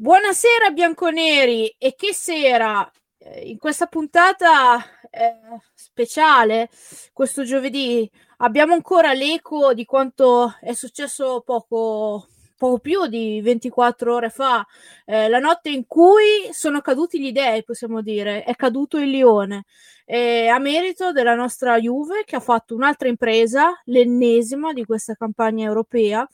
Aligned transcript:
Buonasera 0.00 0.70
bianconeri 0.70 1.74
e 1.76 1.96
che 1.96 2.14
sera 2.14 2.88
eh, 3.18 3.48
in 3.48 3.58
questa 3.58 3.86
puntata 3.86 4.78
eh, 5.10 5.34
speciale 5.74 6.68
questo 7.12 7.42
giovedì 7.42 8.08
abbiamo 8.36 8.74
ancora 8.74 9.12
l'eco 9.12 9.74
di 9.74 9.84
quanto 9.84 10.54
è 10.60 10.72
successo 10.72 11.42
poco, 11.44 12.28
poco 12.56 12.78
più 12.78 13.08
di 13.08 13.40
24 13.40 14.14
ore 14.14 14.30
fa, 14.30 14.64
eh, 15.04 15.28
la 15.28 15.40
notte 15.40 15.70
in 15.70 15.84
cui 15.88 16.48
sono 16.52 16.80
caduti 16.80 17.20
gli 17.20 17.32
dei, 17.32 17.64
possiamo 17.64 18.00
dire, 18.00 18.44
è 18.44 18.54
caduto 18.54 18.98
il 18.98 19.10
Lione. 19.10 19.64
Eh, 20.04 20.46
a 20.46 20.60
merito 20.60 21.10
della 21.10 21.34
nostra 21.34 21.76
Juve 21.76 22.22
che 22.24 22.36
ha 22.36 22.40
fatto 22.40 22.76
un'altra 22.76 23.08
impresa, 23.08 23.72
l'ennesima 23.86 24.72
di 24.72 24.84
questa 24.84 25.14
campagna 25.14 25.66
europea 25.66 26.24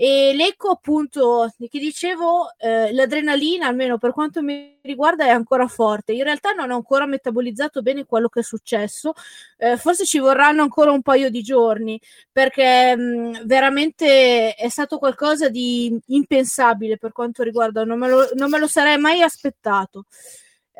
e 0.00 0.32
l'eco, 0.32 0.70
appunto, 0.70 1.52
che 1.58 1.80
dicevo, 1.80 2.52
eh, 2.56 2.92
l'adrenalina, 2.92 3.66
almeno 3.66 3.98
per 3.98 4.12
quanto 4.12 4.42
mi 4.42 4.78
riguarda, 4.80 5.24
è 5.24 5.30
ancora 5.30 5.66
forte. 5.66 6.12
In 6.12 6.22
realtà 6.22 6.52
non 6.52 6.70
ho 6.70 6.76
ancora 6.76 7.04
metabolizzato 7.04 7.82
bene 7.82 8.04
quello 8.04 8.28
che 8.28 8.38
è 8.38 8.42
successo. 8.44 9.12
Eh, 9.56 9.76
forse 9.76 10.04
ci 10.04 10.20
vorranno 10.20 10.62
ancora 10.62 10.92
un 10.92 11.02
paio 11.02 11.30
di 11.30 11.42
giorni, 11.42 12.00
perché 12.30 12.94
mh, 12.94 13.44
veramente 13.44 14.54
è 14.54 14.68
stato 14.68 14.98
qualcosa 14.98 15.48
di 15.48 15.98
impensabile 16.06 16.96
per 16.96 17.10
quanto 17.10 17.42
riguarda, 17.42 17.82
non 17.82 17.98
me 17.98 18.08
lo, 18.08 18.28
non 18.34 18.50
me 18.50 18.60
lo 18.60 18.68
sarei 18.68 18.98
mai 18.98 19.22
aspettato. 19.22 20.04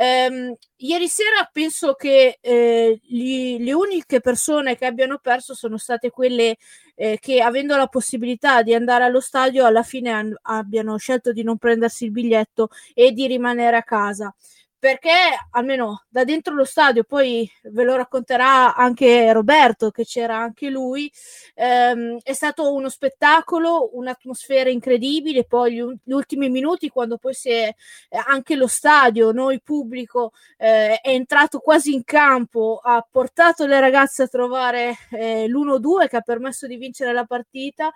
Um, 0.01 0.55
ieri 0.77 1.09
sera 1.09 1.51
penso 1.53 1.95
che 1.95 2.39
eh, 2.41 3.01
gli, 3.03 3.57
le 3.59 3.73
uniche 3.73 4.21
persone 4.21 4.77
che 4.77 4.87
abbiano 4.87 5.19
perso 5.21 5.55
sono 5.55 5.77
state 5.77 6.11
quelle 6.11 6.57
eh, 6.99 7.19
che, 7.21 7.41
avendo 7.41 7.77
la 7.77 7.87
possibilità 7.87 8.63
di 8.63 8.75
andare 8.75 9.05
allo 9.05 9.21
stadio, 9.21 9.65
alla 9.65 9.85
fine 9.85 10.11
an- 10.11 10.37
abbiano 10.43 10.97
scelto 10.97 11.33
di 11.33 11.45
non 11.45 11.57
prendersi 11.57 12.05
il 12.05 12.11
biglietto 12.11 12.71
e 12.93 13.13
di 13.13 13.27
rimanere 13.29 13.77
a 13.77 13.83
casa 13.85 14.35
perché 14.79 15.11
almeno 15.51 16.05
da 16.09 16.25
dentro 16.25 16.55
lo 16.55 16.65
stadio, 16.65 17.03
poi 17.03 17.51
ve 17.65 17.83
lo 17.83 17.97
racconterà 17.97 18.75
anche 18.75 19.33
Roberto, 19.33 19.91
che 19.91 20.05
c'era 20.05 20.37
anche 20.37 20.71
lui, 20.71 21.11
ehm, 21.55 22.19
è 22.23 22.33
stato 22.33 22.73
uno 22.73 22.89
spettacolo, 22.89 23.97
un'atmosfera 23.97 24.71
incredibile, 24.71 25.45
poi 25.45 25.75
gli, 25.75 25.83
gli 26.05 26.13
ultimi 26.13 26.49
minuti 26.49 26.89
quando 26.91 27.19
poi 27.19 27.35
si 27.35 27.51
è 27.51 27.75
eh, 28.09 28.23
anche 28.27 28.55
lo 28.55 28.69
stadio, 28.69 29.33
noi 29.33 29.61
pubblico, 29.61 30.33
eh, 30.57 31.01
è 31.01 31.11
entrato 31.11 31.59
quasi 31.59 31.93
in 31.93 32.05
campo, 32.05 32.81
ha 32.83 33.05
portato 33.11 33.67
le 33.67 33.81
ragazze 33.81 34.25
a 34.25 34.29
trovare 34.29 34.95
eh, 35.11 35.49
l'1-2 35.49 36.09
che 36.09 36.17
ha 36.17 36.21
permesso 36.21 36.67
di 36.67 36.77
vincere 36.77 37.13
la 37.13 37.25
partita. 37.25 37.93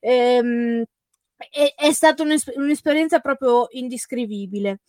Ehm, 0.00 0.82
è, 1.50 1.74
è 1.76 1.92
stata 1.92 2.22
un'esper- 2.22 2.56
un'esperienza 2.56 3.18
proprio 3.20 3.66
indescrivibile. 3.70 4.80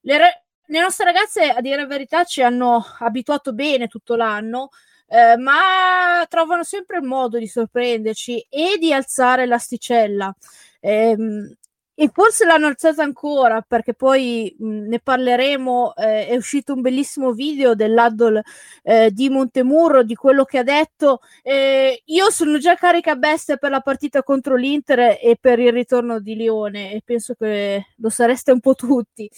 Le, 0.00 0.43
le 0.66 0.80
nostre 0.80 1.04
ragazze, 1.06 1.50
a 1.50 1.60
dire 1.60 1.76
la 1.76 1.86
verità, 1.86 2.24
ci 2.24 2.42
hanno 2.42 2.84
abituato 3.00 3.52
bene 3.52 3.88
tutto 3.88 4.16
l'anno, 4.16 4.70
eh, 5.08 5.36
ma 5.36 6.24
trovano 6.28 6.64
sempre 6.64 6.98
il 6.98 7.04
modo 7.04 7.38
di 7.38 7.46
sorprenderci 7.46 8.46
e 8.48 8.78
di 8.78 8.92
alzare 8.92 9.46
l'asticella. 9.46 10.34
Eh, 10.80 11.16
e 11.96 12.10
forse 12.12 12.44
l'hanno 12.44 12.66
alzata 12.66 13.04
ancora 13.04 13.60
perché 13.62 13.94
poi 13.94 14.54
mh, 14.58 14.88
ne 14.88 14.98
parleremo. 15.00 15.94
Eh, 15.94 16.26
è 16.26 16.36
uscito 16.36 16.74
un 16.74 16.80
bellissimo 16.80 17.32
video 17.32 17.74
dell'Addol 17.76 18.42
eh, 18.82 19.10
di 19.12 19.28
Montemurro 19.30 20.02
di 20.02 20.14
quello 20.16 20.44
che 20.44 20.58
ha 20.58 20.62
detto. 20.64 21.20
Eh, 21.42 22.02
io 22.06 22.30
sono 22.30 22.58
già 22.58 22.74
carica 22.74 23.14
bestia 23.14 23.56
per 23.56 23.70
la 23.70 23.80
partita 23.80 24.24
contro 24.24 24.56
l'Inter 24.56 25.18
e 25.20 25.36
per 25.40 25.60
il 25.60 25.72
ritorno 25.72 26.18
di 26.18 26.34
Lione 26.34 26.92
e 26.92 27.02
penso 27.04 27.34
che 27.34 27.86
lo 27.96 28.08
sareste 28.10 28.50
un 28.50 28.60
po' 28.60 28.74
tutti. 28.74 29.30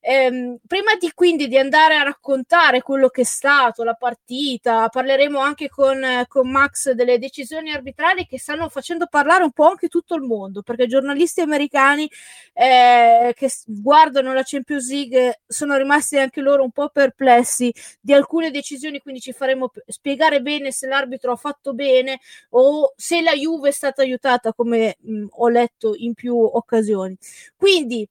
Ehm, 0.00 0.58
prima 0.66 0.94
di 0.98 1.10
quindi 1.12 1.48
di 1.48 1.58
andare 1.58 1.96
a 1.96 2.02
raccontare 2.02 2.82
quello 2.82 3.08
che 3.08 3.22
è 3.22 3.24
stato 3.24 3.82
la 3.82 3.94
partita, 3.94 4.88
parleremo 4.88 5.38
anche 5.40 5.68
con, 5.68 6.00
con 6.28 6.48
Max 6.50 6.92
delle 6.92 7.18
decisioni 7.18 7.72
arbitrali 7.72 8.24
che 8.26 8.38
stanno 8.38 8.68
facendo 8.68 9.06
parlare 9.08 9.42
un 9.42 9.50
po' 9.50 9.66
anche 9.68 9.88
tutto 9.88 10.14
il 10.14 10.22
mondo, 10.22 10.62
perché 10.62 10.86
giornalisti 10.86 11.40
americani 11.40 12.08
eh, 12.54 13.32
che 13.34 13.50
guardano 13.66 14.32
la 14.32 14.42
Champions 14.44 14.88
League 14.90 15.40
sono 15.46 15.76
rimasti 15.76 16.16
anche 16.18 16.40
loro 16.40 16.62
un 16.62 16.70
po' 16.70 16.88
perplessi 16.90 17.72
di 18.00 18.12
alcune 18.12 18.50
decisioni, 18.50 19.00
quindi 19.00 19.20
ci 19.20 19.32
faremo 19.32 19.70
spiegare 19.86 20.40
bene 20.40 20.70
se 20.72 20.86
l'arbitro 20.86 21.32
ha 21.32 21.36
fatto 21.36 21.74
bene 21.74 22.20
o 22.50 22.92
se 22.96 23.20
la 23.20 23.32
Juve 23.32 23.70
è 23.70 23.72
stata 23.72 24.02
aiutata, 24.02 24.52
come 24.54 24.96
mh, 25.00 25.26
ho 25.30 25.48
letto 25.48 25.94
in 25.96 26.14
più 26.14 26.36
occasioni. 26.38 27.16
Quindi 27.56 28.08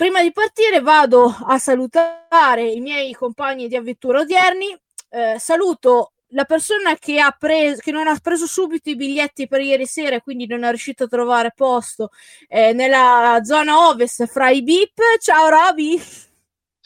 Prima 0.00 0.22
di 0.22 0.32
partire 0.32 0.80
vado 0.80 1.26
a 1.44 1.58
salutare 1.58 2.66
i 2.66 2.80
miei 2.80 3.12
compagni 3.12 3.68
di 3.68 3.76
avventura 3.76 4.20
odierni. 4.20 4.74
Eh, 5.10 5.36
saluto 5.38 6.12
la 6.28 6.44
persona 6.44 6.96
che, 6.96 7.20
ha 7.20 7.36
preso, 7.38 7.82
che 7.82 7.92
non 7.92 8.08
ha 8.08 8.18
preso 8.18 8.46
subito 8.46 8.88
i 8.88 8.96
biglietti 8.96 9.46
per 9.46 9.60
ieri 9.60 9.84
sera 9.84 10.16
e 10.16 10.22
quindi 10.22 10.46
non 10.46 10.64
è 10.64 10.70
riuscito 10.70 11.04
a 11.04 11.06
trovare 11.06 11.52
posto 11.54 12.12
eh, 12.48 12.72
nella 12.72 13.40
zona 13.42 13.88
ovest 13.88 14.26
fra 14.26 14.48
i 14.48 14.62
bip. 14.62 14.98
Ciao 15.20 15.50
Roby! 15.50 16.28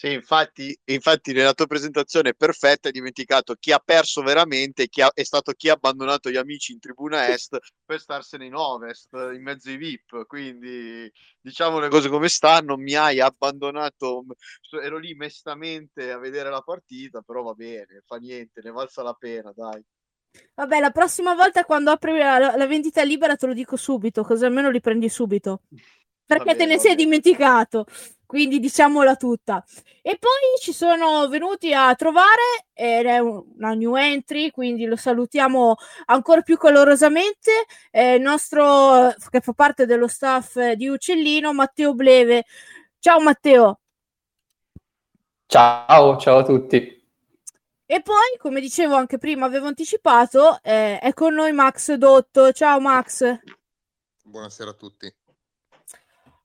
Sì, 0.04 0.12
infatti, 0.12 0.78
infatti 0.84 1.32
nella 1.32 1.54
tua 1.54 1.66
presentazione 1.66 2.34
perfetta 2.34 2.88
hai 2.88 2.92
dimenticato 2.92 3.54
chi 3.58 3.72
ha 3.72 3.80
perso 3.82 4.20
veramente 4.20 4.86
chi 4.88 5.00
ha, 5.00 5.10
è 5.14 5.22
stato 5.22 5.52
chi 5.52 5.70
ha 5.70 5.72
abbandonato 5.72 6.28
gli 6.28 6.36
amici 6.36 6.72
in 6.72 6.78
tribuna 6.78 7.32
est 7.32 7.56
per 7.86 7.98
starsene 7.98 8.44
in 8.44 8.54
ovest, 8.54 9.14
in 9.14 9.40
mezzo 9.40 9.70
ai 9.70 9.78
VIP. 9.78 10.26
Quindi 10.26 11.10
diciamo 11.40 11.78
le 11.78 11.88
cose 11.88 12.10
come 12.10 12.28
stanno, 12.28 12.76
mi 12.76 12.92
hai 12.94 13.18
abbandonato, 13.18 14.26
ero 14.82 14.98
lì 14.98 15.14
mestamente 15.14 16.12
a 16.12 16.18
vedere 16.18 16.50
la 16.50 16.60
partita, 16.60 17.22
però 17.22 17.42
va 17.42 17.54
bene, 17.54 18.02
fa 18.04 18.16
niente, 18.16 18.60
ne 18.62 18.72
valsa 18.72 19.02
la 19.02 19.14
pena, 19.14 19.54
dai. 19.56 19.82
Vabbè, 20.54 20.80
la 20.80 20.90
prossima 20.90 21.34
volta 21.34 21.64
quando 21.64 21.90
apri 21.90 22.18
la, 22.18 22.38
la 22.38 22.66
vendita 22.66 23.02
libera 23.02 23.36
te 23.36 23.46
lo 23.46 23.54
dico 23.54 23.76
subito, 23.76 24.22
così 24.22 24.44
almeno 24.44 24.68
li 24.68 24.80
prendi 24.80 25.08
subito. 25.08 25.62
Perché 26.26 26.54
bene, 26.54 26.58
te 26.58 26.66
ne 26.66 26.78
sei 26.78 26.94
dimenticato 26.94 27.86
quindi 28.34 28.58
diciamola 28.58 29.14
tutta. 29.14 29.64
E 30.02 30.18
poi 30.18 30.58
ci 30.60 30.72
sono 30.72 31.28
venuti 31.28 31.72
a 31.72 31.94
trovare, 31.94 32.66
ed 32.72 33.06
è 33.06 33.18
una 33.20 33.74
new 33.74 33.94
entry, 33.94 34.50
quindi 34.50 34.86
lo 34.86 34.96
salutiamo 34.96 35.76
ancora 36.06 36.40
più 36.42 36.56
calorosamente, 36.56 37.52
eh, 37.92 38.14
il 38.14 38.22
nostro, 38.22 39.14
che 39.30 39.40
fa 39.40 39.52
parte 39.52 39.86
dello 39.86 40.08
staff 40.08 40.72
di 40.72 40.88
Uccellino, 40.88 41.52
Matteo 41.52 41.94
Bleve. 41.94 42.44
Ciao 42.98 43.20
Matteo. 43.20 43.78
Ciao, 45.46 46.16
ciao 46.16 46.38
a 46.38 46.42
tutti. 46.42 47.02
E 47.86 48.02
poi, 48.02 48.36
come 48.38 48.60
dicevo 48.60 48.96
anche 48.96 49.18
prima, 49.18 49.46
avevo 49.46 49.68
anticipato, 49.68 50.58
eh, 50.62 50.98
è 50.98 51.12
con 51.12 51.34
noi 51.34 51.52
Max 51.52 51.92
Dotto. 51.92 52.50
Ciao 52.50 52.80
Max. 52.80 53.38
Buonasera 54.24 54.70
a 54.70 54.74
tutti. 54.74 55.14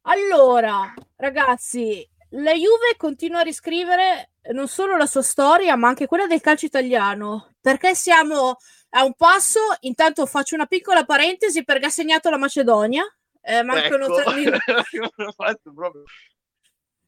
Allora, 0.04 0.94
ragazzi, 1.18 2.08
la 2.30 2.54
Juve 2.54 2.96
continua 2.98 3.40
a 3.40 3.44
riscrivere 3.44 4.32
non 4.52 4.68
solo 4.68 4.98
la 4.98 5.06
sua 5.06 5.22
storia, 5.22 5.76
ma 5.76 5.88
anche 5.88 6.08
quella 6.08 6.28
del 6.28 6.42
calcio 6.42 6.66
italiano, 6.66 7.54
perché 7.60 7.96
siamo 7.96 8.58
a 8.92 9.04
un 9.04 9.14
passo. 9.16 9.60
Intanto 9.82 10.26
faccio 10.26 10.56
una 10.56 10.66
piccola 10.66 11.06
parentesi 11.06 11.64
perché 11.64 11.88
ha 11.88 11.92
segnato 11.92 12.30
la 12.30 12.38
Macedonia. 12.38 13.04
Eh, 13.42 13.64
mancano 13.64 14.06
ecco. 14.06 14.16
tre 14.16 14.34
minuti. 14.36 14.60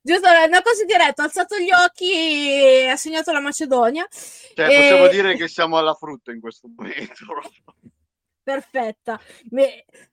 Giusto, 0.04 0.28
una 0.28 0.62
cosa 0.64 0.84
diretta, 0.86 1.22
ha 1.22 1.26
alzato 1.26 1.58
gli 1.58 1.72
occhi 1.72 2.12
e 2.12 2.88
ha 2.88 2.96
segnato 2.96 3.32
la 3.32 3.40
Macedonia. 3.40 4.08
Cioè, 4.10 4.66
e... 4.68 4.80
possiamo 4.80 5.08
dire 5.10 5.36
che 5.36 5.48
siamo 5.48 5.78
alla 5.78 5.94
frutta 5.94 6.32
in 6.32 6.40
questo 6.40 6.68
momento. 6.76 7.26
Perfetta, 8.44 9.22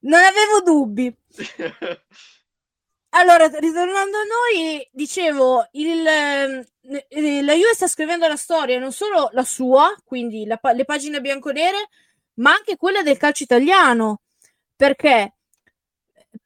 non 0.00 0.22
avevo 0.22 0.60
dubbi. 0.62 1.16
Allora, 3.10 3.46
ritornando 3.46 4.18
a 4.18 4.22
noi, 4.24 4.86
dicevo, 4.92 5.66
il, 5.72 6.06
eh, 6.06 7.42
la 7.42 7.54
Juve 7.54 7.74
sta 7.74 7.86
scrivendo 7.86 8.28
la 8.28 8.36
storia, 8.36 8.78
non 8.78 8.92
solo 8.92 9.30
la 9.32 9.44
sua, 9.44 9.94
quindi 10.04 10.44
la, 10.44 10.60
le 10.74 10.84
pagine 10.84 11.20
bianco-nere, 11.20 11.88
ma 12.34 12.52
anche 12.52 12.76
quella 12.76 13.02
del 13.02 13.16
calcio 13.16 13.44
italiano. 13.44 14.20
Perché? 14.76 15.37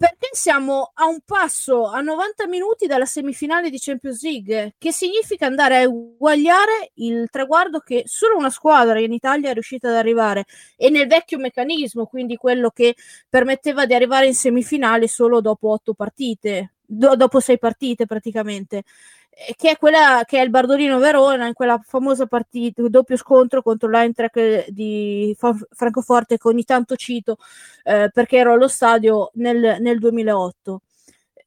Perché 0.02 0.31
siamo 0.32 0.90
a 0.94 1.06
un 1.06 1.20
passo 1.25 1.87
a 1.87 2.00
90 2.00 2.49
minuti 2.49 2.88
dalla 2.88 3.04
semifinale 3.04 3.70
di 3.70 3.78
Champions 3.78 4.20
League, 4.25 4.75
che 4.76 4.90
significa 4.90 5.46
andare 5.46 5.76
a 5.76 5.88
uguagliare 5.88 6.90
il 6.94 7.28
traguardo 7.31 7.78
che 7.78 8.02
solo 8.06 8.37
una 8.37 8.50
squadra 8.50 8.99
in 8.99 9.12
Italia 9.12 9.50
è 9.50 9.52
riuscita 9.52 9.90
ad 9.90 9.94
arrivare 9.94 10.46
e 10.76 10.90
nel 10.90 11.06
vecchio 11.06 11.38
meccanismo, 11.38 12.06
quindi 12.06 12.34
quello 12.34 12.70
che 12.70 12.96
permetteva 13.28 13.87
di 13.87 13.94
arrivare 13.94 14.26
in 14.26 14.34
semifinale 14.34 15.06
solo 15.06 15.40
dopo 15.40 15.70
otto 15.70 15.94
partite, 15.94 16.72
do- 16.84 17.14
dopo 17.14 17.38
sei 17.38 17.60
partite 17.60 18.05
praticamente 18.05 18.82
che 19.56 19.70
è 19.70 19.76
quella 19.79 20.23
che 20.26 20.38
è 20.38 20.43
il 20.43 20.50
Bardolino 20.50 20.99
Verona 20.99 21.46
in 21.46 21.55
quella 21.55 21.81
famosa 21.84 22.26
partita, 22.26 22.82
doppio 22.88 23.17
scontro 23.17 23.62
contro 23.62 23.88
l'Eintracht 23.88 24.69
di 24.69 25.37
Francoforte 25.70 26.38
che 26.38 26.49
ogni 26.49 26.64
tanto 26.64 26.96
cito 26.96 27.38
eh, 27.82 28.11
perché 28.12 28.37
ero 28.37 28.52
allo 28.52 28.69
stadio 28.69 29.31
nel, 29.34 29.79
nel 29.81 29.99
2008. 29.99 30.81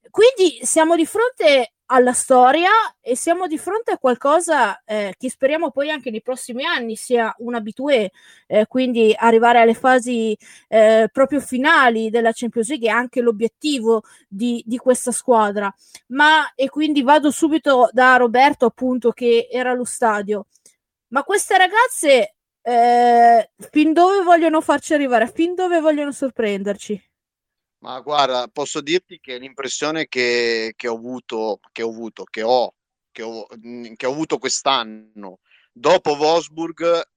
quindi 0.09 0.59
siamo 0.65 0.95
di 0.95 1.05
fronte 1.05 1.74
alla 1.87 2.13
storia 2.13 2.69
e 3.01 3.15
siamo 3.15 3.47
di 3.47 3.57
fronte 3.57 3.91
a 3.91 3.97
qualcosa 3.97 4.81
eh, 4.85 5.13
che 5.17 5.29
speriamo 5.29 5.71
poi 5.71 5.91
anche 5.91 6.09
nei 6.09 6.21
prossimi 6.21 6.65
anni 6.65 6.95
sia 6.95 7.33
un 7.39 7.55
abitué, 7.55 8.11
eh, 8.47 8.65
quindi 8.67 9.13
arrivare 9.15 9.59
alle 9.59 9.73
fasi 9.73 10.35
eh, 10.67 11.09
proprio 11.11 11.39
finali 11.39 12.09
della 12.09 12.31
Champions 12.33 12.69
League 12.69 12.87
è 12.87 12.91
anche 12.91 13.21
l'obiettivo 13.21 14.03
di, 14.27 14.63
di, 14.65 14.77
questa 14.77 15.11
squadra. 15.11 15.73
Ma 16.07 16.53
e 16.55 16.69
quindi 16.69 17.03
vado 17.03 17.31
subito 17.31 17.89
da 17.91 18.15
Roberto, 18.17 18.65
appunto, 18.65 19.11
che 19.11 19.47
era 19.51 19.71
allo 19.71 19.85
stadio. 19.85 20.47
Ma 21.09 21.23
queste 21.23 21.57
ragazze 21.57 22.35
eh, 22.61 23.51
fin 23.71 23.93
dove 23.93 24.23
vogliono 24.23 24.61
farci 24.61 24.93
arrivare? 24.93 25.27
Fin 25.27 25.53
dove 25.55 25.79
vogliono 25.79 26.11
sorprenderci? 26.11 27.01
Ma 27.79 27.99
guarda, 27.99 28.47
posso 28.47 28.81
dirti 28.81 29.19
che 29.19 29.37
l'impressione 29.37 30.07
che, 30.07 30.73
che 30.75 30.87
ho 30.87 30.95
avuto, 30.95 31.59
che 31.71 31.83
ho 31.83 31.89
avuto, 31.89 32.23
che 32.23 32.41
ho, 32.41 32.73
che 33.11 33.21
ho, 33.21 33.45
mm, 33.65 33.93
che 33.95 34.05
ho 34.05 34.11
avuto 34.11 34.37
quest'anno 34.37 35.39
dopo 35.71 36.13
Wolfsburg 36.13 37.07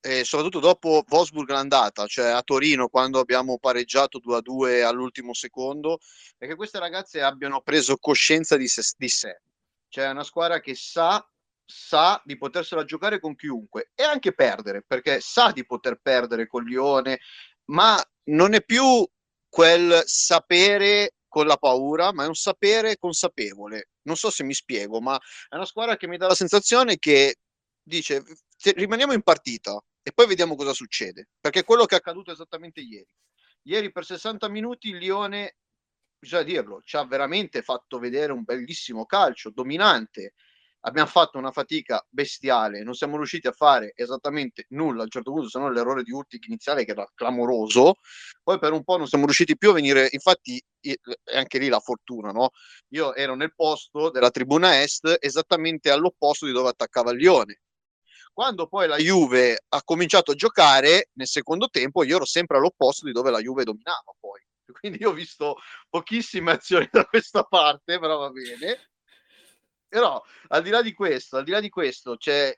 e 0.00 0.24
soprattutto 0.24 0.60
dopo 0.60 1.04
Wolfsburg 1.08 1.48
l'andata, 1.50 2.06
cioè 2.06 2.26
a 2.28 2.42
Torino 2.42 2.88
quando 2.88 3.18
abbiamo 3.18 3.58
pareggiato 3.58 4.20
2-2 4.20 4.82
all'ultimo 4.82 5.34
secondo, 5.34 5.98
è 6.36 6.46
che 6.46 6.54
queste 6.54 6.78
ragazze 6.78 7.20
abbiano 7.22 7.60
preso 7.62 7.96
coscienza 7.96 8.56
di, 8.56 8.68
se, 8.68 8.82
di 8.96 9.08
sé. 9.08 9.40
Cioè 9.88 10.06
è 10.06 10.10
una 10.10 10.24
squadra 10.24 10.60
che 10.60 10.74
sa, 10.74 11.26
sa 11.64 12.20
di 12.24 12.36
potersela 12.36 12.84
giocare 12.84 13.18
con 13.20 13.34
chiunque 13.34 13.90
e 13.94 14.02
anche 14.04 14.32
perdere, 14.34 14.82
perché 14.86 15.20
sa 15.20 15.50
di 15.52 15.64
poter 15.66 15.98
perdere 16.00 16.46
con 16.46 16.64
Lione, 16.64 17.20
ma 17.66 18.00
non 18.24 18.54
è 18.54 18.62
più 18.62 19.06
quel 19.48 20.02
sapere 20.04 21.14
con 21.28 21.46
la 21.46 21.56
paura, 21.56 22.12
ma 22.12 22.24
è 22.24 22.26
un 22.26 22.34
sapere 22.34 22.96
consapevole. 22.96 23.90
Non 24.02 24.16
so 24.16 24.30
se 24.30 24.44
mi 24.44 24.54
spiego, 24.54 25.00
ma 25.00 25.18
è 25.48 25.54
una 25.54 25.66
squadra 25.66 25.96
che 25.96 26.08
mi 26.08 26.16
dà 26.16 26.26
la 26.26 26.34
sensazione 26.34 26.98
che 26.98 27.36
dice 27.82 28.22
rimaniamo 28.74 29.12
in 29.12 29.22
partita 29.22 29.80
e 30.02 30.12
poi 30.12 30.26
vediamo 30.26 30.56
cosa 30.56 30.72
succede, 30.72 31.28
perché 31.38 31.60
è 31.60 31.64
quello 31.64 31.84
che 31.84 31.94
è 31.94 31.98
accaduto 31.98 32.32
esattamente 32.32 32.80
ieri. 32.80 33.08
Ieri 33.62 33.92
per 33.92 34.04
60 34.04 34.48
minuti 34.48 34.88
il 34.88 34.96
Lione, 34.96 35.56
bisogna 36.18 36.42
dirlo, 36.42 36.80
ci 36.82 36.96
ha 36.96 37.04
veramente 37.04 37.62
fatto 37.62 37.98
vedere 37.98 38.32
un 38.32 38.42
bellissimo 38.42 39.04
calcio, 39.04 39.50
dominante, 39.50 40.34
abbiamo 40.80 41.08
fatto 41.08 41.38
una 41.38 41.50
fatica 41.50 42.04
bestiale, 42.08 42.82
non 42.82 42.94
siamo 42.94 43.16
riusciti 43.16 43.46
a 43.46 43.52
fare 43.52 43.92
esattamente 43.94 44.66
nulla 44.70 45.00
a 45.00 45.04
un 45.04 45.10
certo 45.10 45.32
punto, 45.32 45.48
se 45.48 45.58
non 45.58 45.72
l'errore 45.72 46.02
di 46.02 46.12
Urtic 46.12 46.46
iniziale 46.46 46.84
che 46.84 46.92
era 46.92 47.06
clamoroso, 47.14 47.96
poi 48.42 48.58
per 48.58 48.72
un 48.72 48.84
po' 48.84 48.96
non 48.96 49.06
siamo 49.06 49.24
riusciti 49.24 49.56
più 49.56 49.70
a 49.70 49.74
venire, 49.74 50.08
infatti 50.10 50.62
è 50.80 51.36
anche 51.36 51.58
lì 51.58 51.68
la 51.68 51.80
fortuna, 51.80 52.30
no? 52.30 52.50
Io 52.88 53.14
ero 53.14 53.34
nel 53.34 53.54
posto 53.54 54.10
della 54.10 54.30
tribuna 54.30 54.80
est 54.80 55.16
esattamente 55.20 55.90
all'opposto 55.90 56.46
di 56.46 56.52
dove 56.52 56.68
attaccava 56.68 57.12
Lione. 57.12 57.60
Quando 58.32 58.68
poi 58.68 58.86
la 58.86 58.98
Juve 58.98 59.64
ha 59.68 59.82
cominciato 59.82 60.30
a 60.30 60.34
giocare, 60.34 61.10
nel 61.14 61.26
secondo 61.26 61.68
tempo 61.68 62.04
io 62.04 62.16
ero 62.16 62.24
sempre 62.24 62.58
all'opposto 62.58 63.04
di 63.04 63.12
dove 63.12 63.32
la 63.32 63.40
Juve 63.40 63.64
dominava 63.64 64.14
poi. 64.20 64.40
Quindi 64.80 64.98
io 65.00 65.10
ho 65.10 65.12
visto 65.12 65.56
pochissime 65.88 66.52
azioni 66.52 66.88
da 66.90 67.04
questa 67.04 67.42
parte, 67.42 67.98
però 67.98 68.18
va 68.18 68.30
bene 68.30 68.90
però 69.88 70.22
al 70.48 70.62
di 70.62 70.70
là 70.70 70.82
di 70.82 70.92
questo, 70.92 71.36
al 71.36 71.44
di 71.44 71.50
là 71.50 71.60
di 71.60 71.68
questo, 71.68 72.16
c'è, 72.16 72.56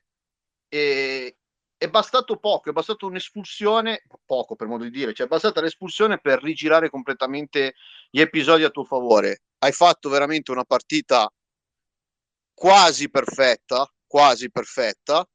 eh, 0.69 1.37
è 1.77 1.89
bastato 1.89 2.37
poco, 2.37 2.71
è 2.71 2.73
bastato 2.73 3.07
un'espulsione, 3.07 4.03
poco 4.27 4.57
per 4.57 4.67
modo 4.67 4.85
di 4.85 4.91
dire, 4.91 5.15
cioè 5.15 5.27
è 5.27 5.29
bastata 5.29 5.61
l'espulsione 5.61 6.19
per 6.19 6.43
rigirare 6.43 6.91
completamente 6.91 7.75
gli 8.11 8.21
episodi 8.21 8.65
a 8.65 8.71
tuo 8.71 8.85
favore. 8.85 9.43
Hai 9.59 9.73
fatto 9.73 10.09
veramente 10.09 10.51
una 10.51 10.65
partita 10.65 11.31
quasi 12.53 13.09
perfetta, 13.09 13.91
quasi 14.07 14.51
perfetta, 14.51 15.27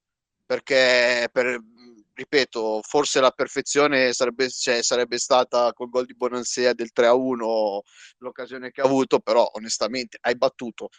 perché 0.45 1.27
per, 1.31 1.59
ripeto, 2.13 2.81
forse 2.81 3.19
la 3.19 3.31
perfezione 3.31 4.13
sarebbe, 4.13 4.49
cioè, 4.49 4.81
sarebbe 4.83 5.17
stata 5.17 5.73
col 5.73 5.89
gol 5.89 6.05
di 6.05 6.15
Bonansea 6.15 6.73
del 6.73 6.91
3-1 6.93 7.79
l'occasione 8.19 8.71
che 8.71 8.81
ha 8.81 8.85
avuto, 8.85 9.19
però 9.19 9.49
onestamente 9.53 10.17
hai 10.21 10.35
battuto 10.37 10.89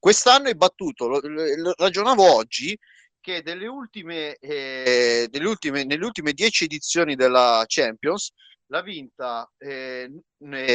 Quest'anno 0.00 0.48
è 0.48 0.54
battuto, 0.54 1.06
lo, 1.06 1.20
lo, 1.22 1.74
ragionavo 1.76 2.34
oggi, 2.34 2.76
che 3.20 3.42
delle 3.42 3.66
ultime, 3.66 4.36
eh, 4.36 5.28
delle 5.30 5.46
ultime, 5.46 5.84
nelle 5.84 6.06
ultime 6.06 6.32
dieci 6.32 6.64
edizioni 6.64 7.14
della 7.14 7.64
Champions 7.66 8.32
l'ha 8.68 8.80
vinta 8.80 9.50
eh, 9.58 10.10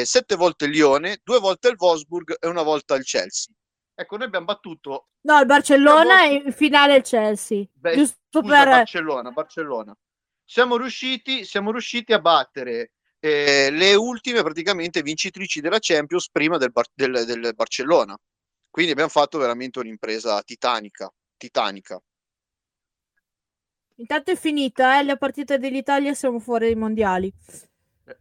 sette 0.04 0.36
volte 0.36 0.66
il 0.66 0.72
Lione, 0.72 1.18
due 1.24 1.40
volte 1.40 1.70
il 1.70 1.76
Wolfsburg 1.76 2.36
e 2.40 2.48
una 2.48 2.62
volta 2.62 2.94
il 2.96 3.04
Chelsea. 3.04 3.52
Ecco, 3.96 4.18
noi 4.18 4.28
abbiamo 4.28 4.46
battuto... 4.46 5.08
No, 5.22 5.40
il 5.40 5.46
Barcellona 5.46 6.26
e 6.26 6.44
in 6.46 6.52
finale 6.52 6.98
il 6.98 7.04
Chelsea. 7.04 7.66
Beh, 7.74 7.96
Giusto 7.96 8.42
scusa, 8.42 8.58
per... 8.58 8.68
Barcellona, 8.68 9.32
Barcellona. 9.32 9.98
Siamo 10.44 10.78
riusciti, 10.78 11.46
siamo 11.46 11.72
riusciti 11.72 12.14
a 12.14 12.20
battere 12.20 12.92
eh, 13.20 13.72
le 13.72 13.96
ultime 13.96 14.44
praticamente 14.44 15.02
vincitrici 15.02 15.62
della 15.62 15.80
Champions 15.80 16.30
prima 16.30 16.58
del, 16.58 16.72
Bar- 16.72 16.92
del, 16.94 17.26
del 17.26 17.54
Barcellona. 17.56 18.16
Quindi 18.76 18.92
abbiamo 18.92 19.10
fatto 19.10 19.38
veramente 19.38 19.80
un'impresa 19.80 20.44
titanica, 20.44 21.10
titanica. 21.38 21.98
Intanto 23.96 24.32
è 24.32 24.36
finita, 24.36 25.00
eh? 25.00 25.04
la 25.06 25.16
partita 25.16 25.56
dell'Italia 25.56 26.14
siamo 26.14 26.40
fuori 26.40 26.66
dai 26.66 26.76
mondiali. 26.76 27.34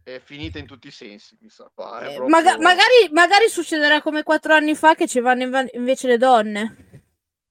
È 0.01 0.17
finita 0.23 0.57
in 0.57 0.65
tutti 0.65 0.87
i 0.87 0.91
sensi, 0.91 1.37
mi 1.41 1.49
sa. 1.49 1.69
Qua, 1.73 1.99
eh, 1.99 2.15
proprio... 2.15 2.29
maga- 2.29 2.57
magari, 2.57 3.09
magari, 3.11 3.49
succederà 3.49 4.01
come 4.01 4.23
quattro 4.23 4.53
anni 4.53 4.75
fa 4.75 4.95
che 4.95 5.09
ci 5.09 5.19
vanno 5.19 5.43
inv- 5.43 5.73
invece 5.73 6.07
le 6.07 6.17
donne. 6.17 7.03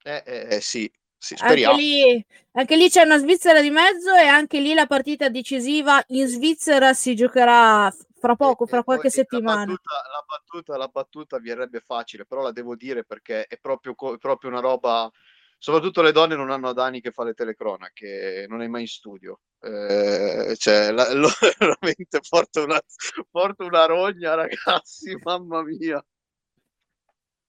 Eh, 0.03 0.23
eh, 0.25 0.47
eh 0.57 0.61
sì, 0.63 0.91
sì 1.25 1.35
anche, 1.39 1.73
lì, 1.73 2.27
anche 2.53 2.77
lì 2.77 2.91
c'è 2.91 3.03
una 3.03 3.17
Svizzera 3.17 3.63
di 3.63 3.71
mezzo 3.71 4.13
e 4.15 4.27
anche 4.27 4.61
lì 4.61 4.75
la 4.75 4.87
partita 4.87 5.31
decisiva 5.31 6.03
in 6.09 6.27
Svizzera 6.27 6.93
si 6.93 7.15
giocherà 7.15 7.91
fra 8.25 8.37
poco, 8.37 8.67
fra 8.67 8.83
qualche 8.83 9.09
settimana. 9.09 9.61
La 9.61 9.67
battuta, 9.67 10.03
la 10.13 10.25
battuta, 10.27 10.77
la 10.77 10.89
battuta 10.89 11.39
verrebbe 11.39 11.81
facile, 11.81 12.27
però 12.27 12.43
la 12.43 12.53
devo 12.53 12.77
dire 12.77 13.05
perché 13.05 13.45
è 13.47 13.59
proprio, 13.59 13.95
è 14.15 14.19
proprio 14.19 14.51
una 14.51 14.61
roba. 14.61 15.11
Soprattutto 15.57 16.03
le 16.03 16.13
donne 16.13 16.37
non 16.37 16.51
hanno 16.51 16.69
Adani 16.69 17.01
che 17.01 17.11
fa 17.11 17.25
le 17.25 17.33
telecronache, 17.33 18.45
non 18.49 18.61
è 18.61 18.67
mai 18.67 18.83
in 18.83 18.87
studio. 18.87 19.41
Eh, 19.61 20.55
cioè, 20.59 20.91
la, 20.91 21.11
lo, 21.15 21.29
veramente 21.59 22.21
porta 22.29 22.63
una, 22.63 22.79
porta 23.31 23.65
una 23.65 23.87
rogna, 23.87 24.35
ragazzi, 24.35 25.17
mamma 25.23 25.63
mia. 25.63 26.05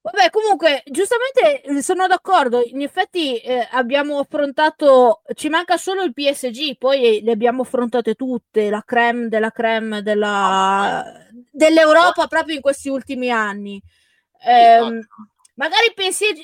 Vabbè, 0.06 0.30
comunque, 0.30 0.84
giustamente 0.86 1.64
eh, 1.64 1.82
sono 1.82 2.06
d'accordo. 2.06 2.62
In 2.64 2.84
effetti 2.84 3.40
eh, 3.40 3.68
abbiamo 3.72 4.20
affrontato, 4.20 5.24
ci 5.34 5.50
manca 5.50 5.78
solo 5.78 6.04
il 6.04 6.14
PSG, 6.14 6.78
poi 6.78 7.22
le 7.24 7.32
abbiamo 7.32 7.64
affrontate 7.64 8.14
tutte, 8.14 8.70
la 8.70 8.84
creme 8.86 9.30
della 9.30 9.50
creme 9.50 10.04
della, 10.04 11.04
dell'Europa 11.50 12.28
proprio 12.28 12.54
in 12.54 12.62
questi 12.62 12.88
ultimi 12.88 13.32
anni. 13.32 13.82
Eh, 14.46 15.00
Magari 15.56 15.94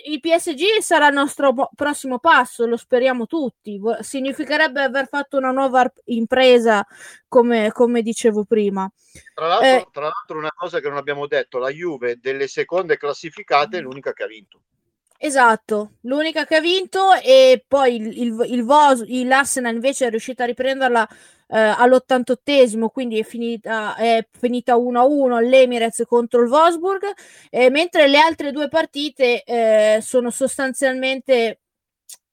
il 0.06 0.20
PSG 0.22 0.80
sarà 0.80 1.08
il 1.08 1.14
nostro 1.14 1.54
prossimo 1.76 2.20
passo, 2.20 2.66
lo 2.66 2.78
speriamo 2.78 3.26
tutti. 3.26 3.80
Significherebbe 4.00 4.82
aver 4.82 5.08
fatto 5.08 5.38
una 5.38 5.52
nuova 5.52 5.92
impresa, 6.06 6.86
come, 7.28 7.72
come 7.74 8.02
dicevo 8.02 8.46
prima. 8.46 8.90
Tra 9.34 9.48
l'altro, 9.48 9.68
eh, 9.68 9.88
tra 9.92 10.04
l'altro, 10.04 10.38
una 10.38 10.54
cosa 10.56 10.80
che 10.80 10.88
non 10.88 10.98
abbiamo 10.98 11.28
detto, 11.28 11.58
la 11.58 11.70
Juve 11.70 12.20
delle 12.22 12.48
seconde 12.48 12.98
classificate 12.98 13.80
è 13.80 13.82
l'unica 13.82 14.14
che 14.14 14.24
ha 14.24 14.28
vinto. 14.28 14.62
Esatto, 15.24 15.98
l'unica 16.02 16.46
che 16.46 16.56
ha 16.56 16.62
vinto 16.62 17.14
e 17.14 17.64
poi 17.68 17.96
il, 17.96 18.18
il, 18.18 18.46
il 18.48 18.64
Vos, 18.64 19.06
l'Arsenal 19.06 19.76
invece 19.76 20.08
è 20.08 20.10
riuscita 20.10 20.44
a 20.44 20.48
riprenderla 20.48 21.08
eh, 21.52 21.60
all'88esimo, 21.60 22.88
quindi 22.88 23.20
è 23.20 23.24
finita, 23.24 23.96
è 23.96 24.26
finita 24.32 24.78
1-1 24.78 25.42
l'Emirates 25.42 26.06
contro 26.08 26.42
il 26.42 26.50
Wolfsburg, 26.50 27.04
eh, 27.50 27.70
mentre 27.70 28.08
le 28.08 28.18
altre 28.18 28.52
due 28.52 28.70
partite 28.70 29.44
eh, 29.44 30.00
sono 30.02 30.30
sostanzialmente 30.30 31.61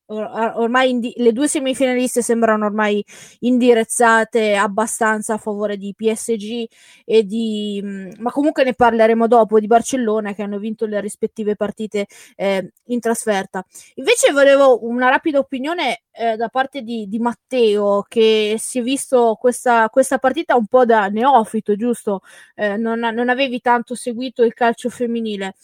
ormai 0.09 0.91
indi- 0.91 1.13
le 1.17 1.33
due 1.33 1.49
semifinaliste 1.49 2.23
sembrano 2.23 2.65
ormai 2.67 3.05
indirizzate 3.41 4.57
abbastanza 4.57 5.35
a 5.35 5.39
favore 5.39 5.77
di 5.77 5.95
PSG 5.95 6.67
e 7.05 7.25
di 7.25 7.81
mh, 7.83 8.13
ma 8.19 8.31
comunque 8.31 8.65
ne 8.65 8.75
parleremo 8.75 9.27
dopo 9.27 9.61
di 9.61 9.67
Barcellona 9.67 10.33
che 10.35 10.43
hanno 10.43 10.59
vinto 10.59 10.87
le 10.87 11.01
rispettive 11.01 11.57
partite 11.57 12.07
eh, 12.37 12.73
in 12.87 13.01
trasferta. 13.01 13.65
Invece 13.95 14.33
volevo 14.33 14.87
una 14.87 15.09
rapida 15.11 15.39
opinione 15.39 16.03
eh, 16.13 16.37
da 16.37 16.49
parte 16.49 16.83
di, 16.83 17.07
di, 17.09 17.19
Matteo 17.19 18.05
che 18.09 18.57
si 18.59 18.79
è 18.79 18.83
visto 18.83 19.37
questa, 19.39 19.89
questa 19.89 20.19
partita 20.19 20.57
un 20.57 20.67
po' 20.67 20.85
da 20.85 21.09
neofito 21.09 21.77
giusto? 21.77 22.23
Eh, 22.55 22.77
non, 22.77 22.99
non 22.99 23.29
avevi 23.29 23.61
tanto 23.61 23.95
seguito 23.95 24.43
il 24.43 24.55
calcio 24.55 24.89
femminile 24.89 25.55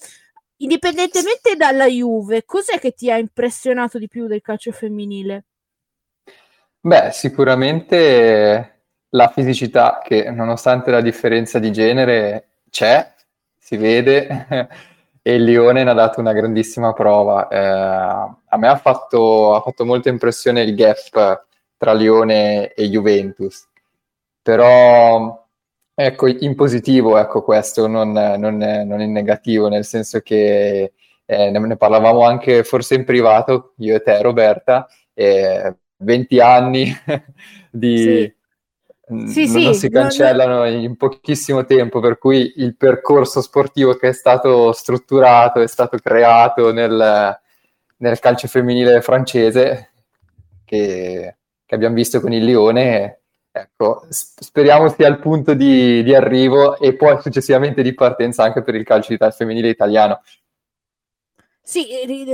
indipendentemente 0.59 1.57
dalla 1.57 1.87
Juve, 1.87 2.45
cos'è 2.45 2.79
che 2.79 2.93
ti 2.93 3.11
ha 3.11 3.17
impressionato 3.17 3.99
di 3.99 4.09
più 4.09 4.27
del 4.27 4.41
calcio 4.41 4.73
femminile? 4.73 5.45
Beh, 6.81 7.11
sicuramente 7.13 8.83
la 9.11 9.29
fisicità 9.29 10.01
che 10.03 10.31
nonostante 10.31 10.91
la 10.91 11.01
differenza 11.01 11.59
di 11.59 11.73
genere 11.73 12.49
c'è, 12.71 13.15
si 13.59 13.77
vede, 13.77 14.47
e 15.23 15.35
il 15.35 15.45
Lione 15.45 15.83
ne 15.83 15.91
ha 15.91 15.95
dato 15.95 16.21
una 16.21 16.33
grandissima 16.33 16.93
prova. 16.93 17.49
Eh, 17.49 17.57
a 17.59 18.57
me 18.59 18.69
ha 18.69 18.77
fatto, 18.77 19.55
ha 19.55 19.61
fatto 19.63 19.85
molta 19.87 20.11
impressione 20.11 20.63
il 20.63 20.75
gap 20.75 21.47
tra 21.77 21.93
Lione 21.95 22.73
e 22.75 22.89
Juventus, 22.89 23.67
però 24.43 25.44
ecco, 25.95 26.27
in 26.27 26.55
positivo 26.55 27.17
ecco 27.19 27.43
questo, 27.43 27.87
non, 27.87 28.13
non, 28.13 28.57
non 28.57 29.01
in 29.01 29.13
negativo, 29.13 29.69
nel 29.69 29.85
senso 29.85 30.21
che 30.21 30.93
eh, 31.27 31.51
ne, 31.51 31.77
parlavamo 31.77 32.25
anche 32.25 32.65
forse 32.65 32.95
in 32.95 33.05
privato, 33.05 33.75
io 33.79 33.95
e 33.95 34.03
te 34.03 34.21
Roberta, 34.21 34.87
eh, 35.13 35.77
20 35.97 36.41
anni 36.41 36.93
di... 37.71 37.99
Sì. 37.99 38.35
Sì, 39.27 39.53
non, 39.53 39.63
non 39.65 39.75
si 39.75 39.91
cancellano 39.91 40.61
non... 40.61 40.73
in 40.81 40.97
pochissimo 40.97 41.67
tempo, 41.67 42.01
per 42.01 42.17
cui 42.17 42.55
il 42.57 42.75
percorso 42.75 43.43
sportivo 43.43 43.97
che 43.97 44.09
è 44.09 44.13
stato 44.15 44.73
strutturato, 44.73 45.61
è 45.61 45.67
stato 45.67 45.99
creato 45.99 46.73
nel, 46.73 47.39
nel 47.99 48.19
calcio 48.19 48.49
femminile 48.49 49.03
francese, 49.03 49.91
che, 50.65 51.37
che, 51.67 51.75
abbiamo 51.75 51.95
visto 51.95 52.19
con 52.21 52.33
il 52.33 52.45
Lione, 52.45 53.24
ecco, 53.57 54.05
speriamo 54.09 54.89
sia 54.89 55.07
il 55.07 55.21
punto 55.21 55.55
di, 55.55 56.03
di 56.03 56.13
arrivo 56.13 56.77
e 56.77 56.97
poi 56.97 57.23
successivamente 57.23 57.83
di 57.83 57.95
partenza 57.95 58.43
anche 58.43 58.63
per 58.63 58.75
il 58.75 58.83
calcio 58.83 59.17
femminile 59.31 59.69
italiano. 59.69 60.23
Sì, 61.63 61.87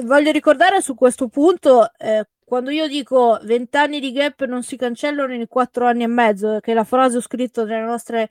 voglio 0.02 0.30
ricordare 0.30 0.80
su 0.80 0.94
questo 0.94 1.28
punto, 1.28 1.92
eh, 1.98 2.26
quando 2.42 2.70
io 2.70 2.88
dico 2.88 3.38
20 3.42 3.76
anni 3.76 4.00
di 4.00 4.12
gap 4.12 4.44
non 4.44 4.62
si 4.62 4.76
cancellano 4.76 5.34
in 5.34 5.46
4 5.46 5.86
anni 5.86 6.04
e 6.04 6.08
mezzo, 6.08 6.58
che 6.60 6.72
è 6.72 6.74
la 6.74 6.84
frase 6.84 7.18
ho 7.18 7.20
scritto 7.20 7.64
nelle 7.64 7.84
nostre 7.84 8.28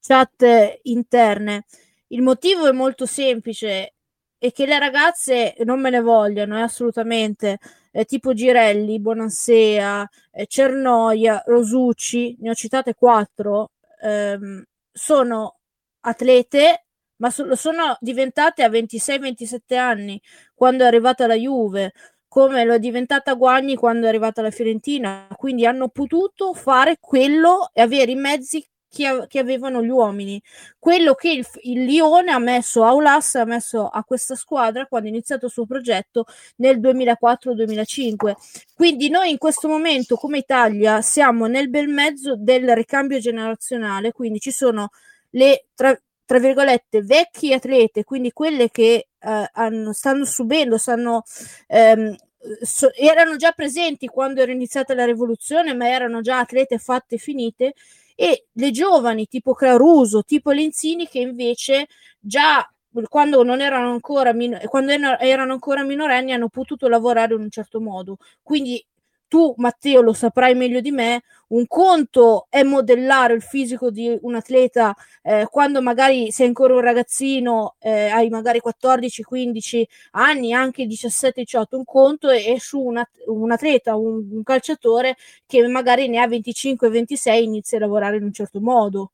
chat 0.00 0.44
interne, 0.82 1.64
il 2.08 2.22
motivo 2.22 2.66
è 2.66 2.72
molto 2.72 3.06
semplice 3.06 3.94
e 4.36 4.50
che 4.50 4.66
le 4.66 4.80
ragazze 4.80 5.54
non 5.64 5.80
me 5.80 5.90
ne 5.90 6.00
vogliano, 6.00 6.58
eh, 6.58 6.62
assolutamente, 6.62 7.58
eh, 7.92 8.04
tipo 8.04 8.34
Girelli, 8.34 9.00
Bonansea, 9.00 10.08
eh, 10.32 10.46
Cernoia, 10.46 11.42
Rosucci, 11.46 12.36
ne 12.40 12.50
ho 12.50 12.54
citate 12.54 12.94
4, 12.94 13.70
ehm, 14.02 14.64
sono 14.92 15.58
atlete 16.00 16.84
ma 17.16 17.30
so- 17.30 17.54
sono 17.54 17.96
diventate 18.00 18.64
a 18.64 18.68
26-27 18.68 19.76
anni 19.76 20.20
quando 20.54 20.82
è 20.84 20.86
arrivata 20.88 21.26
la 21.28 21.34
Juve, 21.36 21.92
come 22.26 22.64
lo 22.64 22.74
è 22.74 22.78
diventata 22.80 23.34
Guagni 23.34 23.76
quando 23.76 24.06
è 24.06 24.08
arrivata 24.08 24.42
la 24.42 24.50
Fiorentina, 24.50 25.28
quindi 25.36 25.66
hanno 25.66 25.88
potuto 25.88 26.52
fare 26.54 26.96
quello 26.98 27.70
e 27.72 27.80
avere 27.82 28.10
i 28.12 28.16
mezzi 28.16 28.66
che, 28.92 29.24
che 29.26 29.38
avevano 29.38 29.82
gli 29.82 29.88
uomini. 29.88 30.40
Quello 30.78 31.14
che 31.14 31.30
il, 31.30 31.46
il 31.62 31.84
Lione 31.84 32.30
ha 32.30 32.38
messo 32.38 32.84
a 32.84 32.88
Aulas, 32.88 33.36
ha 33.36 33.44
messo 33.44 33.88
a 33.88 34.04
questa 34.04 34.34
squadra 34.34 34.86
quando 34.86 35.08
ha 35.08 35.10
iniziato 35.10 35.46
il 35.46 35.52
suo 35.52 35.64
progetto 35.64 36.26
nel 36.56 36.78
2004-2005. 36.78 38.34
Quindi 38.74 39.08
noi 39.08 39.30
in 39.30 39.38
questo 39.38 39.66
momento 39.66 40.16
come 40.16 40.38
Italia 40.38 41.00
siamo 41.00 41.46
nel 41.46 41.70
bel 41.70 41.88
mezzo 41.88 42.36
del 42.36 42.74
ricambio 42.74 43.18
generazionale, 43.18 44.12
quindi 44.12 44.38
ci 44.38 44.50
sono 44.50 44.90
le 45.30 45.66
tra, 45.74 45.98
tra 46.24 46.38
virgolette, 46.38 47.02
vecchi 47.02 47.52
atlete, 47.52 48.04
quindi 48.04 48.32
quelle 48.32 48.70
che 48.70 49.08
eh, 49.18 49.48
hanno, 49.52 49.92
stanno 49.92 50.24
subendo, 50.24 50.76
stanno, 50.76 51.22
ehm, 51.66 52.14
so, 52.60 52.92
erano 52.94 53.36
già 53.36 53.52
presenti 53.52 54.06
quando 54.06 54.42
era 54.42 54.52
iniziata 54.52 54.94
la 54.94 55.04
rivoluzione, 55.06 55.74
ma 55.74 55.88
erano 55.88 56.20
già 56.20 56.38
atlete 56.40 56.78
fatte 56.78 57.14
e 57.16 57.18
finite, 57.18 57.74
e 58.14 58.46
le 58.52 58.70
giovani 58.70 59.26
tipo 59.26 59.54
Claruso, 59.54 60.22
tipo 60.22 60.50
Lenzini, 60.52 61.06
che 61.08 61.20
invece 61.20 61.86
già 62.18 62.66
quando 63.08 63.42
non 63.42 63.60
erano 63.60 63.90
ancora, 63.90 64.32
min- 64.34 64.60
quando 64.68 64.92
erano 64.92 65.52
ancora 65.52 65.82
minorenni 65.82 66.32
hanno 66.32 66.48
potuto 66.48 66.88
lavorare 66.88 67.34
in 67.34 67.40
un 67.40 67.50
certo 67.50 67.80
modo. 67.80 68.16
Quindi 68.42 68.84
tu 69.32 69.54
Matteo 69.56 70.02
lo 70.02 70.12
saprai 70.12 70.54
meglio 70.54 70.80
di 70.80 70.90
me, 70.90 71.22
un 71.48 71.66
conto 71.66 72.48
è 72.50 72.62
modellare 72.64 73.32
il 73.32 73.40
fisico 73.40 73.90
di 73.90 74.14
un 74.20 74.34
atleta 74.34 74.94
eh, 75.22 75.46
quando 75.50 75.80
magari 75.80 76.30
sei 76.30 76.48
ancora 76.48 76.74
un 76.74 76.82
ragazzino, 76.82 77.76
eh, 77.78 78.10
hai 78.10 78.28
magari 78.28 78.60
14-15 78.62 79.84
anni, 80.10 80.52
anche 80.52 80.84
17-18, 80.84 81.76
un 81.76 81.84
conto 81.86 82.28
è, 82.28 82.44
è 82.44 82.58
su 82.58 82.78
una, 82.78 83.08
un 83.28 83.50
atleta, 83.50 83.96
un, 83.96 84.28
un, 84.30 84.42
calciatore 84.42 85.16
che 85.46 85.66
magari 85.66 86.08
ne 86.08 86.18
ha 86.18 86.26
25-26 86.26 87.42
inizia 87.42 87.78
a 87.78 87.80
lavorare 87.80 88.18
in 88.18 88.24
un 88.24 88.32
certo 88.34 88.60
modo. 88.60 89.12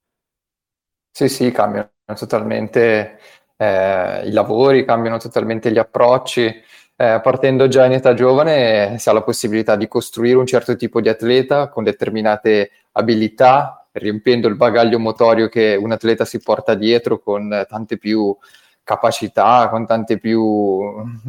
Sì, 1.12 1.28
sì, 1.28 1.52
cambiano 1.52 1.92
totalmente 2.16 3.20
eh, 3.56 4.26
i 4.26 4.32
lavori, 4.32 4.84
cambiano 4.84 5.18
totalmente 5.18 5.70
gli 5.70 5.78
approcci 5.78 6.52
eh, 7.00 7.20
partendo 7.22 7.68
già 7.68 7.84
in 7.84 7.92
età 7.92 8.12
giovane 8.12 8.98
si 8.98 9.08
ha 9.08 9.12
la 9.12 9.22
possibilità 9.22 9.76
di 9.76 9.86
costruire 9.86 10.36
un 10.36 10.46
certo 10.46 10.74
tipo 10.74 11.00
di 11.00 11.08
atleta 11.08 11.68
con 11.68 11.84
determinate 11.84 12.72
abilità, 12.90 13.86
riempiendo 13.92 14.48
il 14.48 14.56
bagaglio 14.56 14.98
motorio 14.98 15.48
che 15.48 15.76
un 15.76 15.92
atleta 15.92 16.24
si 16.24 16.40
porta 16.40 16.74
dietro 16.74 17.20
con 17.20 17.64
tante 17.68 17.98
più 17.98 18.36
capacità, 18.82 19.68
con 19.68 19.86
tante 19.86 20.18
più 20.18 20.82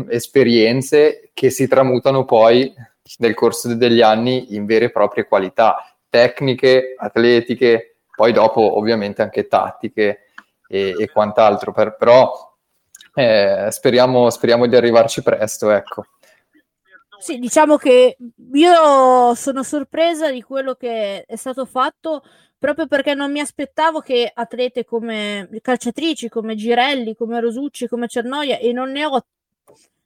esperienze 0.09 1.29
che 1.33 1.51
si 1.51 1.67
tramutano 1.67 2.25
poi 2.25 2.73
nel 3.19 3.35
corso 3.35 3.75
degli 3.75 4.01
anni 4.01 4.55
in 4.55 4.65
vere 4.65 4.85
e 4.85 4.91
proprie 4.91 5.27
qualità 5.27 5.95
tecniche, 6.09 6.95
atletiche, 6.97 7.97
poi 8.15 8.31
dopo 8.31 8.75
ovviamente 8.75 9.21
anche 9.21 9.45
tattiche 9.45 10.31
e, 10.67 10.95
e 10.97 11.11
quant'altro. 11.11 11.71
Per, 11.73 11.95
però 11.95 12.48
eh, 13.13 13.67
speriamo, 13.69 14.29
speriamo 14.29 14.67
di 14.67 14.75
arrivarci 14.75 15.21
presto, 15.21 15.69
ecco. 15.71 16.05
Sì, 17.19 17.37
diciamo 17.37 17.75
che 17.75 18.17
io 18.53 19.35
sono 19.35 19.63
sorpresa 19.63 20.31
di 20.31 20.41
quello 20.41 20.75
che 20.75 21.25
è 21.25 21.35
stato 21.35 21.65
fatto 21.65 22.23
proprio 22.57 22.87
perché 22.87 23.13
non 23.13 23.31
mi 23.31 23.39
aspettavo 23.39 23.99
che 23.99 24.29
atlete 24.33 24.85
come 24.85 25.49
calciatrici, 25.61 26.29
come 26.29 26.55
Girelli, 26.55 27.15
come 27.15 27.39
Rosucci, 27.39 27.87
come 27.87 28.07
Cernoia, 28.07 28.57
e 28.57 28.71
non 28.71 28.91
ne 28.91 29.05
ho 29.05 29.25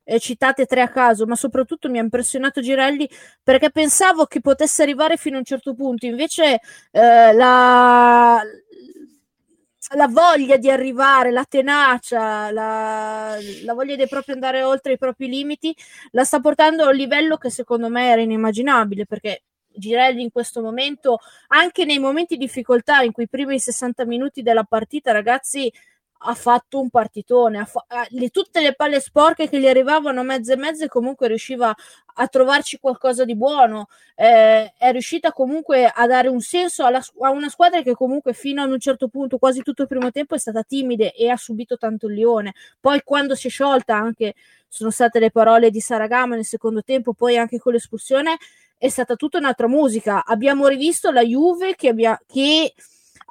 eh, 0.03 0.19
citate 0.19 0.65
tre 0.65 0.81
a 0.81 0.89
caso, 0.89 1.25
ma 1.25 1.35
soprattutto 1.35 1.89
mi 1.89 1.97
ha 1.97 2.01
impressionato 2.01 2.61
Girelli 2.61 3.09
perché 3.41 3.71
pensavo 3.71 4.25
che 4.25 4.41
potesse 4.41 4.83
arrivare 4.83 5.17
fino 5.17 5.35
a 5.35 5.39
un 5.39 5.45
certo 5.45 5.73
punto, 5.73 6.05
invece 6.05 6.59
eh, 6.91 7.33
la, 7.33 8.41
la 9.95 10.07
voglia 10.07 10.57
di 10.57 10.69
arrivare, 10.69 11.31
la 11.31 11.45
tenacia, 11.45 12.51
la, 12.51 13.37
la 13.63 13.73
voglia 13.73 13.95
di 13.95 14.07
proprio 14.07 14.35
andare 14.35 14.63
oltre 14.63 14.93
i 14.93 14.97
propri 14.97 15.27
limiti, 15.27 15.75
la 16.11 16.23
sta 16.23 16.39
portando 16.39 16.83
a 16.83 16.89
un 16.89 16.95
livello 16.95 17.37
che 17.37 17.49
secondo 17.49 17.89
me 17.89 18.09
era 18.09 18.21
inimmaginabile 18.21 19.05
perché 19.05 19.43
Girelli 19.75 20.21
in 20.21 20.31
questo 20.31 20.61
momento, 20.61 21.19
anche 21.47 21.85
nei 21.85 21.99
momenti 21.99 22.37
di 22.37 22.45
difficoltà, 22.45 23.01
in 23.01 23.11
quei 23.11 23.27
primi 23.27 23.59
60 23.59 24.05
minuti 24.05 24.41
della 24.41 24.63
partita, 24.63 25.11
ragazzi, 25.11 25.71
ha 26.25 26.33
fatto 26.35 26.79
un 26.79 26.89
partitone, 26.89 27.65
fa- 27.65 27.85
le, 28.09 28.29
tutte 28.29 28.61
le 28.61 28.73
palle 28.75 28.99
sporche 28.99 29.49
che 29.49 29.59
gli 29.59 29.67
arrivavano 29.67 30.23
mezze 30.23 30.53
e 30.53 30.57
mezze 30.57 30.87
comunque 30.87 31.27
riusciva 31.27 31.75
a 32.15 32.27
trovarci 32.27 32.79
qualcosa 32.79 33.25
di 33.25 33.35
buono, 33.35 33.87
eh, 34.15 34.73
è 34.77 34.91
riuscita 34.91 35.31
comunque 35.31 35.85
a 35.85 36.07
dare 36.07 36.27
un 36.27 36.39
senso 36.39 36.85
alla, 36.85 37.03
a 37.21 37.29
una 37.31 37.49
squadra 37.49 37.81
che 37.81 37.93
comunque 37.93 38.33
fino 38.33 38.61
ad 38.61 38.71
un 38.71 38.79
certo 38.79 39.07
punto, 39.07 39.37
quasi 39.37 39.61
tutto 39.61 39.81
il 39.81 39.87
primo 39.87 40.11
tempo, 40.11 40.35
è 40.35 40.39
stata 40.39 40.63
timida 40.63 41.11
e 41.11 41.29
ha 41.29 41.37
subito 41.37 41.77
tanto 41.77 42.07
il 42.07 42.13
Lione. 42.13 42.53
Poi 42.79 43.01
quando 43.03 43.35
si 43.35 43.47
è 43.47 43.49
sciolta 43.49 43.95
anche 43.95 44.35
sono 44.67 44.91
state 44.91 45.19
le 45.19 45.31
parole 45.31 45.69
di 45.69 45.79
Saragama 45.79 46.35
nel 46.35 46.45
secondo 46.45 46.83
tempo, 46.83 47.13
poi 47.13 47.37
anche 47.37 47.59
con 47.59 47.73
l'espulsione 47.73 48.37
è 48.77 48.89
stata 48.89 49.15
tutta 49.15 49.37
un'altra 49.37 49.67
musica. 49.67 50.23
Abbiamo 50.25 50.67
rivisto 50.67 51.11
la 51.11 51.23
Juve 51.23 51.75
che, 51.75 51.89
abbia, 51.89 52.19
che 52.25 52.73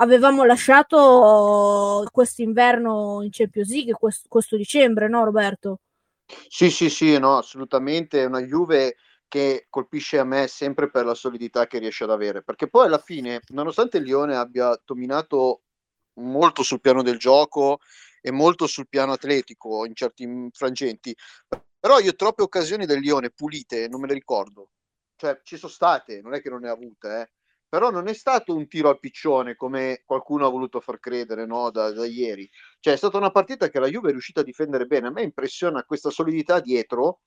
avevamo 0.02 0.44
lasciato 0.44 2.06
quest'inverno 2.10 3.20
in 3.22 3.30
Champions 3.30 3.70
League, 3.70 3.92
questo, 3.92 4.26
questo 4.28 4.56
dicembre, 4.56 5.08
no 5.08 5.24
Roberto? 5.24 5.78
Sì, 6.48 6.70
sì, 6.70 6.90
sì, 6.90 7.18
no, 7.18 7.38
assolutamente. 7.38 8.22
È 8.22 8.26
una 8.26 8.40
Juve 8.40 8.96
che 9.28 9.66
colpisce 9.70 10.18
a 10.18 10.24
me 10.24 10.48
sempre 10.48 10.90
per 10.90 11.04
la 11.04 11.14
solidità 11.14 11.66
che 11.66 11.78
riesce 11.78 12.04
ad 12.04 12.10
avere, 12.10 12.42
perché 12.42 12.68
poi 12.68 12.86
alla 12.86 12.98
fine, 12.98 13.40
nonostante 13.48 13.98
il 13.98 14.04
Lione 14.04 14.36
abbia 14.36 14.78
dominato 14.84 15.62
molto 16.14 16.62
sul 16.62 16.80
piano 16.80 17.02
del 17.02 17.16
gioco 17.16 17.78
e 18.20 18.30
molto 18.30 18.66
sul 18.66 18.88
piano 18.88 19.12
atletico 19.12 19.86
in 19.86 19.94
certi 19.94 20.48
frangenti, 20.52 21.16
però 21.78 21.98
io 21.98 22.14
troppe 22.14 22.42
occasioni 22.42 22.84
del 22.86 23.00
Lione 23.00 23.30
pulite 23.30 23.88
non 23.88 24.00
me 24.00 24.08
le 24.08 24.14
ricordo. 24.14 24.68
Cioè, 25.16 25.40
ci 25.44 25.56
sono 25.56 25.72
state, 25.72 26.20
non 26.20 26.34
è 26.34 26.42
che 26.42 26.50
non 26.50 26.60
ne 26.60 26.68
ha 26.68 26.72
avute, 26.72 27.20
eh 27.20 27.30
però 27.72 27.88
non 27.88 28.06
è 28.06 28.12
stato 28.12 28.54
un 28.54 28.68
tiro 28.68 28.90
al 28.90 28.98
piccione 28.98 29.56
come 29.56 30.02
qualcuno 30.04 30.44
ha 30.44 30.50
voluto 30.50 30.78
far 30.78 30.98
credere 30.98 31.46
no, 31.46 31.70
da, 31.70 31.90
da, 31.90 32.04
ieri. 32.04 32.46
Cioè 32.78 32.92
è 32.92 32.96
stata 32.98 33.16
una 33.16 33.30
partita 33.30 33.70
che 33.70 33.80
la 33.80 33.86
Juve 33.86 34.08
è 34.08 34.10
riuscita 34.10 34.40
a 34.40 34.44
difendere 34.44 34.84
bene. 34.84 35.06
A 35.06 35.10
me 35.10 35.22
impressiona 35.22 35.82
questa 35.82 36.10
solidità 36.10 36.60
dietro 36.60 37.20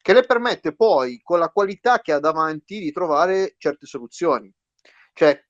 che 0.00 0.12
le 0.12 0.22
permette 0.22 0.72
poi, 0.72 1.20
con 1.20 1.40
la 1.40 1.48
qualità 1.48 1.98
che 1.98 2.12
ha 2.12 2.20
davanti, 2.20 2.78
di 2.78 2.92
trovare 2.92 3.56
certe 3.58 3.86
soluzioni. 3.86 4.54
Cioè 5.14 5.44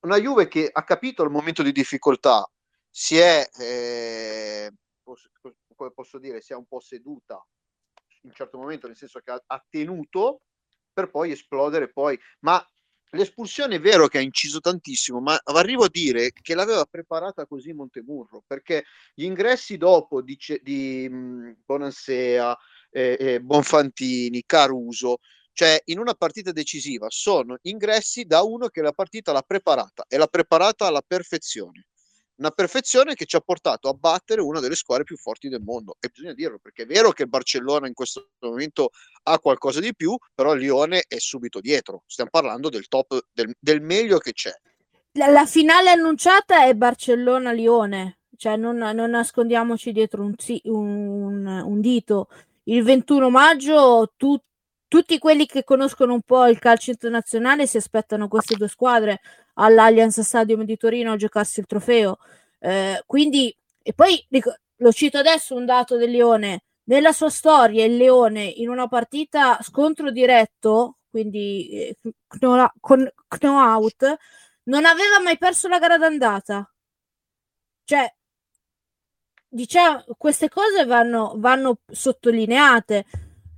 una 0.00 0.18
Juve 0.18 0.48
che 0.48 0.68
ha 0.70 0.84
capito 0.84 1.22
il 1.22 1.30
momento 1.30 1.62
di 1.62 1.72
difficoltà, 1.72 2.46
si 2.90 3.16
è, 3.16 3.48
eh, 3.58 4.70
posso, 5.02 5.30
come 5.74 5.92
posso 5.94 6.18
dire, 6.18 6.42
si 6.42 6.52
è 6.52 6.56
un 6.56 6.66
po' 6.66 6.80
seduta 6.80 7.42
in 8.20 8.28
un 8.28 8.34
certo 8.34 8.58
momento, 8.58 8.86
nel 8.86 8.96
senso 8.96 9.20
che 9.20 9.30
ha, 9.30 9.42
ha 9.46 9.66
tenuto 9.66 10.42
per 10.92 11.08
poi 11.08 11.30
esplodere 11.30 11.90
poi. 11.90 12.20
Ma 12.40 12.62
l'espulsione 13.10 13.76
è 13.76 13.80
vero 13.80 14.06
che 14.08 14.18
ha 14.18 14.20
inciso 14.20 14.60
tantissimo, 14.60 15.20
ma 15.20 15.38
arrivo 15.44 15.84
a 15.84 15.88
dire 15.90 16.32
che 16.32 16.54
l'aveva 16.54 16.84
preparata 16.84 17.46
così 17.46 17.72
Montemurro, 17.72 18.42
perché 18.46 18.84
gli 19.14 19.24
ingressi 19.24 19.76
dopo 19.76 20.22
di, 20.22 20.36
di 20.62 21.08
mh, 21.08 21.56
Bonansea, 21.64 22.56
eh, 22.90 23.16
eh, 23.18 23.40
Bonfantini, 23.40 24.42
Caruso, 24.46 25.18
cioè 25.52 25.80
in 25.86 25.98
una 25.98 26.14
partita 26.14 26.52
decisiva 26.52 27.06
sono 27.10 27.58
ingressi 27.62 28.24
da 28.24 28.42
uno 28.42 28.68
che 28.68 28.80
la 28.80 28.92
partita 28.92 29.32
l'ha 29.32 29.42
preparata 29.42 30.04
e 30.08 30.16
l'ha 30.16 30.28
preparata 30.28 30.86
alla 30.86 31.02
perfezione 31.04 31.86
una 32.38 32.50
perfezione 32.50 33.14
che 33.14 33.26
ci 33.26 33.36
ha 33.36 33.40
portato 33.40 33.88
a 33.88 33.92
battere 33.92 34.40
una 34.40 34.60
delle 34.60 34.74
squadre 34.74 35.04
più 35.04 35.16
forti 35.16 35.48
del 35.48 35.60
mondo. 35.60 35.96
E 36.00 36.08
bisogna 36.08 36.34
dirlo 36.34 36.58
perché 36.58 36.82
è 36.82 36.86
vero 36.86 37.10
che 37.12 37.22
il 37.22 37.28
Barcellona 37.28 37.86
in 37.86 37.94
questo 37.94 38.30
momento 38.40 38.90
ha 39.24 39.38
qualcosa 39.38 39.80
di 39.80 39.94
più 39.94 40.16
però 40.34 40.54
il 40.54 40.60
Lione 40.60 41.04
è 41.06 41.18
subito 41.18 41.60
dietro. 41.60 42.02
Stiamo 42.06 42.30
parlando 42.30 42.68
del 42.68 42.88
top 42.88 43.26
del, 43.32 43.54
del 43.58 43.82
meglio 43.82 44.18
che 44.18 44.32
c'è. 44.32 44.52
La, 45.12 45.28
la, 45.28 45.46
finale 45.46 45.90
annunciata 45.90 46.64
è 46.64 46.74
Barcellona-Lione 46.74 48.18
cioè 48.38 48.56
non, 48.56 48.76
non 48.76 49.10
nascondiamoci 49.10 49.90
dietro 49.90 50.22
un, 50.22 50.34
un, 50.62 51.46
un, 51.46 51.80
dito. 51.80 52.28
Il 52.64 52.84
21 52.84 53.30
maggio 53.30 54.12
tu, 54.16 54.38
tutti 54.86 55.18
quelli 55.18 55.44
che 55.44 55.64
conoscono 55.64 56.14
un 56.14 56.22
po' 56.22 56.46
il 56.46 56.60
calcio 56.60 56.92
internazionale 56.92 57.66
si 57.66 57.78
aspettano 57.78 58.28
queste 58.28 58.54
due 58.54 58.68
squadre 58.68 59.20
all'Allianz 59.58 60.20
Stadium 60.20 60.62
di 60.62 60.76
Torino 60.76 61.12
a 61.12 61.16
giocarsi 61.16 61.60
il 61.60 61.66
trofeo. 61.66 62.18
Eh, 62.60 63.02
quindi, 63.06 63.54
e 63.82 63.92
poi 63.92 64.24
lo 64.76 64.92
cito 64.92 65.18
adesso 65.18 65.54
un 65.54 65.64
dato 65.64 65.96
del 65.96 66.10
Lione. 66.10 66.62
Nella 66.84 67.12
sua 67.12 67.28
storia, 67.28 67.84
il 67.84 67.96
Leone 67.96 68.44
in 68.44 68.68
una 68.68 68.88
partita 68.88 69.58
scontro 69.62 70.10
diretto, 70.10 70.98
quindi 71.10 71.68
eh, 71.68 71.96
con 72.80 73.10
out, 73.42 74.16
non 74.64 74.84
aveva 74.86 75.20
mai 75.22 75.36
perso 75.36 75.68
la 75.68 75.78
gara 75.78 75.98
d'andata. 75.98 76.70
Cioè, 77.84 78.14
diciamo, 79.48 80.04
queste 80.16 80.48
cose 80.48 80.84
vanno, 80.84 81.34
vanno 81.36 81.78
sottolineate 81.90 83.04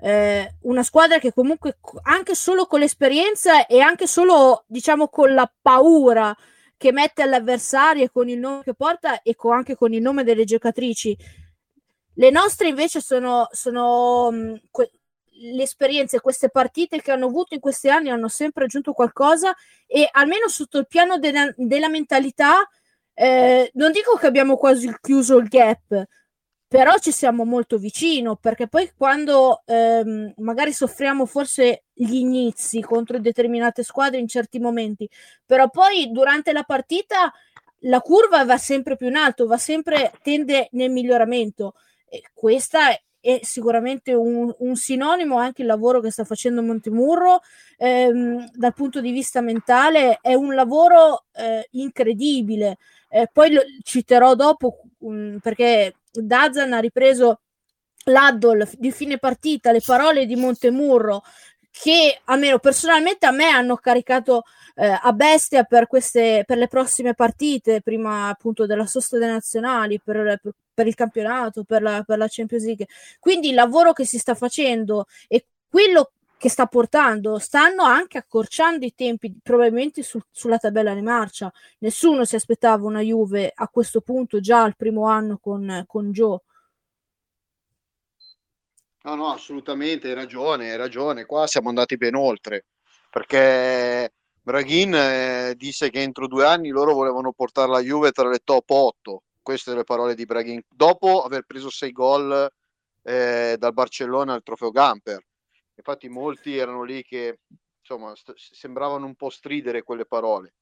eh, 0.03 0.55
una 0.63 0.83
squadra 0.83 1.19
che 1.19 1.33
comunque 1.33 1.79
anche 2.03 2.35
solo 2.35 2.67
con 2.67 2.81
l'esperienza 2.81 3.67
e 3.67 3.81
anche 3.81 4.07
solo 4.07 4.65
diciamo 4.67 5.09
con 5.09 5.35
la 5.35 5.51
paura 5.61 6.35
che 6.77 6.93
mette 6.93 7.23
all'avversario 7.23 8.05
e 8.05 8.11
con 8.11 8.29
il 8.29 8.39
nome 8.39 8.63
che 8.63 8.75
porta 8.75 9.23
e 9.23 9.35
con, 9.35 9.53
anche 9.53 9.77
con 9.77 9.93
il 9.93 10.01
nome 10.01 10.25
delle 10.25 10.45
giocatrici. 10.45 11.17
Le 12.15 12.31
nostre 12.31 12.69
invece 12.69 13.01
sono, 13.01 13.49
sono 13.51 14.31
mh, 14.31 14.63
que- 14.71 14.91
le 15.43 15.63
esperienze, 15.63 16.21
queste 16.21 16.51
partite 16.51 17.01
che 17.01 17.13
hanno 17.13 17.27
avuto 17.27 17.55
in 17.55 17.61
questi 17.61 17.89
anni 17.89 18.11
hanno 18.11 18.29
sempre 18.29 18.65
aggiunto 18.65 18.93
qualcosa 18.93 19.55
e 19.87 20.09
almeno 20.11 20.49
sotto 20.49 20.79
il 20.79 20.87
piano 20.87 21.19
della, 21.19 21.53
della 21.57 21.89
mentalità 21.89 22.69
eh, 23.15 23.71
non 23.75 23.93
dico 23.93 24.17
che 24.17 24.27
abbiamo 24.27 24.57
quasi 24.57 24.91
chiuso 25.01 25.37
il 25.37 25.49
gap, 25.49 26.05
però 26.71 26.99
ci 26.99 27.11
siamo 27.11 27.45
molto 27.45 27.79
vicino 27.79 28.37
perché 28.37 28.69
poi 28.69 28.93
quando 28.97 29.63
ehm, 29.67 30.35
magari 30.37 30.73
soffriamo 30.73 31.27
forse 31.27 31.83
gli 31.93 32.15
inizi 32.15 32.81
contro 32.81 33.19
determinate 33.19 33.83
squadre 33.83 34.21
in 34.21 34.29
certi 34.29 34.61
momenti, 34.61 35.11
però 35.45 35.69
poi 35.69 36.13
durante 36.13 36.53
la 36.53 36.63
partita 36.63 37.33
la 37.81 38.01
curva 38.01 38.45
va 38.45 38.57
sempre 38.57 38.95
più 38.95 39.09
in 39.09 39.17
alto, 39.17 39.49
va 39.49 39.59
sempre 39.59 40.13
tende 40.23 40.69
nel 40.71 40.93
miglioramento. 40.93 41.75
E 42.09 42.23
questa 42.33 42.91
è, 42.91 43.41
sicuramente 43.43 44.15
un, 44.15 44.55
un, 44.57 44.77
sinonimo 44.77 45.39
anche 45.39 45.63
il 45.63 45.67
lavoro 45.67 45.99
che 45.99 46.13
sta 46.13 46.25
facendo 46.25 46.63
Montemurro 46.63 47.41
ehm, 47.79 48.49
dal 48.55 48.75
punto 48.75 49.01
di 49.01 49.11
vista 49.11 49.41
mentale 49.41 50.19
è 50.23 50.35
un 50.35 50.55
lavoro 50.55 51.25
eh, 51.33 51.67
incredibile. 51.73 52.79
Eh, 53.09 53.29
poi 53.33 53.55
lo 53.55 53.63
citerò 53.83 54.37
dopo 54.37 54.83
um, 54.99 55.39
perché 55.43 55.95
Dazan 56.11 56.73
ha 56.73 56.79
ripreso 56.79 57.41
l'Addol 58.05 58.69
di 58.75 58.91
fine 58.93 59.19
partita, 59.19 59.73
le 59.73 59.83
parole 59.85 60.27
di 60.27 60.37
Montemurro 60.37 61.23
che 61.71 62.21
almeno 62.25 62.59
personalmente 62.59 63.27
a 63.27 63.31
me 63.31 63.49
hanno 63.49 63.77
caricato 63.77 64.43
eh, 64.75 64.99
a 65.01 65.13
bestia 65.13 65.65
per, 65.65 65.87
queste, 65.87 66.43
per 66.47 66.59
le 66.59 66.67
prossime 66.67 67.15
partite, 67.15 67.81
prima 67.81 68.29
appunto 68.29 68.67
della 68.67 68.87
sosta 68.87 69.19
dei 69.19 69.29
nazionali, 69.29 70.01
per, 70.03 70.39
per, 70.43 70.53
per 70.75 70.87
il 70.87 70.95
campionato, 70.95 71.65
per 71.65 71.83
la, 71.83 72.03
per 72.03 72.19
la 72.19 72.27
Champions 72.29 72.65
League. 72.65 72.87
Quindi 73.21 73.51
il 73.51 73.55
lavoro 73.55 73.93
che 73.93 74.05
si 74.05 74.19
sta 74.19 74.35
facendo 74.35 75.07
e 75.29 75.47
quello 75.69 76.13
che 76.41 76.49
sta 76.49 76.65
portando 76.65 77.39
stanno 77.39 77.83
anche 77.83 78.17
accorciando 78.17 78.87
i 78.87 78.95
tempi 78.95 79.39
probabilmente 79.43 80.03
sul, 80.03 80.25
sulla 80.31 80.57
tabella 80.57 80.95
di 80.95 81.03
marcia. 81.03 81.53
Nessuno 81.81 82.25
si 82.25 82.35
aspettava 82.35 82.87
una 82.87 83.03
Juve 83.03 83.53
a 83.55 83.69
questo 83.69 84.01
punto 84.01 84.41
già 84.41 84.63
al 84.63 84.75
primo 84.75 85.07
anno 85.07 85.37
con, 85.37 85.85
con 85.87 86.13
Joe. 86.13 86.39
No 89.03 89.15
no 89.17 89.29
assolutamente 89.31 90.09
hai 90.09 90.15
ragione 90.15 90.71
hai 90.71 90.79
ragione. 90.79 91.27
Qua 91.27 91.47
siamo 91.47 91.69
andati 91.69 91.99
ben 91.99 92.15
oltre 92.15 92.65
perché 93.11 94.11
Braghin 94.41 94.95
eh, 94.95 95.55
disse 95.59 95.91
che 95.91 96.01
entro 96.01 96.27
due 96.27 96.47
anni 96.47 96.71
loro 96.71 96.95
volevano 96.95 97.33
portare 97.33 97.71
la 97.71 97.81
Juve 97.81 98.13
tra 98.13 98.31
le 98.31 98.41
top 98.43 98.71
8 98.71 99.23
queste 99.43 99.75
le 99.75 99.85
parole 99.85 100.15
di 100.15 100.25
Braghin. 100.25 100.63
Dopo 100.67 101.23
aver 101.23 101.45
preso 101.47 101.69
sei 101.69 101.93
gol 101.93 102.51
eh, 103.03 103.57
dal 103.59 103.75
Barcellona 103.75 104.33
al 104.33 104.43
trofeo 104.43 104.71
Gamper 104.71 105.23
Infatti 105.81 106.09
molti 106.09 106.57
erano 106.57 106.83
lì 106.83 107.03
che 107.03 107.41
insomma 107.81 108.15
st- 108.15 108.35
sembravano 108.37 109.07
un 109.07 109.15
po' 109.15 109.31
stridere 109.31 109.83
quelle 109.83 110.05
parole 110.05 110.55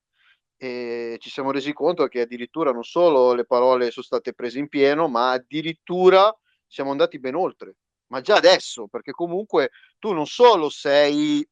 e 0.57 1.17
ci 1.21 1.31
siamo 1.31 1.51
resi 1.53 1.73
conto 1.73 2.07
che 2.07 2.21
addirittura 2.21 2.73
non 2.73 2.85
solo 2.85 3.33
le 3.33 3.45
parole 3.45 3.91
sono 3.91 4.05
state 4.05 4.33
prese 4.33 4.59
in 4.59 4.69
pieno, 4.69 5.09
ma 5.09 5.31
addirittura 5.31 6.37
siamo 6.67 6.91
andati 6.91 7.19
ben 7.19 7.35
oltre. 7.35 7.77
Ma 8.09 8.21
già 8.21 8.37
adesso, 8.37 8.87
perché 8.89 9.13
comunque 9.13 9.71
tu 9.99 10.13
non 10.13 10.27
solo 10.27 10.69
sei 10.69 11.47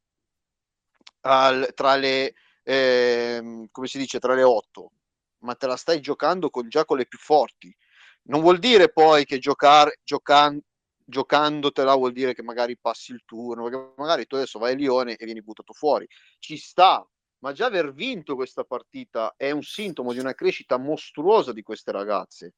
al, 1.21 1.71
tra 1.75 1.97
le 1.97 2.35
eh, 2.63 3.69
come 3.71 3.87
si 3.87 3.99
dice 3.99 4.19
tra 4.19 4.35
le 4.35 4.43
otto, 4.43 4.91
ma 5.41 5.55
te 5.55 5.67
la 5.67 5.77
stai 5.77 6.01
giocando 6.01 6.51
con, 6.51 6.69
già 6.69 6.85
con 6.85 6.97
le 6.99 7.07
più 7.07 7.19
forti. 7.19 7.75
Non 8.29 8.41
vuol 8.41 8.59
dire 8.59 8.91
poi 8.91 9.25
che 9.25 9.39
giocare, 9.39 10.01
giocando 10.03 10.63
giocandotela 11.07 11.95
vuol 11.95 12.13
dire 12.13 12.35
che 12.35 12.43
magari 12.43 12.77
passi 12.77 13.13
il 13.13 13.23
turno, 13.25 13.65
perché 13.65 13.93
magari 13.97 14.27
tu 14.27 14.35
adesso 14.35 14.59
vai 14.59 14.73
a 14.73 14.77
Lione 14.77 15.17
e 15.17 15.25
vieni 15.25 15.43
buttato 15.43 15.73
fuori. 15.73 16.07
Ci 16.39 16.57
sta, 16.57 17.09
ma 17.39 17.53
già 17.53 17.67
aver 17.67 17.93
vinto 17.93 18.35
questa 18.35 18.65
partita 18.65 19.35
è 19.37 19.51
un 19.53 19.63
sintomo 19.63 20.13
di 20.13 20.19
una 20.19 20.35
crescita 20.35 20.77
mostruosa 20.77 21.53
di 21.53 21.63
queste 21.63 21.93
ragazze, 21.93 22.55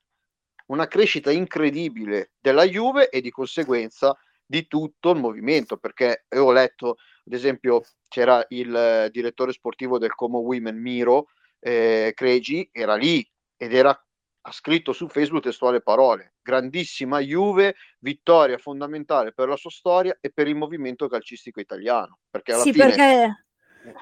una 0.67 0.87
crescita 0.87 1.31
incredibile 1.31 2.33
della 2.41 2.65
Juve 2.65 3.11
e 3.11 3.21
di 3.21 3.31
conseguenza 3.31 4.17
di 4.45 4.67
tutto 4.67 5.11
il 5.11 5.21
movimento, 5.21 5.77
perché 5.77 6.25
ho 6.35 6.53
letto, 6.53 6.97
ad 7.27 7.33
esempio, 7.35 7.83
c'era 8.09 8.45
il 8.49 8.75
eh, 8.75 9.11
direttore 9.11 9.53
sportivo 9.53 9.99
del 9.99 10.15
Como 10.15 10.39
Women 10.39 10.77
Miro 10.77 11.29
eh, 11.61 12.13
Cregi, 12.15 12.69
era 12.73 12.95
lì 12.95 13.27
ed 13.57 13.75
era 13.75 13.95
ha 14.41 14.53
scritto 14.53 14.93
su 14.93 15.09
Facebook 15.09 15.43
testuale 15.43 15.81
parole. 15.81 16.35
Grandissima 16.43 17.19
Juve, 17.21 17.77
vittoria 17.99 18.59
fondamentale 18.59 19.33
per 19.33 19.49
la 19.49 19.57
sua 19.57 19.71
storia 19.71 20.17
e 20.21 20.31
per 20.31 20.49
il 20.49 20.55
movimento 20.55 21.09
calcistico 21.09 21.61
italiano. 21.61 22.19
Perché 22.31 22.53
alla 22.53 22.63
sì, 22.63 22.73
fine, 22.73 22.87
perché... 22.87 23.45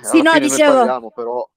Sì, 0.03 0.23
no, 0.23 0.39
dicevo... 0.39 0.73
Parliamo, 0.73 1.11
però... 1.11 1.49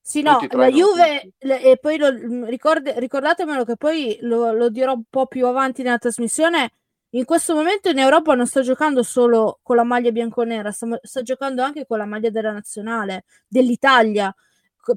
Sì, 0.00 0.20
no, 0.20 0.38
la 0.50 0.68
Juve, 0.68 1.32
le, 1.38 1.62
e 1.62 1.78
poi 1.78 1.96
lo, 1.96 2.10
ricord, 2.44 2.86
ricordatemelo 2.86 3.64
che 3.64 3.76
poi 3.76 4.18
lo, 4.20 4.52
lo 4.52 4.68
dirò 4.68 4.92
un 4.92 5.04
po' 5.08 5.26
più 5.26 5.46
avanti 5.46 5.82
nella 5.82 5.96
trasmissione. 5.96 6.72
In 7.14 7.24
questo 7.24 7.54
momento 7.54 7.88
in 7.88 7.98
Europa 7.98 8.34
non 8.34 8.46
sta 8.46 8.60
giocando 8.60 9.02
solo 9.02 9.60
con 9.62 9.76
la 9.76 9.84
maglia 9.84 10.10
bianconera, 10.10 10.72
sta, 10.72 10.98
sta 11.00 11.22
giocando 11.22 11.62
anche 11.62 11.86
con 11.86 11.96
la 11.96 12.04
maglia 12.04 12.28
della 12.28 12.52
nazionale, 12.52 13.24
dell'Italia 13.48 14.34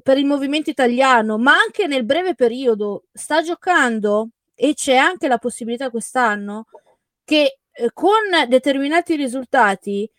per 0.02 0.18
il 0.18 0.26
movimento 0.26 0.70
italiano, 0.70 1.38
ma 1.38 1.52
anche 1.52 1.86
nel 1.86 2.04
breve 2.04 2.34
periodo 2.34 3.04
sta 3.12 3.42
giocando 3.42 4.30
e 4.54 4.74
c'è 4.74 4.96
anche 4.96 5.28
la 5.28 5.38
possibilità 5.38 5.90
quest'anno 5.90 6.66
che 7.24 7.58
eh, 7.70 7.90
con 7.92 8.48
determinati 8.48 9.14
risultati 9.14 10.10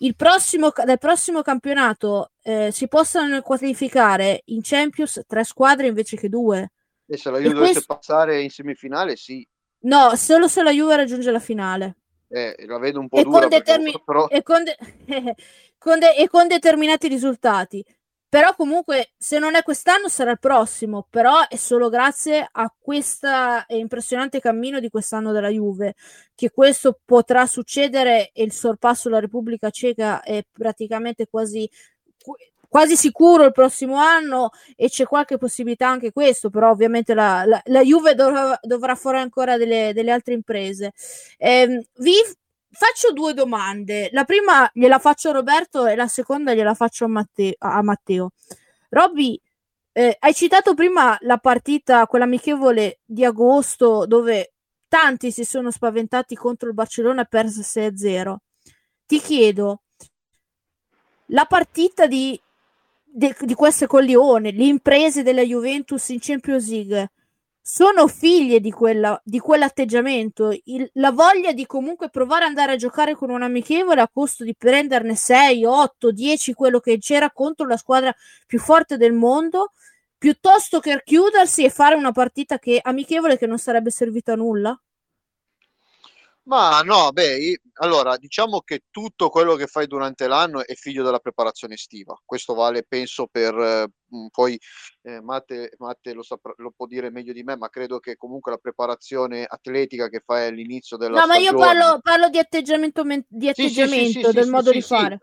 il 0.00 0.14
prossimo, 0.14 0.72
del 0.84 0.98
prossimo 0.98 1.42
campionato 1.42 2.32
eh, 2.42 2.70
si 2.72 2.88
possano 2.88 3.40
qualificare 3.42 4.42
in 4.46 4.60
Champions 4.62 5.22
tre 5.26 5.44
squadre 5.44 5.86
invece 5.88 6.16
che 6.16 6.28
due. 6.28 6.72
E 7.06 7.16
se 7.16 7.30
la 7.30 7.38
Juve 7.38 7.54
dovesse 7.54 7.72
questo... 7.72 7.94
passare 7.94 8.42
in 8.42 8.50
semifinale, 8.50 9.16
sì. 9.16 9.46
No, 9.80 10.14
solo 10.16 10.48
se 10.48 10.62
la 10.62 10.70
Juve 10.70 10.96
raggiunge 10.96 11.30
la 11.30 11.38
finale. 11.38 11.96
Eh, 12.28 12.54
la 12.66 12.78
vedo 12.78 13.00
un 13.00 13.08
po' 13.08 13.16
e 13.16 13.22
dura 13.22 13.40
con, 13.40 13.48
determin- 13.48 14.02
però... 14.04 14.28
e, 14.28 14.42
con 14.42 14.62
de- 14.62 14.76
con 15.78 15.98
de- 15.98 16.14
e 16.14 16.28
con 16.28 16.46
determinati 16.46 17.08
risultati 17.08 17.82
però 18.28 18.54
comunque 18.54 19.12
se 19.16 19.38
non 19.38 19.54
è 19.54 19.62
quest'anno 19.62 20.08
sarà 20.08 20.32
il 20.32 20.38
prossimo, 20.38 21.06
però 21.08 21.46
è 21.48 21.56
solo 21.56 21.88
grazie 21.88 22.46
a 22.50 22.72
questo 22.78 23.28
impressionante 23.68 24.40
cammino 24.40 24.80
di 24.80 24.90
quest'anno 24.90 25.32
della 25.32 25.48
Juve 25.48 25.94
che 26.34 26.50
questo 26.50 26.98
potrà 27.04 27.46
succedere 27.46 28.30
e 28.32 28.42
il 28.44 28.52
sorpasso 28.52 29.08
alla 29.08 29.20
Repubblica 29.20 29.70
Ceca 29.70 30.22
è 30.22 30.44
praticamente 30.52 31.26
quasi 31.28 31.68
quasi 32.68 32.96
sicuro 32.96 33.44
il 33.44 33.52
prossimo 33.52 33.96
anno 33.96 34.50
e 34.76 34.88
c'è 34.88 35.06
qualche 35.06 35.38
possibilità 35.38 35.88
anche 35.88 36.12
questo, 36.12 36.50
però 36.50 36.70
ovviamente 36.70 37.14
la, 37.14 37.44
la, 37.46 37.60
la 37.64 37.82
Juve 37.82 38.14
dovrà, 38.14 38.58
dovrà, 38.62 38.94
fare 38.94 39.18
ancora 39.18 39.56
delle, 39.56 39.92
delle 39.94 40.10
altre 40.10 40.34
imprese. 40.34 40.92
Eh, 41.38 41.86
vi 41.96 42.12
faccio 42.70 43.12
due 43.12 43.34
domande. 43.34 44.08
La 44.12 44.24
prima 44.24 44.68
gliela 44.72 44.98
faccio 44.98 45.30
a 45.30 45.32
Roberto 45.32 45.86
e 45.86 45.94
la 45.94 46.08
seconda 46.08 46.54
gliela 46.54 46.74
faccio 46.74 47.04
a 47.04 47.08
Matteo. 47.08 47.54
A 47.58 47.82
Matteo. 47.82 48.30
Robby, 48.90 49.40
eh, 49.92 50.16
hai 50.18 50.34
citato 50.34 50.74
prima 50.74 51.16
la 51.22 51.38
partita, 51.38 52.06
quella 52.06 52.24
amichevole 52.24 53.00
di 53.04 53.24
agosto, 53.24 54.06
dove 54.06 54.52
tanti 54.88 55.30
si 55.30 55.44
sono 55.44 55.70
spaventati 55.70 56.34
contro 56.34 56.68
il 56.68 56.74
Barcellona 56.74 57.22
e 57.22 57.26
perse 57.26 57.62
6-0. 57.62 58.36
Ti 59.06 59.18
chiedo, 59.20 59.82
la 61.26 61.44
partita 61.46 62.06
di, 62.06 62.40
di, 63.04 63.34
di 63.40 63.54
queste 63.54 63.86
con 63.86 64.02
Lione, 64.04 64.52
le 64.52 64.64
imprese 64.64 65.22
della 65.22 65.42
Juventus 65.42 66.08
in 66.10 66.18
Champions 66.20 66.68
League, 66.68 67.10
sono 67.70 68.08
figlie 68.08 68.60
di, 68.60 68.70
quella, 68.70 69.20
di 69.22 69.38
quell'atteggiamento, 69.38 70.56
il, 70.64 70.88
la 70.94 71.12
voglia 71.12 71.52
di 71.52 71.66
comunque 71.66 72.08
provare 72.08 72.44
ad 72.44 72.48
andare 72.48 72.72
a 72.72 72.76
giocare 72.76 73.14
con 73.14 73.28
un 73.28 73.42
amichevole 73.42 74.00
a 74.00 74.08
costo 74.08 74.42
di 74.42 74.54
prenderne 74.56 75.14
6, 75.14 75.66
8, 75.66 76.10
10, 76.10 76.54
quello 76.54 76.80
che 76.80 76.96
c'era 76.96 77.30
contro 77.30 77.66
la 77.66 77.76
squadra 77.76 78.10
più 78.46 78.58
forte 78.58 78.96
del 78.96 79.12
mondo, 79.12 79.72
piuttosto 80.16 80.80
che 80.80 81.02
chiudersi 81.04 81.62
e 81.62 81.68
fare 81.68 81.94
una 81.94 82.10
partita 82.10 82.58
che, 82.58 82.80
amichevole 82.82 83.36
che 83.36 83.46
non 83.46 83.58
sarebbe 83.58 83.90
servita 83.90 84.32
a 84.32 84.36
nulla? 84.36 84.80
Ma 86.48 86.80
no, 86.80 87.12
beh, 87.12 87.60
allora 87.74 88.16
diciamo 88.16 88.62
che 88.62 88.84
tutto 88.90 89.28
quello 89.28 89.54
che 89.54 89.66
fai 89.66 89.86
durante 89.86 90.26
l'anno 90.26 90.64
è 90.64 90.74
figlio 90.74 91.04
della 91.04 91.18
preparazione 91.18 91.74
estiva. 91.74 92.18
Questo 92.24 92.54
vale, 92.54 92.84
penso, 92.88 93.26
per 93.30 93.54
eh, 93.54 93.90
poi 94.30 94.58
eh, 95.02 95.20
Matte, 95.20 95.74
Matte 95.76 96.14
lo, 96.14 96.22
saprà, 96.22 96.54
lo, 96.56 96.72
può 96.74 96.86
dire 96.86 97.10
meglio 97.10 97.34
di 97.34 97.42
me, 97.42 97.54
ma 97.58 97.68
credo 97.68 97.98
che 97.98 98.16
comunque 98.16 98.50
la 98.50 98.56
preparazione 98.56 99.44
atletica 99.46 100.08
che 100.08 100.22
fai 100.24 100.48
all'inizio 100.48 100.96
della 100.96 101.18
no, 101.18 101.26
stagione. 101.26 101.50
No, 101.50 101.58
ma 101.58 101.66
io 101.66 101.66
parlo, 101.66 102.00
parlo 102.00 102.28
di 102.30 102.38
atteggiamento, 102.38 103.02
di 103.28 103.48
atteggiamento 103.50 104.06
sì, 104.06 104.12
sì, 104.12 104.24
sì, 104.24 104.32
del 104.32 104.48
modo 104.48 104.70
di 104.70 104.80
fare. 104.80 105.18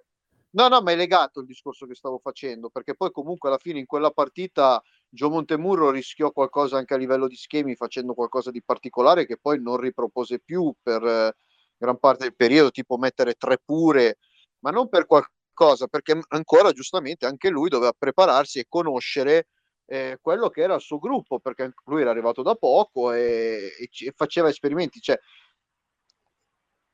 No, 0.51 0.67
no, 0.67 0.81
ma 0.81 0.91
è 0.91 0.95
legato 0.95 1.39
il 1.39 1.47
discorso 1.47 1.87
che 1.87 1.95
stavo 1.95 2.19
facendo, 2.19 2.69
perché 2.69 2.95
poi 2.95 3.11
comunque 3.11 3.49
alla 3.49 3.57
fine 3.57 3.79
in 3.79 3.87
quella 3.87 4.11
partita 4.11 4.81
Gio 5.09 5.29
Montemurro 5.29 5.91
rischiò 5.91 6.31
qualcosa 6.31 6.77
anche 6.77 6.93
a 6.93 6.97
livello 6.97 7.27
di 7.27 7.35
schemi 7.35 7.75
facendo 7.75 8.13
qualcosa 8.13 8.51
di 8.51 8.61
particolare 8.63 9.25
che 9.25 9.37
poi 9.37 9.61
non 9.61 9.77
ripropose 9.77 10.39
più 10.39 10.73
per 10.81 11.03
eh, 11.03 11.35
gran 11.77 11.97
parte 11.97 12.23
del 12.23 12.35
periodo, 12.35 12.71
tipo 12.71 12.97
mettere 12.97 13.33
tre 13.33 13.59
pure, 13.63 14.17
ma 14.59 14.71
non 14.71 14.89
per 14.89 15.05
qualcosa, 15.05 15.87
perché 15.87 16.19
ancora 16.29 16.71
giustamente 16.71 17.25
anche 17.25 17.49
lui 17.49 17.69
doveva 17.69 17.93
prepararsi 17.97 18.59
e 18.59 18.65
conoscere 18.67 19.47
eh, 19.85 20.17
quello 20.21 20.49
che 20.49 20.61
era 20.61 20.75
il 20.75 20.81
suo 20.81 20.99
gruppo, 20.99 21.39
perché 21.39 21.73
lui 21.85 22.01
era 22.01 22.09
arrivato 22.09 22.41
da 22.41 22.55
poco 22.55 23.11
e, 23.11 23.71
e, 23.77 23.89
e 24.05 24.13
faceva 24.15 24.49
esperimenti. 24.49 24.99
Cioè, 24.99 25.19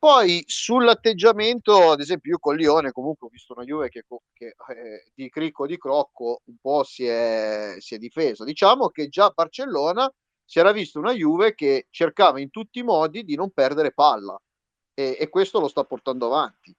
poi 0.01 0.43
sull'atteggiamento, 0.47 1.91
ad 1.91 1.99
esempio, 1.99 2.31
io 2.31 2.39
con 2.39 2.55
Lione 2.55 2.91
comunque 2.91 3.27
ho 3.27 3.29
visto 3.29 3.53
una 3.53 3.63
Juve 3.63 3.89
che, 3.89 4.03
che 4.33 4.55
eh, 4.75 5.11
di 5.13 5.29
cricco 5.29 5.67
di 5.67 5.77
crocco 5.77 6.41
un 6.45 6.55
po' 6.59 6.83
si 6.83 7.05
è, 7.05 7.75
si 7.77 7.93
è 7.93 7.99
difesa. 7.99 8.43
Diciamo 8.43 8.89
che 8.89 9.09
già 9.09 9.25
a 9.25 9.31
Barcellona 9.31 10.11
si 10.43 10.57
era 10.57 10.71
visto 10.71 10.97
una 10.97 11.13
Juve 11.13 11.53
che 11.53 11.85
cercava 11.91 12.39
in 12.39 12.49
tutti 12.49 12.79
i 12.79 12.83
modi 12.83 13.23
di 13.23 13.35
non 13.35 13.51
perdere 13.51 13.91
palla 13.91 14.41
e, 14.95 15.17
e 15.19 15.29
questo 15.29 15.59
lo 15.59 15.67
sta 15.67 15.83
portando 15.83 16.25
avanti. 16.25 16.75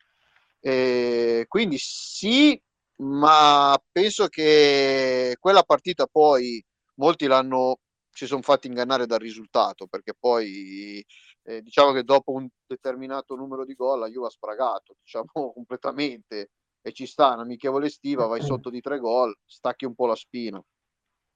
E 0.58 1.44
quindi 1.46 1.76
sì, 1.78 2.60
ma 3.02 3.80
penso 3.92 4.26
che 4.26 5.36
quella 5.38 5.62
partita 5.62 6.08
poi 6.08 6.60
molti 6.96 7.26
l'hanno 7.28 7.78
si 8.10 8.26
sono 8.26 8.42
fatti 8.42 8.66
ingannare 8.66 9.06
dal 9.06 9.20
risultato 9.20 9.86
perché 9.86 10.12
poi 10.18 11.04
eh, 11.44 11.62
diciamo 11.62 11.92
che 11.92 12.04
dopo 12.04 12.32
un 12.32 12.48
determinato 12.66 13.34
numero 13.34 13.64
di 13.64 13.74
gol 13.74 13.98
la 13.98 14.08
Juve 14.08 14.26
ha 14.26 14.30
spragato 14.30 14.96
diciamo 15.02 15.26
completamente. 15.54 16.50
E 16.84 16.92
ci 16.92 17.06
sta 17.06 17.32
una 17.34 17.42
amichevole 17.42 17.86
estiva 17.86 18.26
vai 18.26 18.42
sotto 18.42 18.68
di 18.68 18.80
tre 18.80 18.98
gol 18.98 19.32
stacchi 19.44 19.84
un 19.84 19.94
po' 19.94 20.06
la 20.06 20.16
spina. 20.16 20.62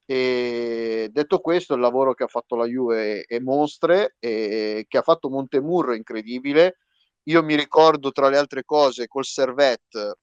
E 0.05 1.09
detto 1.13 1.41
questo 1.41 1.75
il 1.75 1.81
lavoro 1.81 2.15
che 2.15 2.25
ha 2.25 2.29
fatto 2.29 2.57
la 2.57 2.67
Juve 2.67 3.23
è 3.23 3.39
mostre 3.39 4.17
e 4.19 4.87
che 4.89 4.99
ha 4.99 5.03
fatto 5.03 5.29
Montemurro 5.31 5.93
è 5.93 5.97
incredibile. 5.97 6.79
Io 7.25 7.43
mi 7.45 7.55
ricordo 7.57 8.11
tra 8.11 8.29
le 8.29 8.39
altre 8.39 8.65
cose 8.65 9.07
col 9.07 9.25
Servette 9.25 10.17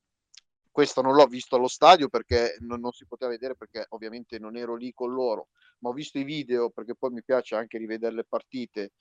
questo 0.73 1.03
non 1.03 1.13
l'ho 1.13 1.27
visto 1.27 1.55
allo 1.55 1.67
stadio 1.67 2.09
perché 2.09 2.57
non, 2.61 2.79
non, 2.79 2.91
si 2.93 3.05
poteva 3.05 3.29
vedere 3.29 3.55
perché 3.55 3.85
ovviamente 3.89 4.39
non 4.39 4.57
ero 4.57 4.75
lì 4.75 4.91
con 4.91 5.13
loro 5.13 5.49
ma 5.79 5.89
ho 5.89 5.93
visto 5.93 6.17
i 6.17 6.23
video 6.23 6.71
perché 6.71 6.95
poi 6.95 7.11
mi 7.11 7.23
piace 7.23 7.55
anche 7.55 7.77
rivedere 7.77 8.15
le 8.15 8.23
partite 8.23 8.93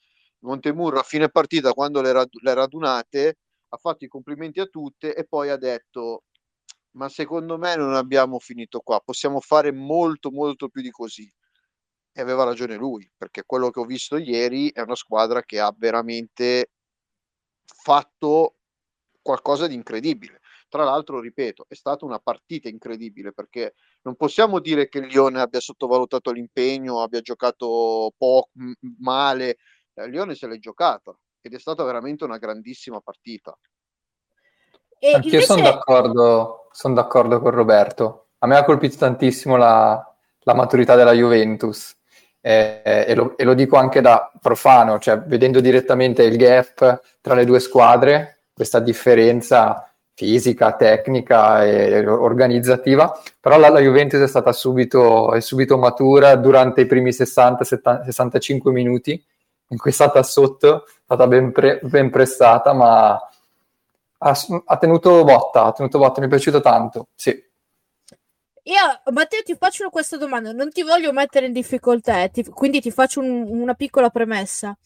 Montemurro 0.43 0.99
a 0.99 1.03
fine 1.03 1.29
partita 1.29 1.73
quando 1.73 2.01
le, 2.01 2.11
rad- 2.11 2.39
le 2.41 2.53
radunate 2.53 3.37
ha 3.69 3.77
fatto 3.77 4.05
i 4.05 4.07
complimenti 4.07 4.59
a 4.59 4.65
tutte 4.65 5.15
e 5.15 5.25
poi 5.25 5.49
ha 5.49 5.57
detto 5.57 6.23
ma 6.93 7.09
secondo 7.09 7.57
me 7.57 7.75
non 7.75 7.95
abbiamo 7.95 8.39
finito 8.39 8.79
qua, 8.81 8.99
possiamo 8.99 9.39
fare 9.39 9.71
molto 9.71 10.31
molto 10.31 10.69
più 10.69 10.81
di 10.81 10.91
così. 10.91 11.31
E 12.15 12.21
aveva 12.21 12.43
ragione 12.43 12.75
lui, 12.75 13.09
perché 13.17 13.43
quello 13.45 13.71
che 13.71 13.79
ho 13.79 13.85
visto 13.85 14.17
ieri 14.17 14.71
è 14.71 14.81
una 14.81 14.95
squadra 14.95 15.41
che 15.41 15.59
ha 15.59 15.73
veramente 15.75 16.69
fatto 17.65 18.57
qualcosa 19.21 19.65
di 19.65 19.73
incredibile. 19.73 20.41
Tra 20.69 20.83
l'altro, 20.83 21.19
ripeto, 21.19 21.65
è 21.67 21.73
stata 21.75 22.05
una 22.05 22.19
partita 22.19 22.69
incredibile 22.69 23.31
perché 23.31 23.73
non 24.03 24.15
possiamo 24.15 24.59
dire 24.59 24.89
che 24.89 24.99
il 24.99 25.07
Lione 25.07 25.39
abbia 25.39 25.59
sottovalutato 25.59 26.31
l'impegno, 26.31 27.01
abbia 27.01 27.21
giocato 27.21 28.13
poco, 28.17 28.49
male, 28.99 29.57
eh, 29.93 30.07
Lione 30.07 30.35
se 30.35 30.47
l'è 30.47 30.57
giocata 30.57 31.15
ed 31.41 31.53
è 31.53 31.59
stata 31.59 31.83
veramente 31.83 32.23
una 32.23 32.37
grandissima 32.37 32.99
partita. 33.01 33.57
E 34.97 35.13
Anch'io 35.13 35.31
invece... 35.31 35.45
sono 35.45 35.61
d'accordo, 35.61 36.69
son 36.71 36.93
d'accordo 36.93 37.41
con 37.41 37.51
Roberto. 37.51 38.27
A 38.39 38.47
me 38.47 38.57
ha 38.57 38.63
colpito 38.63 38.95
tantissimo 38.97 39.57
la, 39.57 40.01
la 40.39 40.53
maturità 40.53 40.95
della 40.95 41.11
Juventus. 41.11 41.95
Eh, 42.39 42.81
e, 42.83 43.15
lo, 43.15 43.37
e, 43.37 43.43
lo, 43.43 43.53
dico 43.53 43.77
anche 43.77 44.01
da 44.01 44.31
profano, 44.41 44.99
cioè 44.99 45.19
vedendo 45.19 45.61
direttamente 45.61 46.23
il 46.23 46.35
gap 46.35 47.01
tra 47.21 47.35
le 47.35 47.45
due 47.45 47.59
squadre, 47.59 48.43
questa 48.53 48.79
differenza 48.79 49.93
fisica, 50.13 50.73
tecnica 50.73 51.65
e 51.65 52.05
organizzativa, 52.05 53.17
però 53.39 53.57
la, 53.57 53.69
la 53.69 53.79
Juventus 53.79 54.21
è 54.21 54.27
stata 54.27 54.51
subito, 54.51 55.33
è 55.33 55.39
subito 55.39 55.77
matura 55.77 56.35
durante 56.35 56.81
i 56.81 56.85
primi 56.85 57.09
60-65 57.11 58.69
minuti 58.71 59.21
in 59.73 59.77
cui 59.79 59.91
è 59.91 59.93
stata 59.93 60.21
sotto, 60.23 60.85
è 60.85 60.91
stata 61.03 61.27
ben, 61.27 61.51
pre- 61.51 61.79
ben 61.81 62.09
prestata, 62.09 62.73
ma 62.73 63.11
ha, 63.11 64.37
ha, 64.65 64.77
tenuto 64.77 65.23
botta, 65.23 65.65
ha 65.65 65.71
tenuto 65.73 65.97
botta, 65.97 66.21
mi 66.21 66.27
è 66.27 66.29
piaciuto 66.29 66.61
tanto, 66.61 67.07
sì. 67.15 67.51
Io, 68.65 69.11
Matteo, 69.11 69.41
ti 69.43 69.55
faccio 69.55 69.89
questa 69.89 70.15
domanda, 70.15 70.53
non 70.53 70.69
ti 70.69 70.83
voglio 70.83 71.11
mettere 71.11 71.47
in 71.47 71.51
difficoltà, 71.51 72.23
eh, 72.23 72.29
ti, 72.29 72.45
quindi 72.45 72.79
ti 72.79 72.91
faccio 72.91 73.19
un, 73.19 73.45
una 73.49 73.73
piccola 73.73 74.09
premessa. 74.09 74.77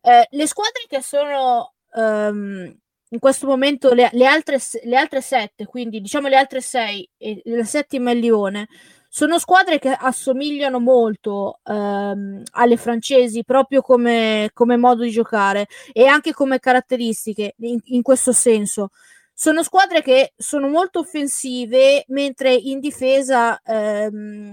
Eh, 0.00 0.26
le 0.28 0.46
squadre 0.48 0.86
che 0.88 1.00
sono 1.02 1.74
um, 1.92 2.76
in 3.10 3.18
questo 3.20 3.46
momento 3.46 3.92
le, 3.92 4.08
le, 4.12 4.26
altre, 4.26 4.58
le 4.82 4.96
altre 4.96 5.20
sette, 5.20 5.66
quindi 5.66 6.00
diciamo 6.00 6.26
le 6.26 6.36
altre 6.36 6.60
sei 6.60 7.08
e 7.16 7.40
la 7.44 7.64
settima 7.64 8.10
è 8.10 8.14
Lione, 8.14 8.66
sono 9.14 9.38
squadre 9.38 9.78
che 9.78 9.90
assomigliano 9.90 10.80
molto 10.80 11.60
ehm, 11.64 12.44
alle 12.52 12.78
francesi 12.78 13.44
proprio 13.44 13.82
come, 13.82 14.48
come, 14.54 14.78
modo 14.78 15.02
di 15.02 15.10
giocare 15.10 15.66
e 15.92 16.06
anche 16.06 16.32
come 16.32 16.58
caratteristiche 16.58 17.54
in, 17.58 17.78
in, 17.84 18.00
questo 18.00 18.32
senso. 18.32 18.88
Sono 19.34 19.62
squadre 19.62 20.00
che 20.00 20.32
sono 20.34 20.66
molto 20.68 21.00
offensive 21.00 22.06
mentre 22.08 22.54
in 22.54 22.80
difesa 22.80 23.60
ehm, 23.62 24.50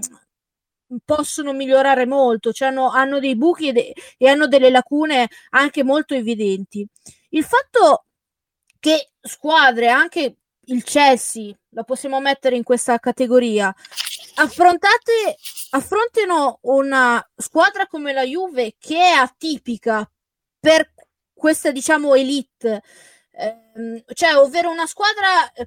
possono 1.06 1.54
migliorare 1.54 2.04
molto, 2.04 2.52
cioè 2.52 2.68
hanno, 2.68 2.90
hanno 2.90 3.18
dei 3.18 3.36
buchi 3.36 3.68
e, 3.68 3.72
de- 3.72 3.94
e 4.18 4.28
hanno 4.28 4.46
delle 4.46 4.68
lacune 4.68 5.30
anche 5.50 5.82
molto 5.82 6.12
evidenti. 6.12 6.86
Il 7.30 7.44
fatto 7.44 8.04
che 8.78 9.12
squadre, 9.22 9.88
anche 9.88 10.36
il 10.64 10.84
Chelsea, 10.84 11.54
la 11.70 11.84
possiamo 11.84 12.20
mettere 12.20 12.56
in 12.56 12.62
questa 12.62 12.98
categoria, 12.98 13.74
affrontate, 14.40 15.36
affrontino 15.70 16.58
una 16.62 17.24
squadra 17.36 17.86
come 17.86 18.12
la 18.12 18.24
Juve 18.24 18.74
che 18.78 18.96
è 18.96 19.10
atipica 19.10 20.08
per 20.58 20.92
questa, 21.32 21.70
diciamo, 21.70 22.14
elite, 22.14 22.82
eh, 23.32 24.04
cioè, 24.12 24.36
ovvero 24.36 24.70
una 24.70 24.86
squadra 24.86 25.50
eh, 25.52 25.66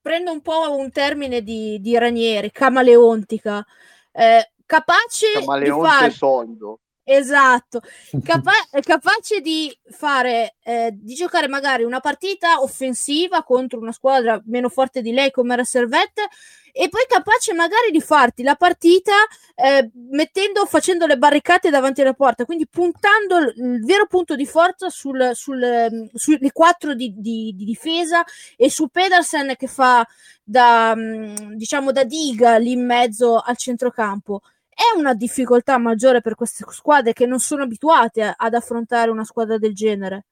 prendo 0.00 0.32
un 0.32 0.42
po' 0.42 0.76
un 0.76 0.90
termine 0.90 1.42
di, 1.42 1.80
di 1.80 1.96
Ranieri, 1.96 2.50
camaleontica, 2.50 3.64
eh, 4.12 4.52
capace 4.66 5.32
Camaleonte 5.32 5.82
di 5.82 5.88
fare... 5.88 6.10
solido. 6.10 6.80
Esatto, 7.06 7.82
Capa- 8.22 8.52
capace 8.80 9.40
di 9.40 9.76
fare, 9.90 10.56
eh, 10.62 10.90
di 10.94 11.12
giocare 11.14 11.48
magari 11.48 11.84
una 11.84 12.00
partita 12.00 12.62
offensiva 12.62 13.42
contro 13.42 13.78
una 13.78 13.92
squadra 13.92 14.40
meno 14.46 14.70
forte 14.70 15.02
di 15.02 15.12
lei 15.12 15.30
come 15.30 15.52
era 15.52 15.64
Servette 15.64 16.28
e 16.72 16.88
poi 16.88 17.04
capace 17.06 17.52
magari 17.52 17.90
di 17.92 18.00
farti 18.00 18.42
la 18.42 18.56
partita 18.56 19.12
eh, 19.54 19.90
mettendo, 20.10 20.64
facendo 20.64 21.06
le 21.06 21.18
barricate 21.18 21.70
davanti 21.70 22.00
alla 22.00 22.14
porta, 22.14 22.46
quindi 22.46 22.66
puntando 22.66 23.38
il 23.38 23.84
vero 23.84 24.06
punto 24.06 24.34
di 24.34 24.46
forza 24.46 24.88
sul, 24.88 25.32
sul, 25.34 25.60
mm, 25.60 26.06
sulle 26.14 26.52
quattro 26.52 26.94
di, 26.94 27.12
di, 27.16 27.52
di, 27.54 27.64
difesa 27.64 28.24
e 28.56 28.70
su 28.70 28.88
Pedersen 28.88 29.54
che 29.56 29.66
fa 29.66 30.04
da, 30.42 30.94
mm, 30.96 31.52
diciamo, 31.52 31.92
da 31.92 32.02
diga 32.02 32.56
lì 32.56 32.72
in 32.72 32.84
mezzo 32.84 33.38
al 33.38 33.56
centrocampo 33.56 34.40
è 34.74 34.98
una 34.98 35.14
difficoltà 35.14 35.78
maggiore 35.78 36.20
per 36.20 36.34
queste 36.34 36.64
squadre 36.68 37.12
che 37.12 37.26
non 37.26 37.38
sono 37.38 37.62
abituate 37.62 38.34
ad 38.36 38.54
affrontare 38.54 39.10
una 39.10 39.24
squadra 39.24 39.56
del 39.58 39.74
genere? 39.74 40.24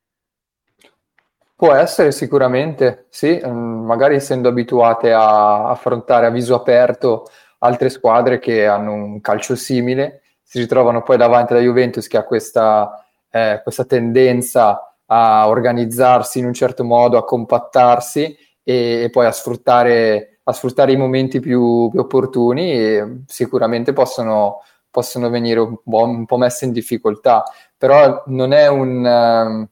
Può 1.54 1.72
essere 1.74 2.10
sicuramente, 2.10 3.06
sì, 3.08 3.40
mm, 3.44 3.84
magari 3.84 4.16
essendo 4.16 4.48
abituate 4.48 5.12
a 5.12 5.68
affrontare 5.70 6.26
a 6.26 6.30
viso 6.30 6.56
aperto 6.56 7.30
altre 7.58 7.88
squadre 7.88 8.40
che 8.40 8.66
hanno 8.66 8.92
un 8.92 9.20
calcio 9.20 9.54
simile, 9.54 10.22
si 10.42 10.58
ritrovano 10.58 11.02
poi 11.02 11.16
davanti 11.16 11.52
alla 11.52 11.62
Juventus 11.62 12.08
che 12.08 12.16
ha 12.16 12.24
questa, 12.24 13.06
eh, 13.30 13.60
questa 13.62 13.84
tendenza 13.84 14.96
a 15.06 15.48
organizzarsi 15.48 16.40
in 16.40 16.46
un 16.46 16.52
certo 16.52 16.84
modo, 16.84 17.16
a 17.16 17.24
compattarsi 17.24 18.36
e, 18.62 19.02
e 19.04 19.10
poi 19.10 19.26
a 19.26 19.32
sfruttare 19.32 20.31
a 20.44 20.52
sfruttare 20.52 20.92
i 20.92 20.96
momenti 20.96 21.40
più, 21.40 21.88
più 21.90 22.00
opportuni 22.00 22.72
e 22.72 23.22
sicuramente 23.26 23.92
possono, 23.92 24.62
possono 24.90 25.30
venire 25.30 25.60
un 25.60 25.76
po', 25.82 26.04
un 26.04 26.26
po', 26.26 26.36
messe 26.36 26.64
in 26.64 26.72
difficoltà, 26.72 27.44
però 27.76 28.22
non 28.26 28.52
è 28.52 28.68
un... 28.68 29.04
Uh, 29.04 29.68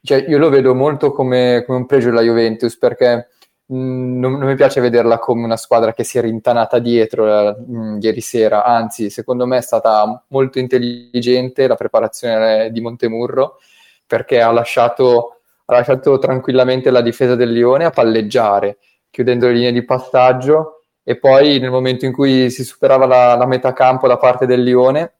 cioè 0.00 0.24
io 0.28 0.38
lo 0.38 0.48
vedo 0.48 0.74
molto 0.74 1.12
come, 1.12 1.64
come 1.66 1.78
un 1.78 1.86
pregio 1.86 2.10
la 2.10 2.22
Juventus 2.22 2.78
perché 2.78 3.28
mh, 3.66 3.74
non, 4.18 4.38
non, 4.38 4.48
mi 4.48 4.54
piace 4.54 4.80
vederla 4.80 5.18
come 5.18 5.44
una 5.44 5.56
squadra 5.56 5.92
che 5.92 6.04
si 6.04 6.18
è 6.18 6.22
rintanata 6.22 6.78
dietro 6.78 7.24
uh, 7.26 7.98
ieri 8.00 8.20
sera, 8.20 8.64
anzi 8.64 9.10
secondo 9.10 9.46
me 9.46 9.58
è 9.58 9.62
stata 9.62 10.24
molto 10.28 10.58
intelligente 10.58 11.66
la 11.66 11.74
preparazione 11.74 12.70
di 12.70 12.80
Montemurro 12.80 13.58
perché 14.06 14.40
ha 14.40 14.50
lasciato, 14.52 15.40
ha 15.66 15.72
lasciato 15.74 16.18
tranquillamente 16.18 16.90
la 16.90 17.02
difesa 17.02 17.34
del 17.34 17.52
Lione 17.52 17.84
a 17.84 17.90
palleggiare 17.90 18.78
chiudendo 19.10 19.46
le 19.46 19.52
linee 19.54 19.72
di 19.72 19.84
passaggio 19.84 20.82
e 21.02 21.16
poi 21.16 21.58
nel 21.58 21.70
momento 21.70 22.04
in 22.04 22.12
cui 22.12 22.50
si 22.50 22.64
superava 22.64 23.06
la, 23.06 23.34
la 23.34 23.46
metà 23.46 23.72
campo 23.72 24.06
da 24.06 24.18
parte 24.18 24.46
del 24.46 24.62
Lione, 24.62 25.14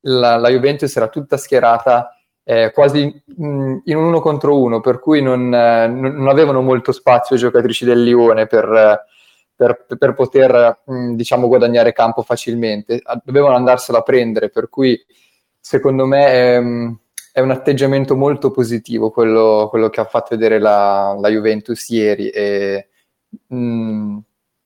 la, 0.00 0.36
la 0.36 0.48
Juventus 0.48 0.94
era 0.96 1.08
tutta 1.08 1.36
schierata 1.36 2.16
eh, 2.42 2.72
quasi 2.72 3.22
in, 3.38 3.80
in, 3.84 3.96
un 3.96 4.04
uno 4.04 4.20
contro 4.20 4.58
uno, 4.60 4.80
per 4.80 4.98
cui 4.98 5.22
non, 5.22 5.52
eh, 5.54 5.86
non, 5.86 6.28
avevano 6.28 6.60
molto 6.60 6.92
spazio 6.92 7.36
i 7.36 7.38
giocatrici 7.38 7.84
del 7.84 8.02
Lione 8.02 8.46
per, 8.46 9.04
per, 9.54 9.86
per 9.98 10.14
poter 10.14 10.82
mh, 10.84 11.14
diciamo, 11.14 11.48
guadagnare 11.48 11.92
campo 11.92 12.22
facilmente, 12.22 13.00
dovevano 13.24 13.54
andarsela 13.54 13.98
a 13.98 14.02
prendere, 14.02 14.50
per 14.50 14.68
cui 14.68 15.00
secondo 15.58 16.04
me 16.04 16.26
è, 16.26 16.62
è 17.32 17.40
un 17.40 17.50
atteggiamento 17.50 18.14
molto 18.14 18.50
positivo 18.50 19.10
quello, 19.10 19.68
quello, 19.70 19.88
che 19.88 20.00
ha 20.00 20.04
fatto 20.04 20.28
vedere 20.30 20.58
la, 20.58 21.16
la 21.18 21.28
Juventus 21.30 21.88
ieri 21.88 22.28
e 22.28 22.88
Mm, 23.54 24.18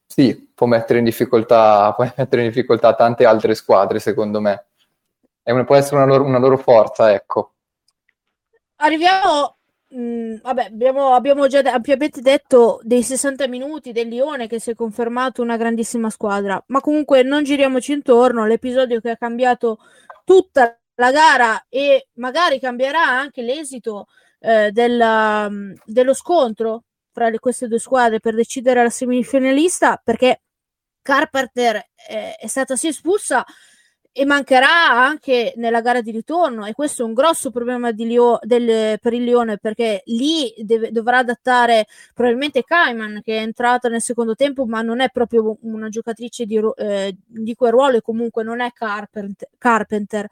sì, 0.07 0.51
può 0.55 0.67
mettere 0.67 0.99
in 0.99 1.05
difficoltà, 1.05 1.93
può 1.97 2.11
mettere 2.17 2.43
in 2.43 2.49
difficoltà 2.49 2.95
tante 2.95 3.25
altre 3.25 3.55
squadre, 3.55 3.99
secondo 4.01 4.41
me. 4.41 4.67
Una, 5.45 5.65
può 5.65 5.77
essere 5.77 5.97
una 5.97 6.07
loro, 6.07 6.25
una 6.25 6.39
loro, 6.39 6.59
forza, 6.59 7.13
ecco. 7.13 7.53
Arriviamo, 8.77 9.57
mh, 9.89 10.01
mm, 10.01 10.35
vabbè, 10.43 10.65
abbiamo, 10.67 11.15
abbiamo, 11.15 11.47
già 11.47 11.61
ampiamente 11.61 12.21
detto 12.21 12.81
dei 12.83 13.03
60 13.03 13.47
minuti 13.49 13.93
del 13.93 14.09
Lione 14.09 14.47
che 14.47 14.61
si 14.61 14.71
è 14.71 14.75
confermato 14.75 15.43
una 15.43 15.57
grandissima 15.57 16.11
squadra, 16.11 16.63
ma 16.67 16.81
comunque 16.81 17.23
non 17.23 17.45
giriamoci 17.45 17.93
intorno, 17.93 18.47
l'episodio 18.47 19.01
che 19.01 19.11
ha 19.11 19.17
cambiato 19.17 19.79
tutta 20.25 20.79
la 20.97 21.13
gara 21.13 21.67
e 21.69 22.09
magari 22.15 22.59
cambierà 22.61 23.03
anche 23.07 23.43
l'esito 23.43 24.07
eh, 24.41 24.71
della, 24.73 25.49
dello 25.85 26.15
scontro 26.15 26.85
fra 27.19 27.31
queste 27.39 27.67
due 27.67 27.81
squadre 27.81 28.21
per 28.21 28.35
decidere 28.35 28.83
la 28.83 28.91
semifinalista 28.91 30.01
perché 30.03 30.43
Carpenter 31.03 31.91
è, 31.95 32.37
è 32.39 32.47
stata 32.47 32.77
sì 32.77 32.89
espulsa 32.89 33.45
e 34.13 34.25
mancherà 34.25 34.91
anche 34.91 35.53
nella 35.57 35.81
gara 35.81 36.01
di 36.01 36.11
ritorno 36.11 36.65
e 36.65 36.73
questo 36.73 37.03
è 37.03 37.05
un 37.05 37.13
grosso 37.13 37.51
problema 37.51 37.91
Lio, 37.91 38.39
del, 38.43 38.99
per 39.01 39.13
il 39.13 39.25
Lione 39.25 39.59
perché 39.59 40.03
lì 40.07 40.53
deve, 40.59 40.91
dovrà 40.91 41.19
adattare 41.19 41.87
probabilmente 42.15 42.63
Kaiman 42.63 43.21
che 43.23 43.39
è 43.39 43.43
entrata 43.43 43.89
nel 43.89 44.03
secondo 44.03 44.35
tempo 44.35 44.65
ma 44.65 44.81
non 44.83 45.01
è 45.01 45.11
proprio 45.11 45.57
una 45.63 45.89
giocatrice 45.89 46.47
di, 46.47 46.61
eh, 46.77 47.17
di 47.27 47.55
quel 47.55 47.73
ruolo 47.73 47.97
e 47.97 48.03
comunque 48.03 48.43
non 48.43 48.61
è 48.61 48.71
Carpenter, 48.73 49.49
Carpenter. 49.59 50.27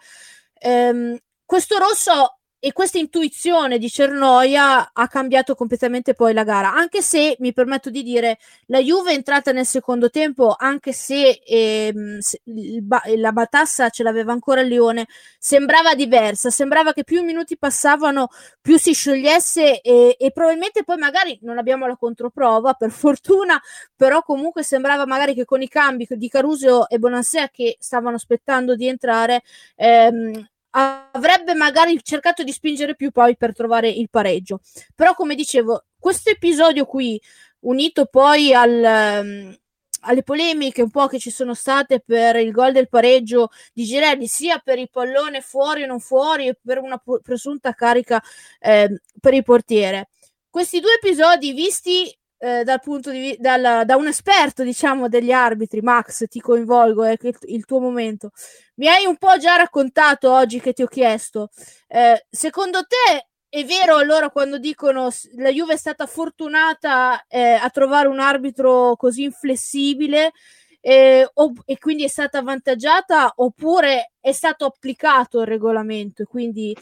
Ehm, 0.59 1.19
questo 1.45 1.79
rosso 1.79 2.36
e 2.67 2.73
questa 2.73 2.99
intuizione 2.99 3.79
di 3.79 3.89
Cernoia 3.89 4.91
ha 4.93 5.07
cambiato 5.07 5.55
completamente 5.55 6.15
poi 6.15 6.33
la 6.35 6.43
gara, 6.43 6.75
anche 6.75 7.01
se 7.01 7.37
mi 7.39 7.53
permetto 7.53 7.91
di 7.91 8.03
dire 8.03 8.39
la 8.67 8.81
Juve 8.81 9.13
è 9.13 9.15
entrata 9.15 9.53
nel 9.53 9.67
secondo 9.67 10.11
tempo, 10.11 10.53
anche 10.59 10.93
se, 10.93 11.43
ehm, 11.47 12.19
se 12.19 12.41
ba- 12.83 13.05
la 13.15 13.31
Batassa 13.31 13.89
ce 13.91 14.03
l'aveva 14.03 14.33
ancora 14.33 14.63
il 14.63 14.67
Lione, 14.67 15.07
sembrava 15.39 15.95
diversa, 15.95 16.51
sembrava 16.51 16.93
che 16.93 17.05
più 17.05 17.23
minuti 17.23 17.57
passavano, 17.57 18.31
più 18.61 18.79
si 18.79 18.95
sciogliesse 18.95 19.81
e, 19.81 20.17
e 20.19 20.33
probabilmente 20.33 20.83
poi 20.83 20.97
magari 20.97 21.39
non 21.43 21.59
abbiamo 21.59 21.87
la 21.87 21.97
controprova, 21.97 22.73
per 22.73 22.91
fortuna, 23.07 23.63
però 23.95 24.23
comunque 24.23 24.65
sembrava 24.65 25.07
magari 25.07 25.35
che 25.35 25.45
con 25.45 25.63
i 25.63 25.69
cambi 25.69 26.05
di 26.11 26.29
Caruso 26.29 26.89
e 26.89 26.99
Bonansea 26.99 27.49
che 27.49 27.77
stavano 27.79 28.17
aspettando 28.17 28.75
di 28.75 28.89
entrare, 28.89 29.43
ehm, 29.77 30.49
avrebbe 30.79 31.55
magari 31.55 31.99
cercato 32.03 32.43
di 32.43 32.53
spingere 32.53 32.95
più 32.95 33.11
poi 33.11 33.37
per 33.37 33.55
trovare 33.55 33.89
il 33.89 34.11
pareggio. 34.11 34.61
Però, 34.95 35.15
come 35.15 35.35
dicevo, 35.35 35.87
questo 35.99 36.31
episodio 36.31 36.85
qui, 36.85 37.21
unito 37.61 38.07
poi 38.07 38.53
al, 38.53 39.23
um, 39.25 39.57
alle 40.01 40.23
polemiche 40.23 40.83
un 40.83 40.91
po' 40.91 41.07
che 41.07 41.19
ci 41.19 41.31
sono 41.31 41.55
state 41.55 42.01
per 42.01 42.37
il 42.37 42.51
gol 42.53 42.73
del 42.73 42.89
pareggio 42.89 43.49
di 43.73 43.85
Girelli, 43.85 44.27
sia 44.27 44.59
per 44.59 44.79
il 44.79 44.91
pallone 44.91 45.41
fuori 45.41 45.83
o 45.83 45.87
non 45.87 46.01
fuori, 46.01 46.49
e 46.49 46.59
per 46.63 46.79
una 46.79 47.03
presunta 47.23 47.73
carica 47.73 48.23
eh, 48.61 49.01
per 49.19 49.33
il 49.33 49.43
portiere. 49.43 50.09
Questi 50.51 50.81
due 50.81 50.95
episodi 50.95 51.53
visti 51.53 52.17
eh, 52.39 52.65
dal 52.65 52.81
punto 52.81 53.11
di 53.11 53.21
vista 53.21 53.85
da 53.85 53.97
un 53.97 54.07
esperto 54.09 54.63
diciamo 54.63 55.09
degli 55.09 55.33
arbitri 55.33 55.81
Max 55.81 56.27
ti 56.29 56.41
coinvolgo 56.41 57.05
è 57.05 57.17
eh, 57.21 57.35
il, 57.43 57.65
tuo 57.65 57.81
momento. 57.81 58.31
Mi 58.77 58.89
hai 58.89 59.07
un 59.07 59.17
po' 59.17 59.37
già 59.39 59.57
raccontato 59.57 60.33
oggi 60.33 60.61
che 60.61 60.73
ti 60.73 60.83
ho 60.83 60.87
chiesto 60.87 61.51
eh, 61.89 62.27
secondo 62.29 62.85
te 62.85 63.29
è 63.49 63.65
vero 63.65 63.97
allora 63.97 64.31
quando 64.31 64.59
dicono 64.59 65.09
la 65.37 65.51
Juve 65.51 65.75
è 65.75 65.79
stata 65.79 66.07
fortunata 66.07 67.25
eh, 67.27 67.53
a 67.53 67.71
trovare 67.71 68.09
un 68.09 68.21
arbitro 68.21 68.97
così 68.97 69.23
inflessibile 69.23 70.33
eh, 70.81 71.29
o, 71.33 71.53
e 71.65 71.79
quindi 71.79 72.05
è 72.05 72.09
stata 72.09 72.39
avvantaggiata 72.39 73.33
oppure 73.37 74.13
è 74.21 74.33
stato 74.33 74.67
applicato 74.67 75.41
il 75.41 75.47
regolamento 75.47 76.23
e 76.23 76.27
quindi 76.27 76.77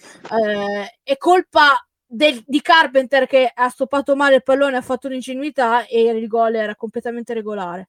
è 1.03 1.17
colpa 1.17 1.87
del, 2.07 2.43
di 2.47 2.61
Carpenter 2.61 3.27
che 3.27 3.51
ha 3.53 3.69
stoppato 3.69 4.15
male 4.17 4.37
il 4.37 4.43
pallone, 4.43 4.77
ha 4.77 4.83
fatto 4.83 5.07
un'ingenuità 5.07 5.87
e 5.87 6.03
il 6.03 6.27
gol 6.27 6.55
era 6.55 6.75
completamente 6.77 7.35
regolare. 7.35 7.89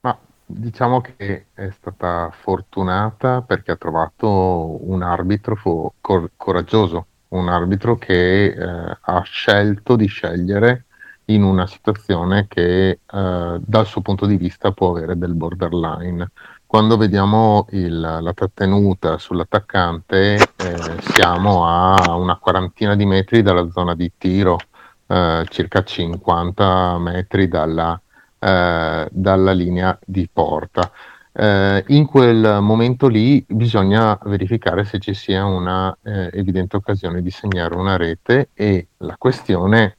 Ma 0.00 0.18
diciamo 0.44 1.00
che 1.00 1.46
è 1.54 1.70
stata 1.70 2.30
fortunata 2.30 3.42
perché 3.42 3.72
ha 3.72 3.76
trovato 3.76 4.78
un 4.88 5.02
arbitro 5.02 5.56
fo- 5.56 5.94
cor- 6.00 6.30
coraggioso, 6.36 7.06
un 7.28 7.48
arbitro 7.48 7.96
che 7.96 8.46
eh, 8.46 8.98
ha 9.00 9.22
scelto 9.22 9.96
di 9.96 10.06
scegliere 10.06 10.86
in 11.26 11.42
una 11.42 11.66
situazione 11.66 12.46
che 12.48 12.90
eh, 12.90 12.98
dal 13.60 13.86
suo 13.86 14.00
punto 14.00 14.26
di 14.26 14.36
vista 14.36 14.72
può 14.72 14.90
avere 14.90 15.16
del 15.16 15.34
borderline 15.34 16.30
quando 16.72 16.96
vediamo 16.96 17.66
il, 17.72 18.00
la 18.00 18.32
trattenuta 18.32 19.18
sull'attaccante 19.18 20.36
eh, 20.36 21.02
siamo 21.02 21.66
a 21.66 22.16
una 22.16 22.38
quarantina 22.38 22.96
di 22.96 23.04
metri 23.04 23.42
dalla 23.42 23.68
zona 23.70 23.94
di 23.94 24.10
tiro, 24.16 24.56
eh, 25.06 25.44
circa 25.50 25.84
50 25.84 26.96
metri 26.96 27.46
dalla, 27.46 28.00
eh, 28.38 29.06
dalla 29.10 29.52
linea 29.52 29.98
di 30.02 30.26
porta. 30.32 30.90
Eh, 31.30 31.84
in 31.88 32.06
quel 32.06 32.62
momento 32.62 33.06
lì 33.06 33.44
bisogna 33.46 34.18
verificare 34.24 34.84
se 34.84 34.98
ci 34.98 35.12
sia 35.12 35.44
una 35.44 35.94
eh, 36.02 36.30
evidente 36.32 36.76
occasione 36.76 37.20
di 37.20 37.30
segnare 37.30 37.74
una 37.74 37.98
rete 37.98 38.48
e 38.54 38.86
la 38.96 39.16
questione 39.18 39.98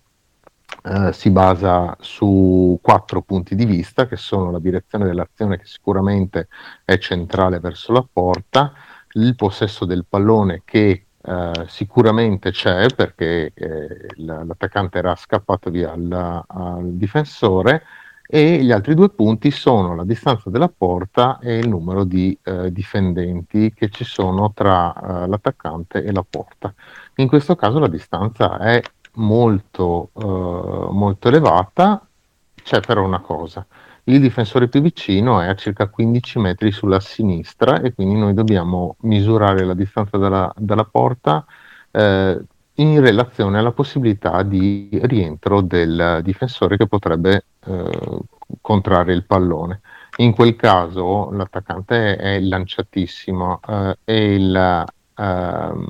eh, 0.84 1.14
si 1.14 1.30
basa 1.30 1.96
su 2.00 2.78
quattro 2.82 3.22
punti 3.22 3.56
di 3.56 3.66
vista 3.66 4.06
che 4.06 4.18
sono 4.18 4.52
la 4.52 4.60
direzione 4.60 5.06
dell'azione 5.06 5.58
che 5.58 5.66
sicuramente 5.66 6.48
è 6.84 6.98
centrale 6.98 7.60
verso 7.60 7.94
la 7.94 8.06
porta, 8.12 8.74
il 9.14 9.36
possesso 9.36 9.86
del 9.86 10.06
pallone 10.08 10.62
che 10.66 11.06
eh, 11.26 11.52
sicuramente 11.68 12.52
c'è 12.52 12.88
perché 12.94 13.54
eh, 13.54 14.08
l'attaccante 14.18 14.98
era 14.98 15.16
scappato 15.16 15.70
via 15.70 15.94
al, 15.94 16.44
al, 16.46 16.92
difensore 16.96 17.84
e 18.28 18.62
gli 18.62 18.72
altri 18.72 18.94
due 18.94 19.10
punti 19.10 19.52
sono 19.52 19.96
la 19.96 20.04
distanza 20.04 20.50
della 20.50 20.68
porta 20.68 21.40
e 21.40 21.60
il 21.60 21.70
numero 21.70 22.04
di 22.04 22.38
eh, 22.44 22.72
difendenti 22.74 23.74
che 23.74 23.90
ci 23.90 24.04
sono 24.04 24.52
tra 24.54 24.94
eh, 24.94 25.28
l'attaccante 25.28 26.04
e 26.04 26.12
la 26.12 26.26
porta. 26.30 26.74
In 27.16 27.28
questo 27.28 27.56
caso 27.56 27.80
la 27.80 27.88
distanza 27.88 28.58
è 28.60 28.82
molto, 29.16 30.10
uh, 30.14 30.90
molto 30.92 31.28
elevata, 31.28 32.06
c'è 32.64 32.80
però 32.80 33.04
una 33.04 33.20
cosa. 33.20 33.66
Il 34.06 34.20
difensore 34.20 34.68
più 34.68 34.82
vicino 34.82 35.40
è 35.40 35.48
a 35.48 35.56
circa 35.56 35.88
15 35.88 36.40
metri 36.40 36.72
sulla 36.72 37.00
sinistra 37.00 37.82
e 37.82 37.94
quindi 37.94 38.16
noi 38.16 38.34
dobbiamo 38.34 38.98
misurare 39.02 39.64
la 39.64 39.74
distanza 39.74 40.18
dalla, 40.18 40.52
dalla 40.58 40.84
porta 40.84 41.46
eh, 41.92 42.42
in 42.76 43.00
relazione 43.00 43.60
alla 43.60 43.72
possibilità 43.72 44.44
di 44.44 44.90
rientro 45.04 45.62
del 45.62 46.20
difensore 46.22 46.76
che 46.76 46.88
potrebbe 46.88 47.46
eh, 47.66 48.20
contrarre 48.62 49.14
il 49.14 49.24
pallone. 49.24 49.82
In 50.18 50.34
quel 50.34 50.56
caso 50.56 51.32
l'attaccante 51.32 52.16
è 52.18 52.40
lanciatissimo 52.40 53.60
eh, 53.68 53.98
e 54.04 54.34
il, 54.36 54.86
ehm, 55.16 55.88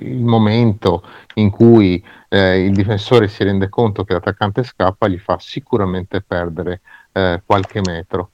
il 0.00 0.22
momento 0.22 1.02
in 1.34 1.50
cui 1.50 2.02
eh, 2.28 2.64
il 2.64 2.72
difensore 2.72 3.28
si 3.28 3.44
rende 3.44 3.68
conto 3.68 4.04
che 4.04 4.14
l'attaccante 4.14 4.62
scappa 4.62 5.08
gli 5.08 5.18
fa 5.18 5.36
sicuramente 5.38 6.22
perdere 6.22 6.80
eh, 7.12 7.42
qualche 7.44 7.80
metro. 7.84 8.30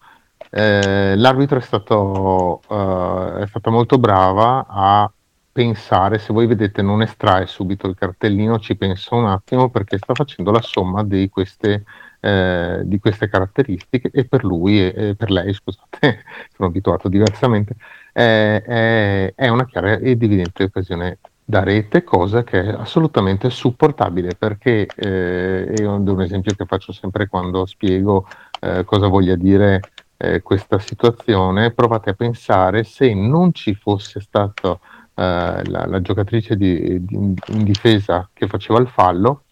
Eh, 0.51 1.15
l'arbitro 1.17 1.59
è, 1.59 1.61
stato, 1.61 2.63
eh, 2.69 3.43
è 3.43 3.47
stata 3.47 3.71
molto 3.71 3.99
brava 3.99 4.67
a 4.69 5.11
pensare, 5.51 6.19
se 6.19 6.33
voi 6.33 6.47
vedete 6.47 6.83
non 6.83 7.03
estrae 7.03 7.47
subito 7.47 7.89
il 7.89 7.97
cartellino, 7.97 8.61
ci 8.61 8.77
pensa 8.77 9.17
un 9.17 9.27
attimo 9.27 9.69
perché 9.71 9.99
sta 9.99 10.15
facendo 10.15 10.53
la 10.53 10.61
somma 10.63 11.03
di 11.03 11.29
queste, 11.29 11.85
eh, 12.21 12.83
di 12.85 12.99
queste 13.01 13.29
caratteristiche 13.29 14.11
e 14.13 14.25
per 14.25 14.45
lui 14.45 14.81
e 14.89 15.17
per 15.17 15.31
lei, 15.31 15.53
scusate, 15.53 16.23
sono 16.55 16.69
abituato 16.69 17.09
diversamente, 17.09 17.75
è, 18.13 19.33
è 19.35 19.49
una 19.49 19.67
chiara 19.67 19.95
ed 19.95 20.23
evidente 20.23 20.63
occasione 20.65 21.19
da 21.51 21.63
rete, 21.63 22.05
cosa 22.05 22.45
che 22.45 22.63
è 22.63 22.69
assolutamente 22.69 23.49
supportabile 23.49 24.35
perché 24.35 24.87
eh, 24.95 25.65
è 25.65 25.87
un, 25.87 26.21
esempio 26.21 26.55
che 26.55 26.67
faccio 26.67 26.93
sempre 26.93 27.27
quando 27.27 27.65
spiego 27.65 28.29
eh, 28.61 28.85
cosa 28.85 29.07
voglia 29.07 29.35
dire 29.35 29.81
eh, 30.19 30.43
questa 30.43 30.79
situazione. 30.79 31.71
Provate 31.71 32.11
a 32.11 32.13
pensare 32.13 32.85
se 32.85 33.15
non 33.15 33.55
ci 33.55 33.75
fosse 33.75 34.21
stata 34.21 34.79
eh, 35.15 35.65
la, 35.65 35.87
la, 35.87 36.03
giocatrice 36.03 36.55
di, 36.55 37.03
di, 37.03 37.17
in 37.17 37.65
difesa 37.65 38.29
che 38.35 38.47
faceva 38.47 38.79
il 38.79 38.89
fallo, 38.89 39.45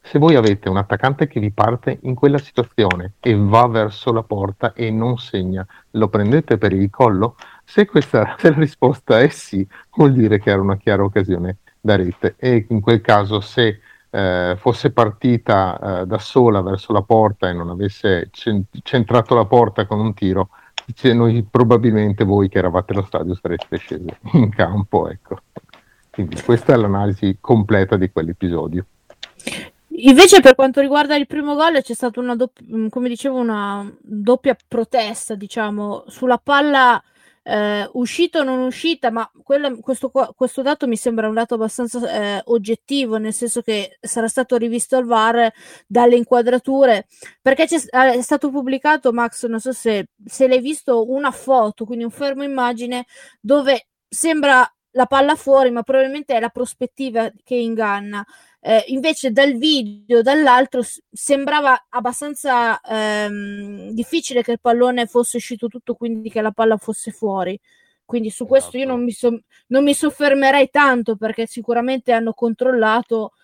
se 0.00 0.18
voi 0.18 0.36
avete 0.36 0.70
un 0.70 0.78
attaccante 0.78 1.26
che 1.26 1.38
vi 1.38 1.50
parte 1.50 1.98
in 2.04 2.14
quella 2.14 2.38
situazione 2.38 3.14
e 3.20 3.36
va 3.36 3.66
verso 3.66 4.10
la 4.10 4.22
porta 4.22 4.72
e 4.72 4.90
non 4.90 5.18
segna, 5.18 5.66
lo 5.90 6.08
prendete 6.08 6.56
per 6.56 6.72
il 6.72 6.88
collo? 6.88 7.36
Se, 7.68 7.84
questa, 7.84 8.36
se 8.38 8.50
la 8.50 8.58
risposta 8.58 9.20
è 9.20 9.28
sì, 9.28 9.66
vuol 9.96 10.12
dire 10.12 10.38
che 10.38 10.50
era 10.50 10.60
una 10.60 10.76
chiara 10.76 11.02
occasione 11.02 11.58
da 11.80 11.96
rete 11.96 12.36
e 12.38 12.64
in 12.68 12.80
quel 12.80 13.00
caso 13.00 13.40
se 13.40 13.80
eh, 14.08 14.54
fosse 14.56 14.92
partita 14.92 15.78
eh, 16.02 16.06
da 16.06 16.18
sola 16.18 16.62
verso 16.62 16.92
la 16.92 17.02
porta 17.02 17.48
e 17.48 17.52
non 17.52 17.68
avesse 17.68 18.30
centrato 18.30 19.34
la 19.34 19.44
porta 19.44 19.84
con 19.84 19.98
un 19.98 20.14
tiro, 20.14 20.50
noi 21.12 21.44
probabilmente 21.48 22.22
voi 22.22 22.48
che 22.48 22.58
eravate 22.58 22.92
allo 22.92 23.04
stadio 23.04 23.34
sareste 23.34 23.76
scesi 23.78 24.06
in 24.34 24.48
campo. 24.50 25.10
Ecco. 25.10 25.40
Quindi 26.08 26.40
questa 26.42 26.72
è 26.72 26.76
l'analisi 26.76 27.36
completa 27.40 27.96
di 27.96 28.10
quell'episodio. 28.10 28.86
Invece, 29.98 30.40
per 30.40 30.54
quanto 30.54 30.80
riguarda 30.80 31.16
il 31.16 31.26
primo 31.26 31.54
gol, 31.54 31.82
c'è 31.82 31.94
stata 31.94 32.20
una 32.20 32.36
dicevo, 33.08 33.38
una 33.38 33.90
doppia 34.00 34.56
protesta, 34.66 35.34
diciamo, 35.34 36.04
sulla 36.06 36.38
palla 36.38 37.02
eh, 37.48 37.88
uscita 37.92 38.40
o 38.40 38.42
non 38.42 38.58
uscita, 38.58 39.10
ma 39.10 39.30
quella, 39.44 39.72
questo, 39.76 40.10
questo, 40.10 40.62
dato 40.62 40.88
mi 40.88 40.96
sembra 40.96 41.28
un 41.28 41.34
dato 41.34 41.54
abbastanza 41.54 42.10
eh, 42.10 42.42
oggettivo, 42.46 43.18
nel 43.18 43.32
senso 43.32 43.62
che 43.62 43.98
sarà 44.00 44.26
stato 44.26 44.56
rivisto 44.56 44.96
al 44.96 45.04
VAR 45.04 45.52
dalle 45.86 46.16
inquadrature, 46.16 47.06
perché 47.40 47.64
è 47.64 48.20
stato 48.22 48.50
pubblicato, 48.50 49.12
Max, 49.12 49.46
non 49.46 49.60
so 49.60 49.72
se, 49.72 50.08
se 50.24 50.48
l'hai 50.48 50.60
visto, 50.60 51.08
una 51.08 51.30
foto, 51.30 51.84
quindi 51.84 52.04
un 52.04 52.10
fermo 52.10 52.42
immagine, 52.42 53.06
dove 53.40 53.86
sembra 54.08 54.68
la 54.90 55.06
palla 55.06 55.36
fuori, 55.36 55.70
ma 55.70 55.82
probabilmente 55.82 56.34
è 56.34 56.40
la 56.40 56.48
prospettiva 56.48 57.30
che 57.44 57.54
inganna. 57.54 58.26
Eh, 58.68 58.82
invece 58.88 59.30
dal 59.30 59.52
video, 59.52 60.22
dall'altro, 60.22 60.82
sembrava 61.08 61.86
abbastanza 61.88 62.80
ehm, 62.80 63.90
difficile 63.90 64.42
che 64.42 64.50
il 64.50 64.60
pallone 64.60 65.06
fosse 65.06 65.36
uscito 65.36 65.68
tutto, 65.68 65.94
quindi 65.94 66.30
che 66.30 66.40
la 66.40 66.50
palla 66.50 66.76
fosse 66.76 67.12
fuori. 67.12 67.56
Quindi 68.04 68.28
su 68.28 68.44
questo 68.44 68.76
io 68.76 68.84
non 68.84 69.04
mi, 69.04 69.12
so- 69.12 69.42
non 69.68 69.84
mi 69.84 69.94
soffermerei 69.94 70.68
tanto 70.68 71.14
perché 71.14 71.46
sicuramente 71.46 72.10
hanno 72.10 72.32
controllato. 72.32 73.34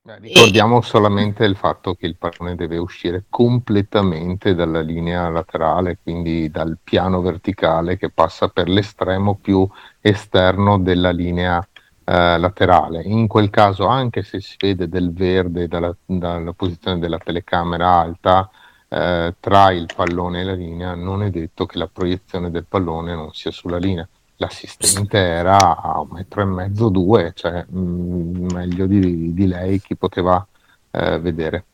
Beh, 0.00 0.18
ricordiamo 0.18 0.78
e... 0.78 0.82
solamente 0.82 1.44
il 1.44 1.56
fatto 1.56 1.94
che 1.94 2.06
il 2.06 2.16
pallone 2.16 2.54
deve 2.54 2.78
uscire 2.78 3.26
completamente 3.28 4.54
dalla 4.54 4.80
linea 4.80 5.28
laterale, 5.28 5.98
quindi 6.02 6.48
dal 6.50 6.78
piano 6.82 7.20
verticale 7.20 7.98
che 7.98 8.08
passa 8.08 8.48
per 8.48 8.70
l'estremo 8.70 9.34
più 9.34 9.68
esterno 10.00 10.78
della 10.78 11.10
linea 11.10 11.62
eh, 12.04 12.38
laterale. 12.38 13.02
In 13.02 13.26
quel 13.26 13.50
caso, 13.50 13.86
anche 13.86 14.22
se 14.22 14.40
si 14.40 14.56
vede 14.58 14.88
del 14.88 15.12
verde 15.12 15.68
dalla, 15.68 15.94
dalla 16.04 16.52
posizione 16.52 16.98
della 16.98 17.18
telecamera 17.18 17.88
alta, 17.88 18.50
eh, 18.88 19.34
tra 19.38 19.70
il 19.70 19.86
pallone 19.94 20.40
e 20.40 20.44
la 20.44 20.54
linea, 20.54 20.94
non 20.94 21.22
è 21.22 21.30
detto 21.30 21.66
che 21.66 21.78
la 21.78 21.86
proiezione 21.86 22.50
del 22.50 22.66
pallone 22.68 23.14
non 23.14 23.32
sia 23.32 23.50
sulla 23.50 23.78
linea. 23.78 24.08
L'assistente 24.36 25.18
era 25.18 25.80
a 25.80 26.00
un 26.00 26.08
metro 26.12 26.40
e 26.40 26.44
mezzo, 26.46 26.88
due, 26.88 27.32
cioè 27.34 27.64
mh, 27.68 27.78
mm, 27.78 28.46
meglio 28.52 28.86
di, 28.86 29.34
di, 29.34 29.46
lei 29.46 29.80
chi 29.80 29.96
poteva 29.96 30.44
eh, 30.90 31.18
vedere. 31.20 31.64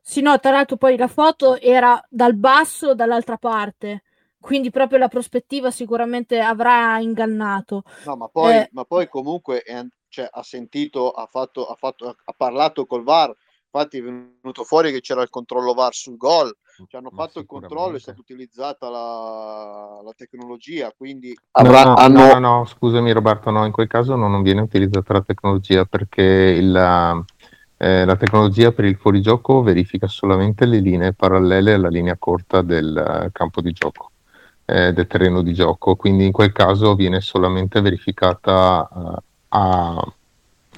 Sì, 0.00 0.20
no, 0.20 0.38
tra 0.38 0.50
l'altro 0.50 0.76
poi 0.76 0.96
la 0.96 1.08
foto 1.08 1.58
era 1.58 2.00
dal 2.08 2.34
basso 2.34 2.94
dall'altra 2.94 3.38
parte 3.38 4.02
quindi 4.40 4.70
proprio 4.70 4.98
la 4.98 5.08
prospettiva 5.08 5.70
sicuramente 5.70 6.40
avrà 6.40 6.98
ingannato. 6.98 7.82
No, 8.06 8.16
ma 8.16 8.28
poi, 8.28 8.56
eh, 8.56 8.68
ma 8.72 8.84
poi 8.84 9.06
comunque 9.06 9.60
è, 9.60 9.84
cioè, 10.08 10.28
ha 10.30 10.42
sentito, 10.42 11.10
ha, 11.10 11.28
fatto, 11.30 11.66
ha, 11.66 11.76
fatto, 11.76 12.08
ha 12.08 12.34
parlato 12.36 12.86
col 12.86 13.04
VAR, 13.04 13.34
infatti 13.70 13.98
è 13.98 14.02
venuto 14.02 14.64
fuori 14.64 14.90
che 14.92 15.00
c'era 15.00 15.22
il 15.22 15.28
controllo 15.28 15.74
VAR 15.74 15.94
sul 15.94 16.16
gol, 16.16 16.56
ci 16.88 16.96
hanno 16.96 17.10
fatto 17.10 17.38
il 17.38 17.46
controllo, 17.46 17.96
è 17.96 18.00
stata 18.00 18.18
utilizzata 18.18 18.88
la, 18.88 20.00
la 20.02 20.12
tecnologia, 20.16 20.90
quindi... 20.96 21.36
Avrà, 21.52 21.84
no, 21.84 21.90
no, 21.90 21.96
hanno... 21.96 22.32
no, 22.32 22.38
no, 22.38 22.64
scusami 22.64 23.12
Roberto, 23.12 23.50
no, 23.50 23.66
in 23.66 23.72
quel 23.72 23.88
caso 23.88 24.16
non 24.16 24.42
viene 24.42 24.62
utilizzata 24.62 25.12
la 25.12 25.22
tecnologia 25.22 25.84
perché 25.84 26.22
il, 26.22 27.24
eh, 27.76 28.04
la 28.06 28.16
tecnologia 28.16 28.72
per 28.72 28.86
il 28.86 28.96
fuorigioco 28.96 29.62
verifica 29.62 30.06
solamente 30.06 30.64
le 30.64 30.78
linee 30.78 31.12
parallele 31.12 31.74
alla 31.74 31.88
linea 31.88 32.16
corta 32.18 32.62
del 32.62 33.24
uh, 33.26 33.30
campo 33.32 33.60
di 33.60 33.72
gioco 33.72 34.09
eh, 34.70 34.92
del 34.92 35.06
terreno 35.06 35.42
di 35.42 35.52
gioco, 35.52 35.96
quindi 35.96 36.24
in 36.24 36.32
quel 36.32 36.52
caso 36.52 36.94
viene 36.94 37.20
solamente 37.20 37.80
verificata 37.80 38.88
uh, 38.90 39.16
a, 39.48 40.12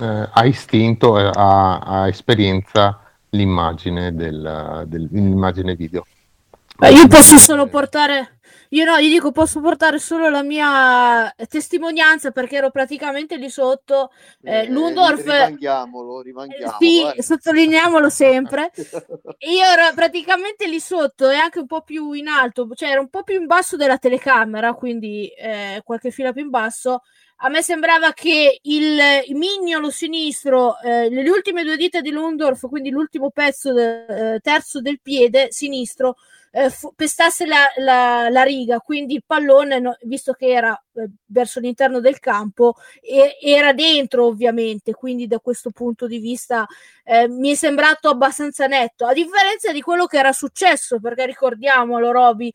eh, 0.00 0.28
a, 0.32 0.44
istinto, 0.46 1.18
eh, 1.18 1.30
a, 1.32 1.78
a 1.78 2.08
esperienza 2.08 3.00
l'immagine, 3.30 4.14
del, 4.14 4.84
del, 4.86 5.08
l'immagine 5.10 5.74
video. 5.74 6.06
io 6.90 7.06
posso 7.06 7.36
solo 7.36 7.66
portare 7.66 8.38
io 8.70 8.84
no, 8.84 9.00
gli 9.00 9.08
dico 9.08 9.32
posso 9.32 9.60
portare 9.60 9.98
solo 9.98 10.28
la 10.28 10.42
mia 10.42 11.32
testimonianza 11.48 12.30
perché 12.30 12.56
ero 12.56 12.70
praticamente 12.70 13.36
lì 13.36 13.50
sotto. 13.50 14.10
Eh, 14.42 14.60
eh, 14.60 14.68
Lundorf. 14.68 15.24
Rimanghiamolo, 15.24 16.20
rimanghiamolo. 16.20 16.76
Sì, 16.78 17.02
eh. 17.02 17.22
sottolineiamolo 17.22 18.08
sempre. 18.08 18.70
io 18.76 19.64
ero 19.64 19.94
praticamente 19.94 20.66
lì 20.66 20.80
sotto 20.80 21.28
e 21.28 21.36
anche 21.36 21.58
un 21.58 21.66
po' 21.66 21.82
più 21.82 22.12
in 22.12 22.28
alto, 22.28 22.68
cioè 22.74 22.90
era 22.90 23.00
un 23.00 23.08
po' 23.08 23.22
più 23.22 23.40
in 23.40 23.46
basso 23.46 23.76
della 23.76 23.98
telecamera, 23.98 24.72
quindi 24.74 25.28
eh, 25.28 25.82
qualche 25.84 26.10
fila 26.10 26.32
più 26.32 26.42
in 26.42 26.50
basso. 26.50 27.02
A 27.44 27.48
me 27.48 27.60
sembrava 27.60 28.12
che 28.12 28.60
il, 28.62 28.98
il 29.26 29.34
mignolo 29.34 29.90
sinistro, 29.90 30.78
eh, 30.80 31.08
le 31.10 31.28
ultime 31.28 31.64
due 31.64 31.76
dita 31.76 32.00
di 32.00 32.10
Lundorf, 32.10 32.68
quindi 32.68 32.90
l'ultimo 32.90 33.30
pezzo 33.30 33.72
de, 33.72 34.34
eh, 34.34 34.40
terzo 34.40 34.80
del 34.80 35.00
piede 35.00 35.48
sinistro, 35.50 36.16
eh, 36.54 36.68
fu- 36.68 36.92
pestasse 36.94 37.46
la, 37.46 37.64
la, 37.76 38.28
la, 38.28 38.42
riga, 38.42 38.78
quindi 38.80 39.14
il 39.14 39.24
pallone, 39.26 39.78
no, 39.80 39.96
visto 40.02 40.34
che 40.34 40.48
era 40.48 40.78
eh, 40.94 41.08
verso 41.26 41.60
l'interno 41.60 42.00
del 42.00 42.18
campo, 42.18 42.74
e, 43.00 43.38
era 43.40 43.72
dentro 43.72 44.26
ovviamente, 44.26 44.92
quindi 44.92 45.26
da 45.26 45.38
questo 45.38 45.70
punto 45.70 46.06
di 46.06 46.18
vista 46.18 46.66
eh, 47.04 47.26
mi 47.26 47.50
è 47.52 47.54
sembrato 47.54 48.10
abbastanza 48.10 48.66
netto, 48.66 49.06
a 49.06 49.14
differenza 49.14 49.72
di 49.72 49.80
quello 49.80 50.04
che 50.06 50.18
era 50.18 50.32
successo, 50.32 51.00
perché 51.00 51.24
ricordiamolo 51.24 52.10
Roby, 52.10 52.52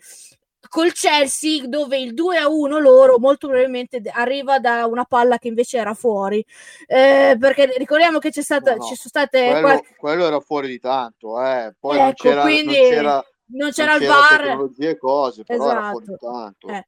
col 0.69 0.91
Chelsea 0.91 1.65
dove 1.67 1.97
il 1.97 2.13
2 2.13 2.37
a 2.37 2.47
1 2.49 2.77
loro 2.79 3.19
molto 3.19 3.47
probabilmente 3.47 4.01
arriva 4.11 4.59
da 4.59 4.85
una 4.85 5.05
palla 5.05 5.37
che 5.37 5.47
invece 5.47 5.77
era 5.77 5.93
fuori 5.93 6.43
eh, 6.87 7.37
perché 7.39 7.73
ricordiamo 7.77 8.19
che 8.19 8.31
c'è 8.31 8.41
stata 8.41 8.71
no, 8.71 8.77
no. 8.77 8.83
ci 8.83 8.95
sono 8.95 9.07
state 9.07 9.45
quello, 9.45 9.61
qualche... 9.61 9.95
quello, 9.97 10.25
era 10.25 10.39
fuori 10.41 10.67
di 10.67 10.79
tanto 10.79 11.41
eh. 11.41 11.73
poi 11.79 11.97
ecco, 11.97 12.03
non 12.03 12.13
c'era, 12.13 12.41
quindi 12.41 12.77
non 12.77 12.89
c'era, 12.89 13.25
non 13.49 13.71
c'era 13.71 13.95
il 13.95 14.05
VAR 14.05 14.41
tecnologie 14.41 14.97
cose 14.97 15.43
però 15.43 15.63
esatto. 15.63 15.77
era 15.77 15.89
fuori 15.91 16.05
tanto 16.19 16.67
eh. 16.67 16.87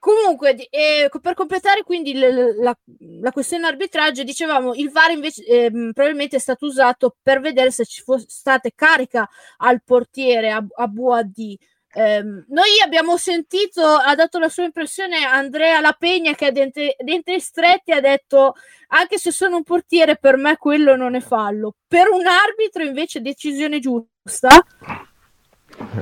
Comunque, 0.00 0.54
eh, 0.70 1.10
per 1.20 1.34
completare 1.34 1.82
quindi 1.82 2.14
l- 2.16 2.54
la, 2.60 2.78
la, 3.20 3.32
questione 3.32 3.66
arbitraggio, 3.66 4.22
dicevamo 4.22 4.72
il 4.74 4.92
VAR 4.92 5.10
invece 5.10 5.44
eh, 5.44 5.70
probabilmente 5.92 6.36
è 6.36 6.38
stato 6.38 6.66
usato 6.66 7.16
per 7.20 7.40
vedere 7.40 7.72
se 7.72 7.84
ci 7.84 8.02
fosse 8.02 8.26
stata 8.28 8.68
carica 8.72 9.28
al 9.56 9.82
portiere 9.82 10.52
a, 10.52 10.64
a 10.76 10.86
Buadì 10.86 11.58
eh, 11.90 12.22
noi 12.22 12.80
abbiamo 12.84 13.16
sentito, 13.16 13.82
ha 13.82 14.14
dato 14.14 14.38
la 14.38 14.48
sua 14.48 14.64
impressione 14.64 15.24
Andrea 15.24 15.80
Lapegna 15.80 16.34
che 16.34 16.46
ha 16.46 16.52
denti, 16.52 16.94
denti 16.98 17.40
stretti 17.40 17.92
ha 17.92 18.00
detto 18.00 18.54
anche 18.88 19.18
se 19.18 19.32
sono 19.32 19.56
un 19.56 19.62
portiere 19.62 20.16
per 20.16 20.36
me 20.36 20.56
quello 20.58 20.96
non 20.96 21.14
è 21.14 21.20
fallo. 21.20 21.74
Per 21.86 22.08
un 22.08 22.26
arbitro 22.26 22.84
invece 22.84 23.20
decisione 23.20 23.80
giusta? 23.80 24.48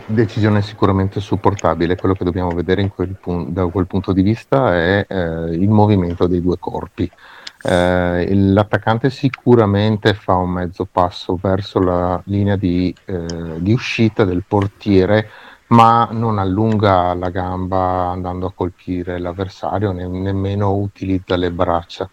Decisione 0.06 0.62
sicuramente 0.62 1.20
supportabile, 1.20 1.96
quello 1.96 2.14
che 2.14 2.24
dobbiamo 2.24 2.54
vedere 2.54 2.88
quel 2.88 3.14
pun- 3.20 3.52
da 3.52 3.66
quel 3.66 3.86
punto 3.86 4.12
di 4.12 4.22
vista 4.22 4.74
è 4.74 5.04
eh, 5.06 5.54
il 5.54 5.68
movimento 5.68 6.26
dei 6.26 6.40
due 6.40 6.56
corpi. 6.58 7.10
Eh, 7.62 8.34
l'attaccante 8.34 9.10
sicuramente 9.10 10.14
fa 10.14 10.34
un 10.34 10.50
mezzo 10.50 10.86
passo 10.86 11.38
verso 11.40 11.78
la 11.80 12.20
linea 12.26 12.56
di, 12.56 12.94
eh, 13.04 13.56
di 13.58 13.72
uscita 13.72 14.24
del 14.24 14.44
portiere 14.46 15.28
ma 15.68 16.08
non 16.12 16.38
allunga 16.38 17.12
la 17.14 17.30
gamba 17.30 18.10
andando 18.10 18.46
a 18.46 18.52
colpire 18.52 19.18
l'avversario, 19.18 19.92
ne- 19.92 20.06
nemmeno 20.06 20.72
utilizza 20.74 21.36
le 21.36 21.50
braccia. 21.52 22.08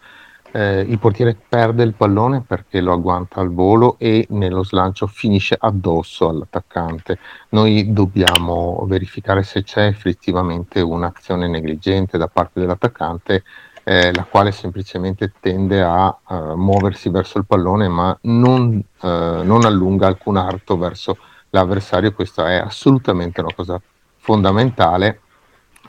Eh, 0.56 0.82
il 0.82 1.00
portiere 1.00 1.36
perde 1.50 1.82
il 1.82 1.96
pallone 1.96 2.42
perché 2.42 2.80
lo 2.80 2.94
agguanta 2.94 3.40
al 3.40 3.52
volo 3.52 3.96
e 3.98 4.28
nello 4.30 4.64
slancio 4.64 5.08
finisce 5.08 5.58
addosso 5.60 6.30
all'attaccante. 6.30 7.18
Noi 7.50 7.92
dobbiamo 7.92 8.86
verificare 8.86 9.42
se 9.42 9.64
c'è 9.64 9.88
effettivamente 9.88 10.80
un'azione 10.80 11.48
negligente 11.48 12.20
da 12.20 12.28
parte 12.28 12.60
dell'attaccante, 12.60 13.44
eh, 13.84 14.14
la 14.14 14.26
quale 14.26 14.52
semplicemente 14.52 15.34
tende 15.40 15.82
a 15.82 16.16
uh, 16.24 16.54
muoversi 16.54 17.10
verso 17.10 17.40
il 17.40 17.48
pallone 17.48 17.88
ma 17.88 18.16
non, 18.22 18.80
uh, 19.02 19.08
non 19.08 19.66
allunga 19.66 20.06
alcun 20.06 20.38
arto 20.38 20.78
verso 20.78 21.18
l'avversario, 21.50 22.14
questa 22.14 22.52
è 22.52 22.58
assolutamente 22.58 23.42
una 23.42 23.54
cosa 23.56 23.82
fondamentale 24.18 25.22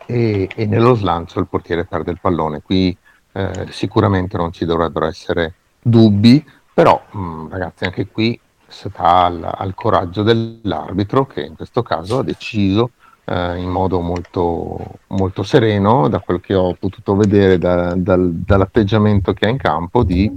e, 0.07 0.49
e 0.55 0.65
nello 0.65 0.95
slancio 0.95 1.39
il 1.39 1.49
portiere 1.49 1.85
perde 1.85 2.13
il 2.13 2.19
pallone. 2.19 2.63
Qui 2.63 2.97
eh, 3.37 3.67
sicuramente 3.71 4.37
non 4.37 4.53
ci 4.53 4.65
dovrebbero 4.65 5.07
essere 5.07 5.55
dubbi, 5.83 6.45
però 6.73 7.03
mh, 7.11 7.19
mm, 7.19 7.49
ragazzi 7.49 7.85
anche 7.85 8.07
qui 8.07 8.39
sta 8.67 9.25
al, 9.25 9.49
al, 9.53 9.75
coraggio 9.75 10.23
dell'arbitro 10.23 11.27
che 11.27 11.43
in 11.43 11.57
questo 11.57 11.83
caso 11.83 12.19
ha 12.19 12.23
deciso 12.23 12.91
eh, 13.25 13.59
in 13.59 13.69
modo 13.69 14.01
molto, 14.01 14.79
molto 15.09 15.43
sereno, 15.43 16.09
da 16.09 16.21
quel 16.21 16.41
che 16.41 16.55
ho 16.55 16.75
potuto 16.75 17.17
vedere 17.17 17.59
da, 17.59 17.95
dal, 17.97 18.33
dall'atteggiamento 18.33 19.33
che 19.33 19.47
ha 19.47 19.51
in 19.51 19.59
campo, 19.59 20.05
di 20.05 20.31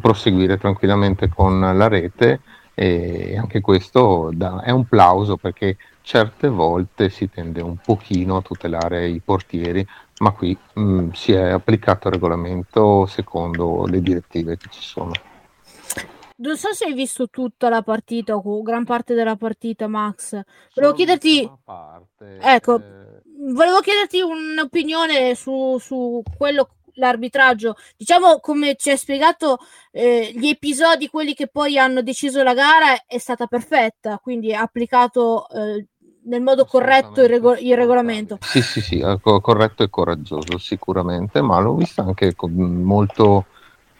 proseguire 0.00 0.58
tranquillamente 0.58 1.28
con 1.28 1.60
la 1.60 1.88
rete. 1.88 2.40
E 2.74 3.36
anche 3.36 3.60
questo 3.60 4.30
da, 4.32 4.62
è 4.62 4.70
un 4.70 4.86
plauso 4.86 5.36
perché 5.36 5.76
certe 6.02 6.48
volte 6.48 7.10
si 7.10 7.28
tende 7.28 7.60
un 7.60 7.76
pochino 7.76 8.36
a 8.36 8.42
tutelare 8.42 9.08
i 9.08 9.20
portieri, 9.20 9.86
ma 10.20 10.32
qui 10.32 10.56
mh, 10.74 10.82
mm, 10.82 11.10
si 11.10 11.32
è 11.32 11.50
applicato 11.50 12.08
il 12.08 12.14
regolamento 12.14 13.06
secondo 13.06 13.86
le 13.86 14.00
direttive 14.00 14.56
che 14.56 14.68
ci 14.70 14.82
sono. 14.82 15.12
Non 16.36 16.56
so 16.56 16.72
se 16.72 16.86
hai 16.86 16.94
visto 16.94 17.28
tutta 17.28 17.68
la 17.68 17.82
partita 17.82 18.34
o 18.34 18.62
gran 18.62 18.84
parte 18.84 19.12
della 19.12 19.36
partita, 19.36 19.88
Max. 19.88 20.40
Volevo 20.74 20.94
chiederti. 20.94 21.50
Parte, 21.62 22.38
ecco, 22.40 22.76
eh... 22.76 23.22
volevo 23.52 23.80
chiederti 23.80 24.20
un'opinione 24.20 25.34
su, 25.34 25.76
su 25.78 26.22
quello 26.38 26.70
l'arbitraggio, 26.94 27.76
diciamo 27.96 28.40
come 28.40 28.76
ci 28.76 28.90
hai 28.90 28.96
spiegato, 28.96 29.58
eh, 29.90 30.32
gli 30.34 30.48
episodi, 30.48 31.08
quelli 31.08 31.34
che 31.34 31.48
poi 31.48 31.78
hanno 31.78 32.02
deciso 32.02 32.42
la 32.42 32.54
gara, 32.54 33.04
è 33.06 33.18
stata 33.18 33.46
perfetta, 33.46 34.18
quindi 34.18 34.54
ha 34.54 34.62
applicato 34.62 35.48
eh, 35.48 35.86
nel 36.22 36.42
modo 36.42 36.64
corretto 36.64 37.22
il, 37.22 37.28
rego- 37.28 37.56
il, 37.56 37.76
regolamento. 37.76 38.38
Sì, 38.40 38.60
sì, 38.62 38.80
sì, 38.80 39.04
corretto 39.22 39.82
e 39.82 39.90
coraggioso 39.90 40.58
sicuramente, 40.58 41.40
ma 41.40 41.58
l'ho 41.60 41.74
vista 41.74 42.02
anche 42.02 42.34
molto 42.36 43.46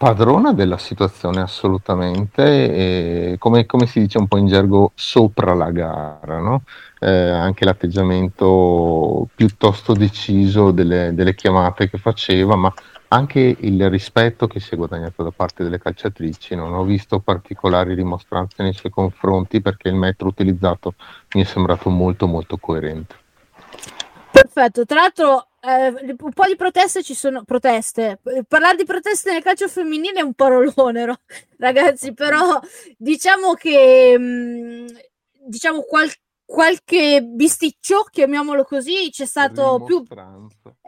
padrona 0.00 0.54
della 0.54 0.78
situazione 0.78 1.42
assolutamente, 1.42 3.36
come, 3.38 3.66
come, 3.66 3.84
si 3.84 4.00
dice 4.00 4.16
un 4.16 4.28
po' 4.28 4.38
in 4.38 4.46
gergo, 4.46 4.92
sopra 4.94 5.52
la 5.52 5.70
gara, 5.70 6.38
no? 6.38 6.62
eh, 7.00 7.10
anche 7.10 7.66
l'atteggiamento 7.66 9.28
piuttosto 9.34 9.92
deciso 9.92 10.70
delle, 10.70 11.12
delle, 11.12 11.34
chiamate 11.34 11.90
che 11.90 11.98
faceva, 11.98 12.56
ma 12.56 12.72
anche 13.08 13.54
il 13.58 13.90
rispetto 13.90 14.46
che 14.46 14.58
si 14.58 14.72
è 14.72 14.78
guadagnato 14.78 15.22
da 15.22 15.32
parte 15.36 15.64
delle 15.64 15.78
calciatrici. 15.78 16.54
Non 16.54 16.72
ho 16.72 16.84
visto 16.84 17.18
particolari 17.18 17.94
dimostranze 17.94 18.62
nei 18.62 18.72
suoi 18.72 18.92
confronti 18.92 19.60
perché 19.60 19.88
il 19.88 19.96
metro 19.96 20.28
utilizzato 20.28 20.94
mi 21.34 21.42
è 21.42 21.44
sembrato 21.44 21.90
molto 21.90 22.26
molto 22.26 22.56
coerente. 22.56 23.16
Perfetto, 24.30 24.86
tra 24.86 25.00
l'altro 25.02 25.49
eh, 25.60 25.88
un 25.88 26.32
po' 26.32 26.46
di 26.46 26.56
proteste 26.56 27.02
ci 27.02 27.14
sono 27.14 27.44
proteste. 27.44 28.18
Parlare 28.48 28.76
di 28.76 28.84
proteste 28.84 29.32
nel 29.32 29.42
calcio 29.42 29.68
femminile 29.68 30.20
è 30.20 30.22
un 30.22 30.34
parolone, 30.34 31.04
no? 31.04 31.20
ragazzi, 31.58 32.14
però 32.14 32.58
diciamo 32.96 33.54
che 33.54 34.18
mh, 34.18 34.22
mm, 34.22 34.86
diciamo 35.46 35.82
qual- 35.82 36.10
qualche 36.50 37.22
bisticcio, 37.22 38.02
chiamiamolo 38.10 38.64
così, 38.64 39.08
c'è 39.12 39.24
stato 39.24 39.84
più 39.84 40.02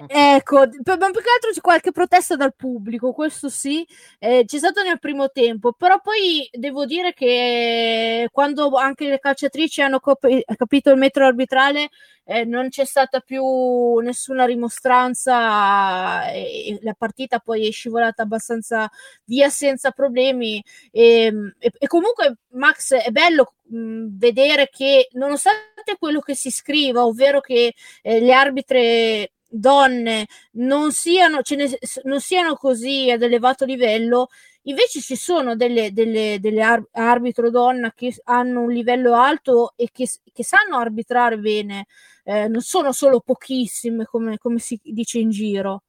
ecco, 0.06 0.56
ma 0.56 0.66
più 0.66 1.20
che 1.20 1.30
altro 1.32 1.50
c'è 1.52 1.60
qualche 1.60 1.92
protesta 1.92 2.34
dal 2.34 2.56
pubblico, 2.56 3.12
questo 3.12 3.48
sì, 3.48 3.86
eh, 4.18 4.42
c'è 4.44 4.58
stato 4.58 4.82
nel 4.82 4.98
primo 4.98 5.30
tempo, 5.30 5.72
però 5.72 6.00
poi 6.00 6.48
devo 6.50 6.84
dire 6.84 7.12
che 7.12 8.28
quando 8.32 8.70
anche 8.74 9.08
le 9.08 9.20
calciatrici 9.20 9.82
hanno 9.82 10.00
cop- 10.00 10.26
capito 10.56 10.90
il 10.90 10.98
metro 10.98 11.26
arbitrale 11.26 11.90
eh, 12.24 12.44
non 12.44 12.68
c'è 12.68 12.84
stata 12.84 13.20
più 13.20 13.96
nessuna 13.98 14.44
rimostranza 14.44 16.30
e 16.30 16.78
la 16.82 16.94
partita 16.94 17.38
poi 17.38 17.66
è 17.66 17.70
scivolata 17.70 18.22
abbastanza 18.22 18.90
via 19.24 19.48
senza 19.48 19.90
problemi 19.90 20.62
e, 20.90 21.24
ehm, 21.24 21.54
e, 21.58 21.72
e 21.78 21.86
comunque 21.86 22.36
Max 22.50 22.94
è 22.94 23.10
bello 23.10 23.54
mh, 23.64 24.06
vedere 24.18 24.68
che 24.70 25.08
nonostante 25.12 25.96
quello 25.98 26.20
che 26.20 26.34
si 26.34 26.50
scriva 26.50 27.04
ovvero 27.04 27.40
che 27.40 27.74
eh, 28.02 28.20
le 28.20 28.32
arbitre 28.32 29.32
donne 29.52 30.26
non 30.52 30.92
siano, 30.92 31.40
ne, 31.50 31.78
non 32.04 32.20
siano 32.20 32.54
così 32.56 33.10
ad 33.10 33.22
elevato 33.22 33.64
livello, 33.64 34.28
invece 34.62 35.00
ci 35.00 35.16
sono 35.16 35.56
delle, 35.56 35.92
delle, 35.92 36.38
delle 36.40 36.62
ar- 36.62 36.86
arbitro 36.92 37.50
donna 37.50 37.92
che 37.94 38.14
hanno 38.24 38.60
un 38.62 38.70
livello 38.70 39.14
alto 39.14 39.72
e 39.76 39.88
che, 39.92 40.08
che 40.32 40.44
sanno 40.44 40.76
arbitrare 40.76 41.38
bene, 41.38 41.86
eh, 42.24 42.48
non 42.48 42.60
sono 42.60 42.92
solo 42.92 43.20
pochissime 43.20 44.04
come, 44.04 44.38
come 44.38 44.58
si 44.58 44.78
dice 44.82 45.18
in 45.18 45.30
giro. 45.30 45.82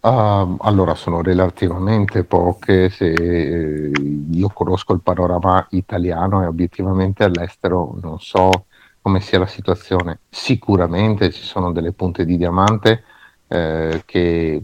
Uh, 0.00 0.56
allora, 0.60 0.94
sono 0.94 1.20
relativamente 1.20 2.22
poche, 2.22 2.90
se 2.90 3.12
eh, 3.12 3.90
io 4.30 4.48
conosco 4.50 4.92
il 4.92 5.00
panorama 5.00 5.66
italiano 5.70 6.42
e 6.42 6.46
obiettivamente 6.46 7.24
all'estero 7.24 7.98
non 8.00 8.20
so 8.20 8.66
come 9.00 9.20
sia 9.20 9.40
la 9.40 9.46
situazione. 9.46 10.20
Sicuramente 10.28 11.32
ci 11.32 11.42
sono 11.42 11.72
delle 11.72 11.92
punte 11.92 12.24
di 12.24 12.36
diamante 12.36 13.02
eh, 13.48 14.02
che 14.04 14.62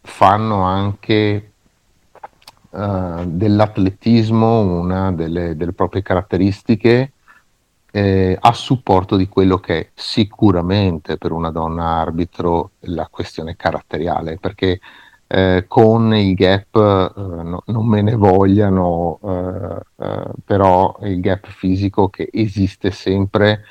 fanno 0.00 0.62
anche 0.62 1.47
uh, 2.70 3.24
dell'atletismo 3.24 4.60
una 4.60 5.12
delle, 5.12 5.56
delle 5.56 5.72
proprie 5.72 6.02
caratteristiche 6.02 7.12
eh, 7.90 8.36
a 8.38 8.52
supporto 8.52 9.16
di 9.16 9.28
quello 9.28 9.58
che 9.58 9.78
è 9.78 9.88
sicuramente 9.94 11.16
per 11.16 11.32
una 11.32 11.50
donna 11.50 11.84
arbitro 11.84 12.72
la 12.80 13.08
questione 13.10 13.56
caratteriale, 13.56 14.38
perché 14.38 14.80
eh, 15.26 15.64
con 15.66 16.14
il 16.14 16.34
gap, 16.34 16.74
eh, 16.74 17.20
no, 17.20 17.62
non 17.66 17.86
me 17.86 18.02
ne 18.02 18.14
vogliano, 18.14 19.18
eh, 19.22 20.04
eh, 20.04 20.30
però 20.44 20.96
il 21.02 21.20
gap 21.20 21.46
fisico 21.48 22.08
che 22.08 22.28
esiste 22.32 22.90
sempre 22.90 23.64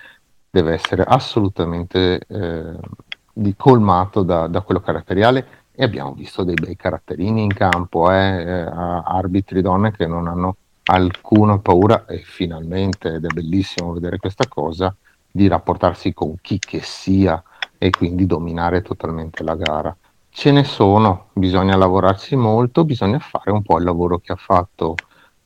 deve 0.50 0.74
essere 0.74 1.04
assolutamente 1.04 2.22
eh, 2.28 3.54
colmato 3.56 4.24
da, 4.24 4.48
da, 4.48 4.62
quello 4.62 4.80
caratteriale 4.82 5.45
e 5.80 5.84
abbiamo 5.84 6.13
visto 6.13 6.43
dei 6.43 6.55
bei 6.55 6.75
caratterini 6.75 7.43
in 7.43 7.53
campo, 7.53 8.11
eh, 8.11 8.41
eh 8.41 8.67
arbitri 9.03 9.61
donne 9.61 9.91
che 9.91 10.07
non 10.07 10.28
hanno 10.28 10.55
alcuna 10.86 11.59
paura 11.59 12.05
e 12.07 12.17
finalmente, 12.17 13.13
ed 13.13 13.25
è 13.25 13.28
bellissimo 13.32 13.93
vedere 13.93 14.17
questa 14.17 14.47
cosa, 14.47 14.93
di 15.30 15.47
rapportarsi 15.47 16.15
con 16.15 16.38
chi 16.41 16.57
che 16.57 16.80
sia 16.82 17.41
e 17.78 17.91
quindi 17.91 18.25
dominare 18.25 18.82
totalmente 18.82 19.43
la 19.43 19.53
gara. 19.55 19.95
Ce 20.32 20.51
ne 20.51 20.63
sono, 20.63 21.28
bisogna 21.34 21.75
lavorarci 21.75 22.36
molto, 22.36 22.84
bisogna 22.84 23.19
fare 23.19 23.51
un 23.51 23.61
po' 23.61 23.78
il 23.78 23.84
lavoro 23.84 24.17
che 24.17 24.32
ha 24.32 24.36
fatto 24.36 24.95